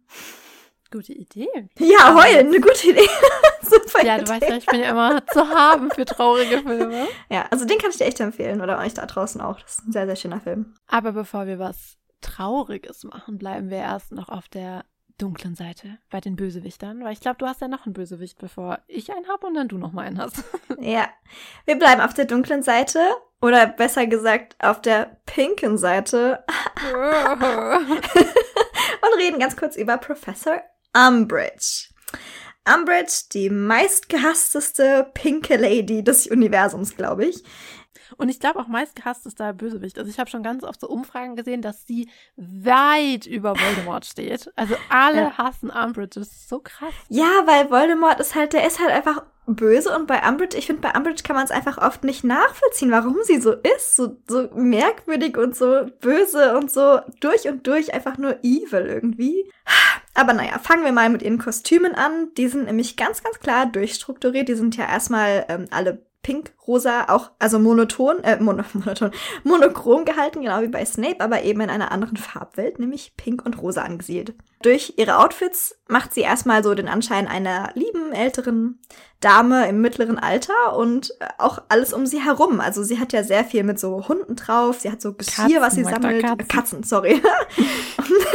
Gute 0.94 1.12
Idee. 1.12 1.48
Ja, 1.80 2.14
heulen, 2.14 2.46
eine 2.46 2.60
gute 2.60 2.90
Idee. 2.90 3.08
Super 3.62 4.06
ja, 4.06 4.16
du 4.16 4.28
weißt 4.28 4.48
ja, 4.48 4.56
ich 4.58 4.66
bin 4.66 4.78
ja 4.78 4.90
immer 4.90 5.26
zu 5.26 5.40
haben 5.48 5.90
für 5.90 6.04
traurige 6.04 6.62
Filme. 6.62 7.08
Ja, 7.28 7.46
also 7.50 7.64
den 7.64 7.78
kann 7.78 7.90
ich 7.90 7.96
dir 7.96 8.04
echt 8.04 8.20
empfehlen 8.20 8.60
oder 8.60 8.78
euch 8.78 8.94
da 8.94 9.04
draußen 9.04 9.40
auch. 9.40 9.58
Das 9.60 9.78
ist 9.78 9.88
ein 9.88 9.92
sehr, 9.92 10.06
sehr 10.06 10.14
schöner 10.14 10.40
Film. 10.40 10.76
Aber 10.86 11.10
bevor 11.10 11.48
wir 11.48 11.58
was 11.58 11.96
Trauriges 12.20 13.02
machen, 13.02 13.38
bleiben 13.38 13.70
wir 13.70 13.78
erst 13.78 14.12
noch 14.12 14.28
auf 14.28 14.46
der 14.46 14.84
dunklen 15.18 15.56
Seite 15.56 15.98
bei 16.10 16.20
den 16.20 16.36
Bösewichtern, 16.36 17.02
weil 17.02 17.12
ich 17.12 17.20
glaube, 17.20 17.38
du 17.38 17.46
hast 17.46 17.60
ja 17.60 17.66
noch 17.66 17.86
einen 17.86 17.92
Bösewicht, 17.92 18.38
bevor 18.38 18.78
ich 18.86 19.12
einen 19.12 19.26
habe 19.26 19.48
und 19.48 19.54
dann 19.54 19.66
du 19.66 19.78
noch 19.78 19.90
mal 19.90 20.02
einen 20.02 20.20
hast. 20.20 20.44
ja, 20.78 21.08
wir 21.64 21.76
bleiben 21.76 22.02
auf 22.02 22.14
der 22.14 22.26
dunklen 22.26 22.62
Seite 22.62 23.00
oder 23.40 23.66
besser 23.66 24.06
gesagt 24.06 24.54
auf 24.60 24.80
der 24.80 25.16
pinken 25.26 25.76
Seite 25.76 26.44
und 29.02 29.18
reden 29.18 29.40
ganz 29.40 29.56
kurz 29.56 29.74
über 29.74 29.98
Professor 29.98 30.62
Umbridge. 30.94 31.88
Umbridge, 32.66 33.24
die 33.32 33.50
meistgehassteste 33.50 35.10
pinke 35.12 35.56
Lady 35.56 36.02
des 36.02 36.26
Universums, 36.26 36.96
glaube 36.96 37.26
ich. 37.26 37.42
Und 38.16 38.28
ich 38.28 38.40
glaube 38.40 38.60
auch 38.60 38.68
meistgehasst 38.68 39.26
ist 39.26 39.40
da 39.40 39.52
Bösewicht. 39.52 39.98
Also 39.98 40.10
ich 40.10 40.18
habe 40.18 40.30
schon 40.30 40.42
ganz 40.42 40.64
oft 40.64 40.80
so 40.80 40.88
Umfragen 40.88 41.36
gesehen, 41.36 41.62
dass 41.62 41.86
sie 41.86 42.08
weit 42.36 43.26
über 43.26 43.58
Voldemort 43.58 44.04
steht. 44.04 44.52
Also 44.56 44.74
alle 44.88 45.22
ja. 45.22 45.38
hassen 45.38 45.70
Umbridge. 45.70 46.20
Das 46.20 46.28
ist 46.28 46.48
so 46.48 46.60
krass. 46.60 46.94
Ja, 47.08 47.42
weil 47.46 47.70
Voldemort 47.70 48.20
ist 48.20 48.34
halt, 48.34 48.52
der 48.52 48.66
ist 48.66 48.80
halt 48.80 48.90
einfach 48.90 49.22
böse 49.46 49.94
und 49.94 50.06
bei 50.06 50.26
Umbridge, 50.26 50.56
ich 50.56 50.66
finde, 50.66 50.80
bei 50.80 50.96
Umbridge 50.96 51.22
kann 51.22 51.36
man 51.36 51.44
es 51.44 51.50
einfach 51.50 51.78
oft 51.78 52.02
nicht 52.02 52.24
nachvollziehen, 52.24 52.90
warum 52.90 53.16
sie 53.24 53.40
so 53.40 53.52
ist, 53.52 53.94
so, 53.94 54.16
so 54.26 54.48
merkwürdig 54.54 55.36
und 55.36 55.54
so 55.54 55.86
böse 56.00 56.56
und 56.56 56.70
so 56.70 57.00
durch 57.20 57.46
und 57.46 57.66
durch 57.66 57.92
einfach 57.92 58.16
nur 58.16 58.38
evil 58.42 58.86
irgendwie. 58.86 59.50
Aber 60.14 60.32
naja, 60.32 60.58
fangen 60.60 60.84
wir 60.84 60.92
mal 60.92 61.10
mit 61.10 61.22
ihren 61.22 61.38
Kostümen 61.38 61.94
an. 61.94 62.32
Die 62.36 62.48
sind 62.48 62.66
nämlich 62.66 62.96
ganz, 62.96 63.22
ganz 63.22 63.40
klar 63.40 63.66
durchstrukturiert. 63.66 64.48
Die 64.48 64.54
sind 64.54 64.76
ja 64.76 64.86
erstmal 64.86 65.44
ähm, 65.48 65.66
alle 65.70 66.06
pink, 66.24 66.52
rosa, 66.66 67.04
auch, 67.08 67.30
also 67.38 67.60
monoton, 67.60 68.24
äh, 68.24 68.40
mono, 68.40 68.64
monoton, 68.72 69.12
monochrom 69.44 70.04
gehalten, 70.04 70.42
genau 70.42 70.62
wie 70.62 70.68
bei 70.68 70.84
Snape, 70.84 71.20
aber 71.20 71.44
eben 71.44 71.60
in 71.60 71.70
einer 71.70 71.92
anderen 71.92 72.16
Farbwelt, 72.16 72.80
nämlich 72.80 73.14
pink 73.16 73.44
und 73.46 73.62
rosa 73.62 73.82
angesiedelt. 73.82 74.34
Durch 74.62 74.94
ihre 74.96 75.18
Outfits 75.18 75.78
macht 75.88 76.14
sie 76.14 76.22
erstmal 76.22 76.64
so 76.64 76.74
den 76.74 76.88
Anschein 76.88 77.28
einer 77.28 77.70
lieben, 77.74 78.12
älteren 78.12 78.80
Dame 79.20 79.68
im 79.68 79.82
mittleren 79.82 80.18
Alter 80.18 80.76
und 80.76 81.10
äh, 81.20 81.26
auch 81.38 81.62
alles 81.68 81.92
um 81.92 82.06
sie 82.06 82.20
herum. 82.20 82.60
Also 82.60 82.82
sie 82.82 82.98
hat 82.98 83.12
ja 83.12 83.22
sehr 83.22 83.44
viel 83.44 83.62
mit 83.62 83.78
so 83.78 84.08
Hunden 84.08 84.34
drauf, 84.34 84.80
sie 84.80 84.90
hat 84.90 85.02
so 85.02 85.12
Geschirr, 85.12 85.44
Katzen, 85.44 85.60
was 85.60 85.74
sie 85.74 85.84
sammelt. 85.84 86.22
Katzen. 86.22 86.48
Katzen, 86.48 86.82
sorry. 86.82 87.22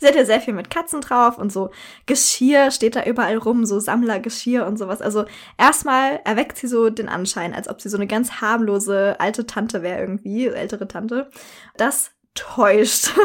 Sie 0.00 0.06
hat 0.06 0.16
ja 0.16 0.24
sehr 0.24 0.40
viel 0.40 0.54
mit 0.54 0.68
Katzen 0.68 1.00
drauf 1.00 1.38
und 1.38 1.52
so 1.52 1.70
Geschirr 2.06 2.70
steht 2.70 2.96
da 2.96 3.04
überall 3.04 3.36
rum, 3.36 3.64
so 3.64 3.78
Sammlergeschirr 3.78 4.66
und 4.66 4.76
sowas. 4.76 5.00
Also 5.00 5.24
erstmal 5.58 6.20
erweckt 6.24 6.58
sie 6.58 6.66
so 6.66 6.90
den 6.90 7.08
Anschein, 7.08 7.54
als 7.54 7.68
ob 7.68 7.80
sie 7.80 7.88
so 7.88 7.96
eine 7.96 8.08
ganz 8.08 8.40
harmlose 8.40 9.16
alte 9.20 9.46
Tante 9.46 9.82
wäre 9.82 10.00
irgendwie, 10.00 10.48
ältere 10.48 10.88
Tante. 10.88 11.30
Das 11.76 12.10
täuscht. 12.34 13.10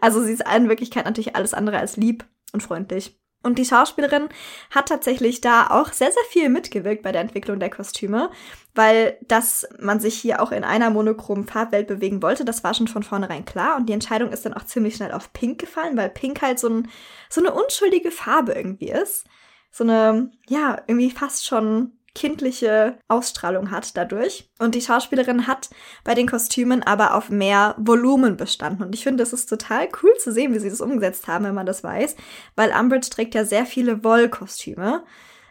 Also 0.00 0.20
sie 0.20 0.32
ist 0.32 0.44
in 0.56 0.68
Wirklichkeit 0.68 1.04
natürlich 1.04 1.36
alles 1.36 1.54
andere 1.54 1.78
als 1.78 1.96
lieb 1.96 2.24
und 2.52 2.60
freundlich. 2.60 3.21
Und 3.42 3.58
die 3.58 3.64
Schauspielerin 3.64 4.28
hat 4.70 4.88
tatsächlich 4.88 5.40
da 5.40 5.68
auch 5.68 5.92
sehr, 5.92 6.12
sehr 6.12 6.22
viel 6.30 6.48
mitgewirkt 6.48 7.02
bei 7.02 7.12
der 7.12 7.20
Entwicklung 7.20 7.58
der 7.58 7.70
Kostüme, 7.70 8.30
weil 8.74 9.18
dass 9.26 9.68
man 9.80 10.00
sich 10.00 10.14
hier 10.14 10.40
auch 10.40 10.52
in 10.52 10.64
einer 10.64 10.90
monochromen 10.90 11.46
Farbwelt 11.46 11.88
bewegen 11.88 12.22
wollte, 12.22 12.44
das 12.44 12.62
war 12.62 12.74
schon 12.74 12.88
von 12.88 13.02
vornherein 13.02 13.44
klar. 13.44 13.76
Und 13.76 13.88
die 13.88 13.92
Entscheidung 13.92 14.30
ist 14.30 14.44
dann 14.44 14.54
auch 14.54 14.64
ziemlich 14.64 14.96
schnell 14.96 15.12
auf 15.12 15.32
Pink 15.32 15.60
gefallen, 15.60 15.96
weil 15.96 16.08
Pink 16.08 16.40
halt 16.40 16.58
so, 16.58 16.68
ein, 16.68 16.88
so 17.28 17.40
eine 17.40 17.52
unschuldige 17.52 18.10
Farbe 18.10 18.52
irgendwie 18.52 18.90
ist. 18.90 19.24
So 19.70 19.84
eine, 19.84 20.30
ja, 20.48 20.80
irgendwie 20.86 21.10
fast 21.10 21.46
schon 21.46 21.92
kindliche 22.14 22.98
Ausstrahlung 23.08 23.70
hat 23.70 23.96
dadurch. 23.96 24.50
Und 24.58 24.74
die 24.74 24.80
Schauspielerin 24.80 25.46
hat 25.46 25.70
bei 26.04 26.14
den 26.14 26.28
Kostümen 26.28 26.82
aber 26.82 27.14
auf 27.14 27.30
mehr 27.30 27.74
Volumen 27.78 28.36
bestanden. 28.36 28.82
Und 28.82 28.94
ich 28.94 29.02
finde, 29.02 29.22
es 29.22 29.32
ist 29.32 29.46
total 29.46 29.88
cool 30.02 30.12
zu 30.18 30.32
sehen, 30.32 30.54
wie 30.54 30.58
sie 30.58 30.70
das 30.70 30.80
umgesetzt 30.80 31.26
haben, 31.26 31.44
wenn 31.44 31.54
man 31.54 31.66
das 31.66 31.82
weiß, 31.82 32.16
weil 32.56 32.72
Umbridge 32.78 33.10
trägt 33.10 33.34
ja 33.34 33.44
sehr 33.44 33.66
viele 33.66 34.04
Wollkostüme. 34.04 35.04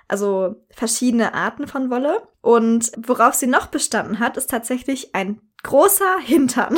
Also 0.07 0.55
verschiedene 0.69 1.33
Arten 1.33 1.67
von 1.67 1.89
Wolle. 1.89 2.21
Und 2.41 2.91
worauf 2.97 3.33
sie 3.33 3.47
noch 3.47 3.67
bestanden 3.67 4.19
hat, 4.19 4.37
ist 4.37 4.49
tatsächlich 4.49 5.15
ein 5.15 5.41
großer 5.63 6.19
Hintern. 6.19 6.77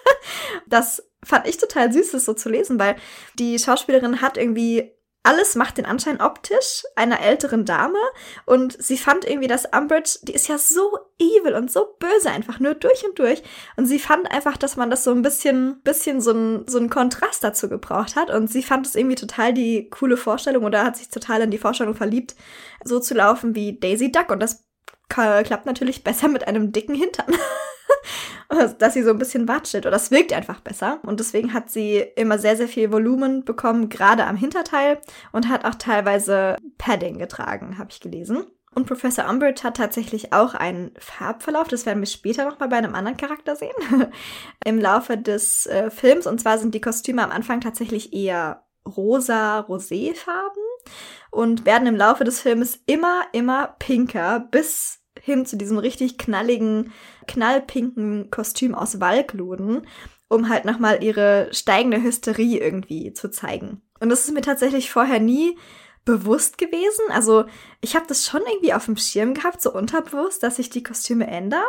das 0.66 1.02
fand 1.24 1.46
ich 1.46 1.58
total 1.58 1.92
süß, 1.92 2.12
das 2.12 2.24
so 2.24 2.34
zu 2.34 2.48
lesen, 2.48 2.78
weil 2.78 2.96
die 3.38 3.58
Schauspielerin 3.58 4.20
hat 4.20 4.36
irgendwie 4.36 4.92
alles 5.24 5.54
macht 5.54 5.78
den 5.78 5.86
Anschein 5.86 6.20
optisch 6.20 6.84
einer 6.96 7.20
älteren 7.20 7.64
Dame 7.64 7.98
und 8.44 8.80
sie 8.82 8.98
fand 8.98 9.24
irgendwie, 9.24 9.46
dass 9.46 9.66
Umbridge, 9.66 10.18
die 10.22 10.34
ist 10.34 10.48
ja 10.48 10.58
so 10.58 10.98
evil 11.18 11.54
und 11.54 11.70
so 11.70 11.96
böse 11.98 12.30
einfach 12.30 12.58
nur 12.58 12.74
durch 12.74 13.04
und 13.04 13.18
durch. 13.18 13.42
Und 13.76 13.86
sie 13.86 14.00
fand 14.00 14.30
einfach, 14.32 14.56
dass 14.56 14.76
man 14.76 14.90
das 14.90 15.04
so 15.04 15.12
ein 15.12 15.22
bisschen, 15.22 15.80
bisschen 15.82 16.20
so 16.20 16.32
ein, 16.32 16.64
so 16.66 16.78
ein 16.78 16.90
Kontrast 16.90 17.44
dazu 17.44 17.68
gebraucht 17.68 18.16
hat. 18.16 18.30
Und 18.30 18.50
sie 18.50 18.62
fand 18.62 18.86
es 18.86 18.96
irgendwie 18.96 19.14
total 19.14 19.52
die 19.54 19.88
coole 19.90 20.16
Vorstellung 20.16 20.64
oder 20.64 20.84
hat 20.84 20.96
sich 20.96 21.08
total 21.08 21.42
in 21.42 21.50
die 21.50 21.58
Vorstellung 21.58 21.94
verliebt, 21.94 22.34
so 22.82 22.98
zu 22.98 23.14
laufen 23.14 23.54
wie 23.54 23.78
Daisy 23.78 24.10
Duck. 24.10 24.30
Und 24.30 24.40
das 24.40 24.64
klappt 25.08 25.66
natürlich 25.66 26.02
besser 26.02 26.28
mit 26.28 26.48
einem 26.48 26.72
dicken 26.72 26.94
Hintern. 26.94 27.26
dass 28.78 28.94
sie 28.94 29.02
so 29.02 29.10
ein 29.10 29.18
bisschen 29.18 29.48
watschelt 29.48 29.86
oder 29.86 29.96
es 29.96 30.10
wirkt 30.10 30.32
einfach 30.32 30.60
besser. 30.60 31.00
Und 31.02 31.20
deswegen 31.20 31.54
hat 31.54 31.70
sie 31.70 31.98
immer 32.16 32.38
sehr, 32.38 32.56
sehr 32.56 32.68
viel 32.68 32.92
Volumen 32.92 33.44
bekommen, 33.44 33.88
gerade 33.88 34.26
am 34.26 34.36
Hinterteil 34.36 35.00
und 35.32 35.48
hat 35.48 35.64
auch 35.64 35.74
teilweise 35.74 36.56
Padding 36.78 37.18
getragen, 37.18 37.78
habe 37.78 37.90
ich 37.90 38.00
gelesen. 38.00 38.46
Und 38.74 38.86
Professor 38.86 39.28
Umbridge 39.28 39.64
hat 39.64 39.76
tatsächlich 39.76 40.32
auch 40.32 40.54
einen 40.54 40.92
Farbverlauf, 40.98 41.68
das 41.68 41.84
werden 41.84 42.00
wir 42.00 42.06
später 42.06 42.46
noch 42.46 42.58
mal 42.58 42.68
bei 42.68 42.78
einem 42.78 42.94
anderen 42.94 43.18
Charakter 43.18 43.54
sehen, 43.54 43.74
im 44.64 44.78
Laufe 44.78 45.18
des 45.18 45.66
äh, 45.66 45.90
Films. 45.90 46.26
Und 46.26 46.40
zwar 46.40 46.56
sind 46.58 46.74
die 46.74 46.80
Kostüme 46.80 47.22
am 47.22 47.30
Anfang 47.30 47.60
tatsächlich 47.60 48.14
eher 48.14 48.64
rosa, 48.86 49.60
roséfarben 49.60 50.62
und 51.30 51.66
werden 51.66 51.86
im 51.86 51.96
Laufe 51.96 52.24
des 52.24 52.40
Films 52.40 52.80
immer, 52.86 53.22
immer 53.32 53.76
pinker, 53.78 54.40
bis 54.40 55.00
hin 55.20 55.46
zu 55.46 55.56
diesem 55.56 55.78
richtig 55.78 56.18
knalligen, 56.18 56.92
knallpinken 57.26 58.30
Kostüm 58.30 58.74
aus 58.74 59.00
Walkloden. 59.00 59.86
um 60.28 60.48
halt 60.48 60.64
nochmal 60.64 61.04
ihre 61.04 61.48
steigende 61.52 62.02
Hysterie 62.02 62.58
irgendwie 62.58 63.12
zu 63.12 63.30
zeigen. 63.30 63.82
Und 64.00 64.08
das 64.08 64.24
ist 64.24 64.32
mir 64.32 64.40
tatsächlich 64.40 64.90
vorher 64.90 65.20
nie 65.20 65.58
bewusst 66.06 66.56
gewesen. 66.56 67.04
Also 67.10 67.44
ich 67.82 67.94
habe 67.94 68.06
das 68.08 68.24
schon 68.24 68.40
irgendwie 68.50 68.72
auf 68.72 68.86
dem 68.86 68.96
Schirm 68.96 69.34
gehabt, 69.34 69.60
so 69.60 69.72
unterbewusst, 69.72 70.42
dass 70.42 70.56
sich 70.56 70.70
die 70.70 70.82
Kostüme 70.82 71.26
ändern. 71.26 71.60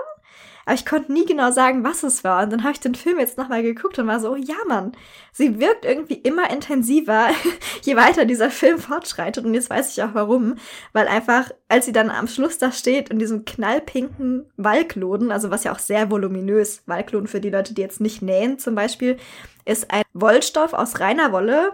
Aber 0.66 0.76
ich 0.76 0.86
konnte 0.86 1.12
nie 1.12 1.26
genau 1.26 1.52
sagen, 1.52 1.84
was 1.84 2.04
es 2.04 2.24
war. 2.24 2.44
Und 2.44 2.52
dann 2.52 2.64
habe 2.64 2.74
ich 2.74 2.80
den 2.80 2.96
Film 2.96 3.20
jetzt 3.20 3.38
nochmal 3.38 3.64
geguckt 3.64 4.00
und 4.00 4.08
war 4.08 4.20
so, 4.20 4.32
oh 4.32 4.36
ja, 4.36 4.56
Mann, 4.68 4.94
sie 5.32 5.60
wirkt 5.60 5.86
irgendwie 5.86 6.16
immer 6.16 6.50
intensiver, 6.50 7.28
je 7.82 7.96
weiter 7.96 8.26
dieser 8.26 8.50
Film 8.50 8.80
fortschreitet. 8.80 9.44
Und 9.46 9.54
jetzt 9.54 9.70
weiß 9.70 9.96
ich 9.96 10.04
auch 10.04 10.14
warum. 10.14 10.56
Weil 10.94 11.08
einfach, 11.08 11.52
als 11.68 11.86
sie 11.86 11.92
dann 11.92 12.10
am 12.10 12.28
Schluss 12.28 12.58
da 12.58 12.72
steht 12.72 13.10
in 13.10 13.20
diesem 13.20 13.46
knallpinken 13.46 14.46
Wallkloden, 14.56 15.32
also 15.32 15.52
was 15.52 15.66
ja 15.66 15.74
auch 15.74 15.80
sehr 15.80 16.10
voluminös, 16.10 16.84
Wallkloden 16.86 17.28
für 17.28 17.42
die 17.42 17.50
Leute, 17.50 17.74
die 17.74 17.82
jetzt 17.82 18.02
nicht 18.02 18.22
nähen 18.22 18.58
zum 18.60 18.76
Beispiel, 18.76 19.18
ist 19.66 19.92
ein 19.92 20.04
Wollstoff 20.14 20.74
aus 20.74 21.00
reiner 21.00 21.32
Wolle, 21.32 21.74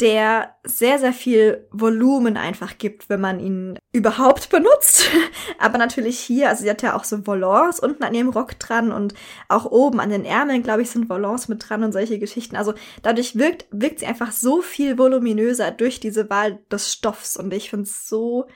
der 0.00 0.54
sehr, 0.62 0.98
sehr 0.98 1.14
viel 1.14 1.66
Volumen 1.70 2.36
einfach 2.36 2.76
gibt, 2.76 3.08
wenn 3.08 3.20
man 3.20 3.40
ihn 3.40 3.78
überhaupt 3.92 4.50
benutzt. 4.50 5.08
Aber 5.58 5.78
natürlich 5.78 6.18
hier, 6.18 6.50
also 6.50 6.64
sie 6.64 6.70
hat 6.70 6.82
ja 6.82 6.94
auch 6.94 7.04
so 7.04 7.26
Volants 7.26 7.80
unten 7.80 8.04
an 8.04 8.14
ihrem 8.14 8.28
Rock 8.28 8.58
dran 8.58 8.92
und 8.92 9.14
auch 9.48 9.64
oben 9.64 9.98
an 10.00 10.10
den 10.10 10.26
Ärmeln, 10.26 10.62
glaube 10.62 10.82
ich, 10.82 10.90
sind 10.90 11.08
Volants 11.08 11.48
mit 11.48 11.66
dran 11.66 11.82
und 11.82 11.92
solche 11.92 12.18
Geschichten. 12.18 12.56
Also 12.56 12.74
dadurch 13.02 13.36
wirkt, 13.36 13.66
wirkt 13.70 14.00
sie 14.00 14.06
einfach 14.06 14.32
so 14.32 14.60
viel 14.60 14.98
voluminöser 14.98 15.70
durch 15.70 15.98
diese 15.98 16.28
Wahl 16.28 16.58
des 16.70 16.92
Stoffs 16.92 17.36
und 17.38 17.52
ich 17.54 17.70
finde 17.70 17.84
es 17.84 18.06
so, 18.06 18.46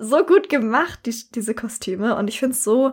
so 0.00 0.24
gut 0.24 0.48
gemacht, 0.48 1.00
die, 1.04 1.14
diese 1.34 1.54
Kostüme 1.54 2.16
und 2.16 2.28
ich 2.28 2.38
finde 2.38 2.54
es 2.54 2.64
so, 2.64 2.92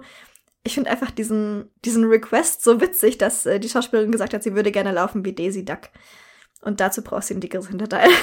ich 0.64 0.74
finde 0.74 0.90
einfach 0.90 1.12
diesen, 1.12 1.70
diesen 1.86 2.04
Request 2.04 2.64
so 2.64 2.82
witzig, 2.82 3.18
dass 3.18 3.46
äh, 3.46 3.62
die 3.62 3.70
Schauspielerin 3.70 4.12
gesagt 4.12 4.34
hat, 4.34 4.44
sie 4.44 4.56
würde 4.56 4.72
gerne 4.72 4.92
laufen 4.92 5.24
wie 5.24 5.32
Daisy 5.32 5.64
Duck. 5.64 5.90
Und 6.62 6.80
dazu 6.80 7.04
brauchst 7.04 7.30
du 7.30 7.36
ein 7.36 7.42
dickeres 7.42 7.70
Hinterteil. 7.70 8.10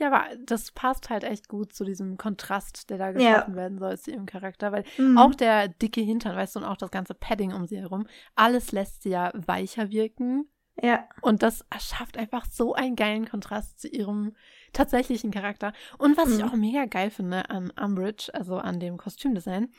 Ja, 0.00 0.12
aber 0.12 0.26
das 0.46 0.70
passt 0.70 1.10
halt 1.10 1.24
echt 1.24 1.48
gut 1.48 1.72
zu 1.72 1.84
diesem 1.84 2.16
Kontrast, 2.18 2.88
der 2.88 2.98
da 2.98 3.10
geschaffen 3.10 3.54
ja. 3.54 3.56
werden 3.56 3.78
soll 3.78 3.98
zu 3.98 4.12
ihrem 4.12 4.26
Charakter, 4.26 4.70
weil 4.70 4.84
mhm. 4.96 5.18
auch 5.18 5.34
der 5.34 5.66
dicke 5.66 6.00
Hintern, 6.00 6.36
weißt 6.36 6.54
du, 6.54 6.60
und 6.60 6.66
auch 6.66 6.76
das 6.76 6.92
ganze 6.92 7.14
Padding 7.14 7.52
um 7.52 7.66
sie 7.66 7.78
herum, 7.78 8.06
alles 8.36 8.70
lässt 8.70 9.02
sie 9.02 9.10
ja 9.10 9.32
weicher 9.34 9.90
wirken. 9.90 10.48
Ja. 10.80 11.08
Und 11.20 11.42
das 11.42 11.64
erschafft 11.70 12.16
einfach 12.16 12.46
so 12.46 12.74
einen 12.74 12.94
geilen 12.94 13.28
Kontrast 13.28 13.80
zu 13.80 13.88
ihrem 13.88 14.36
tatsächlichen 14.72 15.32
Charakter. 15.32 15.72
Und 15.98 16.16
was 16.16 16.28
mhm. 16.28 16.34
ich 16.36 16.44
auch 16.44 16.54
mega 16.54 16.84
geil 16.84 17.10
finde 17.10 17.50
an 17.50 17.70
Umbridge, 17.70 18.30
also 18.32 18.58
an 18.58 18.78
dem 18.78 18.98
Kostümdesign, 18.98 19.72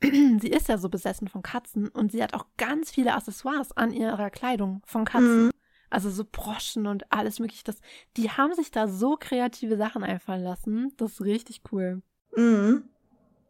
sie 0.02 0.50
ist 0.50 0.68
ja 0.68 0.78
so 0.78 0.88
besessen 0.88 1.26
von 1.26 1.42
Katzen 1.42 1.88
und 1.88 2.12
sie 2.12 2.22
hat 2.22 2.34
auch 2.34 2.46
ganz 2.56 2.92
viele 2.92 3.14
Accessoires 3.14 3.76
an 3.76 3.92
ihrer 3.92 4.30
Kleidung 4.30 4.82
von 4.84 5.04
Katzen. 5.04 5.46
Mhm. 5.46 5.50
Also 5.94 6.10
so 6.10 6.24
Broschen 6.30 6.88
und 6.88 7.10
alles 7.12 7.38
mögliche. 7.38 7.62
Das, 7.64 7.76
die 8.16 8.30
haben 8.30 8.52
sich 8.54 8.72
da 8.72 8.88
so 8.88 9.16
kreative 9.18 9.76
Sachen 9.76 10.02
einfallen 10.02 10.42
lassen. 10.42 10.92
Das 10.96 11.12
ist 11.12 11.20
richtig 11.20 11.62
cool. 11.70 12.02
Mhm. 12.36 12.88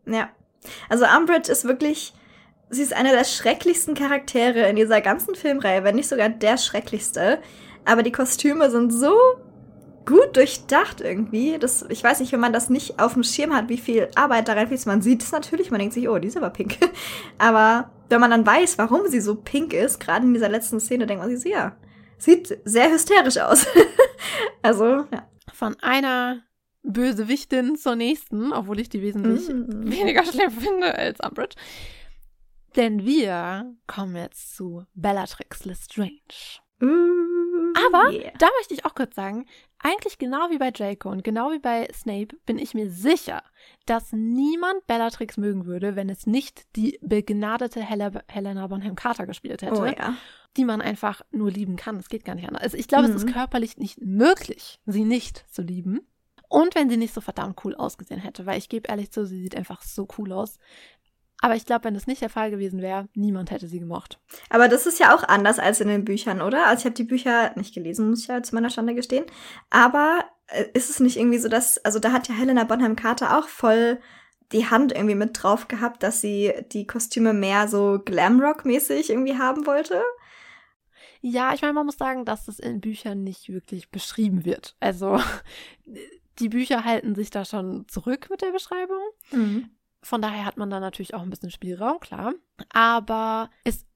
Ja. 0.06 0.28
Also 0.90 1.06
Umbridge 1.06 1.50
ist 1.50 1.64
wirklich, 1.64 2.12
sie 2.68 2.82
ist 2.82 2.92
einer 2.92 3.12
der 3.12 3.24
schrecklichsten 3.24 3.94
Charaktere 3.94 4.68
in 4.68 4.76
dieser 4.76 5.00
ganzen 5.00 5.34
Filmreihe, 5.34 5.84
wenn 5.84 5.94
nicht 5.94 6.08
sogar 6.08 6.28
der 6.28 6.58
schrecklichste. 6.58 7.40
Aber 7.86 8.02
die 8.02 8.12
Kostüme 8.12 8.70
sind 8.70 8.92
so 8.92 9.14
gut 10.04 10.36
durchdacht 10.36 11.00
irgendwie. 11.00 11.58
Das, 11.58 11.86
ich 11.88 12.04
weiß 12.04 12.20
nicht, 12.20 12.32
wenn 12.32 12.40
man 12.40 12.52
das 12.52 12.68
nicht 12.68 13.00
auf 13.00 13.14
dem 13.14 13.22
Schirm 13.22 13.54
hat, 13.54 13.70
wie 13.70 13.78
viel 13.78 14.10
Arbeit 14.16 14.48
da 14.48 14.52
reinfließt. 14.52 14.86
Man 14.86 15.00
sieht 15.00 15.22
es 15.22 15.32
natürlich, 15.32 15.70
man 15.70 15.80
denkt 15.80 15.94
sich, 15.94 16.10
oh, 16.10 16.18
die 16.18 16.28
ist 16.28 16.36
aber 16.36 16.50
pink. 16.50 16.76
aber 17.38 17.90
wenn 18.10 18.20
man 18.20 18.30
dann 18.30 18.46
weiß, 18.46 18.76
warum 18.76 19.08
sie 19.08 19.20
so 19.20 19.34
pink 19.34 19.72
ist, 19.72 19.98
gerade 19.98 20.26
in 20.26 20.34
dieser 20.34 20.50
letzten 20.50 20.78
Szene, 20.78 21.06
denkt 21.06 21.22
man 21.24 21.34
sich, 21.34 21.50
ja, 21.50 21.74
Sieht 22.24 22.58
sehr 22.64 22.90
hysterisch 22.90 23.36
aus. 23.36 23.66
also, 24.62 25.06
ja. 25.12 25.28
Von 25.52 25.76
einer 25.82 26.42
Bösewichtin 26.82 27.76
zur 27.76 27.96
nächsten, 27.96 28.50
obwohl 28.50 28.80
ich 28.80 28.88
die 28.88 29.02
wesentlich 29.02 29.46
mm. 29.46 29.90
weniger 29.90 30.24
schlimm 30.24 30.50
finde 30.50 30.94
als 30.94 31.20
Umbridge. 31.20 31.56
Denn 32.76 33.04
wir 33.04 33.74
kommen 33.86 34.16
jetzt 34.16 34.56
zu 34.56 34.86
Bellatrix 34.94 35.66
Lestrange. 35.66 36.22
Mm, 36.80 37.74
Aber 37.86 38.10
yeah. 38.10 38.32
da 38.38 38.48
möchte 38.58 38.72
ich 38.72 38.86
auch 38.86 38.94
kurz 38.94 39.14
sagen, 39.14 39.44
eigentlich 39.84 40.16
genau 40.16 40.50
wie 40.50 40.56
bei 40.56 40.70
Draco 40.70 41.10
und 41.10 41.22
genau 41.22 41.52
wie 41.52 41.58
bei 41.58 41.86
Snape 41.92 42.36
bin 42.46 42.58
ich 42.58 42.72
mir 42.72 42.90
sicher, 42.90 43.42
dass 43.84 44.12
niemand 44.12 44.86
Bellatrix 44.86 45.36
mögen 45.36 45.66
würde, 45.66 45.94
wenn 45.94 46.08
es 46.08 46.26
nicht 46.26 46.74
die 46.74 46.98
begnadete 47.02 47.82
Hel 47.82 48.10
Helena 48.28 48.66
Bonham 48.66 48.96
Carter 48.96 49.26
gespielt 49.26 49.60
hätte. 49.62 49.80
Oh, 49.80 49.84
ja. 49.84 50.16
Die 50.56 50.64
man 50.64 50.80
einfach 50.80 51.20
nur 51.32 51.50
lieben 51.50 51.76
kann. 51.76 51.98
Es 51.98 52.08
geht 52.08 52.24
gar 52.24 52.34
nicht 52.34 52.48
anders. 52.48 52.62
Also 52.62 52.78
ich 52.78 52.88
glaube, 52.88 53.08
mhm. 53.08 53.10
es 53.10 53.16
ist 53.16 53.28
mhm. 53.28 53.34
körperlich 53.34 53.76
nicht 53.76 54.00
möglich, 54.00 54.80
sie 54.86 55.04
nicht 55.04 55.44
zu 55.52 55.60
lieben. 55.60 56.00
Und 56.48 56.74
wenn 56.74 56.88
sie 56.88 56.96
nicht 56.96 57.12
so 57.12 57.20
verdammt 57.20 57.64
cool 57.64 57.74
ausgesehen 57.74 58.20
hätte, 58.20 58.46
weil 58.46 58.58
ich 58.58 58.68
gebe 58.68 58.88
ehrlich 58.88 59.10
zu, 59.10 59.26
sie 59.26 59.42
sieht 59.42 59.56
einfach 59.56 59.82
so 59.82 60.08
cool 60.16 60.32
aus. 60.32 60.58
Aber 61.44 61.56
ich 61.56 61.66
glaube, 61.66 61.84
wenn 61.84 61.92
das 61.92 62.06
nicht 62.06 62.22
der 62.22 62.30
Fall 62.30 62.50
gewesen 62.50 62.80
wäre, 62.80 63.06
niemand 63.12 63.50
hätte 63.50 63.68
sie 63.68 63.78
gemocht. 63.78 64.18
Aber 64.48 64.66
das 64.66 64.86
ist 64.86 64.98
ja 64.98 65.14
auch 65.14 65.24
anders 65.24 65.58
als 65.58 65.78
in 65.78 65.88
den 65.88 66.02
Büchern, 66.02 66.40
oder? 66.40 66.68
Also 66.68 66.80
ich 66.80 66.84
habe 66.86 66.94
die 66.94 67.04
Bücher 67.04 67.52
nicht 67.54 67.74
gelesen, 67.74 68.08
muss 68.08 68.22
ich 68.22 68.28
ja 68.28 68.42
zu 68.42 68.54
meiner 68.54 68.70
Schande 68.70 68.94
gestehen. 68.94 69.26
Aber 69.68 70.24
äh, 70.46 70.64
ist 70.72 70.88
es 70.88 71.00
nicht 71.00 71.18
irgendwie 71.18 71.36
so, 71.36 71.50
dass, 71.50 71.76
also 71.84 71.98
da 71.98 72.12
hat 72.12 72.28
ja 72.28 72.34
Helena 72.34 72.64
Bonham 72.64 72.96
Carter 72.96 73.36
auch 73.36 73.48
voll 73.48 74.00
die 74.52 74.70
Hand 74.70 74.92
irgendwie 74.92 75.16
mit 75.16 75.42
drauf 75.42 75.68
gehabt, 75.68 76.02
dass 76.02 76.22
sie 76.22 76.50
die 76.72 76.86
Kostüme 76.86 77.34
mehr 77.34 77.68
so 77.68 77.98
Glamrock-mäßig 78.02 79.10
irgendwie 79.10 79.36
haben 79.36 79.66
wollte? 79.66 80.02
Ja, 81.20 81.52
ich 81.52 81.60
meine, 81.60 81.74
man 81.74 81.84
muss 81.84 81.98
sagen, 81.98 82.24
dass 82.24 82.46
das 82.46 82.58
in 82.58 82.80
Büchern 82.80 83.22
nicht 83.22 83.50
wirklich 83.50 83.90
beschrieben 83.90 84.46
wird. 84.46 84.76
Also 84.80 85.20
die 86.38 86.48
Bücher 86.48 86.86
halten 86.86 87.14
sich 87.14 87.28
da 87.28 87.44
schon 87.44 87.86
zurück 87.86 88.28
mit 88.30 88.40
der 88.40 88.52
Beschreibung. 88.52 89.02
Mhm. 89.30 89.68
Von 90.04 90.22
daher 90.22 90.44
hat 90.44 90.56
man 90.56 90.70
da 90.70 90.80
natürlich 90.80 91.14
auch 91.14 91.22
ein 91.22 91.30
bisschen 91.30 91.50
Spielraum, 91.50 91.98
klar. 91.98 92.34
Aber 92.72 93.50
es 93.64 93.86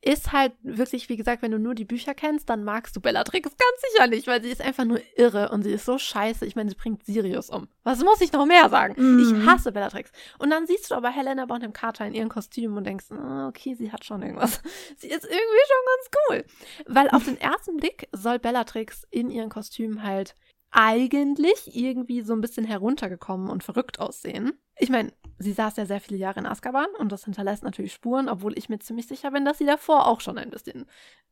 ist 0.00 0.32
halt 0.32 0.52
wirklich, 0.62 1.08
wie 1.08 1.16
gesagt, 1.16 1.42
wenn 1.42 1.50
du 1.50 1.58
nur 1.58 1.74
die 1.74 1.84
Bücher 1.84 2.14
kennst, 2.14 2.48
dann 2.48 2.62
magst 2.62 2.94
du 2.94 3.00
Bellatrix 3.00 3.50
ganz 3.50 3.92
sicher 3.92 4.06
nicht, 4.06 4.26
weil 4.28 4.42
sie 4.42 4.50
ist 4.50 4.62
einfach 4.62 4.84
nur 4.84 5.00
irre 5.16 5.50
und 5.50 5.64
sie 5.64 5.72
ist 5.72 5.84
so 5.84 5.98
scheiße. 5.98 6.46
Ich 6.46 6.54
meine, 6.54 6.70
sie 6.70 6.76
bringt 6.76 7.04
Sirius 7.04 7.50
um. 7.50 7.68
Was 7.82 8.02
muss 8.04 8.20
ich 8.20 8.32
noch 8.32 8.46
mehr 8.46 8.68
sagen? 8.68 8.94
Mhm. 8.96 9.18
Ich 9.20 9.46
hasse 9.46 9.72
Bellatrix. 9.72 10.12
Und 10.38 10.50
dann 10.50 10.66
siehst 10.66 10.90
du 10.90 10.94
aber 10.94 11.10
Helena 11.10 11.46
Bonham 11.46 11.72
Carter 11.72 12.06
in 12.06 12.14
ihren 12.14 12.28
Kostümen 12.28 12.78
und 12.78 12.84
denkst, 12.84 13.06
oh, 13.10 13.48
okay, 13.48 13.74
sie 13.74 13.90
hat 13.90 14.04
schon 14.04 14.22
irgendwas. 14.22 14.62
Sie 14.96 15.08
ist 15.08 15.24
irgendwie 15.24 15.66
schon 15.66 15.84
ganz 15.86 16.10
cool. 16.28 16.44
Weil 16.86 17.10
auf 17.10 17.24
den 17.24 17.40
ersten 17.40 17.76
Blick 17.76 18.08
soll 18.12 18.38
Bellatrix 18.38 19.04
in 19.10 19.30
ihren 19.30 19.48
Kostümen 19.48 20.04
halt 20.04 20.34
eigentlich 20.70 21.74
irgendwie 21.74 22.22
so 22.22 22.34
ein 22.34 22.40
bisschen 22.40 22.64
heruntergekommen 22.64 23.48
und 23.48 23.64
verrückt 23.64 24.00
aussehen. 24.00 24.52
Ich 24.78 24.90
meine, 24.90 25.12
sie 25.38 25.52
saß 25.52 25.76
ja 25.76 25.86
sehr 25.86 26.00
viele 26.00 26.18
Jahre 26.18 26.40
in 26.40 26.46
Azkaban 26.46 26.88
und 26.98 27.12
das 27.12 27.24
hinterlässt 27.24 27.64
natürlich 27.64 27.92
Spuren, 27.92 28.28
obwohl 28.28 28.56
ich 28.56 28.68
mir 28.68 28.78
ziemlich 28.78 29.06
sicher 29.06 29.30
bin, 29.30 29.44
dass 29.44 29.58
sie 29.58 29.66
davor 29.66 30.06
auch 30.06 30.20
schon 30.20 30.38
ein 30.38 30.50
bisschen 30.50 30.86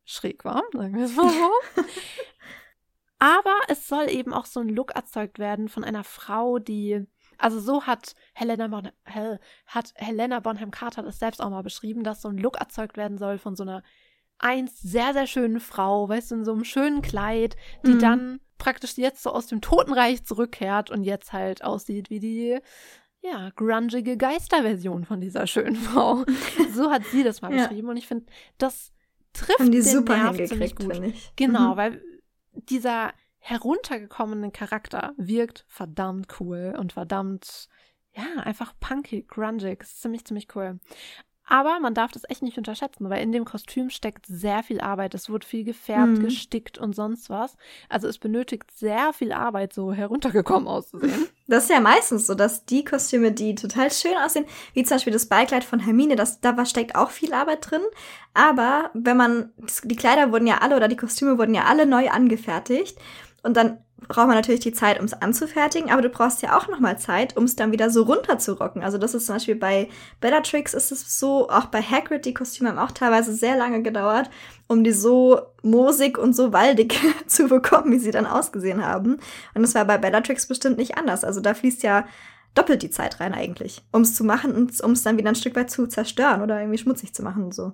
schräg 0.05 0.45
war, 0.45 0.63
sagen 0.73 0.95
wir 0.95 1.05
es 1.05 1.15
mal 1.15 1.29
so. 1.29 1.51
Aber 3.19 3.55
es 3.67 3.87
soll 3.87 4.09
eben 4.09 4.33
auch 4.33 4.45
so 4.45 4.59
ein 4.59 4.69
Look 4.69 4.95
erzeugt 4.95 5.39
werden 5.39 5.69
von 5.69 5.83
einer 5.83 6.03
Frau, 6.03 6.59
die 6.59 7.05
also 7.39 7.59
so 7.59 7.83
hat 7.83 8.15
Helena, 8.33 8.67
Bonham, 8.67 8.91
Hel, 9.05 9.39
hat 9.67 9.93
Helena 9.95 10.39
Bonham 10.39 10.71
Carter 10.71 11.03
das 11.03 11.19
selbst 11.19 11.41
auch 11.41 11.49
mal 11.49 11.61
beschrieben, 11.61 12.03
dass 12.03 12.21
so 12.21 12.29
ein 12.29 12.37
Look 12.37 12.57
erzeugt 12.57 12.97
werden 12.97 13.17
soll 13.17 13.37
von 13.37 13.55
so 13.55 13.63
einer 13.63 13.83
einst 14.39 14.81
sehr, 14.81 15.13
sehr 15.13 15.27
schönen 15.27 15.59
Frau, 15.59 16.09
weißt 16.09 16.31
du, 16.31 16.35
in 16.35 16.45
so 16.45 16.53
einem 16.53 16.63
schönen 16.63 17.01
Kleid, 17.01 17.55
die 17.85 17.93
mhm. 17.93 17.99
dann 17.99 18.39
praktisch 18.57 18.97
jetzt 18.97 19.23
so 19.23 19.31
aus 19.31 19.47
dem 19.47 19.61
Totenreich 19.61 20.25
zurückkehrt 20.25 20.89
und 20.91 21.03
jetzt 21.03 21.33
halt 21.33 21.63
aussieht 21.63 22.09
wie 22.09 22.19
die 22.19 22.59
ja, 23.21 23.49
grungige 23.55 24.17
Geisterversion 24.17 25.05
von 25.05 25.21
dieser 25.21 25.47
schönen 25.47 25.75
Frau. 25.75 26.23
so 26.73 26.91
hat 26.91 27.05
sie 27.05 27.23
das 27.23 27.41
mal 27.41 27.53
ja. 27.53 27.67
beschrieben 27.67 27.89
und 27.89 27.97
ich 27.97 28.07
finde, 28.07 28.25
das 28.57 28.91
trifft 29.33 29.59
Haben 29.59 29.71
die 29.71 29.81
den 29.81 29.87
super 29.87 30.17
Nerv 30.17 30.47
ziemlich 30.47 30.75
gut. 30.75 31.03
Ich. 31.03 31.33
Genau, 31.35 31.73
mhm. 31.73 31.77
weil 31.77 32.01
dieser 32.53 33.13
heruntergekommene 33.39 34.51
Charakter 34.51 35.13
wirkt 35.17 35.65
verdammt 35.67 36.39
cool 36.39 36.75
und 36.77 36.93
verdammt 36.93 37.69
ja, 38.13 38.41
einfach 38.41 38.73
punkig, 38.79 39.27
grungig. 39.27 39.79
Das 39.79 39.89
ist 39.89 40.01
ziemlich, 40.01 40.25
ziemlich 40.25 40.47
cool. 40.55 40.79
Aber 41.49 41.79
man 41.79 41.93
darf 41.93 42.11
das 42.11 42.29
echt 42.29 42.41
nicht 42.41 42.57
unterschätzen, 42.57 43.09
weil 43.09 43.23
in 43.23 43.31
dem 43.31 43.45
Kostüm 43.45 43.89
steckt 43.89 44.25
sehr 44.25 44.63
viel 44.63 44.81
Arbeit. 44.81 45.13
Es 45.13 45.29
wird 45.29 45.45
viel 45.45 45.63
gefärbt, 45.63 46.17
mhm. 46.17 46.23
gestickt 46.23 46.77
und 46.77 46.93
sonst 46.93 47.29
was. 47.29 47.55
Also 47.87 48.07
es 48.07 48.17
benötigt 48.17 48.69
sehr 48.71 49.13
viel 49.13 49.31
Arbeit, 49.31 49.71
so 49.71 49.93
heruntergekommen 49.93 50.67
auszusehen. 50.67 51.27
Das 51.47 51.63
ist 51.63 51.69
ja 51.69 51.79
meistens 51.79 52.27
so, 52.27 52.35
dass 52.35 52.65
die 52.65 52.83
Kostüme, 52.83 53.31
die 53.31 53.55
total 53.55 53.89
schön 53.91 54.17
aussehen, 54.17 54.45
wie 54.73 54.83
zum 54.83 54.95
Beispiel 54.95 55.13
das 55.13 55.27
Beikleid 55.27 55.63
von 55.63 55.79
Hermine, 55.79 56.17
das, 56.17 56.41
da 56.41 56.65
steckt 56.65 56.95
auch 56.95 57.09
viel 57.09 57.33
Arbeit 57.33 57.71
drin. 57.71 57.81
Aber 58.33 58.91
wenn 58.93 59.17
man, 59.17 59.53
die 59.83 59.95
Kleider 59.95 60.31
wurden 60.31 60.47
ja 60.47 60.57
alle 60.57 60.75
oder 60.75 60.89
die 60.89 60.97
Kostüme 60.97 61.37
wurden 61.37 61.55
ja 61.55 61.63
alle 61.63 61.85
neu 61.85 62.09
angefertigt. 62.09 62.97
Und 63.43 63.55
dann 63.55 63.79
braucht 64.07 64.27
man 64.27 64.35
natürlich 64.35 64.61
die 64.61 64.73
Zeit, 64.73 64.99
um 64.99 65.05
es 65.05 65.13
anzufertigen, 65.13 65.91
aber 65.91 66.01
du 66.01 66.09
brauchst 66.09 66.41
ja 66.41 66.57
auch 66.57 66.67
nochmal 66.67 66.99
Zeit, 66.99 67.35
um 67.35 67.45
es 67.45 67.55
dann 67.55 67.71
wieder 67.71 67.89
so 67.89 68.03
runterzurocken. 68.03 68.83
Also 68.83 68.97
das 68.97 69.15
ist 69.15 69.25
zum 69.25 69.35
Beispiel 69.35 69.55
bei 69.55 69.89
Bellatrix 70.21 70.73
ist 70.73 70.91
es 70.91 71.19
so, 71.19 71.49
auch 71.49 71.65
bei 71.65 71.81
Hagrid, 71.81 72.25
die 72.25 72.33
Kostüme 72.33 72.69
haben 72.69 72.79
auch 72.79 72.91
teilweise 72.91 73.33
sehr 73.33 73.57
lange 73.57 73.81
gedauert, 73.81 74.29
um 74.67 74.83
die 74.83 74.91
so 74.91 75.41
moosig 75.63 76.17
und 76.17 76.35
so 76.35 76.53
waldig 76.53 76.99
zu 77.27 77.47
bekommen, 77.47 77.91
wie 77.91 77.99
sie 77.99 78.11
dann 78.11 78.27
ausgesehen 78.27 78.85
haben. 78.85 79.17
Und 79.55 79.63
es 79.63 79.73
war 79.73 79.85
bei 79.85 79.97
Bellatrix 79.97 80.47
bestimmt 80.47 80.77
nicht 80.77 80.97
anders. 80.97 81.23
Also 81.23 81.41
da 81.41 81.53
fließt 81.53 81.83
ja 81.83 82.05
doppelt 82.53 82.83
die 82.83 82.91
Zeit 82.91 83.19
rein 83.19 83.33
eigentlich, 83.33 83.83
um 83.91 84.03
es 84.03 84.15
zu 84.15 84.23
machen 84.23 84.53
und 84.53 84.79
um 84.81 84.91
es 84.91 85.03
dann 85.03 85.17
wieder 85.17 85.29
ein 85.29 85.35
Stück 85.35 85.55
weit 85.55 85.71
zu 85.71 85.87
zerstören 85.87 86.41
oder 86.41 86.59
irgendwie 86.59 86.77
schmutzig 86.77 87.13
zu 87.13 87.23
machen 87.23 87.45
und 87.45 87.55
so. 87.55 87.73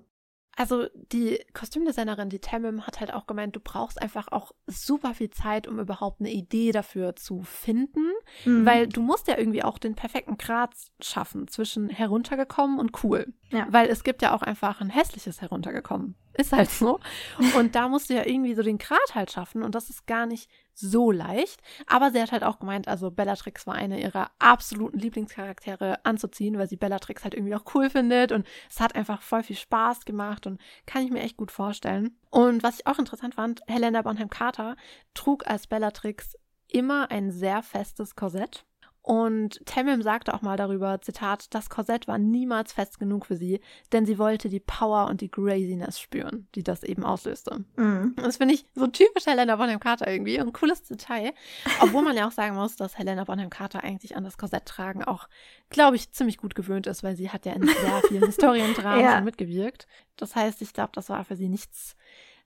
Also 0.56 0.88
die 1.12 1.40
Kostümdesignerin, 1.54 2.30
die 2.30 2.40
Tamim, 2.40 2.86
hat 2.86 3.00
halt 3.00 3.12
auch 3.14 3.26
gemeint, 3.26 3.56
du 3.56 3.60
brauchst 3.60 4.02
einfach 4.02 4.28
auch 4.32 4.52
super 4.68 5.16
viel 5.16 5.32
Zeit, 5.32 5.68
um 5.68 5.80
überhaupt 5.80 6.20
eine 6.20 6.32
Idee 6.32 6.72
dafür 6.72 7.16
zu 7.16 7.42
finden, 7.42 8.12
mhm. 8.46 8.66
weil 8.66 8.88
du 8.88 9.02
musst 9.02 9.28
ja 9.28 9.38
irgendwie 9.38 9.64
auch 9.64 9.80
den 9.80 9.96
perfekten 9.96 10.38
Grad 10.38 10.76
schaffen 11.02 11.48
zwischen 11.48 11.90
heruntergekommen 11.90 12.80
und 12.80 13.04
cool. 13.04 13.34
Ja. 13.50 13.68
Weil 13.70 13.90
es 13.90 14.04
gibt 14.04 14.22
ja 14.22 14.36
auch 14.36 14.44
einfach 14.44 14.80
ein 14.80 14.90
hässliches 14.90 15.42
heruntergekommen. 15.42 16.16
Ist 16.36 16.52
halt 16.52 16.70
so. 16.70 17.00
Und 17.58 17.76
da 17.76 17.88
musst 17.88 18.10
du 18.10 18.16
ja 18.16 18.26
irgendwie 18.26 18.56
so 18.56 18.64
den 18.64 18.80
Grad 18.80 19.14
halt 19.14 19.32
schaffen 19.32 19.62
und 19.62 19.76
das 19.76 19.92
ist 19.92 20.08
gar 20.08 20.26
nicht 20.26 20.50
so 20.74 21.12
leicht. 21.12 21.62
Aber 21.88 22.12
sie 22.12 22.22
hat 22.22 22.32
halt 22.32 22.44
auch 22.44 22.60
gemeint, 22.60 22.88
also 22.88 23.12
Bellatrix 23.12 23.68
war 23.68 23.76
eine 23.76 24.02
ihrer 24.02 24.32
absoluten 24.40 25.00
Lieblingscharaktere 25.00 26.06
anzuziehen, 26.06 26.58
weil 26.58 26.68
sie 26.68 26.78
Bellatrix 26.78 27.24
halt 27.24 27.34
irgendwie 27.34 27.56
auch 27.56 27.66
cool 27.76 27.90
findet 27.90 28.32
und 28.32 28.46
es 28.70 28.80
hat 28.80 28.96
einfach 28.96 29.22
voll 29.22 29.44
viel 29.44 29.56
Spaß 29.56 30.06
gemacht 30.06 30.48
und 30.48 30.60
kann 30.86 31.04
ich 31.04 31.12
mir 31.12 31.22
echt 31.22 31.38
gut 31.38 31.52
vorstellen. 31.52 32.18
Und 32.30 32.64
was 32.64 32.80
ich 32.80 32.88
auch 32.88 33.00
interessant 33.00 33.36
fand, 33.36 33.62
Helena 33.68 34.02
Bonham 34.02 34.30
Carter 34.30 34.76
trug 35.14 35.48
als 35.48 35.68
Bellatrix 35.68 36.36
immer 36.68 37.12
ein 37.12 37.32
sehr 37.32 37.62
festes 37.62 38.16
Korsett. 38.16 38.66
Und 39.06 39.60
Tamim 39.66 40.02
sagte 40.02 40.34
auch 40.34 40.42
mal 40.42 40.56
darüber, 40.56 41.02
Zitat, 41.02 41.54
das 41.54 41.70
Korsett 41.70 42.08
war 42.08 42.18
niemals 42.18 42.72
fest 42.72 43.00
genug 43.00 43.26
für 43.26 43.36
sie, 43.36 43.60
denn 43.92 44.06
sie 44.06 44.18
wollte 44.18 44.48
die 44.48 44.62
Power 44.62 45.08
und 45.08 45.20
die 45.20 45.28
Craziness 45.28 46.00
spüren, 46.00 46.48
die 46.56 46.64
das 46.64 46.84
eben 46.84 47.04
auslöste. 47.04 47.66
Mm. 47.76 48.16
Das 48.16 48.38
finde 48.38 48.54
ich 48.54 48.66
so 48.76 48.88
typisch 48.88 49.26
Helena 49.26 49.58
Bonham 49.58 49.82
Carter 49.82 50.10
irgendwie, 50.10 50.40
ein 50.40 50.54
cooles 50.54 50.84
Detail. 50.84 51.34
Obwohl 51.82 52.02
man 52.02 52.16
ja 52.16 52.26
auch 52.26 52.32
sagen 52.32 52.56
muss, 52.56 52.78
dass 52.78 52.98
Helena 52.98 53.26
Bonham 53.26 53.50
Carter 53.50 53.84
eigentlich 53.84 54.16
an 54.16 54.24
das 54.24 54.38
Korsett 54.38 54.66
tragen 54.66 55.04
auch, 55.04 55.28
glaube 55.70 55.98
ich, 55.98 56.14
ziemlich 56.14 56.38
gut 56.38 56.56
gewöhnt 56.56 56.88
ist, 56.88 57.04
weil 57.04 57.18
sie 57.18 57.30
hat 57.30 57.46
ja 57.46 57.52
in 57.52 57.68
sehr 57.68 58.02
vielen 58.08 58.26
Historiendramen 58.26 59.02
ja. 59.04 59.20
mitgewirkt. 59.20 59.86
Das 60.16 60.34
heißt, 60.34 60.62
ich 60.62 60.72
glaube, 60.72 60.92
das 60.94 61.10
war 61.10 61.26
für 61.26 61.36
sie 61.36 61.50
nichts, 61.50 61.98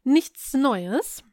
nichts 0.04 0.56
Neues. 0.56 1.24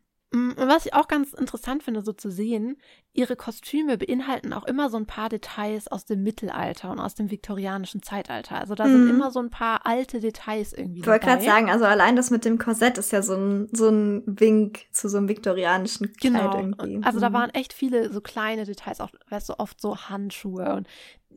Was 0.56 0.86
ich 0.86 0.94
auch 0.94 1.06
ganz 1.06 1.32
interessant 1.32 1.82
finde, 1.82 2.02
so 2.02 2.12
zu 2.12 2.30
sehen, 2.30 2.76
ihre 3.12 3.36
Kostüme 3.36 3.96
beinhalten 3.96 4.52
auch 4.52 4.64
immer 4.64 4.90
so 4.90 4.96
ein 4.96 5.06
paar 5.06 5.28
Details 5.28 5.86
aus 5.86 6.04
dem 6.04 6.22
Mittelalter 6.22 6.90
und 6.90 6.98
aus 6.98 7.14
dem 7.14 7.30
viktorianischen 7.30 8.02
Zeitalter. 8.02 8.58
Also 8.58 8.74
da 8.74 8.86
mhm. 8.86 8.92
sind 8.92 9.10
immer 9.10 9.30
so 9.30 9.38
ein 9.38 9.50
paar 9.50 9.86
alte 9.86 10.20
Details 10.20 10.72
irgendwie. 10.72 11.00
Ich 11.00 11.06
wollte 11.06 11.26
gerade 11.26 11.44
sagen, 11.44 11.70
also 11.70 11.84
allein 11.84 12.16
das 12.16 12.30
mit 12.30 12.44
dem 12.44 12.58
Korsett 12.58 12.98
ist 12.98 13.12
ja 13.12 13.22
so 13.22 13.34
ein, 13.36 13.68
so 13.72 13.88
ein 13.88 14.22
Wink 14.26 14.86
zu 14.92 15.08
so 15.08 15.18
einem 15.18 15.28
viktorianischen 15.28 16.12
Kleid 16.14 16.50
genau. 16.50 16.58
irgendwie. 16.58 17.04
Also 17.04 17.18
mhm. 17.18 17.22
da 17.22 17.32
waren 17.32 17.50
echt 17.50 17.72
viele 17.72 18.12
so 18.12 18.20
kleine 18.20 18.64
Details, 18.64 19.00
auch 19.00 19.10
weißt 19.30 19.50
du, 19.50 19.58
oft 19.58 19.80
so 19.80 19.96
Handschuhe 19.96 20.74
und 20.74 20.88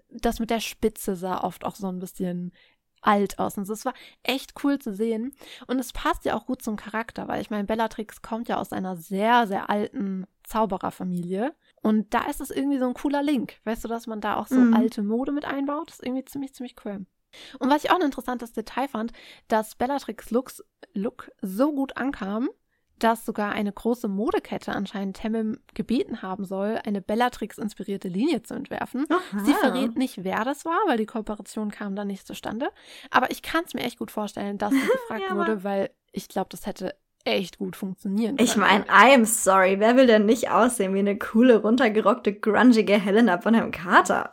das 0.10 0.40
mit 0.40 0.50
der 0.50 0.62
Spitze 0.62 1.16
sah 1.16 1.44
oft 1.44 1.66
auch 1.66 1.76
so 1.76 1.88
ein 1.88 2.00
bisschen 2.00 2.52
alt 3.08 3.40
aus. 3.40 3.58
Und 3.58 3.68
es 3.70 3.86
war 3.86 3.94
echt 4.24 4.54
cool 4.64 4.78
zu 4.78 4.94
sehen. 4.94 5.34
Und 5.66 5.80
es 5.80 5.94
passt 5.94 6.26
ja 6.26 6.36
auch 6.36 6.46
gut 6.46 6.62
zum 6.62 6.76
Charakter, 6.76 7.28
weil 7.28 7.42
ich 7.42 7.50
meine, 7.50 7.64
Bellatrix 7.64 8.22
kommt 8.22 8.50
ja 8.50 8.58
aus 8.58 8.74
einer 8.74 8.98
sehr, 8.98 9.48
sehr 9.48 9.70
alten 9.70 10.28
Zaubererfamilie. 10.44 11.56
Und 11.82 12.14
da 12.14 12.26
ist 12.30 12.42
es 12.42 12.52
irgendwie 12.52 12.80
so 12.80 12.88
ein 12.88 12.94
cooler 12.94 13.24
Link. 13.24 13.60
Weißt 13.64 13.84
du, 13.84 13.88
dass 13.88 14.08
man 14.08 14.22
da 14.22 14.36
auch 14.36 14.48
so 14.48 14.56
mhm. 14.56 14.74
alte 14.74 15.04
Mode 15.04 15.32
mit 15.32 15.46
einbaut? 15.46 15.90
Das 15.90 16.00
ist 16.00 16.06
irgendwie 16.06 16.26
ziemlich, 16.26 16.54
ziemlich 16.54 16.76
cool. 16.86 17.06
Und 17.60 17.70
was 17.70 17.84
ich 17.84 17.92
auch 17.92 17.96
ein 17.96 18.06
interessantes 18.06 18.52
Detail 18.54 18.88
fand, 18.88 19.14
dass 19.48 19.76
Bellatrix 19.76 20.32
Looks, 20.32 20.64
Look 20.94 21.32
so 21.42 21.74
gut 21.74 21.96
ankam, 21.98 22.50
dass 23.00 23.26
sogar 23.26 23.52
eine 23.52 23.72
große 23.72 24.08
Modekette 24.08 24.74
anscheinend 24.74 25.18
Temmem 25.18 25.60
gebeten 25.74 26.22
haben 26.22 26.46
soll, 26.46 26.80
eine 26.86 27.02
Bellatrix-inspirierte 27.02 28.08
Linie 28.08 28.44
zu 28.44 28.54
entwerfen. 28.54 29.06
Aha. 29.10 29.44
Sie 29.44 29.54
verrät 29.54 29.98
nicht, 29.98 30.24
wer 30.24 30.44
das 30.44 30.66
war, 30.66 30.80
weil 30.88 30.98
die 30.98 31.06
Kooperation 31.06 31.72
kam 31.72 31.96
dann 31.96 32.08
nicht 32.08 32.26
zustande. 32.26 32.70
Aber 33.12 33.32
ich 33.32 33.42
kann 33.42 33.64
es 33.66 33.74
mir 33.74 33.82
echt 33.82 34.00
gut 34.00 34.12
vorstellen, 34.12 34.58
dass 34.58 34.72
sie 34.72 34.80
gefragt 34.92 35.24
ja, 35.30 35.36
wurde, 35.36 35.64
weil 35.64 35.90
ich 36.12 36.28
glaube, 36.28 36.50
das 36.50 36.66
hätte 36.66 36.96
echt 37.26 37.58
gut 37.58 37.76
funktionieren 37.76 38.38
können. 38.38 38.48
Ich 38.48 38.56
meine, 38.56 38.86
I'm 38.86 39.26
sorry, 39.26 39.80
wer 39.80 39.96
will 39.98 40.08
denn 40.08 40.26
nicht 40.26 40.50
aussehen 40.50 40.94
wie 40.94 41.00
eine 41.00 41.18
coole, 41.18 41.62
runtergerockte, 41.62 42.34
grungige 42.34 42.98
Helena 42.98 43.40
von 43.40 43.54
einem 43.54 43.72
Kater? 43.72 44.32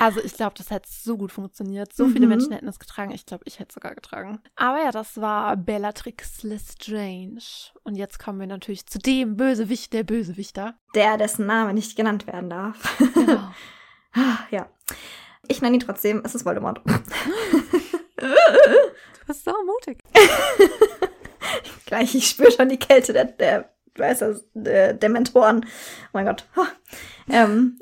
Also 0.00 0.20
ich 0.22 0.34
glaube, 0.34 0.54
das 0.56 0.70
hätte 0.70 0.88
so 0.90 1.16
gut 1.16 1.32
funktioniert. 1.32 1.92
So 1.92 2.06
mhm. 2.06 2.12
viele 2.12 2.26
Menschen 2.26 2.52
hätten 2.52 2.68
es 2.68 2.78
getragen. 2.78 3.12
Ich 3.12 3.26
glaube, 3.26 3.44
ich 3.46 3.58
hätte 3.58 3.68
es 3.70 3.74
sogar 3.74 3.94
getragen. 3.94 4.40
Aber 4.56 4.82
ja, 4.82 4.90
das 4.90 5.20
war 5.20 5.56
Bellatrix 5.56 6.42
Lestrange. 6.42 7.42
Und 7.84 7.96
jetzt 7.96 8.18
kommen 8.18 8.40
wir 8.40 8.46
natürlich 8.46 8.86
zu 8.86 8.98
dem 8.98 9.36
Bösewicht 9.36 9.92
der 9.92 10.04
Bösewichter. 10.04 10.74
Der, 10.94 11.16
dessen 11.16 11.46
Name 11.46 11.74
nicht 11.74 11.96
genannt 11.96 12.26
werden 12.26 12.50
darf. 12.50 12.98
Genau. 13.14 13.52
ja. 14.50 14.68
Ich 15.48 15.60
nenne 15.60 15.76
ihn 15.76 15.80
trotzdem, 15.80 16.22
es 16.24 16.34
ist 16.34 16.44
Voldemort. 16.44 16.80
du 18.22 19.26
bist 19.26 19.44
so 19.44 19.52
mutig. 19.64 19.98
Gleich, 21.86 22.14
ich 22.14 22.28
spüre 22.28 22.52
schon 22.52 22.68
die 22.68 22.78
Kälte 22.78 23.12
der, 23.12 23.24
der 23.24 23.72
weiß 23.96 24.20
das, 24.20 24.44
der, 24.54 24.94
der 24.94 25.08
Mentoren. 25.08 25.64
Oh 25.64 26.10
mein 26.12 26.26
Gott. 26.26 26.46
Oh. 26.56 26.64
Ähm. 27.30 27.78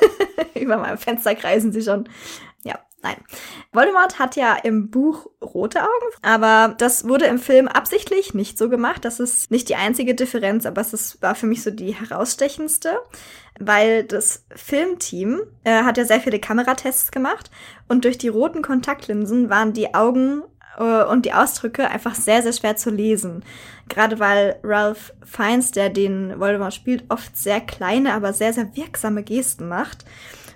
Über 0.54 0.76
meinem 0.76 0.98
Fenster 0.98 1.34
kreisen 1.34 1.72
sie 1.72 1.82
schon. 1.82 2.08
Ja, 2.64 2.78
nein. 3.02 3.16
Voldemort 3.72 4.18
hat 4.18 4.36
ja 4.36 4.54
im 4.54 4.90
Buch 4.90 5.26
rote 5.42 5.82
Augen, 5.82 6.10
aber 6.22 6.74
das 6.76 7.08
wurde 7.08 7.26
im 7.26 7.38
Film 7.38 7.68
absichtlich 7.68 8.34
nicht 8.34 8.58
so 8.58 8.68
gemacht. 8.68 9.04
Das 9.04 9.20
ist 9.20 9.50
nicht 9.50 9.68
die 9.68 9.76
einzige 9.76 10.14
Differenz, 10.14 10.66
aber 10.66 10.80
es 10.80 10.92
ist, 10.92 11.22
war 11.22 11.34
für 11.34 11.46
mich 11.46 11.62
so 11.62 11.70
die 11.70 11.94
herausstechendste, 11.94 12.98
weil 13.58 14.04
das 14.04 14.44
Filmteam 14.54 15.40
äh, 15.64 15.82
hat 15.82 15.98
ja 15.98 16.04
sehr 16.04 16.20
viele 16.20 16.40
Kameratests 16.40 17.10
gemacht 17.10 17.50
und 17.88 18.04
durch 18.04 18.18
die 18.18 18.28
roten 18.28 18.62
Kontaktlinsen 18.62 19.50
waren 19.50 19.72
die 19.72 19.94
Augen 19.94 20.42
äh, 20.42 20.59
und 20.78 21.26
die 21.26 21.32
Ausdrücke 21.32 21.88
einfach 21.90 22.14
sehr, 22.14 22.42
sehr 22.42 22.52
schwer 22.52 22.76
zu 22.76 22.90
lesen. 22.90 23.44
Gerade 23.88 24.18
weil 24.18 24.58
Ralph 24.62 25.12
Fiennes, 25.24 25.72
der 25.72 25.90
den 25.90 26.38
Voldemort 26.38 26.74
spielt, 26.74 27.04
oft 27.08 27.36
sehr 27.36 27.60
kleine, 27.60 28.14
aber 28.14 28.32
sehr, 28.32 28.52
sehr 28.52 28.74
wirksame 28.76 29.22
Gesten 29.22 29.68
macht. 29.68 30.04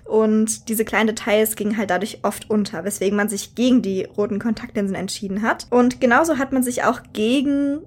Und 0.05 0.69
diese 0.69 0.85
kleinen 0.85 1.07
Details 1.07 1.55
gingen 1.55 1.77
halt 1.77 1.89
dadurch 1.89 2.19
oft 2.23 2.49
unter, 2.49 2.83
weswegen 2.83 3.17
man 3.17 3.27
sich 3.27 3.55
gegen 3.55 3.81
die 3.81 4.05
roten 4.05 4.39
Kontaktlinsen 4.39 4.95
entschieden 4.95 5.41
hat. 5.41 5.67
Und 5.69 5.99
genauso 5.99 6.37
hat 6.37 6.53
man 6.53 6.63
sich 6.63 6.83
auch 6.83 7.01
gegen 7.11 7.79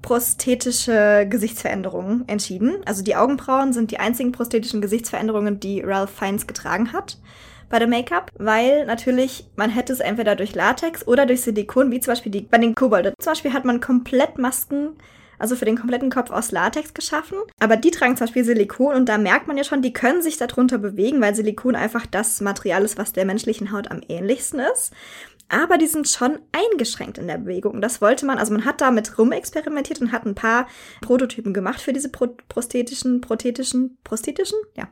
prosthetische 0.00 1.26
Gesichtsveränderungen 1.28 2.26
entschieden. 2.28 2.76
Also 2.84 3.02
die 3.02 3.16
Augenbrauen 3.16 3.72
sind 3.72 3.90
die 3.90 3.98
einzigen 3.98 4.30
prosthetischen 4.30 4.80
Gesichtsveränderungen, 4.80 5.58
die 5.58 5.80
Ralph 5.80 6.10
Fiennes 6.10 6.46
getragen 6.46 6.92
hat 6.92 7.18
bei 7.68 7.78
dem 7.78 7.90
Make-up, 7.90 8.30
weil 8.38 8.86
natürlich 8.86 9.46
man 9.56 9.70
hätte 9.70 9.92
es 9.92 10.00
entweder 10.00 10.36
durch 10.36 10.54
Latex 10.54 11.06
oder 11.06 11.26
durch 11.26 11.42
Silikon, 11.42 11.90
wie 11.90 12.00
zum 12.00 12.12
Beispiel 12.12 12.32
die, 12.32 12.42
bei 12.42 12.58
den 12.58 12.74
Kobolden. 12.74 13.14
Zum 13.20 13.32
Beispiel 13.32 13.52
hat 13.52 13.64
man 13.64 13.80
komplett 13.80 14.38
Masken 14.38 14.96
also 15.38 15.54
für 15.54 15.66
den 15.66 15.76
kompletten 15.76 16.08
Kopf 16.08 16.30
aus 16.30 16.50
Latex 16.50 16.94
geschaffen. 16.94 17.36
Aber 17.60 17.76
die 17.76 17.90
tragen 17.90 18.16
zum 18.16 18.26
Beispiel 18.26 18.44
Silikon 18.44 18.94
und 18.94 19.08
da 19.08 19.18
merkt 19.18 19.46
man 19.46 19.58
ja 19.58 19.64
schon, 19.64 19.82
die 19.82 19.92
können 19.92 20.22
sich 20.22 20.38
darunter 20.38 20.78
bewegen, 20.78 21.20
weil 21.20 21.34
Silikon 21.34 21.76
einfach 21.76 22.06
das 22.06 22.40
Material 22.40 22.82
ist, 22.84 22.96
was 22.96 23.12
der 23.12 23.26
menschlichen 23.26 23.70
Haut 23.70 23.90
am 23.90 24.00
ähnlichsten 24.08 24.60
ist 24.60 24.92
aber 25.48 25.78
die 25.78 25.86
sind 25.86 26.08
schon 26.08 26.38
eingeschränkt 26.52 27.18
in 27.18 27.28
der 27.28 27.38
Bewegung. 27.38 27.80
Das 27.80 28.00
wollte 28.00 28.26
man, 28.26 28.38
also 28.38 28.52
man 28.52 28.64
hat 28.64 28.80
damit 28.80 29.16
rumexperimentiert 29.18 30.00
und 30.00 30.12
hat 30.12 30.26
ein 30.26 30.34
paar 30.34 30.66
Prototypen 31.02 31.52
gemacht 31.52 31.80
für 31.80 31.92
diese 31.92 32.08
pro 32.08 32.28
prosthetischen, 32.48 33.20
prothetischen, 33.20 33.96
prosthetischen, 34.02 34.58
ja, 34.76 34.88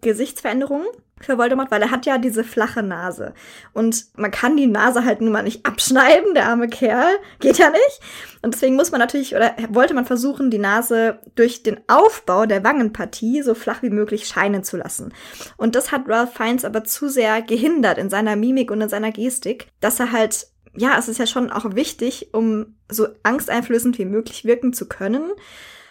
Gesichtsveränderungen 0.00 0.86
für 1.20 1.38
Voldemort, 1.38 1.70
weil 1.70 1.82
er 1.82 1.90
hat 1.90 2.06
ja 2.06 2.18
diese 2.18 2.44
flache 2.44 2.82
Nase. 2.82 3.34
Und 3.72 4.06
man 4.16 4.30
kann 4.30 4.56
die 4.56 4.66
Nase 4.66 5.04
halt 5.04 5.20
nun 5.20 5.32
mal 5.32 5.42
nicht 5.42 5.66
abschneiden, 5.66 6.34
der 6.34 6.48
arme 6.48 6.68
Kerl. 6.68 7.08
Geht 7.40 7.58
ja 7.58 7.70
nicht. 7.70 8.00
Und 8.42 8.54
deswegen 8.54 8.76
muss 8.76 8.90
man 8.90 9.00
natürlich, 9.00 9.34
oder 9.34 9.54
wollte 9.70 9.94
man 9.94 10.04
versuchen, 10.04 10.50
die 10.50 10.58
Nase 10.58 11.18
durch 11.34 11.62
den 11.62 11.80
Aufbau 11.88 12.46
der 12.46 12.62
Wangenpartie 12.64 13.42
so 13.42 13.54
flach 13.54 13.82
wie 13.82 13.90
möglich 13.90 14.26
scheinen 14.28 14.62
zu 14.62 14.76
lassen. 14.76 15.12
Und 15.56 15.74
das 15.74 15.92
hat 15.92 16.08
Ralph 16.08 16.34
Fiennes 16.34 16.64
aber 16.64 16.84
zu 16.84 17.08
sehr 17.08 17.42
gehindert 17.42 17.98
in 17.98 18.10
seiner 18.10 18.36
Mimik 18.36 18.70
und 18.70 18.80
in 18.80 18.88
seiner 18.88 19.10
Gestik, 19.10 19.68
dass 19.80 19.98
er 20.00 20.12
halt, 20.12 20.46
ja, 20.76 20.96
es 20.98 21.08
ist 21.08 21.18
ja 21.18 21.26
schon 21.26 21.50
auch 21.50 21.74
wichtig, 21.74 22.28
um 22.32 22.76
so 22.88 23.08
angsteinflößend 23.22 23.98
wie 23.98 24.04
möglich 24.04 24.44
wirken 24.44 24.72
zu 24.72 24.88
können, 24.88 25.32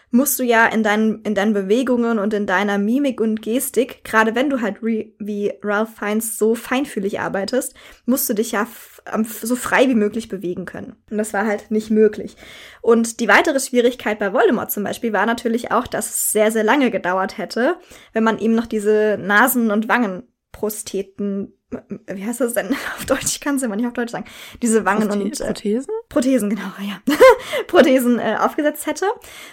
musst 0.09 0.39
du 0.39 0.43
ja 0.43 0.65
in 0.65 0.83
deinen, 0.83 1.21
in 1.23 1.35
deinen 1.35 1.53
Bewegungen 1.53 2.19
und 2.19 2.33
in 2.33 2.45
deiner 2.45 2.77
Mimik 2.77 3.19
und 3.19 3.41
Gestik, 3.41 4.03
gerade 4.03 4.35
wenn 4.35 4.49
du 4.49 4.61
halt 4.61 4.81
wie 4.81 5.53
Ralph 5.61 5.95
Fiennes 5.97 6.37
so 6.37 6.55
feinfühlig 6.55 7.19
arbeitest, 7.19 7.73
musst 8.05 8.29
du 8.29 8.33
dich 8.33 8.53
ja 8.53 8.67
so 9.23 9.55
frei 9.55 9.87
wie 9.89 9.95
möglich 9.95 10.29
bewegen 10.29 10.65
können. 10.65 10.95
Und 11.09 11.17
das 11.17 11.33
war 11.33 11.45
halt 11.45 11.71
nicht 11.71 11.89
möglich. 11.89 12.35
Und 12.81 13.19
die 13.19 13.27
weitere 13.27 13.59
Schwierigkeit 13.59 14.19
bei 14.19 14.33
Voldemort 14.33 14.71
zum 14.71 14.83
Beispiel 14.83 15.13
war 15.13 15.25
natürlich 15.25 15.71
auch, 15.71 15.87
dass 15.87 16.09
es 16.09 16.31
sehr, 16.31 16.51
sehr 16.51 16.63
lange 16.63 16.91
gedauert 16.91 17.37
hätte, 17.37 17.77
wenn 18.13 18.23
man 18.23 18.39
ihm 18.39 18.55
noch 18.55 18.65
diese 18.65 19.17
Nasen- 19.19 19.71
und 19.71 19.87
Wangenprostheten 19.87 21.56
wie 21.69 22.25
heißt 22.25 22.39
das 22.39 22.53
denn 22.53 22.71
auf 22.97 23.05
Deutsch? 23.05 23.25
Ich 23.25 23.39
kann 23.41 23.55
es 23.55 23.63
immer 23.63 23.75
nicht 23.75 23.87
auf 23.87 23.93
Deutsch 23.93 24.11
sagen. 24.11 24.25
Diese 24.61 24.85
Wangen 24.85 25.07
Proste 25.07 25.23
und 25.23 25.41
äh, 25.41 25.45
Prothesen? 25.45 25.93
Prothesen, 26.07 26.49
genau, 26.49 26.71
ja. 26.79 27.01
Prothesen 27.67 28.19
äh, 28.19 28.37
aufgesetzt 28.39 28.85
hätte. 28.87 29.05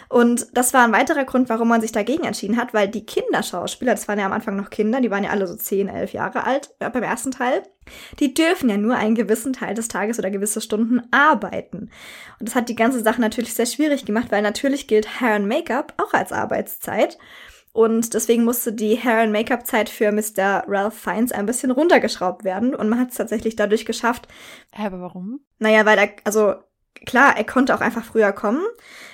Und 0.09 0.47
das 0.53 0.73
war 0.74 0.85
ein 0.85 0.93
weiterer 0.93 1.24
Grund, 1.24 1.49
warum 1.49 1.69
man 1.69 1.81
sich 1.81 1.93
dagegen 1.93 2.24
entschieden 2.24 2.57
hat, 2.57 2.73
weil 2.73 2.89
die 2.89 3.05
Kinderschauspieler, 3.05 3.93
das 3.93 4.07
waren 4.07 4.19
ja 4.19 4.27
am 4.27 4.32
Anfang 4.32 4.57
noch 4.57 4.70
Kinder, 4.70 5.01
die 5.01 5.11
waren 5.11 5.24
ja 5.24 5.31
alle 5.31 5.47
so 5.47 5.57
10, 5.57 5.89
11 5.89 6.12
Jahre 6.12 6.45
alt 6.45 6.70
äh, 6.78 6.89
beim 6.89 7.03
ersten 7.03 7.32
Teil, 7.32 7.65
die 8.20 8.32
dürfen 8.32 8.70
ja 8.70 8.77
nur 8.77 8.97
einen 8.97 9.16
gewissen 9.16 9.53
Teil 9.53 9.74
des 9.74 9.89
Tages 9.89 10.19
oder 10.19 10.31
gewisse 10.31 10.61
Stunden 10.61 11.03
arbeiten. 11.11 11.91
Und 12.39 12.49
das 12.49 12.55
hat 12.55 12.69
die 12.69 12.77
ganze 12.77 13.03
Sache 13.03 13.20
natürlich 13.20 13.55
sehr 13.55 13.66
schwierig 13.66 14.05
gemacht, 14.05 14.28
weil 14.31 14.43
natürlich 14.43 14.86
gilt 14.86 15.20
Hair 15.20 15.35
and 15.35 15.49
Make-up 15.49 15.95
auch 15.97 16.15
als 16.15 16.32
Arbeitszeit. 16.32 17.19
Und 17.75 18.15
deswegen 18.15 18.45
musste 18.45 18.73
die 18.73 18.95
Hair- 18.95 19.23
and 19.23 19.33
Make-up-Zeit 19.33 19.89
für 19.89 20.13
Mr. 20.13 20.63
Ralph 20.69 20.95
Fiennes 20.95 21.33
ein 21.33 21.45
bisschen 21.45 21.73
runtergeschraubt 21.73 22.45
werden. 22.45 22.73
Und 22.73 22.89
man 22.89 23.01
hat 23.01 23.11
es 23.11 23.17
tatsächlich 23.17 23.57
dadurch 23.57 23.85
geschafft. 23.85 24.29
Aber 24.79 25.01
warum? 25.01 25.41
Naja, 25.59 25.85
weil 25.85 25.99
er, 25.99 26.11
also 26.23 26.55
klar, 27.05 27.37
er 27.37 27.43
konnte 27.43 27.75
auch 27.75 27.81
einfach 27.81 28.05
früher 28.05 28.31
kommen. 28.31 28.63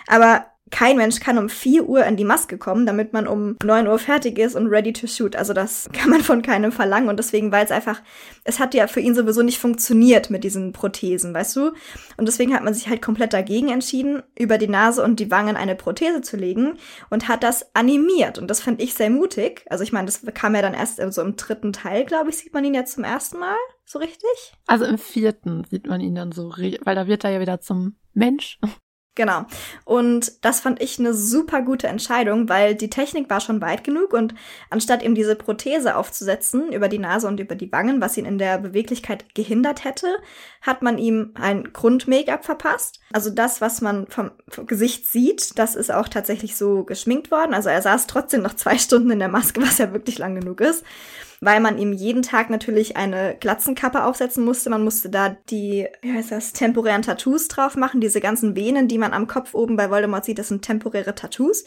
Aber 0.06 0.44
kein 0.70 0.96
Mensch 0.96 1.20
kann 1.20 1.38
um 1.38 1.48
4 1.48 1.88
Uhr 1.88 2.04
in 2.04 2.16
die 2.16 2.24
Maske 2.24 2.58
kommen, 2.58 2.86
damit 2.86 3.12
man 3.12 3.26
um 3.26 3.56
9 3.62 3.86
Uhr 3.86 3.98
fertig 3.98 4.38
ist 4.38 4.54
und 4.54 4.68
ready 4.68 4.92
to 4.92 5.06
shoot. 5.06 5.36
Also 5.36 5.52
das 5.52 5.88
kann 5.92 6.10
man 6.10 6.22
von 6.22 6.42
keinem 6.42 6.72
verlangen. 6.72 7.08
Und 7.08 7.18
deswegen, 7.18 7.52
weil 7.52 7.64
es 7.64 7.70
einfach, 7.70 8.00
es 8.44 8.58
hat 8.58 8.74
ja 8.74 8.86
für 8.86 9.00
ihn 9.00 9.14
sowieso 9.14 9.42
nicht 9.42 9.58
funktioniert 9.58 10.30
mit 10.30 10.44
diesen 10.44 10.72
Prothesen, 10.72 11.34
weißt 11.34 11.56
du? 11.56 11.72
Und 12.16 12.26
deswegen 12.26 12.54
hat 12.54 12.64
man 12.64 12.74
sich 12.74 12.88
halt 12.88 13.02
komplett 13.02 13.32
dagegen 13.32 13.68
entschieden, 13.68 14.22
über 14.38 14.58
die 14.58 14.68
Nase 14.68 15.02
und 15.02 15.20
die 15.20 15.30
Wangen 15.30 15.56
eine 15.56 15.74
Prothese 15.74 16.22
zu 16.22 16.36
legen 16.36 16.74
und 17.10 17.28
hat 17.28 17.42
das 17.42 17.74
animiert. 17.74 18.38
Und 18.38 18.48
das 18.48 18.60
fand 18.60 18.80
ich 18.80 18.94
sehr 18.94 19.10
mutig. 19.10 19.64
Also 19.70 19.84
ich 19.84 19.92
meine, 19.92 20.06
das 20.06 20.22
kam 20.34 20.54
ja 20.54 20.62
dann 20.62 20.74
erst 20.74 20.96
so 20.96 21.02
also 21.02 21.22
im 21.22 21.36
dritten 21.36 21.72
Teil, 21.72 22.04
glaube 22.04 22.30
ich, 22.30 22.38
sieht 22.38 22.54
man 22.54 22.64
ihn 22.64 22.74
jetzt 22.74 22.94
zum 22.94 23.04
ersten 23.04 23.38
Mal. 23.38 23.56
So 23.84 23.98
richtig? 23.98 24.54
Also 24.66 24.84
im 24.84 24.98
vierten 24.98 25.64
sieht 25.64 25.86
man 25.88 26.00
ihn 26.00 26.14
dann 26.14 26.30
so, 26.30 26.50
weil 26.50 26.94
da 26.94 27.06
wird 27.06 27.24
er 27.24 27.30
ja 27.30 27.40
wieder 27.40 27.60
zum 27.60 27.96
Mensch. 28.14 28.58
Genau. 29.16 29.44
Und 29.84 30.44
das 30.44 30.60
fand 30.60 30.80
ich 30.80 30.98
eine 30.98 31.14
super 31.14 31.62
gute 31.62 31.88
Entscheidung, 31.88 32.48
weil 32.48 32.76
die 32.76 32.90
Technik 32.90 33.28
war 33.28 33.40
schon 33.40 33.60
weit 33.60 33.82
genug 33.82 34.12
und 34.12 34.34
anstatt 34.70 35.02
ihm 35.02 35.16
diese 35.16 35.34
Prothese 35.34 35.96
aufzusetzen 35.96 36.72
über 36.72 36.88
die 36.88 36.98
Nase 36.98 37.26
und 37.26 37.40
über 37.40 37.56
die 37.56 37.72
Wangen, 37.72 38.00
was 38.00 38.16
ihn 38.16 38.24
in 38.24 38.38
der 38.38 38.58
Beweglichkeit 38.58 39.34
gehindert 39.34 39.84
hätte, 39.84 40.06
hat 40.62 40.82
man 40.82 40.96
ihm 40.96 41.32
ein 41.34 41.72
Grund-Make-up 41.72 42.44
verpasst. 42.44 42.99
Also 43.12 43.30
das, 43.30 43.60
was 43.60 43.80
man 43.80 44.06
vom, 44.06 44.30
vom, 44.48 44.66
Gesicht 44.66 45.06
sieht, 45.06 45.58
das 45.58 45.74
ist 45.74 45.90
auch 45.90 46.08
tatsächlich 46.08 46.56
so 46.56 46.84
geschminkt 46.84 47.30
worden. 47.30 47.54
Also 47.54 47.68
er 47.68 47.82
saß 47.82 48.06
trotzdem 48.06 48.42
noch 48.42 48.54
zwei 48.54 48.78
Stunden 48.78 49.10
in 49.10 49.18
der 49.18 49.28
Maske, 49.28 49.60
was 49.62 49.78
ja 49.78 49.92
wirklich 49.92 50.18
lang 50.18 50.34
genug 50.34 50.60
ist 50.60 50.84
weil 51.40 51.60
man 51.60 51.78
ihm 51.78 51.92
jeden 51.94 52.22
Tag 52.22 52.50
natürlich 52.50 52.96
eine 52.96 53.36
Glatzenkappe 53.40 54.04
aufsetzen 54.04 54.44
musste. 54.44 54.68
Man 54.68 54.84
musste 54.84 55.08
da 55.08 55.36
die, 55.48 55.88
wie 56.02 56.12
heißt 56.12 56.30
das, 56.30 56.52
temporären 56.52 57.02
Tattoos 57.02 57.48
drauf 57.48 57.76
machen. 57.76 58.02
Diese 58.02 58.20
ganzen 58.20 58.54
Venen, 58.56 58.88
die 58.88 58.98
man 58.98 59.14
am 59.14 59.26
Kopf 59.26 59.54
oben 59.54 59.76
bei 59.76 59.90
Voldemort 59.90 60.24
sieht, 60.24 60.38
das 60.38 60.48
sind 60.48 60.62
temporäre 60.62 61.14
Tattoos, 61.14 61.64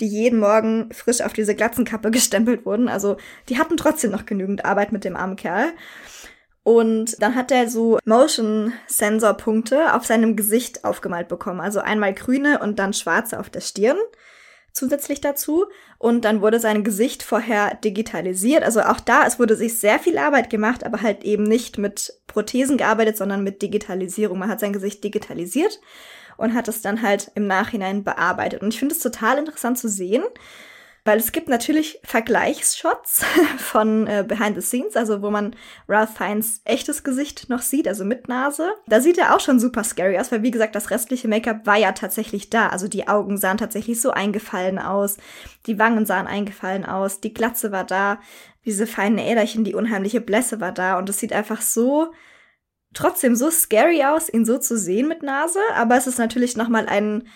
die 0.00 0.06
jeden 0.06 0.38
Morgen 0.38 0.90
frisch 0.92 1.20
auf 1.20 1.32
diese 1.32 1.56
Glatzenkappe 1.56 2.10
gestempelt 2.12 2.64
wurden. 2.64 2.88
Also 2.88 3.16
die 3.48 3.58
hatten 3.58 3.76
trotzdem 3.76 4.12
noch 4.12 4.24
genügend 4.24 4.64
Arbeit 4.64 4.92
mit 4.92 5.04
dem 5.04 5.16
armen 5.16 5.36
Kerl. 5.36 5.72
Und 6.68 7.22
dann 7.22 7.34
hat 7.34 7.50
er 7.50 7.66
so 7.66 7.98
Motion-Sensor-Punkte 8.04 9.94
auf 9.94 10.04
seinem 10.04 10.36
Gesicht 10.36 10.84
aufgemalt 10.84 11.26
bekommen. 11.26 11.62
Also 11.62 11.80
einmal 11.80 12.12
grüne 12.12 12.58
und 12.58 12.78
dann 12.78 12.92
schwarze 12.92 13.40
auf 13.40 13.48
der 13.48 13.62
Stirn 13.62 13.96
zusätzlich 14.74 15.22
dazu. 15.22 15.64
Und 15.96 16.26
dann 16.26 16.42
wurde 16.42 16.60
sein 16.60 16.84
Gesicht 16.84 17.22
vorher 17.22 17.74
digitalisiert. 17.76 18.64
Also 18.64 18.82
auch 18.82 19.00
da, 19.00 19.26
es 19.26 19.38
wurde 19.38 19.56
sich 19.56 19.80
sehr 19.80 19.98
viel 19.98 20.18
Arbeit 20.18 20.50
gemacht, 20.50 20.84
aber 20.84 21.00
halt 21.00 21.24
eben 21.24 21.44
nicht 21.44 21.78
mit 21.78 22.12
Prothesen 22.26 22.76
gearbeitet, 22.76 23.16
sondern 23.16 23.42
mit 23.42 23.62
Digitalisierung. 23.62 24.38
Man 24.38 24.50
hat 24.50 24.60
sein 24.60 24.74
Gesicht 24.74 25.02
digitalisiert 25.02 25.80
und 26.36 26.52
hat 26.52 26.68
es 26.68 26.82
dann 26.82 27.00
halt 27.00 27.30
im 27.34 27.46
Nachhinein 27.46 28.04
bearbeitet. 28.04 28.60
Und 28.60 28.74
ich 28.74 28.78
finde 28.78 28.94
es 28.94 29.00
total 29.00 29.38
interessant 29.38 29.78
zu 29.78 29.88
sehen, 29.88 30.22
weil 31.08 31.18
es 31.20 31.32
gibt 31.32 31.48
natürlich 31.48 31.98
Vergleichsshots 32.04 33.24
von 33.56 34.06
äh, 34.06 34.26
Behind 34.28 34.56
the 34.56 34.60
Scenes, 34.60 34.94
also 34.94 35.22
wo 35.22 35.30
man 35.30 35.56
Ralph 35.88 36.14
Fiennes 36.14 36.60
echtes 36.66 37.02
Gesicht 37.02 37.48
noch 37.48 37.62
sieht, 37.62 37.88
also 37.88 38.04
mit 38.04 38.28
Nase. 38.28 38.74
Da 38.88 39.00
sieht 39.00 39.16
er 39.16 39.34
auch 39.34 39.40
schon 39.40 39.58
super 39.58 39.84
scary 39.84 40.18
aus, 40.18 40.30
weil 40.30 40.42
wie 40.42 40.50
gesagt, 40.50 40.74
das 40.74 40.90
restliche 40.90 41.26
Make-up 41.26 41.64
war 41.64 41.78
ja 41.78 41.92
tatsächlich 41.92 42.50
da. 42.50 42.68
Also 42.68 42.88
die 42.88 43.08
Augen 43.08 43.38
sahen 43.38 43.56
tatsächlich 43.56 44.02
so 44.02 44.10
eingefallen 44.10 44.78
aus, 44.78 45.16
die 45.66 45.78
Wangen 45.78 46.04
sahen 46.04 46.26
eingefallen 46.26 46.84
aus, 46.84 47.22
die 47.22 47.32
Glatze 47.32 47.72
war 47.72 47.84
da, 47.84 48.20
diese 48.66 48.86
feinen 48.86 49.16
Äderchen, 49.16 49.64
die 49.64 49.74
unheimliche 49.74 50.20
Blässe 50.20 50.60
war 50.60 50.72
da 50.72 50.98
und 50.98 51.08
es 51.08 51.18
sieht 51.18 51.32
einfach 51.32 51.62
so 51.62 52.12
trotzdem 52.92 53.34
so 53.34 53.50
scary 53.50 54.04
aus, 54.04 54.28
ihn 54.28 54.44
so 54.44 54.58
zu 54.58 54.76
sehen 54.76 55.08
mit 55.08 55.22
Nase, 55.22 55.60
aber 55.74 55.96
es 55.96 56.06
ist 56.06 56.18
natürlich 56.18 56.58
noch 56.58 56.68
mal 56.68 56.86
ein 56.86 57.28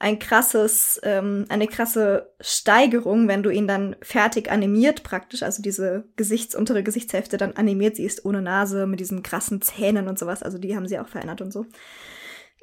ein 0.00 0.18
krasses, 0.18 0.98
ähm, 1.04 1.44
eine 1.50 1.68
krasse 1.68 2.32
Steigerung, 2.40 3.28
wenn 3.28 3.42
du 3.42 3.50
ihn 3.50 3.68
dann 3.68 3.94
fertig 4.00 4.50
animiert 4.50 5.02
praktisch, 5.02 5.42
also 5.42 5.62
diese 5.62 6.04
Gesichts, 6.16 6.54
untere 6.54 6.82
Gesichtshälfte 6.82 7.36
dann 7.36 7.52
animiert 7.52 7.96
siehst, 7.96 8.24
ohne 8.24 8.40
Nase, 8.40 8.86
mit 8.86 8.98
diesen 8.98 9.22
krassen 9.22 9.60
Zähnen 9.60 10.08
und 10.08 10.18
sowas. 10.18 10.42
Also 10.42 10.56
die 10.56 10.74
haben 10.74 10.88
sie 10.88 10.98
auch 10.98 11.08
verändert 11.08 11.42
und 11.42 11.52
so. 11.52 11.66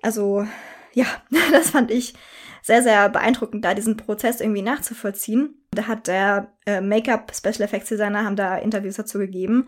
Also, 0.02 0.48
ja, 0.94 1.06
das 1.52 1.70
fand 1.70 1.92
ich 1.92 2.16
sehr, 2.64 2.82
sehr 2.82 3.08
beeindruckend, 3.08 3.64
da 3.64 3.76
diesen 3.76 3.98
Prozess 3.98 4.42
irgendwie 4.42 4.64
nachzuvollziehen. 4.64 5.67
Da 5.78 5.88
hat 5.88 6.08
der 6.08 6.54
äh, 6.66 6.82
Make-up 6.82 7.32
Special 7.36 7.62
Effects 7.62 7.90
Designer 7.90 8.24
haben 8.24 8.36
da 8.36 8.58
Interviews 8.58 8.96
dazu 8.96 9.20
gegeben 9.20 9.68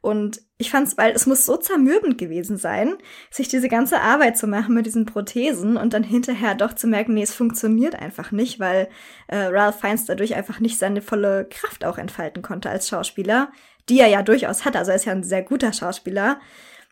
und 0.00 0.40
ich 0.58 0.70
fand's, 0.70 0.96
weil 0.96 1.12
es 1.12 1.26
muss 1.26 1.44
so 1.44 1.56
zermürbend 1.56 2.18
gewesen 2.18 2.56
sein, 2.56 2.94
sich 3.30 3.48
diese 3.48 3.68
ganze 3.68 4.00
Arbeit 4.00 4.38
zu 4.38 4.46
machen 4.46 4.74
mit 4.74 4.86
diesen 4.86 5.06
Prothesen 5.06 5.76
und 5.76 5.92
dann 5.92 6.04
hinterher 6.04 6.54
doch 6.54 6.72
zu 6.72 6.86
merken, 6.86 7.14
nee, 7.14 7.22
es 7.22 7.34
funktioniert 7.34 7.96
einfach 7.96 8.30
nicht, 8.30 8.60
weil 8.60 8.88
äh, 9.26 9.36
Ralph 9.36 9.80
Fiennes 9.80 10.04
dadurch 10.04 10.36
einfach 10.36 10.60
nicht 10.60 10.78
seine 10.78 11.02
volle 11.02 11.46
Kraft 11.50 11.84
auch 11.84 11.98
entfalten 11.98 12.42
konnte 12.42 12.70
als 12.70 12.88
Schauspieler, 12.88 13.50
die 13.88 13.98
er 13.98 14.08
ja 14.08 14.22
durchaus 14.22 14.64
hat. 14.64 14.76
Also 14.76 14.92
er 14.92 14.96
ist 14.96 15.04
ja 15.04 15.12
ein 15.12 15.24
sehr 15.24 15.42
guter 15.42 15.72
Schauspieler, 15.72 16.38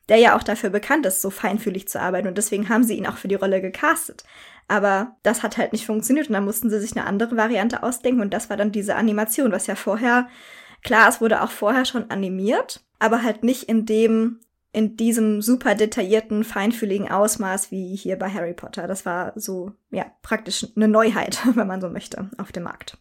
der 0.09 0.19
ja 0.19 0.37
auch 0.37 0.43
dafür 0.43 0.71
bekannt 0.71 1.07
ist, 1.07 1.23
so 1.23 1.31
feinfühlig 1.31 1.89
zu 1.89 2.01
arbeiten 2.01 2.29
und 2.29 2.39
deswegen 2.39 2.69
haben 2.69 2.85
sie 2.85 2.95
ihn 2.95 3.07
auch 3.07 3.17
für 3.17 3.29
die 3.29 3.35
Rolle 3.35 3.61
gecastet. 3.61 4.25
Aber 4.69 5.17
das 5.23 5.43
hat 5.43 5.57
halt 5.57 5.73
nicht 5.73 5.87
funktioniert 5.87 6.29
und 6.29 6.33
dann 6.33 6.45
mussten 6.45 6.71
sie 6.71 6.81
sich 6.81 6.97
eine 6.97 7.07
andere 7.07 7.37
Variante 7.37 7.83
ausdenken 7.83 8.21
und 8.21 8.35
das 8.35 8.51
war 8.51 8.57
dann 8.57 8.73
diese 8.73 8.97
Animation, 8.97 9.53
was 9.53 9.67
ja 9.67 9.75
vorher, 9.75 10.29
klar, 10.83 11.09
es 11.09 11.21
wurde 11.21 11.43
auch 11.43 11.51
vorher 11.51 11.85
schon 11.85 12.11
animiert, 12.11 12.85
aber 12.99 13.23
halt 13.23 13.45
nicht 13.45 13.65
in 13.65 13.87
dem, 13.87 14.41
in 14.73 14.97
diesem 14.97 15.41
super 15.41 15.75
detaillierten, 15.75 16.45
feinfühligen 16.45 17.11
Ausmaß 17.11 17.71
wie 17.71 17.95
hier 17.97 18.19
bei 18.19 18.29
Harry 18.29 18.55
Potter. 18.55 18.87
Das 18.87 19.07
war 19.07 19.33
so, 19.37 19.73
ja, 19.91 20.07
praktisch 20.23 20.67
eine 20.77 20.89
Neuheit, 20.89 21.39
wenn 21.55 21.67
man 21.67 21.81
so 21.81 21.89
möchte, 21.89 22.29
auf 22.39 22.53
dem 22.53 22.65
Markt. 22.65 22.99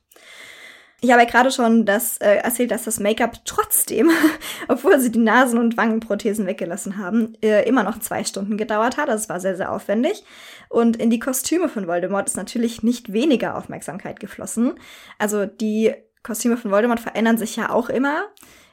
Ich 1.06 1.12
habe 1.12 1.22
ja 1.22 1.30
gerade 1.30 1.52
schon 1.52 1.86
das 1.86 2.18
äh, 2.18 2.38
erzählt, 2.38 2.72
dass 2.72 2.86
das 2.86 3.00
Make-up 3.00 3.46
trotzdem, 3.46 4.10
obwohl 4.68 5.00
sie 5.00 5.12
die 5.12 5.20
Nasen- 5.20 5.60
und 5.60 5.78
Wangenprothesen 5.78 6.48
weggelassen 6.48 6.98
haben, 6.98 7.38
äh, 7.44 7.68
immer 7.70 7.84
noch 7.84 8.00
zwei 8.00 8.24
Stunden 8.24 8.58
gedauert 8.58 8.98
hat. 8.98 9.08
Das 9.08 9.22
also 9.22 9.30
war 9.30 9.40
sehr, 9.40 9.56
sehr 9.56 9.72
aufwendig. 9.72 10.24
Und 10.68 10.98
in 10.98 11.12
die 11.12 11.20
Kostüme 11.20 11.70
von 11.70 11.86
Voldemort 11.86 12.28
ist 12.28 12.38
natürlich 12.38 12.82
nicht 12.82 13.14
weniger 13.14 13.56
Aufmerksamkeit 13.56 14.20
geflossen. 14.20 14.80
Also 15.20 15.46
die 15.46 15.94
Kostüme 16.24 16.58
von 16.58 16.72
Voldemort 16.72 17.00
verändern 17.00 17.38
sich 17.38 17.56
ja 17.56 17.70
auch 17.70 17.90
immer 17.90 18.24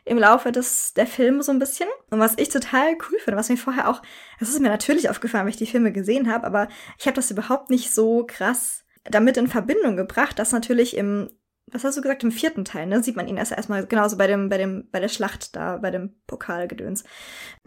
im 0.06 0.16
Laufe 0.16 0.52
des, 0.52 0.94
der 0.94 1.06
Filme 1.06 1.42
so 1.42 1.52
ein 1.52 1.58
bisschen. 1.58 1.88
Und 2.08 2.18
was 2.18 2.38
ich 2.38 2.48
total 2.48 2.94
cool 2.94 3.18
finde, 3.18 3.38
was 3.38 3.50
mir 3.50 3.58
vorher 3.58 3.90
auch, 3.90 4.00
das 4.40 4.48
ist 4.48 4.58
mir 4.58 4.70
natürlich 4.70 5.10
aufgefallen, 5.10 5.44
weil 5.44 5.50
ich 5.50 5.56
die 5.58 5.66
Filme 5.66 5.92
gesehen 5.92 6.32
habe, 6.32 6.46
aber 6.46 6.68
ich 6.98 7.04
habe 7.04 7.14
das 7.14 7.30
überhaupt 7.30 7.68
nicht 7.68 7.92
so 7.92 8.24
krass 8.26 8.84
damit 9.04 9.36
in 9.36 9.48
Verbindung 9.48 9.96
gebracht, 9.96 10.38
dass 10.38 10.52
natürlich 10.52 10.96
im, 10.96 11.28
was 11.72 11.84
hast 11.84 11.96
du 11.96 12.02
gesagt, 12.02 12.22
im 12.22 12.32
vierten 12.32 12.64
Teil, 12.64 12.86
ne, 12.86 13.02
sieht 13.02 13.16
man 13.16 13.28
ihn 13.28 13.36
erst 13.36 13.52
erstmal 13.52 13.86
genauso 13.86 14.16
bei 14.16 14.26
dem, 14.26 14.48
bei 14.48 14.58
dem, 14.58 14.88
bei 14.92 15.00
der 15.00 15.08
Schlacht 15.08 15.56
da, 15.56 15.78
bei 15.78 15.90
dem 15.90 16.14
Pokalgedöns. 16.26 17.04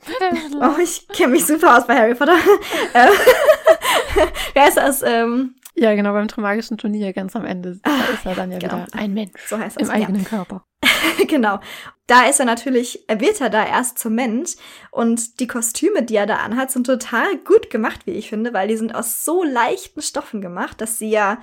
oh, 0.62 0.80
ich 0.82 1.08
kenne 1.10 1.34
mich 1.34 1.46
super 1.46 1.78
aus 1.78 1.88
bei 1.88 1.96
Harry 1.96 2.16
Potter. 2.16 2.38
Äh, 2.94 3.08
wer 4.54 4.68
ist 4.68 4.78
das? 4.78 5.02
Ähm, 5.02 5.56
ja, 5.74 5.94
genau, 5.96 6.14
beim 6.14 6.28
Trimagischen 6.28 6.78
Turnier 6.78 7.12
ganz 7.12 7.36
am 7.36 7.46
Ende 7.46 7.80
da 7.84 7.92
ist 8.14 8.26
er 8.26 8.36
dann 8.36 8.52
ja 8.52 8.60
genau. 8.60 8.86
wieder 8.86 8.88
ein 8.94 9.14
Mensch 9.14 9.42
so 9.48 9.58
heißt 9.58 9.80
das, 9.80 9.90
im 9.90 9.94
eigenen 9.94 10.22
ja. 10.22 10.30
Körper. 10.30 10.64
genau. 11.28 11.60
Da 12.08 12.28
ist 12.28 12.40
er 12.40 12.46
natürlich, 12.46 13.10
er 13.10 13.20
wird 13.20 13.42
er 13.42 13.50
da 13.50 13.66
erst 13.66 14.00
zum 14.00 14.16
Mensch 14.16 14.56
und 14.92 15.40
die 15.40 15.48
Kostüme, 15.48 16.04
die 16.04 16.16
er 16.16 16.28
da 16.28 16.38
anhat, 16.38 16.72
sind 16.72 16.86
total 16.86 17.38
gut 17.40 17.70
gemacht, 17.70 18.06
wie 18.06 18.12
ich 18.12 18.30
finde, 18.30 18.54
weil 18.54 18.68
die 18.68 18.78
sind 18.78 18.96
aus 18.96 19.26
so 19.26 19.44
leichten 19.44 20.02
Stoffen 20.02 20.40
gemacht, 20.40 20.80
dass 20.80 20.98
sie 20.98 21.10
ja 21.10 21.40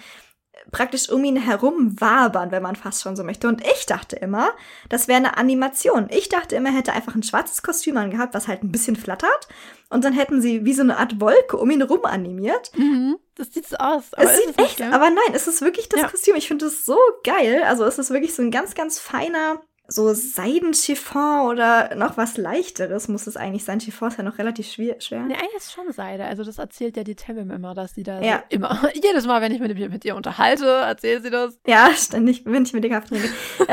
praktisch 0.72 1.10
um 1.10 1.22
ihn 1.22 1.36
herum 1.36 2.00
wabern, 2.00 2.50
wenn 2.50 2.62
man 2.62 2.74
fast 2.74 3.02
schon 3.02 3.14
so 3.14 3.22
möchte. 3.22 3.46
Und 3.46 3.62
ich 3.64 3.86
dachte 3.86 4.16
immer, 4.16 4.50
das 4.88 5.06
wäre 5.06 5.18
eine 5.18 5.36
Animation. 5.36 6.08
Ich 6.10 6.28
dachte 6.30 6.56
immer, 6.56 6.70
er 6.70 6.76
hätte 6.76 6.94
einfach 6.94 7.14
ein 7.14 7.22
schwarzes 7.22 7.62
Kostüm 7.62 7.98
angehabt, 7.98 8.34
was 8.34 8.48
halt 8.48 8.64
ein 8.64 8.72
bisschen 8.72 8.96
flattert. 8.96 9.48
Und 9.90 10.04
dann 10.04 10.14
hätten 10.14 10.40
sie 10.40 10.64
wie 10.64 10.72
so 10.72 10.82
eine 10.82 10.96
Art 10.96 11.20
Wolke 11.20 11.58
um 11.58 11.70
ihn 11.70 11.80
herum 11.80 12.04
animiert. 12.06 12.72
Mhm, 12.74 13.18
das 13.34 13.52
sieht 13.52 13.68
so 13.68 13.76
aus. 13.76 14.04
es 14.16 14.38
sieht 14.38 14.58
echt, 14.58 14.80
aber 14.80 15.10
nein, 15.10 15.34
es 15.34 15.46
ist 15.46 15.60
wirklich 15.60 15.90
das 15.90 16.00
ja. 16.00 16.08
Kostüm. 16.08 16.34
Ich 16.36 16.48
finde 16.48 16.66
es 16.66 16.86
so 16.86 16.96
geil. 17.22 17.62
Also 17.64 17.84
es 17.84 17.98
ist 17.98 18.10
wirklich 18.10 18.34
so 18.34 18.42
ein 18.42 18.50
ganz, 18.50 18.74
ganz 18.74 18.98
feiner 18.98 19.60
so 19.88 20.14
Seidenchiffon 20.14 21.48
oder 21.48 21.94
noch 21.96 22.16
was 22.16 22.36
leichteres 22.36 23.08
muss 23.08 23.26
es 23.26 23.36
eigentlich 23.36 23.64
sein. 23.64 23.80
Chiffon 23.80 24.08
ist 24.08 24.18
ja 24.18 24.24
noch 24.24 24.38
relativ 24.38 24.70
schwer. 24.70 24.96
Nee, 25.00 25.34
eigentlich 25.34 25.54
ist 25.56 25.72
schon 25.72 25.90
Seide. 25.92 26.24
Also 26.24 26.44
das 26.44 26.58
erzählt 26.58 26.96
ja 26.96 27.04
die 27.04 27.14
Temim 27.14 27.50
immer, 27.50 27.74
dass 27.74 27.94
sie 27.94 28.02
da 28.02 28.20
ja. 28.20 28.44
so 28.50 28.56
immer, 28.56 28.90
jedes 28.94 29.26
Mal, 29.26 29.40
wenn 29.42 29.52
ich 29.52 29.60
mich 29.60 29.90
mit, 29.90 30.04
ihr 30.04 30.16
unterhalte, 30.16 30.66
erzählt 30.66 31.24
sie 31.24 31.30
das. 31.30 31.58
Ja, 31.66 31.90
ständig, 31.94 32.44
wenn 32.44 32.64
ich 32.64 32.72
mit 32.72 32.84
ihr 32.84 32.90
Kaffee 32.90 33.08
trinke. 33.08 33.28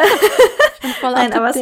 voll 1.00 1.14
Nein, 1.14 1.34
aber 1.34 1.50
es, 1.50 1.60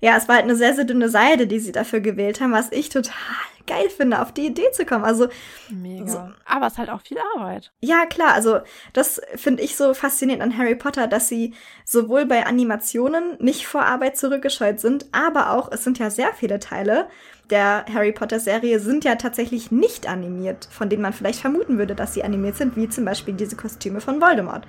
ja, 0.00 0.16
es 0.16 0.28
war 0.28 0.36
halt 0.36 0.44
eine 0.44 0.56
sehr, 0.56 0.74
sehr 0.74 0.84
dünne 0.84 1.08
Seide, 1.08 1.46
die 1.46 1.60
sie 1.60 1.72
dafür 1.72 2.00
gewählt 2.00 2.40
haben, 2.40 2.52
was 2.52 2.72
ich 2.72 2.88
total 2.88 3.14
geil 3.68 3.88
finde, 3.88 4.20
auf 4.20 4.32
die 4.32 4.46
Idee 4.46 4.70
zu 4.72 4.84
kommen. 4.84 5.04
Also 5.04 5.28
mega. 5.70 6.06
So, 6.08 6.18
Aber 6.44 6.66
es 6.66 6.72
ist 6.72 6.78
halt 6.78 6.90
auch 6.90 7.00
viel 7.02 7.18
Arbeit. 7.36 7.72
Ja, 7.80 8.06
klar. 8.06 8.34
Also 8.34 8.60
das 8.92 9.20
finde 9.36 9.62
ich 9.62 9.76
so 9.76 9.94
faszinierend 9.94 10.42
an 10.42 10.58
Harry 10.58 10.74
Potter, 10.74 11.06
dass 11.06 11.28
sie 11.28 11.54
sowohl 11.84 12.26
bei 12.26 12.44
Animationen 12.44 13.36
nicht 13.38 13.66
vor 13.66 13.82
Arbeit 13.82 14.16
zurückgescheut 14.16 14.80
sind, 14.80 15.06
aber 15.12 15.52
auch, 15.52 15.70
es 15.70 15.84
sind 15.84 16.00
ja 16.00 16.10
sehr 16.10 16.34
viele 16.34 16.58
Teile 16.58 17.08
der 17.52 17.84
Harry 17.92 18.12
Potter 18.12 18.40
Serie 18.40 18.80
sind 18.80 19.04
ja 19.04 19.14
tatsächlich 19.16 19.70
nicht 19.70 20.08
animiert, 20.08 20.66
von 20.70 20.88
denen 20.88 21.02
man 21.02 21.12
vielleicht 21.12 21.40
vermuten 21.40 21.76
würde, 21.76 21.94
dass 21.94 22.14
sie 22.14 22.24
animiert 22.24 22.56
sind, 22.56 22.76
wie 22.76 22.88
zum 22.88 23.04
Beispiel 23.04 23.34
diese 23.34 23.56
Kostüme 23.56 24.00
von 24.00 24.20
Voldemort. 24.20 24.66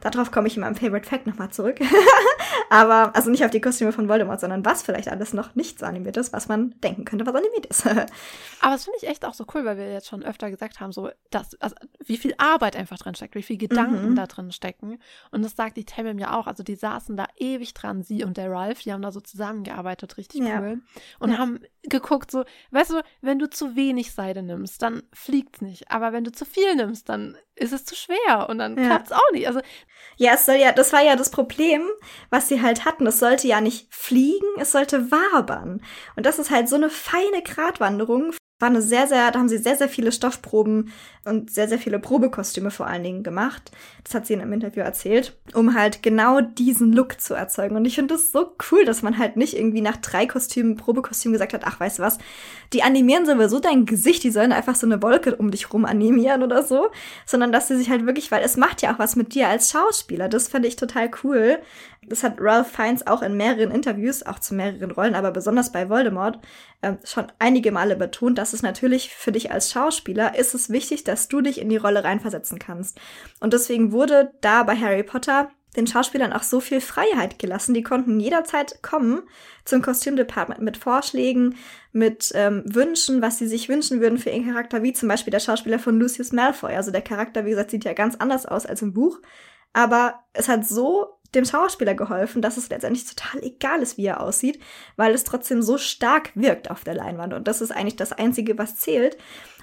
Darauf 0.00 0.30
komme 0.30 0.48
ich 0.48 0.56
in 0.56 0.60
meinem 0.60 0.76
Favorite 0.76 1.08
Fact 1.08 1.26
nochmal 1.26 1.50
zurück. 1.50 1.78
Aber, 2.70 3.14
also 3.16 3.30
nicht 3.30 3.44
auf 3.44 3.50
die 3.50 3.60
Kostüme 3.60 3.92
von 3.92 4.08
Voldemort, 4.08 4.40
sondern 4.40 4.64
was 4.64 4.82
vielleicht 4.82 5.08
alles 5.08 5.32
noch 5.32 5.54
nicht 5.54 5.78
so 5.78 5.86
animiert 5.86 6.16
ist, 6.16 6.32
was 6.32 6.48
man 6.48 6.74
denken 6.82 7.04
könnte, 7.04 7.26
was 7.26 7.34
animiert 7.34 7.66
ist. 7.66 7.86
Aber 8.60 8.72
das 8.72 8.84
finde 8.84 8.98
ich 9.02 9.08
echt 9.08 9.24
auch 9.24 9.34
so 9.34 9.44
cool, 9.54 9.64
weil 9.64 9.76
wir 9.76 9.92
jetzt 9.92 10.08
schon 10.08 10.22
öfter 10.22 10.50
gesagt 10.50 10.80
haben, 10.80 10.92
so, 10.92 11.10
dass, 11.30 11.54
also, 11.60 11.74
wie 12.08 12.16
viel 12.16 12.34
Arbeit 12.38 12.76
einfach 12.76 12.98
drin 12.98 13.14
steckt, 13.14 13.34
wie 13.34 13.42
viel 13.42 13.58
Gedanken 13.58 14.10
mhm. 14.10 14.16
da 14.16 14.26
drin 14.26 14.52
stecken. 14.52 14.98
Und 15.30 15.42
das 15.42 15.56
sagt 15.56 15.76
die 15.76 15.84
Tamim 15.84 16.18
ja 16.18 16.38
auch. 16.38 16.46
Also, 16.46 16.62
die 16.62 16.74
saßen 16.74 17.16
da 17.16 17.26
ewig 17.36 17.74
dran, 17.74 18.02
sie 18.02 18.24
und 18.24 18.36
der 18.36 18.50
Ralph, 18.50 18.82
die 18.82 18.92
haben 18.92 19.02
da 19.02 19.12
so 19.12 19.20
zusammengearbeitet, 19.20 20.16
richtig 20.16 20.42
ja. 20.42 20.60
cool. 20.60 20.80
Und 21.18 21.32
ja. 21.32 21.38
haben 21.38 21.60
geguckt, 21.82 22.30
so, 22.30 22.44
weißt 22.70 22.90
du, 22.90 23.02
wenn 23.20 23.38
du 23.38 23.48
zu 23.48 23.76
wenig 23.76 24.12
Seide 24.12 24.42
nimmst, 24.42 24.82
dann 24.82 25.02
fliegt's 25.12 25.60
nicht. 25.60 25.90
Aber 25.90 26.12
wenn 26.12 26.24
du 26.24 26.32
zu 26.32 26.44
viel 26.44 26.74
nimmst, 26.74 27.08
dann 27.08 27.36
ist 27.54 27.72
es 27.72 27.84
zu 27.84 27.94
schwer 27.94 28.48
und 28.48 28.58
dann 28.58 28.76
ja. 28.76 28.86
klappt's 28.86 29.12
auch 29.12 29.32
nicht. 29.32 29.46
Also 29.46 29.60
ja, 30.16 30.34
es 30.34 30.46
soll 30.46 30.56
ja, 30.56 30.72
das 30.72 30.92
war 30.92 31.02
ja 31.02 31.16
das 31.16 31.30
Problem, 31.30 31.82
was 32.30 32.48
sie 32.48 32.62
halt 32.62 32.84
hatten. 32.84 33.06
Es 33.06 33.18
sollte 33.18 33.46
ja 33.48 33.60
nicht 33.60 33.92
fliegen, 33.92 34.46
es 34.58 34.72
sollte 34.72 35.10
wabern. 35.10 35.82
Und 36.16 36.26
das 36.26 36.38
ist 36.38 36.50
halt 36.50 36.68
so 36.68 36.76
eine 36.76 36.90
feine 36.90 37.42
Gratwanderung 37.42 38.32
war 38.58 38.68
eine 38.68 38.82
sehr, 38.82 39.06
sehr, 39.06 39.30
da 39.30 39.38
haben 39.38 39.48
sie 39.48 39.58
sehr, 39.58 39.76
sehr 39.76 39.88
viele 39.88 40.10
Stoffproben 40.10 40.92
und 41.24 41.50
sehr, 41.50 41.68
sehr 41.68 41.78
viele 41.78 41.98
Probekostüme 41.98 42.70
vor 42.70 42.86
allen 42.86 43.04
Dingen 43.04 43.22
gemacht. 43.22 43.70
Das 44.02 44.14
hat 44.14 44.26
sie 44.26 44.32
in 44.32 44.40
einem 44.40 44.52
Interview 44.52 44.82
erzählt, 44.82 45.36
um 45.54 45.74
halt 45.74 46.02
genau 46.02 46.40
diesen 46.40 46.92
Look 46.92 47.20
zu 47.20 47.34
erzeugen. 47.34 47.76
Und 47.76 47.84
ich 47.84 47.94
finde 47.94 48.14
das 48.14 48.32
so 48.32 48.54
cool, 48.70 48.84
dass 48.84 49.02
man 49.02 49.18
halt 49.18 49.36
nicht 49.36 49.56
irgendwie 49.56 49.80
nach 49.80 49.96
drei 49.98 50.26
Kostümen, 50.26 50.76
Probekostümen 50.76 51.34
gesagt 51.34 51.52
hat, 51.52 51.62
ach, 51.64 51.78
weißt 51.78 51.98
du 52.00 52.02
was, 52.02 52.18
die 52.72 52.82
animieren 52.82 53.26
sowieso 53.26 53.60
dein 53.60 53.86
Gesicht, 53.86 54.24
die 54.24 54.30
sollen 54.30 54.52
einfach 54.52 54.74
so 54.74 54.86
eine 54.86 55.02
Wolke 55.02 55.36
um 55.36 55.50
dich 55.50 55.72
rum 55.72 55.84
animieren 55.84 56.42
oder 56.42 56.62
so, 56.64 56.88
sondern 57.26 57.52
dass 57.52 57.68
sie 57.68 57.76
sich 57.76 57.90
halt 57.90 58.06
wirklich, 58.06 58.30
weil 58.32 58.42
es 58.42 58.56
macht 58.56 58.82
ja 58.82 58.92
auch 58.92 58.98
was 58.98 59.14
mit 59.14 59.34
dir 59.34 59.48
als 59.48 59.70
Schauspieler. 59.70 60.28
Das 60.28 60.48
fände 60.48 60.66
ich 60.66 60.76
total 60.76 61.10
cool. 61.22 61.58
Das 62.08 62.22
hat 62.22 62.36
Ralph 62.38 62.68
Fiennes 62.68 63.06
auch 63.06 63.22
in 63.22 63.36
mehreren 63.36 63.70
Interviews, 63.70 64.24
auch 64.24 64.38
zu 64.38 64.54
mehreren 64.54 64.90
Rollen, 64.90 65.14
aber 65.14 65.30
besonders 65.30 65.72
bei 65.72 65.88
Voldemort, 65.88 66.38
äh, 66.80 66.94
schon 67.04 67.30
einige 67.38 67.72
Male 67.72 67.96
betont, 67.96 68.38
dass 68.38 68.52
es 68.52 68.62
natürlich 68.62 69.14
für 69.14 69.32
dich 69.32 69.50
als 69.50 69.70
Schauspieler 69.70 70.38
ist 70.38 70.54
es 70.54 70.70
wichtig, 70.70 71.04
dass 71.04 71.28
du 71.28 71.40
dich 71.40 71.60
in 71.60 71.68
die 71.68 71.76
Rolle 71.76 72.04
reinversetzen 72.04 72.58
kannst. 72.58 73.00
Und 73.40 73.52
deswegen 73.52 73.92
wurde 73.92 74.32
da 74.40 74.62
bei 74.62 74.76
Harry 74.76 75.02
Potter 75.02 75.50
den 75.76 75.86
Schauspielern 75.86 76.32
auch 76.32 76.42
so 76.42 76.60
viel 76.60 76.80
Freiheit 76.80 77.38
gelassen. 77.38 77.74
Die 77.74 77.82
konnten 77.82 78.18
jederzeit 78.20 78.82
kommen 78.82 79.22
zum 79.64 79.82
Kostümdepartment 79.82 80.60
mit 80.60 80.76
Vorschlägen, 80.76 81.56
mit 81.92 82.32
ähm, 82.34 82.64
Wünschen, 82.66 83.22
was 83.22 83.38
sie 83.38 83.46
sich 83.46 83.68
wünschen 83.68 84.00
würden 84.00 84.18
für 84.18 84.30
ihren 84.30 84.46
Charakter, 84.46 84.82
wie 84.82 84.92
zum 84.92 85.08
Beispiel 85.08 85.30
der 85.30 85.40
Schauspieler 85.40 85.78
von 85.78 85.98
Lucius 85.98 86.32
Malfoy. 86.32 86.74
Also 86.74 86.90
der 86.90 87.02
Charakter, 87.02 87.44
wie 87.44 87.50
gesagt, 87.50 87.70
sieht 87.70 87.84
ja 87.84 87.92
ganz 87.92 88.16
anders 88.16 88.46
aus 88.46 88.66
als 88.66 88.82
im 88.82 88.92
Buch. 88.92 89.20
Aber 89.72 90.24
es 90.32 90.48
hat 90.48 90.66
so 90.66 91.17
dem 91.34 91.44
Schauspieler 91.44 91.94
geholfen, 91.94 92.42
dass 92.42 92.56
es 92.56 92.70
letztendlich 92.70 93.04
total 93.04 93.42
egal 93.42 93.82
ist, 93.82 93.98
wie 93.98 94.06
er 94.06 94.20
aussieht, 94.20 94.60
weil 94.96 95.14
es 95.14 95.24
trotzdem 95.24 95.62
so 95.62 95.76
stark 95.76 96.30
wirkt 96.34 96.70
auf 96.70 96.84
der 96.84 96.94
Leinwand. 96.94 97.34
Und 97.34 97.46
das 97.46 97.60
ist 97.60 97.70
eigentlich 97.70 97.96
das 97.96 98.12
Einzige, 98.12 98.56
was 98.58 98.76
zählt. 98.76 99.16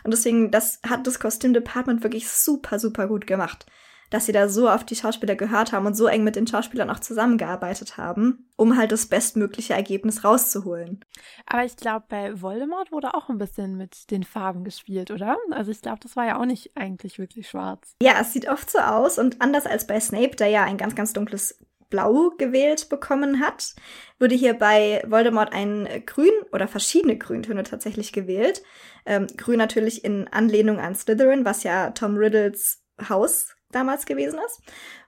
Und 0.03 0.11
deswegen, 0.11 0.51
das 0.51 0.79
hat 0.87 1.07
das 1.07 1.19
Kostümdepartment 1.19 2.03
wirklich 2.03 2.29
super, 2.29 2.77
super 2.77 3.07
gut 3.07 3.25
gemacht. 3.25 3.65
Dass 4.09 4.25
sie 4.25 4.31
da 4.31 4.49
so 4.49 4.69
auf 4.69 4.83
die 4.83 4.95
Schauspieler 4.95 5.35
gehört 5.35 5.71
haben 5.71 5.85
und 5.85 5.95
so 5.95 6.07
eng 6.07 6.23
mit 6.23 6.35
den 6.35 6.47
Schauspielern 6.47 6.89
auch 6.89 6.99
zusammengearbeitet 6.99 7.97
haben, 7.97 8.49
um 8.55 8.77
halt 8.77 8.91
das 8.91 9.07
bestmögliche 9.07 9.73
Ergebnis 9.73 10.23
rauszuholen. 10.23 11.03
Aber 11.45 11.65
ich 11.65 11.75
glaube, 11.75 12.05
bei 12.07 12.41
Voldemort 12.41 12.91
wurde 12.91 13.13
auch 13.13 13.29
ein 13.29 13.37
bisschen 13.37 13.77
mit 13.77 14.11
den 14.11 14.23
Farben 14.23 14.63
gespielt, 14.63 15.11
oder? 15.11 15.37
Also 15.51 15.71
ich 15.71 15.81
glaube, 15.81 15.99
das 16.01 16.15
war 16.15 16.25
ja 16.25 16.39
auch 16.39 16.45
nicht 16.45 16.71
eigentlich 16.75 17.19
wirklich 17.19 17.49
schwarz. 17.49 17.95
Ja, 18.01 18.13
es 18.21 18.33
sieht 18.33 18.49
oft 18.49 18.69
so 18.69 18.79
aus 18.79 19.17
und 19.17 19.41
anders 19.41 19.65
als 19.65 19.87
bei 19.87 19.99
Snape, 19.99 20.35
der 20.35 20.47
ja 20.47 20.63
ein 20.63 20.77
ganz, 20.77 20.95
ganz 20.95 21.13
dunkles 21.13 21.59
Blau 21.89 22.31
gewählt 22.37 22.89
bekommen 22.89 23.39
hat, 23.39 23.75
wurde 24.19 24.35
hier 24.35 24.53
bei 24.53 25.03
Voldemort 25.07 25.53
ein 25.53 25.87
Grün 26.05 26.31
oder 26.51 26.67
verschiedene 26.67 27.17
Grüntöne 27.17 27.63
tatsächlich 27.63 28.11
gewählt. 28.11 28.63
Ähm, 29.05 29.27
Grün 29.37 29.57
natürlich 29.57 30.03
in 30.03 30.27
Anlehnung 30.27 30.79
an 30.79 30.95
Slytherin, 30.95 31.45
was 31.45 31.63
ja 31.63 31.91
Tom 31.91 32.17
Riddles 32.17 32.83
Haus 33.09 33.55
damals 33.75 34.05
gewesen 34.05 34.39
ist. 34.45 34.61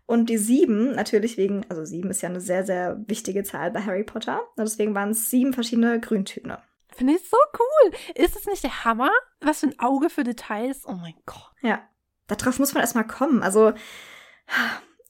Und 0.05 0.29
die 0.29 0.37
sieben, 0.37 0.95
natürlich 0.95 1.37
wegen, 1.37 1.65
also 1.69 1.85
sieben 1.85 2.09
ist 2.09 2.21
ja 2.21 2.29
eine 2.29 2.41
sehr, 2.41 2.65
sehr 2.65 2.97
wichtige 3.07 3.43
Zahl 3.43 3.71
bei 3.71 3.81
Harry 3.81 4.03
Potter. 4.03 4.41
Und 4.55 4.63
deswegen 4.63 4.95
waren 4.95 5.09
es 5.09 5.29
sieben 5.29 5.53
verschiedene 5.53 5.99
Grüntöne. 5.99 6.61
Finde 6.95 7.13
ich 7.13 7.29
so 7.29 7.37
cool. 7.59 7.91
Ist 8.15 8.35
es 8.35 8.45
nicht 8.45 8.63
der 8.63 8.85
Hammer? 8.85 9.11
Was 9.41 9.59
für 9.59 9.67
ein 9.67 9.79
Auge 9.79 10.09
für 10.09 10.23
Details. 10.23 10.83
Oh 10.85 10.93
mein 10.93 11.15
Gott. 11.25 11.51
Ja. 11.61 11.81
Darauf 12.27 12.59
muss 12.59 12.73
man 12.73 12.81
erstmal 12.81 13.07
kommen. 13.07 13.43
Also, 13.43 13.73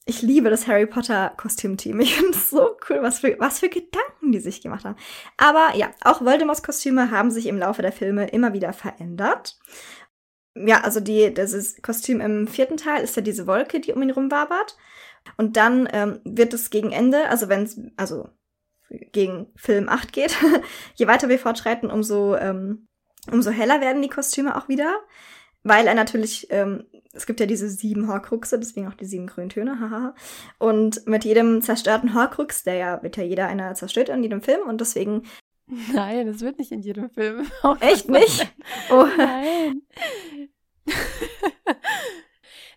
ich 0.04 0.22
liebe 0.22 0.50
das 0.50 0.66
Harry 0.66 0.86
Potter 0.86 1.32
Kostümteam. 1.36 2.00
Ich 2.00 2.14
finde 2.16 2.30
es 2.30 2.50
so 2.50 2.76
cool, 2.88 3.02
was 3.02 3.20
für, 3.20 3.36
was 3.38 3.58
für 3.60 3.68
Gedanken 3.68 4.32
die 4.32 4.40
sich 4.40 4.60
gemacht 4.60 4.84
haben. 4.84 4.96
Aber 5.36 5.74
ja, 5.76 5.90
auch 6.02 6.20
Voldemorts 6.20 6.62
Kostüme 6.62 7.10
haben 7.10 7.30
sich 7.30 7.46
im 7.46 7.58
Laufe 7.58 7.82
der 7.82 7.92
Filme 7.92 8.28
immer 8.28 8.52
wieder 8.52 8.72
verändert. 8.72 9.58
Ja, 10.66 10.80
also 10.82 11.00
die, 11.00 11.32
das 11.32 11.80
Kostüm 11.82 12.20
im 12.20 12.46
vierten 12.46 12.76
Teil 12.76 13.02
ist 13.02 13.16
ja 13.16 13.22
diese 13.22 13.46
Wolke, 13.46 13.80
die 13.80 13.92
um 13.92 14.02
ihn 14.02 14.10
rumwabert. 14.10 14.76
Und 15.36 15.56
dann 15.56 15.88
ähm, 15.92 16.20
wird 16.24 16.54
es 16.54 16.70
gegen 16.70 16.92
Ende, 16.92 17.28
also 17.28 17.48
wenn 17.48 17.64
es, 17.64 17.80
also 17.96 18.28
gegen 19.12 19.52
Film 19.56 19.88
8 19.88 20.12
geht, 20.12 20.36
je 20.94 21.06
weiter 21.06 21.28
wir 21.28 21.38
fortschreiten, 21.38 21.90
umso, 21.90 22.36
ähm, 22.36 22.86
umso 23.30 23.50
heller 23.50 23.80
werden 23.80 24.02
die 24.02 24.08
Kostüme 24.08 24.56
auch 24.56 24.68
wieder. 24.68 24.96
Weil 25.64 25.86
er 25.86 25.94
natürlich 25.94 26.46
ähm, 26.50 26.86
es 27.18 27.26
gibt 27.26 27.40
ja 27.40 27.46
diese 27.46 27.68
sieben 27.68 28.08
Horcruxe, 28.08 28.58
deswegen 28.58 28.88
auch 28.88 28.94
die 28.94 29.04
sieben 29.04 29.26
Grüntöne, 29.26 29.80
haha. 29.80 30.14
und 30.58 31.06
mit 31.06 31.24
jedem 31.24 31.62
zerstörten 31.62 32.14
Horcrux, 32.14 32.64
der 32.64 32.74
ja, 32.74 33.02
wird 33.02 33.16
ja 33.16 33.24
jeder 33.24 33.48
einer 33.48 33.74
zerstört 33.74 34.08
in 34.08 34.22
jedem 34.22 34.40
Film 34.40 34.66
und 34.68 34.80
deswegen. 34.80 35.22
Nein, 35.92 36.26
das 36.26 36.40
wird 36.40 36.58
nicht 36.58 36.72
in 36.72 36.80
jedem 36.80 37.10
Film. 37.10 37.46
Echt 37.80 38.08
nicht? 38.08 38.46
Oh. 38.90 39.06
Nein. 39.16 39.82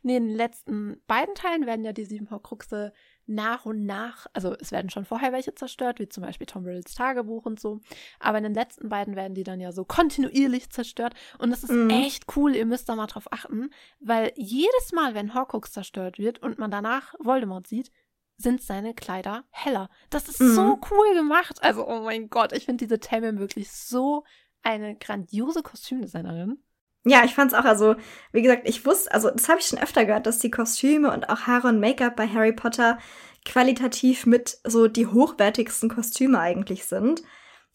nee, 0.04 0.18
in 0.18 0.28
den 0.28 0.36
letzten 0.36 1.02
beiden 1.08 1.36
Teilen 1.36 1.66
werden 1.66 1.86
ja 1.86 1.94
die 1.94 2.06
sieben 2.06 2.30
Horcruxe 2.30 2.92
nach 3.28 3.66
und 3.66 3.86
nach, 3.86 4.28
also 4.34 4.56
es 4.60 4.72
werden 4.72 4.90
schon 4.90 5.06
vorher 5.06 5.32
welche 5.32 5.56
zerstört, 5.56 6.00
wie 6.00 6.10
zum 6.10 6.24
Beispiel 6.24 6.48
Tom 6.48 6.66
Riddles 6.66 6.94
Tagebuch 6.96 7.46
und 7.46 7.60
so, 7.60 7.80
aber 8.20 8.40
in 8.40 8.44
den 8.44 8.54
letzten 8.54 8.90
beiden 8.90 9.16
werden 9.16 9.36
die 9.36 9.44
dann 9.44 9.62
ja 9.62 9.72
so 9.72 9.86
kontinuierlich 9.86 10.70
zerstört 10.70 11.14
und 11.40 11.50
das 11.52 11.64
ist 11.64 11.72
mhm. 11.72 11.90
echt 11.90 12.26
cool, 12.36 12.56
ihr 12.56 12.66
müsst 12.66 12.90
da 12.90 12.96
mal 12.96 13.08
drauf 13.08 13.32
achten, 13.32 13.70
weil 14.00 14.34
jedes 14.36 14.92
Mal, 14.92 15.16
wenn 15.16 15.34
Horcrux 15.34 15.72
zerstört 15.72 16.20
wird 16.20 16.40
und 16.40 16.60
man 16.60 16.72
danach 16.72 17.14
Voldemort 17.20 17.68
sieht, 17.68 17.92
sind 18.38 18.62
seine 18.62 18.94
Kleider 18.94 19.44
heller. 19.50 19.90
Das 20.10 20.28
ist 20.28 20.40
mhm. 20.40 20.54
so 20.54 20.80
cool 20.92 21.14
gemacht. 21.16 21.60
Also, 21.62 21.88
oh 21.88 22.02
mein 22.02 22.30
Gott, 22.30 22.54
ich 22.54 22.66
finde 22.66 22.86
diese 22.86 23.00
Tamim 23.00 23.40
wirklich 23.40 23.72
so 23.72 24.24
eine 24.64 24.96
grandiose 24.96 25.64
Kostümdesignerin. 25.64 26.64
Ja, 27.04 27.24
ich 27.24 27.34
fand's 27.34 27.54
auch, 27.56 27.66
also, 27.66 27.96
wie 28.32 28.44
gesagt, 28.44 28.70
ich 28.70 28.86
wusste, 28.86 29.12
also, 29.12 29.32
das 29.32 29.50
habe 29.50 29.60
ich 29.60 29.66
schon 29.66 29.80
öfter 29.80 30.06
gehört, 30.06 30.28
dass 30.28 30.40
die 30.40 30.52
Kostüme 30.52 31.12
und 31.12 31.30
auch 31.30 31.42
Haare 31.42 31.68
und 31.68 31.80
Make-up 31.80 32.16
bei 32.16 32.28
Harry 32.28 32.54
Potter 32.54 33.00
qualitativ 33.44 34.28
mit 34.28 34.58
so 34.64 34.88
die 34.88 35.08
hochwertigsten 35.08 35.90
Kostüme 35.90 36.40
eigentlich 36.40 36.86
sind, 36.86 37.24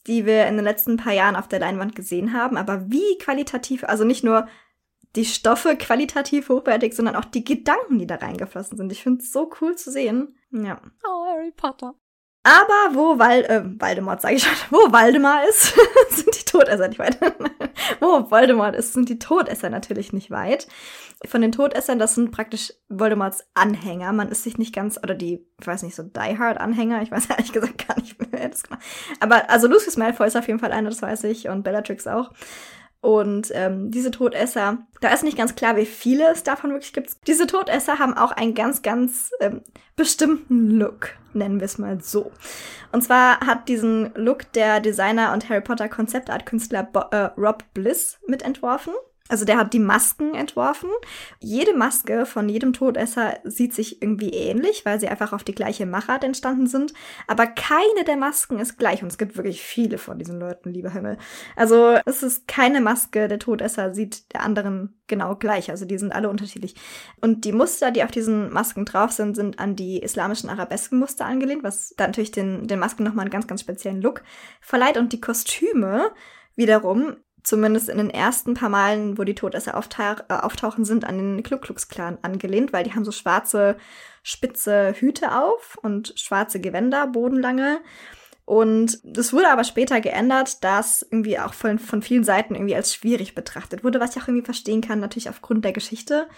die 0.07 0.27
wir 0.27 0.47
in 0.47 0.55
den 0.55 0.65
letzten 0.65 0.97
paar 0.97 1.13
Jahren 1.13 1.35
auf 1.35 1.49
der 1.49 1.59
Leinwand 1.59 1.97
gesehen 1.97 2.33
haben. 2.33 2.57
Aber 2.57 2.89
wie 2.89 3.19
qualitativ, 3.19 3.83
also 3.83 4.05
nicht 4.05 4.23
nur 4.23 4.47
die 5.17 5.25
Stoffe 5.25 5.77
qualitativ 5.77 6.49
hochwertig, 6.49 6.95
sondern 6.95 7.17
auch 7.17 7.25
die 7.25 7.45
Gedanken, 7.45 7.99
die 7.99 8.07
da 8.07 8.17
reingeflossen 8.17 8.77
sind. 8.77 8.93
Ich 8.93 9.03
finde 9.03 9.23
es 9.23 9.33
so 9.33 9.51
cool 9.61 9.75
zu 9.77 9.91
sehen. 9.91 10.37
Ja. 10.51 10.81
Oh, 11.05 11.27
Harry 11.27 11.53
Potter. 11.57 11.95
Aber 12.47 12.95
wo 12.95 13.19
Val 13.19 13.43
äh, 13.47 13.65
Voldemort, 13.65 14.23
sage 14.23 14.37
ich 14.37 14.45
schon, 14.45 14.55
wo 14.71 14.93
Waldemar 14.93 15.49
ist, 15.49 15.75
sind 16.11 16.39
die 16.39 16.45
Todesser 16.45 16.87
nicht 16.87 17.01
weit. 17.01 17.19
wo 18.01 18.31
Voldemort 18.31 18.77
ist, 18.77 18.93
sind 18.93 19.09
die 19.09 19.19
Todesser 19.19 19.69
natürlich 19.69 20.13
nicht 20.13 20.31
weit. 20.31 20.69
Von 21.25 21.41
den 21.41 21.51
Todessern, 21.51 21.99
das 21.99 22.15
sind 22.15 22.31
praktisch 22.31 22.73
Voldemorts 22.89 23.45
Anhänger. 23.55 24.13
Man 24.13 24.29
ist 24.29 24.45
sich 24.45 24.59
nicht 24.59 24.73
ganz, 24.73 24.97
oder 24.97 25.17
die, 25.17 25.45
ich 25.61 25.67
weiß 25.67 25.83
nicht, 25.83 25.97
so 25.97 26.05
Die 26.05 26.39
Hard 26.39 26.59
Anhänger. 26.59 27.03
Ich 27.03 27.11
weiß 27.11 27.27
ehrlich 27.31 27.53
gesagt 27.53 27.89
gar 27.89 27.99
nicht, 27.99 28.17
wer 28.31 28.49
das 28.49 28.63
gemacht 28.63 28.85
Aber 29.19 29.51
also 29.51 29.67
Lucius 29.67 29.97
Malfoy 29.97 30.29
ist 30.29 30.37
auf 30.37 30.47
jeden 30.47 30.61
Fall 30.61 30.71
einer, 30.71 30.91
das 30.91 31.03
weiß 31.03 31.25
ich, 31.25 31.49
und 31.49 31.65
Bellatrix 31.65 32.07
auch. 32.07 32.31
Und 33.01 33.53
ähm, 33.55 33.91
diese 33.91 34.11
Todesser, 34.11 34.79
da 35.01 35.13
ist 35.13 35.23
nicht 35.23 35.37
ganz 35.37 35.55
klar, 35.55 35.77
wie 35.77 35.87
viele 35.87 36.31
es 36.33 36.43
davon 36.43 36.71
wirklich 36.71 36.93
gibt. 36.93 37.27
Diese 37.27 37.47
Todesser 37.47 37.99
haben 37.99 38.17
auch 38.17 38.33
einen 38.33 38.55
ganz, 38.55 38.83
ganz 38.83 39.31
ähm, 39.41 39.63
bestimmten 39.95 40.71
Look, 40.71 41.11
nennen 41.33 41.61
wir 41.61 41.67
es 41.67 41.79
mal 41.79 42.01
so. 42.01 42.33
Und 42.93 43.03
zwar 43.03 43.41
hat 43.41 43.69
diesen 43.69 44.13
Look 44.15 44.51
der 44.53 44.81
Designer 44.81 45.33
und 45.33 45.49
Harry 45.49 45.61
Potter 45.61 45.89
Konzeptart-Künstler 45.89 46.89
äh, 47.11 47.17
Rob 47.39 47.65
Bliss 47.75 48.19
mitentworfen. 48.27 48.95
Also 49.29 49.45
der 49.45 49.59
hat 49.59 49.73
die 49.73 49.79
Masken 49.79 50.35
entworfen. 50.35 50.91
Jede 51.41 51.77
Maske 51.77 52.27
von 52.27 52.49
jedem 52.49 52.73
Todesser 52.73 53.39
sieht 53.45 53.75
sich 53.75 54.03
irgendwie 54.03 54.31
ähnlich, 54.31 54.85
weil 54.85 55.01
sie 55.01 55.09
einfach 55.09 55.33
auf 55.33 55.45
die 55.45 55.55
gleiche 55.55 55.87
Machart 55.87 56.25
entstanden 56.25 56.67
sind. 56.67 56.93
Aber 57.27 57.47
keine 57.47 58.05
der 58.07 58.17
Masken 58.17 58.59
ist 58.59 58.79
gleich. 58.79 59.03
Und 59.03 59.09
es 59.09 59.19
gibt 59.19 59.37
wirklich 59.37 59.63
viele 59.63 59.99
von 59.99 60.19
diesen 60.19 60.39
Leuten, 60.39 60.71
lieber 60.71 60.91
Himmel. 60.91 61.19
Also 61.57 61.99
es 62.05 62.23
ist 62.23 62.47
keine 62.47 62.81
Maske 62.81 63.29
der 63.29 63.39
Todesser 63.39 63.95
sieht 63.95 64.33
der 64.33 64.43
anderen 64.43 65.01
genau 65.07 65.37
gleich. 65.37 65.71
Also 65.71 65.85
die 65.85 65.99
sind 65.99 66.13
alle 66.13 66.29
unterschiedlich. 66.29 66.75
Und 67.21 67.45
die 67.45 67.53
Muster, 67.53 67.91
die 67.91 68.05
auf 68.05 68.11
diesen 68.11 68.53
Masken 68.53 68.85
drauf 68.85 69.13
sind, 69.13 69.37
sind 69.37 69.59
an 69.59 69.77
die 69.77 70.03
islamischen 70.03 70.51
Arabeskenmuster 70.51 71.25
angelehnt, 71.25 71.63
was 71.63 71.95
dann 71.97 72.11
natürlich 72.11 72.33
den, 72.33 72.67
den 72.67 72.79
Masken 72.79 73.05
nochmal 73.05 73.25
einen 73.25 73.31
ganz, 73.31 73.47
ganz 73.47 73.61
speziellen 73.61 74.03
Look 74.03 74.23
verleiht. 74.61 74.97
Und 74.97 75.13
die 75.13 75.21
Kostüme 75.21 76.13
wiederum 76.55 77.17
zumindest 77.47 77.89
in 77.89 77.99
den 77.99 78.11
ersten 78.11 78.55
paar 78.55 78.69
Malen, 78.69 79.19
wo 79.19 79.25
die 79.25 79.37
Todesser 79.37 79.77
auftauch 79.77 80.21
äh, 80.29 80.35
auftauchen, 80.35 80.85
sind 80.85 81.05
an 81.05 81.17
den 81.17 81.43
Ku 81.45 81.59
Klux 81.59 81.89
Klan 81.89 82.19
angelehnt, 82.23 82.73
weil 82.73 82.83
die 82.83 82.93
haben 82.93 83.05
so 83.05 83.13
schwarze, 83.13 83.77
spitze 84.25 84.95
Hüte 84.99 85.33
auf 85.33 85.79
und 85.81 86.13
schwarze 86.17 86.61
Gewänder, 86.61 87.07
bodenlange. 87.07 87.81
Und 88.45 88.99
das 89.05 89.33
wurde 89.33 89.49
aber 89.49 89.65
später 89.65 90.01
geändert, 90.01 90.63
dass 90.65 91.03
irgendwie 91.03 91.39
auch 91.39 91.55
von, 91.55 91.79
von 91.79 92.03
vielen 92.03 92.25
Seiten 92.25 92.55
irgendwie 92.57 92.77
als 92.77 92.95
schwierig 92.95 93.35
betrachtet 93.35 93.85
wurde, 93.85 94.01
was 94.01 94.17
ich 94.17 94.23
auch 94.23 94.29
irgendwie 94.29 94.45
verstehen 94.45 94.81
kann, 94.81 95.01
natürlich 95.01 95.29
aufgrund 95.29 95.65
der 95.65 95.73
Geschichte 95.73 96.29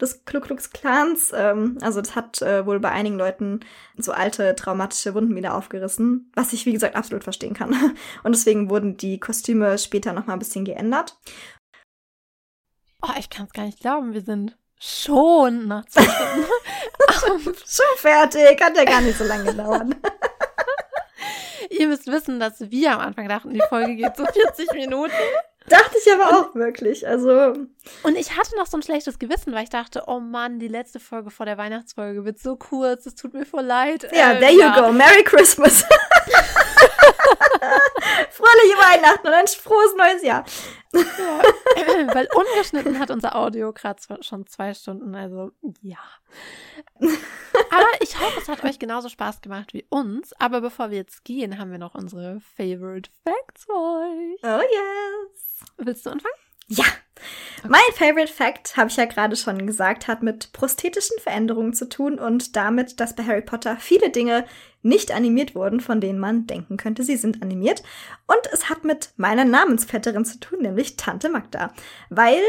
des 0.00 0.24
Ku 0.24 0.40
Klux 0.40 0.70
Klans. 0.70 1.32
Ähm, 1.34 1.78
also 1.80 2.00
das 2.00 2.14
hat 2.14 2.42
äh, 2.42 2.66
wohl 2.66 2.80
bei 2.80 2.90
einigen 2.90 3.18
Leuten 3.18 3.60
so 3.96 4.12
alte 4.12 4.54
traumatische 4.54 5.14
Wunden 5.14 5.36
wieder 5.36 5.54
aufgerissen, 5.54 6.30
was 6.34 6.52
ich 6.52 6.66
wie 6.66 6.72
gesagt 6.72 6.96
absolut 6.96 7.24
verstehen 7.24 7.54
kann. 7.54 7.70
Und 8.22 8.34
deswegen 8.34 8.70
wurden 8.70 8.96
die 8.96 9.20
Kostüme 9.20 9.78
später 9.78 10.12
noch 10.12 10.26
mal 10.26 10.34
ein 10.34 10.38
bisschen 10.38 10.64
geändert. 10.64 11.18
Oh, 13.02 13.12
ich 13.18 13.30
kann 13.30 13.46
es 13.46 13.52
gar 13.52 13.64
nicht 13.64 13.80
glauben, 13.80 14.12
wir 14.12 14.22
sind 14.22 14.56
schon 14.78 15.68
nach 15.68 15.86
zwei 15.86 16.02
Stunden. 16.02 17.54
schon 17.66 17.96
fertig, 17.96 18.60
hat 18.62 18.76
ja 18.76 18.84
gar 18.84 19.00
nicht 19.00 19.18
so 19.18 19.24
lange 19.24 19.54
dauern. 19.54 19.94
Ihr 21.70 21.86
müsst 21.88 22.06
wissen, 22.06 22.40
dass 22.40 22.60
wir 22.70 22.92
am 22.92 23.00
Anfang 23.00 23.28
dachten, 23.28 23.54
die 23.54 23.62
Folge 23.68 23.94
geht 23.96 24.16
so 24.16 24.24
40 24.24 24.72
Minuten. 24.72 25.12
Dachte 25.68 25.96
ich 26.04 26.12
aber 26.12 26.40
auch 26.40 26.54
wirklich. 26.54 27.06
Also. 27.06 27.54
Und 28.02 28.16
ich 28.16 28.36
hatte 28.36 28.56
noch 28.56 28.66
so 28.66 28.76
ein 28.76 28.82
schlechtes 28.82 29.18
Gewissen, 29.18 29.52
weil 29.52 29.64
ich 29.64 29.70
dachte, 29.70 30.04
oh 30.06 30.20
Mann, 30.20 30.58
die 30.58 30.68
letzte 30.68 31.00
Folge 31.00 31.30
vor 31.30 31.46
der 31.46 31.58
Weihnachtsfolge 31.58 32.24
wird 32.24 32.38
so 32.38 32.56
kurz, 32.56 33.06
es 33.06 33.14
tut 33.14 33.32
mir 33.34 33.46
voll 33.46 33.64
leid. 33.64 34.08
Ja, 34.12 34.32
äh, 34.32 34.38
there 34.38 34.52
you 34.52 34.60
ja. 34.60 34.80
go. 34.80 34.92
Merry 34.92 35.24
Christmas. 35.24 35.84
Fröhliche 38.30 38.76
Weihnachten 38.78 39.26
und 39.26 39.34
ein 39.34 39.46
frohes 39.46 39.94
neues 39.96 40.22
Jahr. 40.22 40.44
Ja. 40.92 41.02
Weil 42.14 42.28
ungeschnitten 42.34 42.98
hat 42.98 43.10
unser 43.10 43.36
Audio 43.36 43.72
gerade 43.72 44.00
schon 44.22 44.46
zwei 44.46 44.74
Stunden, 44.74 45.14
also 45.14 45.52
ja. 45.82 45.98
Aber 46.98 47.88
ich 48.00 48.18
hoffe, 48.18 48.40
es 48.40 48.48
hat 48.48 48.64
euch 48.64 48.78
genauso 48.78 49.08
Spaß 49.08 49.40
gemacht 49.40 49.72
wie 49.74 49.86
uns. 49.88 50.32
Aber 50.38 50.60
bevor 50.60 50.90
wir 50.90 50.98
jetzt 50.98 51.24
gehen, 51.24 51.58
haben 51.58 51.70
wir 51.70 51.78
noch 51.78 51.94
unsere 51.94 52.40
Favorite 52.56 53.10
Facts 53.24 53.64
für 53.64 53.72
euch. 53.72 54.40
Oh 54.42 54.60
yes. 54.60 55.60
Willst 55.76 56.06
du 56.06 56.10
anfangen? 56.10 56.34
Ja. 56.70 56.84
Mein 57.68 57.80
Favorite 57.94 58.32
Fact, 58.32 58.76
habe 58.76 58.88
ich 58.88 58.96
ja 58.96 59.04
gerade 59.04 59.36
schon 59.36 59.66
gesagt, 59.66 60.08
hat 60.08 60.22
mit 60.22 60.52
prosthetischen 60.52 61.18
Veränderungen 61.20 61.74
zu 61.74 61.88
tun 61.88 62.18
und 62.18 62.56
damit, 62.56 63.00
dass 63.00 63.14
bei 63.14 63.24
Harry 63.24 63.42
Potter 63.42 63.76
viele 63.78 64.08
Dinge 64.08 64.46
nicht 64.80 65.12
animiert 65.12 65.54
wurden, 65.54 65.80
von 65.80 66.00
denen 66.00 66.18
man 66.18 66.46
denken 66.46 66.78
könnte, 66.78 67.02
sie 67.02 67.16
sind 67.16 67.42
animiert. 67.42 67.82
Und 68.26 68.40
es 68.52 68.70
hat 68.70 68.84
mit 68.84 69.12
meiner 69.16 69.44
Namensvetterin 69.44 70.24
zu 70.24 70.40
tun, 70.40 70.60
nämlich 70.62 70.96
Tante 70.96 71.28
Magda. 71.28 71.74
Weil, 72.08 72.40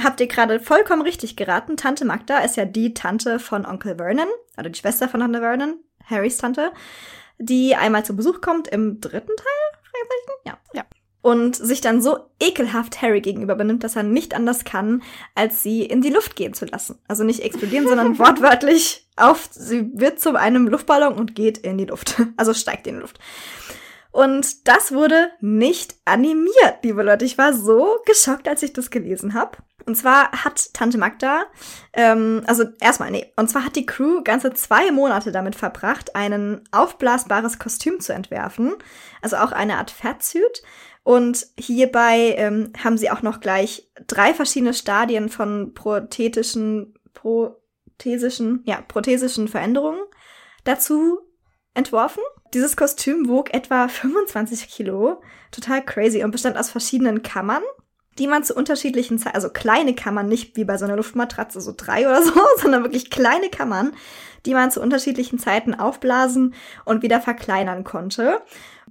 habt 0.00 0.20
ihr 0.20 0.28
gerade 0.28 0.60
vollkommen 0.60 1.02
richtig 1.02 1.34
geraten, 1.34 1.76
Tante 1.76 2.04
Magda 2.04 2.38
ist 2.38 2.56
ja 2.56 2.66
die 2.66 2.94
Tante 2.94 3.40
von 3.40 3.66
Onkel 3.66 3.96
Vernon, 3.96 4.28
oder 4.56 4.70
die 4.70 4.78
Schwester 4.78 5.08
von 5.08 5.20
Tante 5.20 5.40
Vernon, 5.40 5.80
Harrys 6.04 6.36
Tante, 6.36 6.70
die 7.38 7.74
einmal 7.74 8.04
zu 8.04 8.14
Besuch 8.14 8.40
kommt 8.40 8.68
im 8.68 9.00
dritten 9.00 9.34
Teil? 9.36 9.80
Ja. 10.44 10.58
ja 10.72 10.85
und 11.26 11.56
sich 11.56 11.80
dann 11.80 12.00
so 12.00 12.20
ekelhaft 12.38 13.02
Harry 13.02 13.20
gegenüber 13.20 13.56
benimmt, 13.56 13.82
dass 13.82 13.96
er 13.96 14.04
nicht 14.04 14.32
anders 14.32 14.62
kann, 14.62 15.02
als 15.34 15.60
sie 15.60 15.82
in 15.82 16.00
die 16.00 16.10
Luft 16.10 16.36
gehen 16.36 16.54
zu 16.54 16.66
lassen. 16.66 17.00
Also 17.08 17.24
nicht 17.24 17.40
explodieren, 17.40 17.88
sondern 17.88 18.16
wortwörtlich 18.20 19.08
auf, 19.16 19.48
sie 19.50 19.90
wird 19.92 20.20
zu 20.20 20.36
einem 20.36 20.68
Luftballon 20.68 21.14
und 21.14 21.34
geht 21.34 21.58
in 21.58 21.78
die 21.78 21.86
Luft. 21.86 22.22
Also 22.36 22.54
steigt 22.54 22.86
in 22.86 22.94
die 22.94 23.00
Luft. 23.00 23.18
Und 24.12 24.68
das 24.68 24.92
wurde 24.92 25.30
nicht 25.40 25.96
animiert, 26.04 26.84
liebe 26.84 27.02
Leute. 27.02 27.24
Ich 27.24 27.38
war 27.38 27.52
so 27.52 27.98
geschockt, 28.06 28.46
als 28.46 28.62
ich 28.62 28.72
das 28.72 28.90
gelesen 28.90 29.34
habe. 29.34 29.58
Und 29.84 29.96
zwar 29.96 30.30
hat 30.30 30.74
Tante 30.74 30.96
Magda, 30.96 31.46
ähm, 31.92 32.42
also 32.46 32.64
erstmal, 32.80 33.10
nee, 33.10 33.32
und 33.36 33.48
zwar 33.50 33.64
hat 33.64 33.74
die 33.74 33.86
Crew 33.86 34.22
ganze 34.22 34.52
zwei 34.52 34.92
Monate 34.92 35.32
damit 35.32 35.56
verbracht, 35.56 36.14
ein 36.14 36.60
aufblasbares 36.70 37.58
Kostüm 37.58 37.98
zu 37.98 38.12
entwerfen. 38.12 38.74
Also 39.22 39.36
auch 39.38 39.50
eine 39.50 39.78
Art 39.78 39.90
Fatsuit. 39.90 40.62
Und 41.06 41.46
hierbei 41.56 42.34
ähm, 42.36 42.72
haben 42.82 42.98
sie 42.98 43.12
auch 43.12 43.22
noch 43.22 43.38
gleich 43.38 43.88
drei 44.08 44.34
verschiedene 44.34 44.74
Stadien 44.74 45.28
von 45.28 45.72
prothetischen, 45.72 46.94
prothesischen, 47.14 48.62
ja, 48.64 48.80
prothesischen 48.80 49.46
Veränderungen 49.46 50.00
dazu 50.64 51.20
entworfen. 51.74 52.24
Dieses 52.54 52.76
Kostüm 52.76 53.28
wog 53.28 53.54
etwa 53.54 53.86
25 53.86 54.66
Kilo, 54.68 55.22
total 55.52 55.84
crazy 55.84 56.24
und 56.24 56.32
bestand 56.32 56.58
aus 56.58 56.70
verschiedenen 56.70 57.22
Kammern, 57.22 57.62
die 58.18 58.26
man 58.26 58.42
zu 58.42 58.56
unterschiedlichen 58.56 59.20
Zeiten, 59.20 59.36
also 59.36 59.50
kleine 59.50 59.94
Kammern, 59.94 60.26
nicht 60.26 60.56
wie 60.56 60.64
bei 60.64 60.76
so 60.76 60.86
einer 60.86 60.96
Luftmatratze, 60.96 61.60
so 61.60 61.72
drei 61.76 62.08
oder 62.08 62.24
so, 62.24 62.32
sondern 62.60 62.82
wirklich 62.82 63.10
kleine 63.10 63.48
Kammern, 63.48 63.94
die 64.44 64.54
man 64.54 64.72
zu 64.72 64.82
unterschiedlichen 64.82 65.38
Zeiten 65.38 65.72
aufblasen 65.72 66.54
und 66.84 67.02
wieder 67.02 67.20
verkleinern 67.20 67.84
konnte 67.84 68.42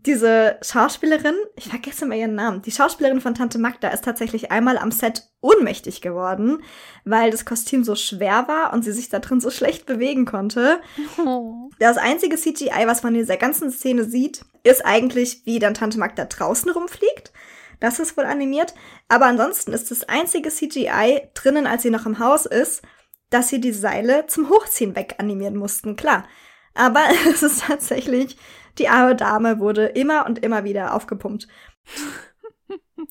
diese 0.06 0.58
Schauspielerin, 0.62 1.36
ich 1.56 1.70
vergesse 1.70 2.06
mal 2.06 2.18
ihren 2.18 2.36
Namen, 2.36 2.62
die 2.62 2.72
Schauspielerin 2.72 3.22
von 3.22 3.34
Tante 3.34 3.58
Magda 3.58 3.90
ist 3.90 4.04
tatsächlich 4.04 4.52
einmal 4.52 4.78
am 4.78 4.92
Set 4.92 5.30
ohnmächtig 5.42 6.02
geworden, 6.02 6.64
weil 7.04 7.32
das 7.32 7.46
Kostüm 7.46 7.84
so 7.84 7.96
schwer 7.96 8.48
war 8.48 8.74
und 8.74 8.84
sie 8.84 8.92
sich 8.92 9.10
da 9.10 9.20
drin 9.20 9.40
so 9.40 9.50
schlecht 9.50 9.86
bewegen 9.86 10.26
konnte. 10.26 10.80
Oh. 11.18 11.70
Das 11.80 11.98
einzige 11.98 12.36
CGI, 12.36 12.86
was 12.86 13.04
man 13.04 13.16
in 13.16 13.22
dieser 13.22 13.38
ganzen 13.38 13.72
Szene 13.72 14.06
sieht, 14.06 14.46
ist 14.64 14.86
eigentlich, 14.86 15.42
wie 15.46 15.60
dann 15.60 15.74
Tante 15.74 15.98
Magda 15.98 16.26
draußen 16.26 16.72
rumfliegt. 16.72 17.32
Das 17.80 18.00
ist 18.00 18.18
wohl 18.18 18.26
animiert. 18.26 18.74
Aber 19.10 19.26
ansonsten 19.26 19.74
ist 19.74 19.92
das 19.92 20.08
einzige 20.08 20.50
CGI 20.50 21.30
drinnen, 21.34 21.68
als 21.68 21.84
sie 21.84 21.90
noch 21.90 22.06
im 22.06 22.20
Haus 22.20 22.46
ist, 22.46 22.82
dass 23.30 23.50
sie 23.50 23.60
die 23.60 23.74
Seile 23.74 24.28
zum 24.28 24.50
Hochziehen 24.50 24.96
weganimieren 24.96 25.56
mussten. 25.56 25.96
Klar. 25.96 26.26
Aber 26.74 27.02
es 27.30 27.44
ist 27.44 27.64
tatsächlich 27.64 28.38
die 28.78 28.90
arme 28.90 29.16
Dame 29.16 29.60
wurde 29.60 29.86
immer 29.86 30.26
und 30.26 30.44
immer 30.44 30.64
wieder 30.64 30.94
aufgepumpt. 30.94 31.48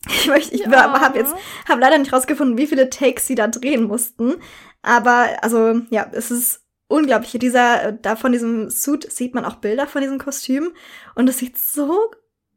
Ich 0.09 0.27
möchte, 0.27 0.55
ich 0.55 0.62
ja. 0.62 1.01
habe 1.01 1.19
jetzt, 1.19 1.35
habe 1.69 1.81
leider 1.81 1.99
nicht 1.99 2.12
rausgefunden, 2.12 2.59
wie 2.59 2.66
viele 2.66 2.91
Takes 2.91 3.27
sie 3.27 3.35
da 3.35 3.49
drehen 3.49 3.85
mussten. 3.85 4.35
Aber, 4.82 5.28
also, 5.43 5.82
ja, 5.91 6.07
es 6.12 6.31
ist 6.31 6.62
unglaublich. 6.89 7.32
Dieser, 7.39 7.93
da 7.93 8.16
von 8.16 8.32
diesem 8.32 8.70
Suit 8.70 9.11
sieht 9.12 9.35
man 9.35 9.45
auch 9.45 9.57
Bilder 9.57 9.86
von 9.86 10.01
diesem 10.03 10.19
Kostüm. 10.19 10.73
Und 11.15 11.28
es 11.28 11.39
sieht 11.39 11.59
so 11.59 12.11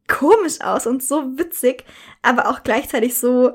komisch 0.08 0.60
aus 0.62 0.86
und 0.86 1.02
so 1.02 1.38
witzig, 1.38 1.84
aber 2.22 2.48
auch 2.48 2.62
gleichzeitig 2.64 3.16
so, 3.16 3.52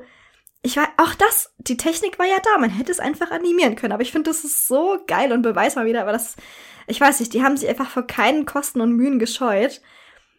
ich 0.64 0.78
war, 0.78 0.88
auch 0.98 1.14
das, 1.14 1.54
die 1.58 1.78
Technik 1.78 2.18
war 2.18 2.26
ja 2.26 2.38
da, 2.44 2.58
man 2.58 2.70
hätte 2.70 2.92
es 2.92 3.00
einfach 3.00 3.32
animieren 3.32 3.76
können, 3.76 3.94
aber 3.94 4.02
ich 4.02 4.12
finde, 4.12 4.30
das 4.30 4.44
ist 4.44 4.68
so 4.68 4.98
geil 5.08 5.32
und 5.32 5.42
beweis 5.42 5.76
mal 5.76 5.86
wieder, 5.86 6.02
aber 6.02 6.12
das 6.14 6.36
ich 6.88 7.00
weiß 7.00 7.20
nicht, 7.20 7.34
die 7.34 7.44
haben 7.44 7.58
sich 7.58 7.70
einfach 7.70 7.90
vor 7.90 8.08
keinen 8.08 8.46
Kosten 8.46 8.82
und 8.82 8.94
Mühen 8.94 9.20
gescheut 9.20 9.82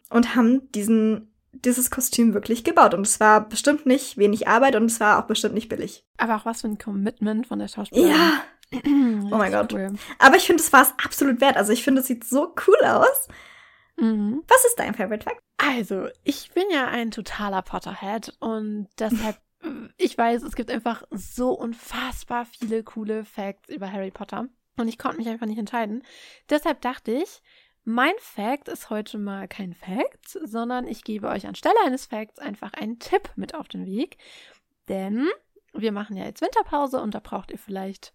und 0.09 0.35
haben 0.35 0.71
diesen 0.71 1.31
dieses 1.51 1.89
Kostüm 1.89 2.33
wirklich 2.33 2.65
gebaut. 2.65 2.93
Und 2.93 3.07
es 3.07 3.19
war 3.21 3.47
bestimmt 3.47 3.85
nicht 3.85 4.17
wenig 4.17 4.47
Arbeit 4.47 4.75
und 4.75 4.85
es 4.85 4.99
war 4.99 5.19
auch 5.19 5.27
bestimmt 5.27 5.53
nicht 5.53 5.69
billig. 5.69 6.05
Aber 6.17 6.35
auch 6.35 6.45
was 6.45 6.61
für 6.61 6.67
ein 6.67 6.77
Commitment 6.77 7.47
von 7.47 7.59
der 7.59 7.69
Schauspielerin. 7.69 8.11
Ja. 8.11 8.41
oh 9.31 9.37
mein 9.37 9.53
Gott. 9.53 9.71
Cool. 9.71 9.93
Aber 10.19 10.35
ich 10.35 10.45
finde, 10.45 10.61
es 10.61 10.73
war 10.73 10.81
es 10.81 10.93
absolut 11.03 11.39
wert. 11.39 11.55
Also 11.55 11.71
ich 11.71 11.83
finde, 11.83 12.01
es 12.01 12.07
sieht 12.07 12.25
so 12.25 12.53
cool 12.67 12.85
aus. 12.85 13.27
Mhm. 13.97 14.43
Was 14.47 14.65
ist 14.65 14.77
dein 14.77 14.93
Favorite 14.93 15.23
Fact? 15.23 15.39
Also, 15.57 16.09
ich 16.25 16.51
bin 16.51 16.65
ja 16.69 16.87
ein 16.87 17.11
totaler 17.11 17.61
Potterhead 17.61 18.33
und 18.39 18.89
deshalb, 18.99 19.37
ich 19.97 20.17
weiß, 20.17 20.43
es 20.43 20.55
gibt 20.55 20.71
einfach 20.71 21.03
so 21.11 21.51
unfassbar 21.51 22.45
viele 22.45 22.83
coole 22.83 23.25
Facts 23.25 23.69
über 23.69 23.91
Harry 23.91 24.11
Potter 24.11 24.47
und 24.77 24.87
ich 24.87 24.97
konnte 24.97 25.17
mich 25.17 25.27
einfach 25.27 25.45
nicht 25.45 25.59
entscheiden. 25.59 26.03
Deshalb 26.49 26.81
dachte 26.81 27.11
ich, 27.11 27.41
mein 27.83 28.13
Fact 28.17 28.67
ist 28.67 28.89
heute 28.89 29.17
mal 29.17 29.47
kein 29.47 29.73
Fact, 29.73 30.39
sondern 30.43 30.87
ich 30.87 31.03
gebe 31.03 31.27
euch 31.27 31.45
anstelle 31.45 31.75
eines 31.85 32.07
Facts 32.07 32.39
einfach 32.39 32.73
einen 32.73 32.99
Tipp 32.99 33.31
mit 33.35 33.53
auf 33.53 33.67
den 33.67 33.85
Weg. 33.85 34.17
Denn 34.89 35.27
wir 35.73 35.91
machen 35.91 36.17
ja 36.17 36.25
jetzt 36.25 36.41
Winterpause 36.41 36.99
und 36.99 37.13
da 37.13 37.19
braucht 37.19 37.51
ihr 37.51 37.59
vielleicht 37.59 38.13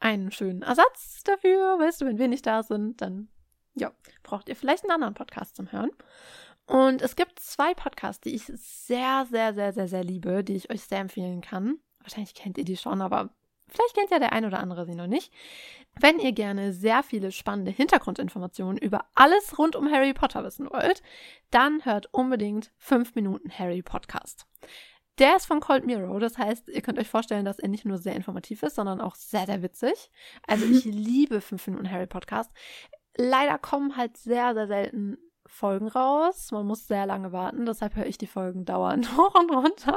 einen 0.00 0.32
schönen 0.32 0.62
Ersatz 0.62 1.22
dafür. 1.22 1.78
Weißt 1.78 2.00
du, 2.00 2.06
wenn 2.06 2.18
wir 2.18 2.28
nicht 2.28 2.46
da 2.46 2.62
sind, 2.62 3.00
dann 3.00 3.28
ja, 3.74 3.92
braucht 4.22 4.48
ihr 4.48 4.56
vielleicht 4.56 4.84
einen 4.84 4.92
anderen 4.92 5.14
Podcast 5.14 5.56
zum 5.56 5.70
Hören. 5.70 5.90
Und 6.66 7.02
es 7.02 7.16
gibt 7.16 7.38
zwei 7.40 7.74
Podcasts, 7.74 8.22
die 8.22 8.34
ich 8.34 8.44
sehr, 8.46 9.26
sehr, 9.30 9.54
sehr, 9.54 9.72
sehr, 9.72 9.88
sehr 9.88 10.04
liebe, 10.04 10.42
die 10.42 10.56
ich 10.56 10.70
euch 10.70 10.82
sehr 10.82 11.00
empfehlen 11.00 11.40
kann. 11.40 11.78
Wahrscheinlich 12.00 12.34
kennt 12.34 12.58
ihr 12.58 12.64
die 12.64 12.76
schon, 12.76 13.02
aber 13.02 13.30
Vielleicht 13.74 13.94
kennt 13.96 14.10
ja 14.10 14.18
der 14.18 14.32
ein 14.32 14.44
oder 14.44 14.60
andere 14.60 14.86
sie 14.86 14.94
noch 14.94 15.06
nicht. 15.06 15.32
Wenn 15.98 16.18
ihr 16.18 16.32
gerne 16.32 16.72
sehr 16.72 17.02
viele 17.02 17.32
spannende 17.32 17.70
Hintergrundinformationen 17.70 18.78
über 18.78 19.06
alles 19.14 19.58
rund 19.58 19.74
um 19.74 19.90
Harry 19.90 20.12
Potter 20.12 20.44
wissen 20.44 20.68
wollt, 20.70 21.02
dann 21.50 21.84
hört 21.84 22.12
unbedingt 22.12 22.72
5 22.78 23.14
Minuten 23.14 23.50
Harry 23.50 23.82
Podcast. 23.82 24.46
Der 25.18 25.36
ist 25.36 25.46
von 25.46 25.60
Cold 25.60 25.86
Mirror, 25.86 26.18
das 26.18 26.38
heißt, 26.38 26.68
ihr 26.68 26.82
könnt 26.82 26.98
euch 26.98 27.08
vorstellen, 27.08 27.44
dass 27.44 27.60
er 27.60 27.68
nicht 27.68 27.84
nur 27.84 27.98
sehr 27.98 28.16
informativ 28.16 28.64
ist, 28.64 28.74
sondern 28.74 29.00
auch 29.00 29.14
sehr, 29.14 29.46
sehr 29.46 29.62
witzig. 29.62 30.10
Also 30.46 30.66
ich 30.66 30.84
liebe 30.84 31.40
5 31.40 31.68
Minuten 31.68 31.90
Harry 31.90 32.06
Podcast. 32.06 32.50
Leider 33.16 33.58
kommen 33.58 33.96
halt 33.96 34.16
sehr, 34.16 34.54
sehr 34.54 34.66
selten 34.66 35.18
Folgen 35.54 35.88
raus. 35.88 36.50
Man 36.50 36.66
muss 36.66 36.86
sehr 36.86 37.06
lange 37.06 37.32
warten, 37.32 37.64
deshalb 37.64 37.94
höre 37.96 38.06
ich 38.06 38.18
die 38.18 38.26
Folgen 38.26 38.64
dauernd 38.64 39.08
hoch 39.16 39.34
und 39.34 39.50
runter. 39.50 39.96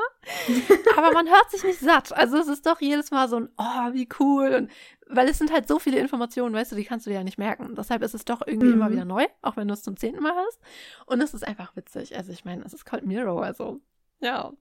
Aber 0.96 1.12
man 1.12 1.28
hört 1.28 1.52
sich 1.52 1.64
nicht 1.64 1.80
satt. 1.80 2.14
Also 2.14 2.38
es 2.38 2.48
ist 2.48 2.66
doch 2.66 2.80
jedes 2.80 3.12
Mal 3.12 3.28
so 3.28 3.38
ein, 3.38 3.50
oh, 3.58 3.94
wie 3.94 4.08
cool. 4.20 4.54
Und 4.54 4.72
weil 5.10 5.28
es 5.28 5.38
sind 5.38 5.52
halt 5.52 5.68
so 5.68 5.80
viele 5.80 6.00
Informationen, 6.00 6.54
weißt 6.54 6.72
du, 6.72 6.76
die 6.76 6.86
kannst 6.86 7.06
du 7.06 7.10
dir 7.10 7.18
ja 7.18 7.24
nicht 7.24 7.38
merken. 7.38 7.76
Deshalb 7.76 8.04
ist 8.04 8.14
es 8.14 8.26
doch 8.26 8.42
irgendwie 8.46 8.68
mhm. 8.68 8.74
immer 8.74 8.92
wieder 8.92 9.06
neu, 9.06 9.26
auch 9.42 9.58
wenn 9.58 9.68
du 9.68 9.74
es 9.74 9.84
zum 9.84 9.98
zehnten 9.98 10.22
Mal 10.22 10.36
hast. 10.36 10.60
Und 11.06 11.22
es 11.22 11.34
ist 11.34 11.46
einfach 11.46 11.76
witzig. 11.76 12.16
Also 12.16 12.32
ich 12.32 12.46
meine, 12.46 12.64
es 12.64 12.74
ist 12.74 12.86
Cold 12.86 13.06
Mirror, 13.06 13.44
also 13.44 13.82
ja. 14.20 14.52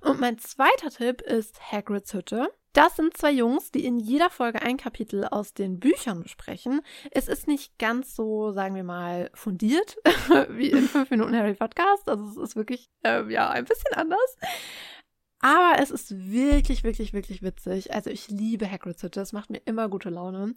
Und 0.00 0.20
mein 0.20 0.38
zweiter 0.38 0.90
Tipp 0.90 1.20
ist 1.22 1.60
Hagrids 1.72 2.14
Hütte. 2.14 2.52
Das 2.72 2.96
sind 2.96 3.16
zwei 3.16 3.32
Jungs, 3.32 3.70
die 3.70 3.84
in 3.84 3.98
jeder 3.98 4.30
Folge 4.30 4.62
ein 4.62 4.76
Kapitel 4.76 5.24
aus 5.24 5.54
den 5.54 5.80
Büchern 5.80 6.22
besprechen. 6.22 6.82
Es 7.10 7.28
ist 7.28 7.48
nicht 7.48 7.78
ganz 7.78 8.14
so, 8.14 8.52
sagen 8.52 8.74
wir 8.74 8.84
mal, 8.84 9.30
fundiert 9.34 9.96
wie 10.50 10.70
in 10.70 10.86
5 10.86 11.10
Minuten 11.10 11.36
Harry 11.36 11.54
Podcast. 11.54 12.08
Also 12.08 12.24
es 12.28 12.36
ist 12.36 12.56
wirklich, 12.56 12.88
äh, 13.04 13.30
ja, 13.32 13.50
ein 13.50 13.64
bisschen 13.64 13.94
anders. 13.94 14.36
Aber 15.40 15.80
es 15.80 15.90
ist 15.90 16.10
wirklich, 16.30 16.82
wirklich, 16.82 17.12
wirklich 17.12 17.42
witzig. 17.42 17.94
Also 17.94 18.10
ich 18.10 18.28
liebe 18.28 18.70
Hagrid's 18.70 19.02
Hütte. 19.02 19.20
Es 19.20 19.32
macht 19.32 19.50
mir 19.50 19.62
immer 19.64 19.88
gute 19.88 20.10
Laune. 20.10 20.54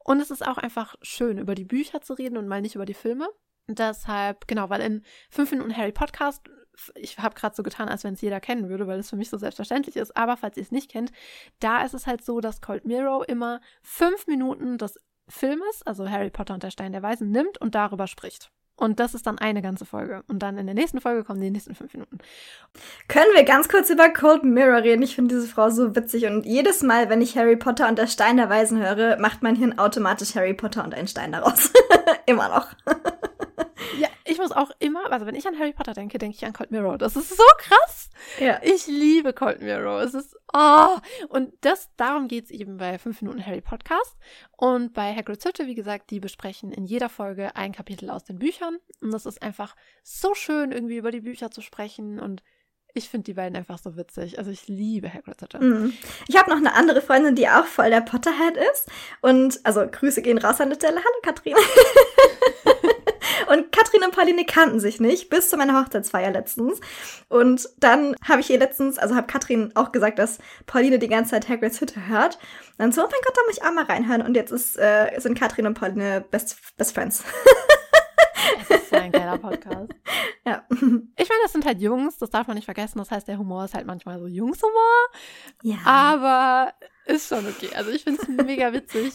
Und 0.00 0.20
es 0.20 0.30
ist 0.30 0.46
auch 0.46 0.58
einfach 0.58 0.96
schön, 1.02 1.38
über 1.38 1.54
die 1.54 1.64
Bücher 1.64 2.00
zu 2.00 2.14
reden 2.14 2.36
und 2.36 2.48
mal 2.48 2.60
nicht 2.60 2.74
über 2.74 2.86
die 2.86 2.94
Filme. 2.94 3.28
Deshalb, 3.68 4.46
genau, 4.46 4.68
weil 4.70 4.82
in 4.82 5.02
5 5.30 5.52
Minuten 5.52 5.76
Harry 5.76 5.92
Podcast 5.92 6.50
ich 6.94 7.18
habe 7.18 7.34
gerade 7.34 7.54
so 7.54 7.62
getan, 7.62 7.88
als 7.88 8.04
wenn 8.04 8.14
es 8.14 8.20
jeder 8.20 8.40
kennen 8.40 8.68
würde, 8.68 8.86
weil 8.86 8.98
es 8.98 9.10
für 9.10 9.16
mich 9.16 9.30
so 9.30 9.38
selbstverständlich 9.38 9.96
ist. 9.96 10.16
Aber 10.16 10.36
falls 10.36 10.56
ihr 10.56 10.62
es 10.62 10.72
nicht 10.72 10.90
kennt, 10.90 11.12
da 11.60 11.82
ist 11.82 11.94
es 11.94 12.06
halt 12.06 12.24
so, 12.24 12.40
dass 12.40 12.60
Cold 12.60 12.84
Mirror 12.84 13.28
immer 13.28 13.60
fünf 13.82 14.26
Minuten 14.26 14.78
des 14.78 14.98
Filmes, 15.28 15.82
also 15.84 16.08
Harry 16.08 16.30
Potter 16.30 16.54
und 16.54 16.62
der 16.62 16.70
Stein 16.70 16.92
der 16.92 17.02
Weisen, 17.02 17.30
nimmt 17.30 17.58
und 17.60 17.74
darüber 17.74 18.06
spricht. 18.06 18.50
Und 18.76 18.98
das 18.98 19.14
ist 19.14 19.26
dann 19.26 19.38
eine 19.38 19.62
ganze 19.62 19.84
Folge. 19.84 20.24
Und 20.26 20.40
dann 20.40 20.58
in 20.58 20.66
der 20.66 20.74
nächsten 20.74 21.00
Folge 21.00 21.22
kommen 21.22 21.40
die 21.40 21.50
nächsten 21.50 21.76
fünf 21.76 21.92
Minuten. 21.94 22.18
Können 23.06 23.32
wir 23.34 23.44
ganz 23.44 23.68
kurz 23.68 23.88
über 23.88 24.08
Cold 24.08 24.42
Mirror 24.42 24.82
reden? 24.82 25.02
Ich 25.02 25.14
finde 25.14 25.36
diese 25.36 25.46
Frau 25.46 25.70
so 25.70 25.94
witzig. 25.94 26.26
Und 26.26 26.44
jedes 26.44 26.82
Mal, 26.82 27.08
wenn 27.08 27.22
ich 27.22 27.38
Harry 27.38 27.56
Potter 27.56 27.88
und 27.88 27.98
der 27.98 28.08
Stein 28.08 28.36
der 28.36 28.50
Weisen 28.50 28.82
höre, 28.82 29.16
macht 29.18 29.42
mein 29.42 29.54
Hirn 29.54 29.78
automatisch 29.78 30.34
Harry 30.34 30.54
Potter 30.54 30.82
und 30.82 30.92
ein 30.92 31.06
Stein 31.06 31.32
daraus. 31.32 31.72
Immer 32.26 32.48
noch. 32.48 32.66
Ja, 33.98 34.08
ich 34.24 34.38
muss 34.38 34.50
auch 34.50 34.70
immer, 34.80 35.12
also 35.12 35.26
wenn 35.26 35.34
ich 35.34 35.46
an 35.46 35.58
Harry 35.58 35.72
Potter 35.72 35.92
denke, 35.92 36.18
denke 36.18 36.36
ich 36.36 36.44
an 36.44 36.52
Cold 36.52 36.70
Mirror. 36.70 36.98
Das 36.98 37.14
ist 37.14 37.28
so 37.28 37.44
krass. 37.58 38.10
Ja. 38.40 38.60
Ich 38.62 38.86
liebe 38.86 39.32
Cold 39.32 39.60
Mirror. 39.60 40.02
Es 40.02 40.14
ist, 40.14 40.36
oh. 40.52 40.96
Und 41.28 41.52
das, 41.60 41.90
darum 41.96 42.26
geht's 42.26 42.50
eben 42.50 42.78
bei 42.78 42.98
5 42.98 43.22
Minuten 43.22 43.44
Harry 43.46 43.60
Podcast. 43.60 44.16
Und 44.56 44.94
bei 44.94 45.14
Hagrid's 45.14 45.44
Hütte, 45.44 45.66
wie 45.66 45.74
gesagt, 45.74 46.10
die 46.10 46.18
besprechen 46.18 46.72
in 46.72 46.86
jeder 46.86 47.08
Folge 47.08 47.54
ein 47.54 47.72
Kapitel 47.72 48.10
aus 48.10 48.24
den 48.24 48.38
Büchern. 48.38 48.78
Und 49.00 49.12
das 49.12 49.26
ist 49.26 49.42
einfach 49.42 49.76
so 50.02 50.34
schön, 50.34 50.72
irgendwie 50.72 50.96
über 50.96 51.12
die 51.12 51.20
Bücher 51.20 51.50
zu 51.50 51.60
sprechen 51.60 52.18
und 52.18 52.42
ich 52.96 53.08
finde 53.08 53.24
die 53.24 53.34
beiden 53.34 53.56
einfach 53.56 53.78
so 53.78 53.96
witzig. 53.96 54.38
Also 54.38 54.52
ich 54.52 54.68
liebe 54.68 55.12
Hagrid's 55.12 55.42
Hütte. 55.42 55.58
Mm. 55.58 55.92
Ich 56.28 56.36
habe 56.36 56.50
noch 56.50 56.58
eine 56.58 56.74
andere 56.74 57.00
Freundin, 57.00 57.34
die 57.34 57.48
auch 57.48 57.64
voll 57.64 57.90
der 57.90 58.00
Potterhead 58.00 58.56
ist. 58.72 58.88
Und 59.20 59.58
also 59.64 59.84
Grüße 59.84 60.22
gehen 60.22 60.38
raus 60.38 60.60
an 60.60 60.70
der 60.70 60.76
Stelle. 60.76 60.96
Hallo 60.96 61.20
Katrin. 61.22 61.56
Und 63.48 63.72
Katrin 63.72 64.02
und 64.04 64.14
Pauline 64.14 64.44
kannten 64.44 64.80
sich 64.80 65.00
nicht, 65.00 65.30
bis 65.30 65.50
zu 65.50 65.56
meiner 65.56 65.80
Hochzeitsfeier 65.80 66.30
letztens. 66.30 66.80
Und 67.28 67.68
dann 67.78 68.14
habe 68.26 68.40
ich 68.40 68.50
ihr 68.50 68.58
letztens, 68.58 68.98
also 68.98 69.14
habe 69.14 69.26
Katrin 69.26 69.72
auch 69.74 69.92
gesagt, 69.92 70.18
dass 70.18 70.38
Pauline 70.66 70.98
die 70.98 71.08
ganze 71.08 71.32
Zeit 71.32 71.48
Hagrid's 71.48 71.80
Hütte 71.80 72.06
hört. 72.06 72.36
Und 72.36 72.78
dann 72.78 72.92
so, 72.92 73.02
oh 73.02 73.08
mein 73.10 73.20
Gott, 73.24 73.36
da 73.36 73.40
muss 73.46 73.56
ich 73.58 73.64
auch 73.64 73.72
mal 73.72 73.84
reinhören. 73.84 74.22
Und 74.22 74.34
jetzt 74.34 74.52
ist, 74.52 74.76
äh, 74.78 75.18
sind 75.18 75.38
Katrin 75.38 75.66
und 75.66 75.74
Pauline 75.74 76.24
Best, 76.30 76.58
Best 76.76 76.94
Friends. 76.94 77.24
Das 78.68 78.78
ist 78.82 78.90
so 78.90 78.96
ein 78.96 79.12
geiler 79.12 79.38
Podcast. 79.38 79.92
Ja. 80.46 80.62
Ich 80.68 80.78
meine, 80.78 81.42
das 81.42 81.52
sind 81.52 81.64
halt 81.64 81.80
Jungs, 81.80 82.18
das 82.18 82.28
darf 82.28 82.46
man 82.46 82.56
nicht 82.56 82.66
vergessen. 82.66 82.98
Das 82.98 83.10
heißt, 83.10 83.26
der 83.26 83.38
Humor 83.38 83.64
ist 83.64 83.72
halt 83.72 83.86
manchmal 83.86 84.18
so 84.18 84.26
Jungshumor. 84.26 85.06
Ja. 85.62 85.78
Aber 85.86 86.74
ist 87.06 87.28
schon 87.28 87.46
okay. 87.46 87.70
Also 87.74 87.90
ich 87.90 88.04
finde 88.04 88.22
es 88.22 88.28
mega 88.28 88.72
witzig. 88.72 89.12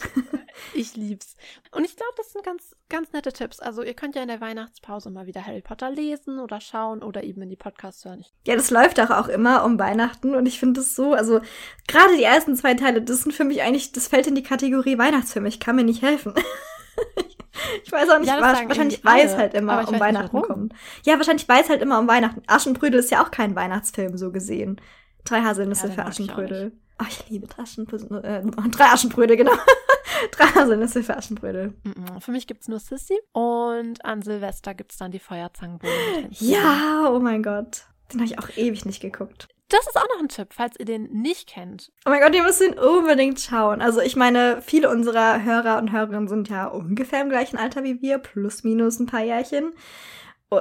Ich 0.74 0.94
lieb's. 0.96 1.36
Und 1.72 1.84
ich 1.84 1.96
glaube, 1.96 2.12
das 2.16 2.32
sind 2.32 2.44
ganz, 2.44 2.76
ganz 2.88 3.12
nette 3.12 3.32
Tipps. 3.32 3.60
Also 3.60 3.82
ihr 3.82 3.94
könnt 3.94 4.14
ja 4.14 4.22
in 4.22 4.28
der 4.28 4.40
Weihnachtspause 4.40 5.10
mal 5.10 5.26
wieder 5.26 5.46
Harry 5.46 5.62
Potter 5.62 5.90
lesen 5.90 6.38
oder 6.38 6.60
schauen 6.60 7.02
oder 7.02 7.24
eben 7.24 7.42
in 7.42 7.48
die 7.48 7.56
Podcasts 7.56 8.04
hören. 8.04 8.24
Ja, 8.46 8.56
das 8.56 8.70
läuft 8.70 9.00
auch, 9.00 9.10
auch 9.10 9.28
immer 9.28 9.64
um 9.64 9.78
Weihnachten 9.78 10.34
und 10.34 10.46
ich 10.46 10.60
finde 10.60 10.80
es 10.80 10.94
so, 10.94 11.14
also 11.14 11.40
gerade 11.88 12.16
die 12.16 12.24
ersten 12.24 12.56
zwei 12.56 12.74
Teile, 12.74 13.02
das 13.02 13.22
sind 13.22 13.32
für 13.32 13.44
mich 13.44 13.62
eigentlich, 13.62 13.92
das 13.92 14.08
fällt 14.08 14.26
in 14.26 14.34
die 14.34 14.42
Kategorie 14.42 14.98
Weihnachtsfilm. 14.98 15.46
Ich 15.46 15.60
kann 15.60 15.76
mir 15.76 15.84
nicht 15.84 16.02
helfen. 16.02 16.34
ich 17.84 17.90
weiß 17.90 18.08
auch 18.10 18.18
nicht, 18.18 18.28
ja, 18.28 18.40
wahrscheinlich 18.40 19.04
weil 19.04 19.26
es 19.26 19.36
halt 19.36 19.54
immer 19.54 19.88
um 19.88 19.98
Weihnachten 19.98 20.42
kommt. 20.42 20.74
Ja, 21.04 21.16
wahrscheinlich 21.16 21.48
weiß 21.48 21.68
halt 21.68 21.82
immer 21.82 21.98
um 21.98 22.08
Weihnachten. 22.08 22.42
Aschenbrödel 22.46 23.00
ist 23.00 23.10
ja 23.10 23.24
auch 23.24 23.30
kein 23.30 23.56
Weihnachtsfilm, 23.56 24.16
so 24.16 24.30
gesehen. 24.30 24.80
Drei 25.24 25.42
Haselnüsse 25.42 25.88
ja, 25.88 25.92
für 25.92 26.04
Aschenbrödel. 26.04 26.72
Oh, 27.00 27.06
ich 27.08 27.28
liebe 27.28 27.46
Aschenbrödel. 27.56 28.24
Äh, 28.24 28.42
drei 28.70 28.84
Aschenbrödel, 28.86 29.36
genau. 29.36 29.52
drei 30.32 30.44
Haselnüsse 30.44 31.02
für 31.02 31.16
Aschenbrödel. 31.16 31.74
Für 32.20 32.30
mich 32.30 32.46
gibt's 32.46 32.68
nur 32.68 32.78
Sissy. 32.78 33.18
Und 33.32 34.04
an 34.04 34.22
Silvester 34.22 34.74
gibt's 34.74 34.98
dann 34.98 35.10
die 35.10 35.18
Feuerzangenbowle. 35.18 36.28
Ja, 36.30 37.10
oh 37.10 37.18
mein 37.18 37.42
Gott. 37.42 37.84
Den 38.12 38.20
habe 38.20 38.30
ich 38.30 38.38
auch 38.38 38.56
ewig 38.56 38.84
nicht 38.84 39.00
geguckt. 39.00 39.48
Das 39.68 39.86
ist 39.86 39.96
auch 39.96 40.08
noch 40.14 40.20
ein 40.20 40.28
Tipp, 40.28 40.48
falls 40.50 40.76
ihr 40.80 40.84
den 40.84 41.04
nicht 41.12 41.48
kennt. 41.48 41.92
Oh 42.04 42.10
mein 42.10 42.20
Gott, 42.20 42.34
ihr 42.34 42.42
müsst 42.42 42.60
ihn 42.60 42.76
unbedingt 42.76 43.40
schauen. 43.40 43.80
Also 43.80 44.00
ich 44.00 44.16
meine, 44.16 44.60
viele 44.62 44.90
unserer 44.90 45.44
Hörer 45.44 45.78
und 45.78 45.92
Hörerinnen 45.92 46.26
sind 46.26 46.48
ja 46.48 46.66
ungefähr 46.66 47.22
im 47.22 47.28
gleichen 47.28 47.56
Alter 47.56 47.84
wie 47.84 48.02
wir, 48.02 48.18
plus 48.18 48.64
minus 48.64 48.98
ein 48.98 49.06
paar 49.06 49.22
Jährchen 49.22 49.72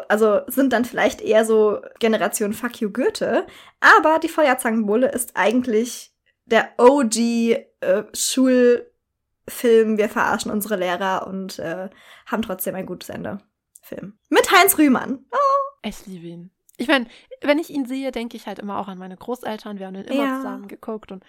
also 0.08 0.42
sind 0.48 0.74
dann 0.74 0.86
vielleicht 0.86 1.22
eher 1.22 1.46
so 1.46 1.82
Generation 2.00 2.54
Fuck 2.54 2.82
you 2.82 2.92
Goethe. 2.92 3.48
Aber 3.80 4.20
die 4.20 4.30
Feuerzangenbowle 4.30 5.12
ist 5.12 5.32
eigentlich 5.36 6.14
der 6.52 6.74
OG 6.78 7.16
äh, 7.16 8.04
Schulfilm. 8.14 9.98
Wir 9.98 10.10
verarschen 10.10 10.52
unsere 10.52 10.76
Lehrer 10.76 11.28
und 11.28 11.60
äh, 11.60 11.90
haben 12.26 12.42
trotzdem 12.42 12.76
ein 12.76 12.86
gutes 12.86 13.10
Ende. 13.10 13.40
Film. 13.82 14.18
Mit 14.30 14.52
Heinz 14.52 14.78
Rühmann. 14.78 15.26
Oh. 15.32 15.78
Ich 15.82 16.06
liebe 16.06 16.28
ihn. 16.28 16.52
Ich 16.78 16.88
meine, 16.88 17.08
wenn 17.42 17.60
ich 17.60 17.70
ihn 17.70 17.86
sehe, 17.86 18.12
denke 18.12 18.38
ich 18.38 18.48
halt 18.48 18.60
immer 18.60 18.80
auch 18.80 18.88
an 18.88 18.98
meine 18.98 19.18
Großeltern. 19.18 19.80
Wir 19.80 19.88
haben 19.88 19.96
den 19.96 20.06
immer 20.06 20.24
ja. 20.24 20.38
zusammen 20.38 20.68
geguckt 20.68 21.12
und 21.12 21.24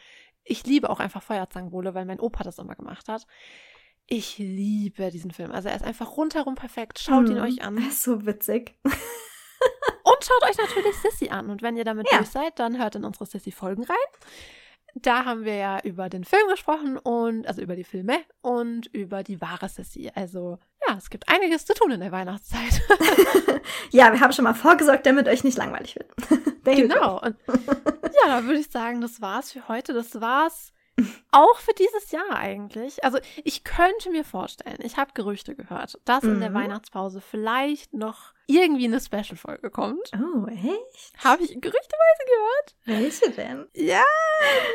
ich 0.45 0.65
liebe 0.67 0.91
auch 0.91 1.01
einfach 1.01 1.23
Feuerzangenbowle, 1.23 1.95
weil 1.95 2.05
mein 2.05 2.21
Opa 2.21 2.45
das 2.45 2.59
immer 2.59 2.75
gemacht 2.75 3.09
hat. 3.09 3.27
Ich 4.07 4.39
liebe 4.39 5.11
diesen 5.11 5.31
Film. 5.31 5.53
Also 5.53 5.69
er 5.69 5.77
ist 5.77 5.85
einfach 5.85 6.17
rundherum 6.17 6.55
perfekt. 6.55 6.99
Schaut 6.99 7.29
mm, 7.29 7.33
ihn 7.33 7.39
euch 7.39 7.63
an. 7.63 7.79
Er 7.79 7.89
ist 7.89 8.03
so 8.03 8.27
witzig. 8.27 8.75
Und 8.85 10.25
schaut 10.25 10.51
euch 10.51 10.59
natürlich 10.59 10.97
Sissy 10.97 11.29
an. 11.29 11.51
Und 11.51 11.63
wenn 11.63 11.77
ihr 11.77 11.85
damit 11.85 12.11
ja. 12.11 12.19
durch 12.19 12.31
seid, 12.31 12.59
dann 12.59 12.79
hört 12.79 12.97
in 12.97 13.05
unsere 13.05 13.27
Sissy-Folgen 13.27 13.85
rein. 13.85 13.97
Da 14.95 15.25
haben 15.25 15.45
wir 15.45 15.55
ja 15.55 15.81
über 15.83 16.09
den 16.09 16.25
Film 16.25 16.49
gesprochen 16.49 16.99
und 16.99 17.47
also 17.47 17.63
über 17.63 17.77
die 17.77 17.85
Filme 17.85 18.19
und 18.43 18.87
über 18.93 19.23
die 19.23 19.41
wahre 19.41 19.69
Sissy. 19.69 20.11
Also 20.15 20.59
ja, 20.87 20.97
es 20.97 21.11
gibt 21.11 21.29
einiges 21.29 21.67
zu 21.67 21.75
tun 21.75 21.91
in 21.91 22.01
der 22.01 22.13
Weihnachtszeit. 22.13 22.83
ja, 23.91 24.13
wir 24.13 24.21
haben 24.21 24.33
schon 24.33 24.45
mal 24.45 24.55
vorgesorgt, 24.55 25.07
damit 25.07 25.29
euch 25.29 25.45
nicht 25.45 25.59
langweilig 25.59 25.97
wird. 25.97 26.11
genau. 26.65 27.21
Und 27.21 27.37
ja, 27.49 28.27
da 28.27 28.45
würde 28.45 28.61
ich 28.61 28.71
sagen, 28.71 29.01
das 29.01 29.21
war's 29.21 29.53
für 29.53 29.69
heute. 29.69 29.93
Das 29.93 30.21
war's 30.21 30.73
auch 31.31 31.59
für 31.59 31.73
dieses 31.75 32.11
Jahr 32.11 32.31
eigentlich. 32.31 33.03
Also 33.05 33.19
ich 33.45 33.65
könnte 33.65 34.11
mir 34.11 34.25
vorstellen, 34.25 34.79
ich 34.83 34.97
habe 34.97 35.13
Gerüchte 35.15 35.55
gehört, 35.55 35.99
dass 36.05 36.23
mhm. 36.23 36.35
in 36.35 36.41
der 36.41 36.51
mhm. 36.51 36.55
Weihnachtspause 36.55 37.21
vielleicht 37.21 37.93
noch 37.95 38.33
irgendwie 38.47 38.87
eine 38.87 39.01
Special-Folge 39.01 39.71
kommt. 39.71 40.11
Oh, 40.15 40.47
echt? 40.47 41.25
Habe 41.25 41.45
ich 41.45 41.61
gerüchteweise 41.61 42.25
gehört. 42.27 42.77
Welche 42.85 43.31
denn? 43.31 43.69
Ja, 43.75 44.05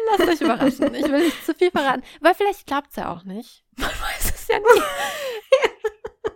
lasst 0.10 0.30
euch 0.30 0.41
überraschen. 0.41 0.93
Ich 0.95 1.10
will 1.10 1.26
nicht 1.26 1.45
zu 1.45 1.53
viel 1.53 1.72
verraten, 1.72 2.03
weil 2.22 2.35
vielleicht 2.35 2.68
klappt 2.68 2.91
es 2.91 2.95
ja 2.95 3.14
auch 3.14 3.23
nicht. 3.23 3.65
Man 3.77 3.89
weiß 3.89 4.34
es 4.34 4.47
ja 4.47 4.60
nie. 4.60 4.81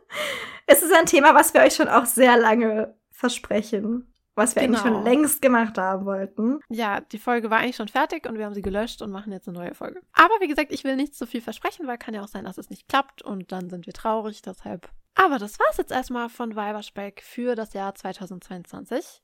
es 0.68 0.82
ist 0.82 0.94
ein 0.94 1.06
Thema, 1.06 1.34
was 1.34 1.54
wir 1.54 1.62
euch 1.62 1.76
schon 1.76 1.88
auch 1.88 2.06
sehr 2.06 2.38
lange 2.38 2.96
versprechen 3.12 4.14
was 4.40 4.56
wir 4.56 4.64
genau. 4.64 4.80
eigentlich 4.80 4.82
schon 4.82 5.04
genau. 5.04 5.04
längst 5.04 5.42
gemacht 5.42 5.78
haben 5.78 6.06
wollten. 6.06 6.60
Ja, 6.70 7.02
die 7.02 7.20
Folge 7.20 7.52
war 7.52 7.60
eigentlich 7.60 7.76
schon 7.76 7.88
fertig 7.88 8.28
und 8.28 8.38
wir 8.38 8.46
haben 8.46 8.56
sie 8.56 8.62
gelöscht 8.62 9.02
und 9.02 9.12
machen 9.12 9.32
jetzt 9.32 9.48
eine 9.48 9.58
neue 9.58 9.76
Folge. 9.76 10.02
Aber 10.14 10.34
wie 10.40 10.48
gesagt, 10.48 10.72
ich 10.72 10.84
will 10.84 10.96
nicht 10.96 11.14
zu 11.14 11.28
viel 11.28 11.42
versprechen, 11.42 11.86
weil 11.86 11.98
kann 11.98 12.14
ja 12.14 12.24
auch 12.24 12.28
sein, 12.28 12.46
dass 12.46 12.58
es 12.58 12.70
nicht 12.70 12.88
klappt 12.88 13.22
und 13.22 13.52
dann 13.52 13.70
sind 13.70 13.86
wir 13.86 13.94
traurig, 13.94 14.42
deshalb. 14.42 14.90
Aber 15.16 15.38
das 15.38 15.60
war's 15.60 15.78
jetzt 15.78 15.92
erstmal 15.92 16.30
von 16.30 16.56
Weiberspeck 16.56 17.22
für 17.22 17.56
das 17.56 17.74
Jahr 17.74 17.94
2022. 17.94 19.22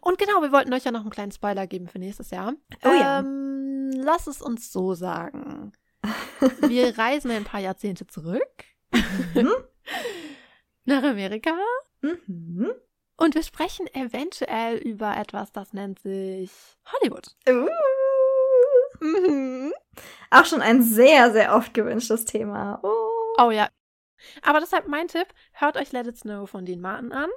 Und 0.00 0.18
genau, 0.18 0.42
wir 0.42 0.52
wollten 0.52 0.72
euch 0.72 0.84
ja 0.84 0.90
noch 0.90 1.02
einen 1.02 1.10
kleinen 1.10 1.32
Spoiler 1.32 1.66
geben 1.66 1.86
für 1.86 1.98
nächstes 1.98 2.30
Jahr. 2.30 2.54
Oh 2.84 2.88
ja. 2.88 3.20
Ähm, 3.20 3.90
lass 3.94 4.26
es 4.26 4.42
uns 4.42 4.72
so 4.72 4.94
sagen. 4.94 5.72
Wir 6.68 6.96
reisen 6.96 7.30
ein 7.30 7.44
paar 7.44 7.60
Jahrzehnte 7.60 8.06
zurück. 8.06 8.64
Mhm. 9.34 9.52
Nach 10.84 11.02
Amerika. 11.02 11.54
Mhm. 12.00 12.72
Und 13.16 13.34
wir 13.34 13.42
sprechen 13.42 13.86
eventuell 13.94 14.76
über 14.76 15.16
etwas, 15.16 15.50
das 15.52 15.72
nennt 15.72 15.98
sich 16.00 16.50
Hollywood. 16.92 17.34
Uh. 17.48 17.68
Mhm. 19.00 19.72
Auch 20.30 20.44
schon 20.44 20.62
ein 20.62 20.82
sehr, 20.82 21.32
sehr 21.32 21.54
oft 21.54 21.72
gewünschtes 21.74 22.24
Thema. 22.24 22.80
Oh. 22.82 23.42
oh 23.42 23.50
ja. 23.50 23.68
Aber 24.42 24.60
deshalb 24.60 24.88
mein 24.88 25.08
Tipp, 25.08 25.26
hört 25.52 25.76
euch 25.76 25.92
Let 25.92 26.06
It 26.06 26.18
Snow 26.18 26.48
von 26.48 26.64
Dean 26.64 26.80
Martin 26.80 27.12
an. 27.12 27.30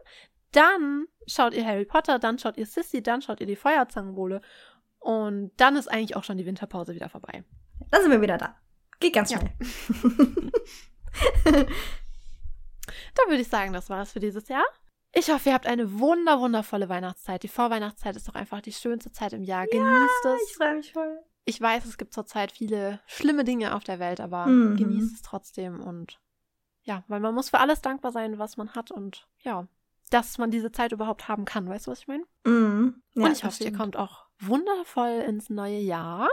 Dann 0.52 1.06
schaut 1.28 1.54
ihr 1.54 1.66
Harry 1.66 1.86
Potter, 1.86 2.20
dann 2.20 2.40
schaut 2.40 2.58
ihr 2.58 2.66
Sissy, 2.66 3.04
dann 3.04 3.22
schaut 3.22 3.40
ihr 3.40 3.48
die 3.48 3.56
Feuerzangenbowle. 3.56 4.42
Und 5.00 5.52
dann 5.58 5.76
ist 5.76 5.88
eigentlich 5.88 6.16
auch 6.16 6.24
schon 6.24 6.38
die 6.38 6.46
Winterpause 6.46 6.94
wieder 6.94 7.10
vorbei. 7.10 7.44
Dann 7.92 8.02
sind 8.02 8.12
wir 8.12 8.22
wieder 8.22 8.38
da. 8.38 8.58
Geht 9.00 9.14
ganz 9.14 9.32
schnell. 9.32 9.52
Ja. 11.44 11.52
dann 11.52 11.68
würde 13.28 13.42
ich 13.42 13.48
sagen, 13.50 13.74
das 13.74 13.90
war 13.90 14.04
es 14.04 14.12
für 14.12 14.20
dieses 14.20 14.48
Jahr. 14.48 14.64
Ich 15.14 15.32
hoffe, 15.32 15.50
ihr 15.50 15.56
habt 15.56 15.66
eine 15.66 16.00
wunder, 16.00 16.40
wundervolle 16.40 16.88
Weihnachtszeit. 16.88 17.44
Die 17.44 17.48
Vorweihnachtszeit 17.48 18.16
ist 18.16 18.28
doch 18.28 18.36
einfach 18.36 18.62
die 18.62 18.74
schönste 18.74 19.12
Zeit 19.12 19.34
im 19.34 19.44
Jahr. 19.44 19.66
Genießt 19.66 20.26
ja, 20.26 20.34
es. 20.36 20.50
Ich 20.50 20.56
freue 20.56 20.76
mich 20.76 20.94
voll. 20.94 21.20
Ich 21.46 21.60
weiß, 21.60 21.86
es 21.86 21.98
gibt 21.98 22.14
zurzeit 22.14 22.52
viele 22.52 23.00
schlimme 23.08 23.44
Dinge 23.44 23.76
auf 23.76 23.84
der 23.84 23.98
Welt, 23.98 24.20
aber 24.20 24.46
mhm. 24.46 24.78
genießt 24.78 25.16
es 25.16 25.22
trotzdem 25.24 25.82
und 25.82 26.20
ja, 26.84 27.04
weil 27.08 27.20
man 27.20 27.34
muss 27.34 27.50
für 27.50 27.60
alles 27.60 27.82
dankbar 27.82 28.12
sein, 28.12 28.38
was 28.38 28.56
man 28.56 28.74
hat 28.76 28.92
und 28.92 29.28
ja, 29.40 29.68
dass 30.12 30.38
man 30.38 30.52
diese 30.52 30.72
Zeit 30.72 30.92
überhaupt 30.92 31.28
haben 31.28 31.46
kann. 31.46 31.68
Weißt 31.68 31.88
du, 31.88 31.92
was 31.92 32.00
ich 32.00 32.08
meine? 32.08 32.24
Mhm. 32.46 33.02
Ja, 33.14 33.26
und 33.26 33.32
ich 33.32 33.44
hoffe, 33.44 33.64
ihr 33.64 33.74
kommt 33.74 33.98
auch 33.98 34.26
wundervoll 34.40 35.24
ins 35.28 35.50
neue 35.50 35.80
Jahr 35.80 36.30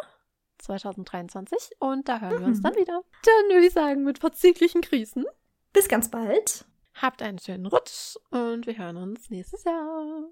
2023 0.58 1.72
und 1.78 2.08
da 2.08 2.20
hören 2.20 2.36
mhm. 2.36 2.40
wir 2.40 2.46
uns 2.46 2.58
mhm. 2.58 2.62
dann 2.62 2.76
wieder. 2.76 3.02
Dann 3.24 3.54
würde 3.54 3.66
ich 3.66 3.72
sagen, 3.72 4.04
mit 4.04 4.18
verzüglichen 4.18 4.82
Krisen. 4.82 5.24
Bis 5.72 5.88
ganz 5.88 6.10
bald. 6.10 6.64
Habt 7.00 7.22
einen 7.22 7.38
schönen 7.38 7.66
Rutsch 7.66 8.16
und 8.30 8.66
wir 8.66 8.78
hören 8.78 8.96
uns 8.96 9.28
nächstes 9.28 9.64
Jahr. 9.64 10.30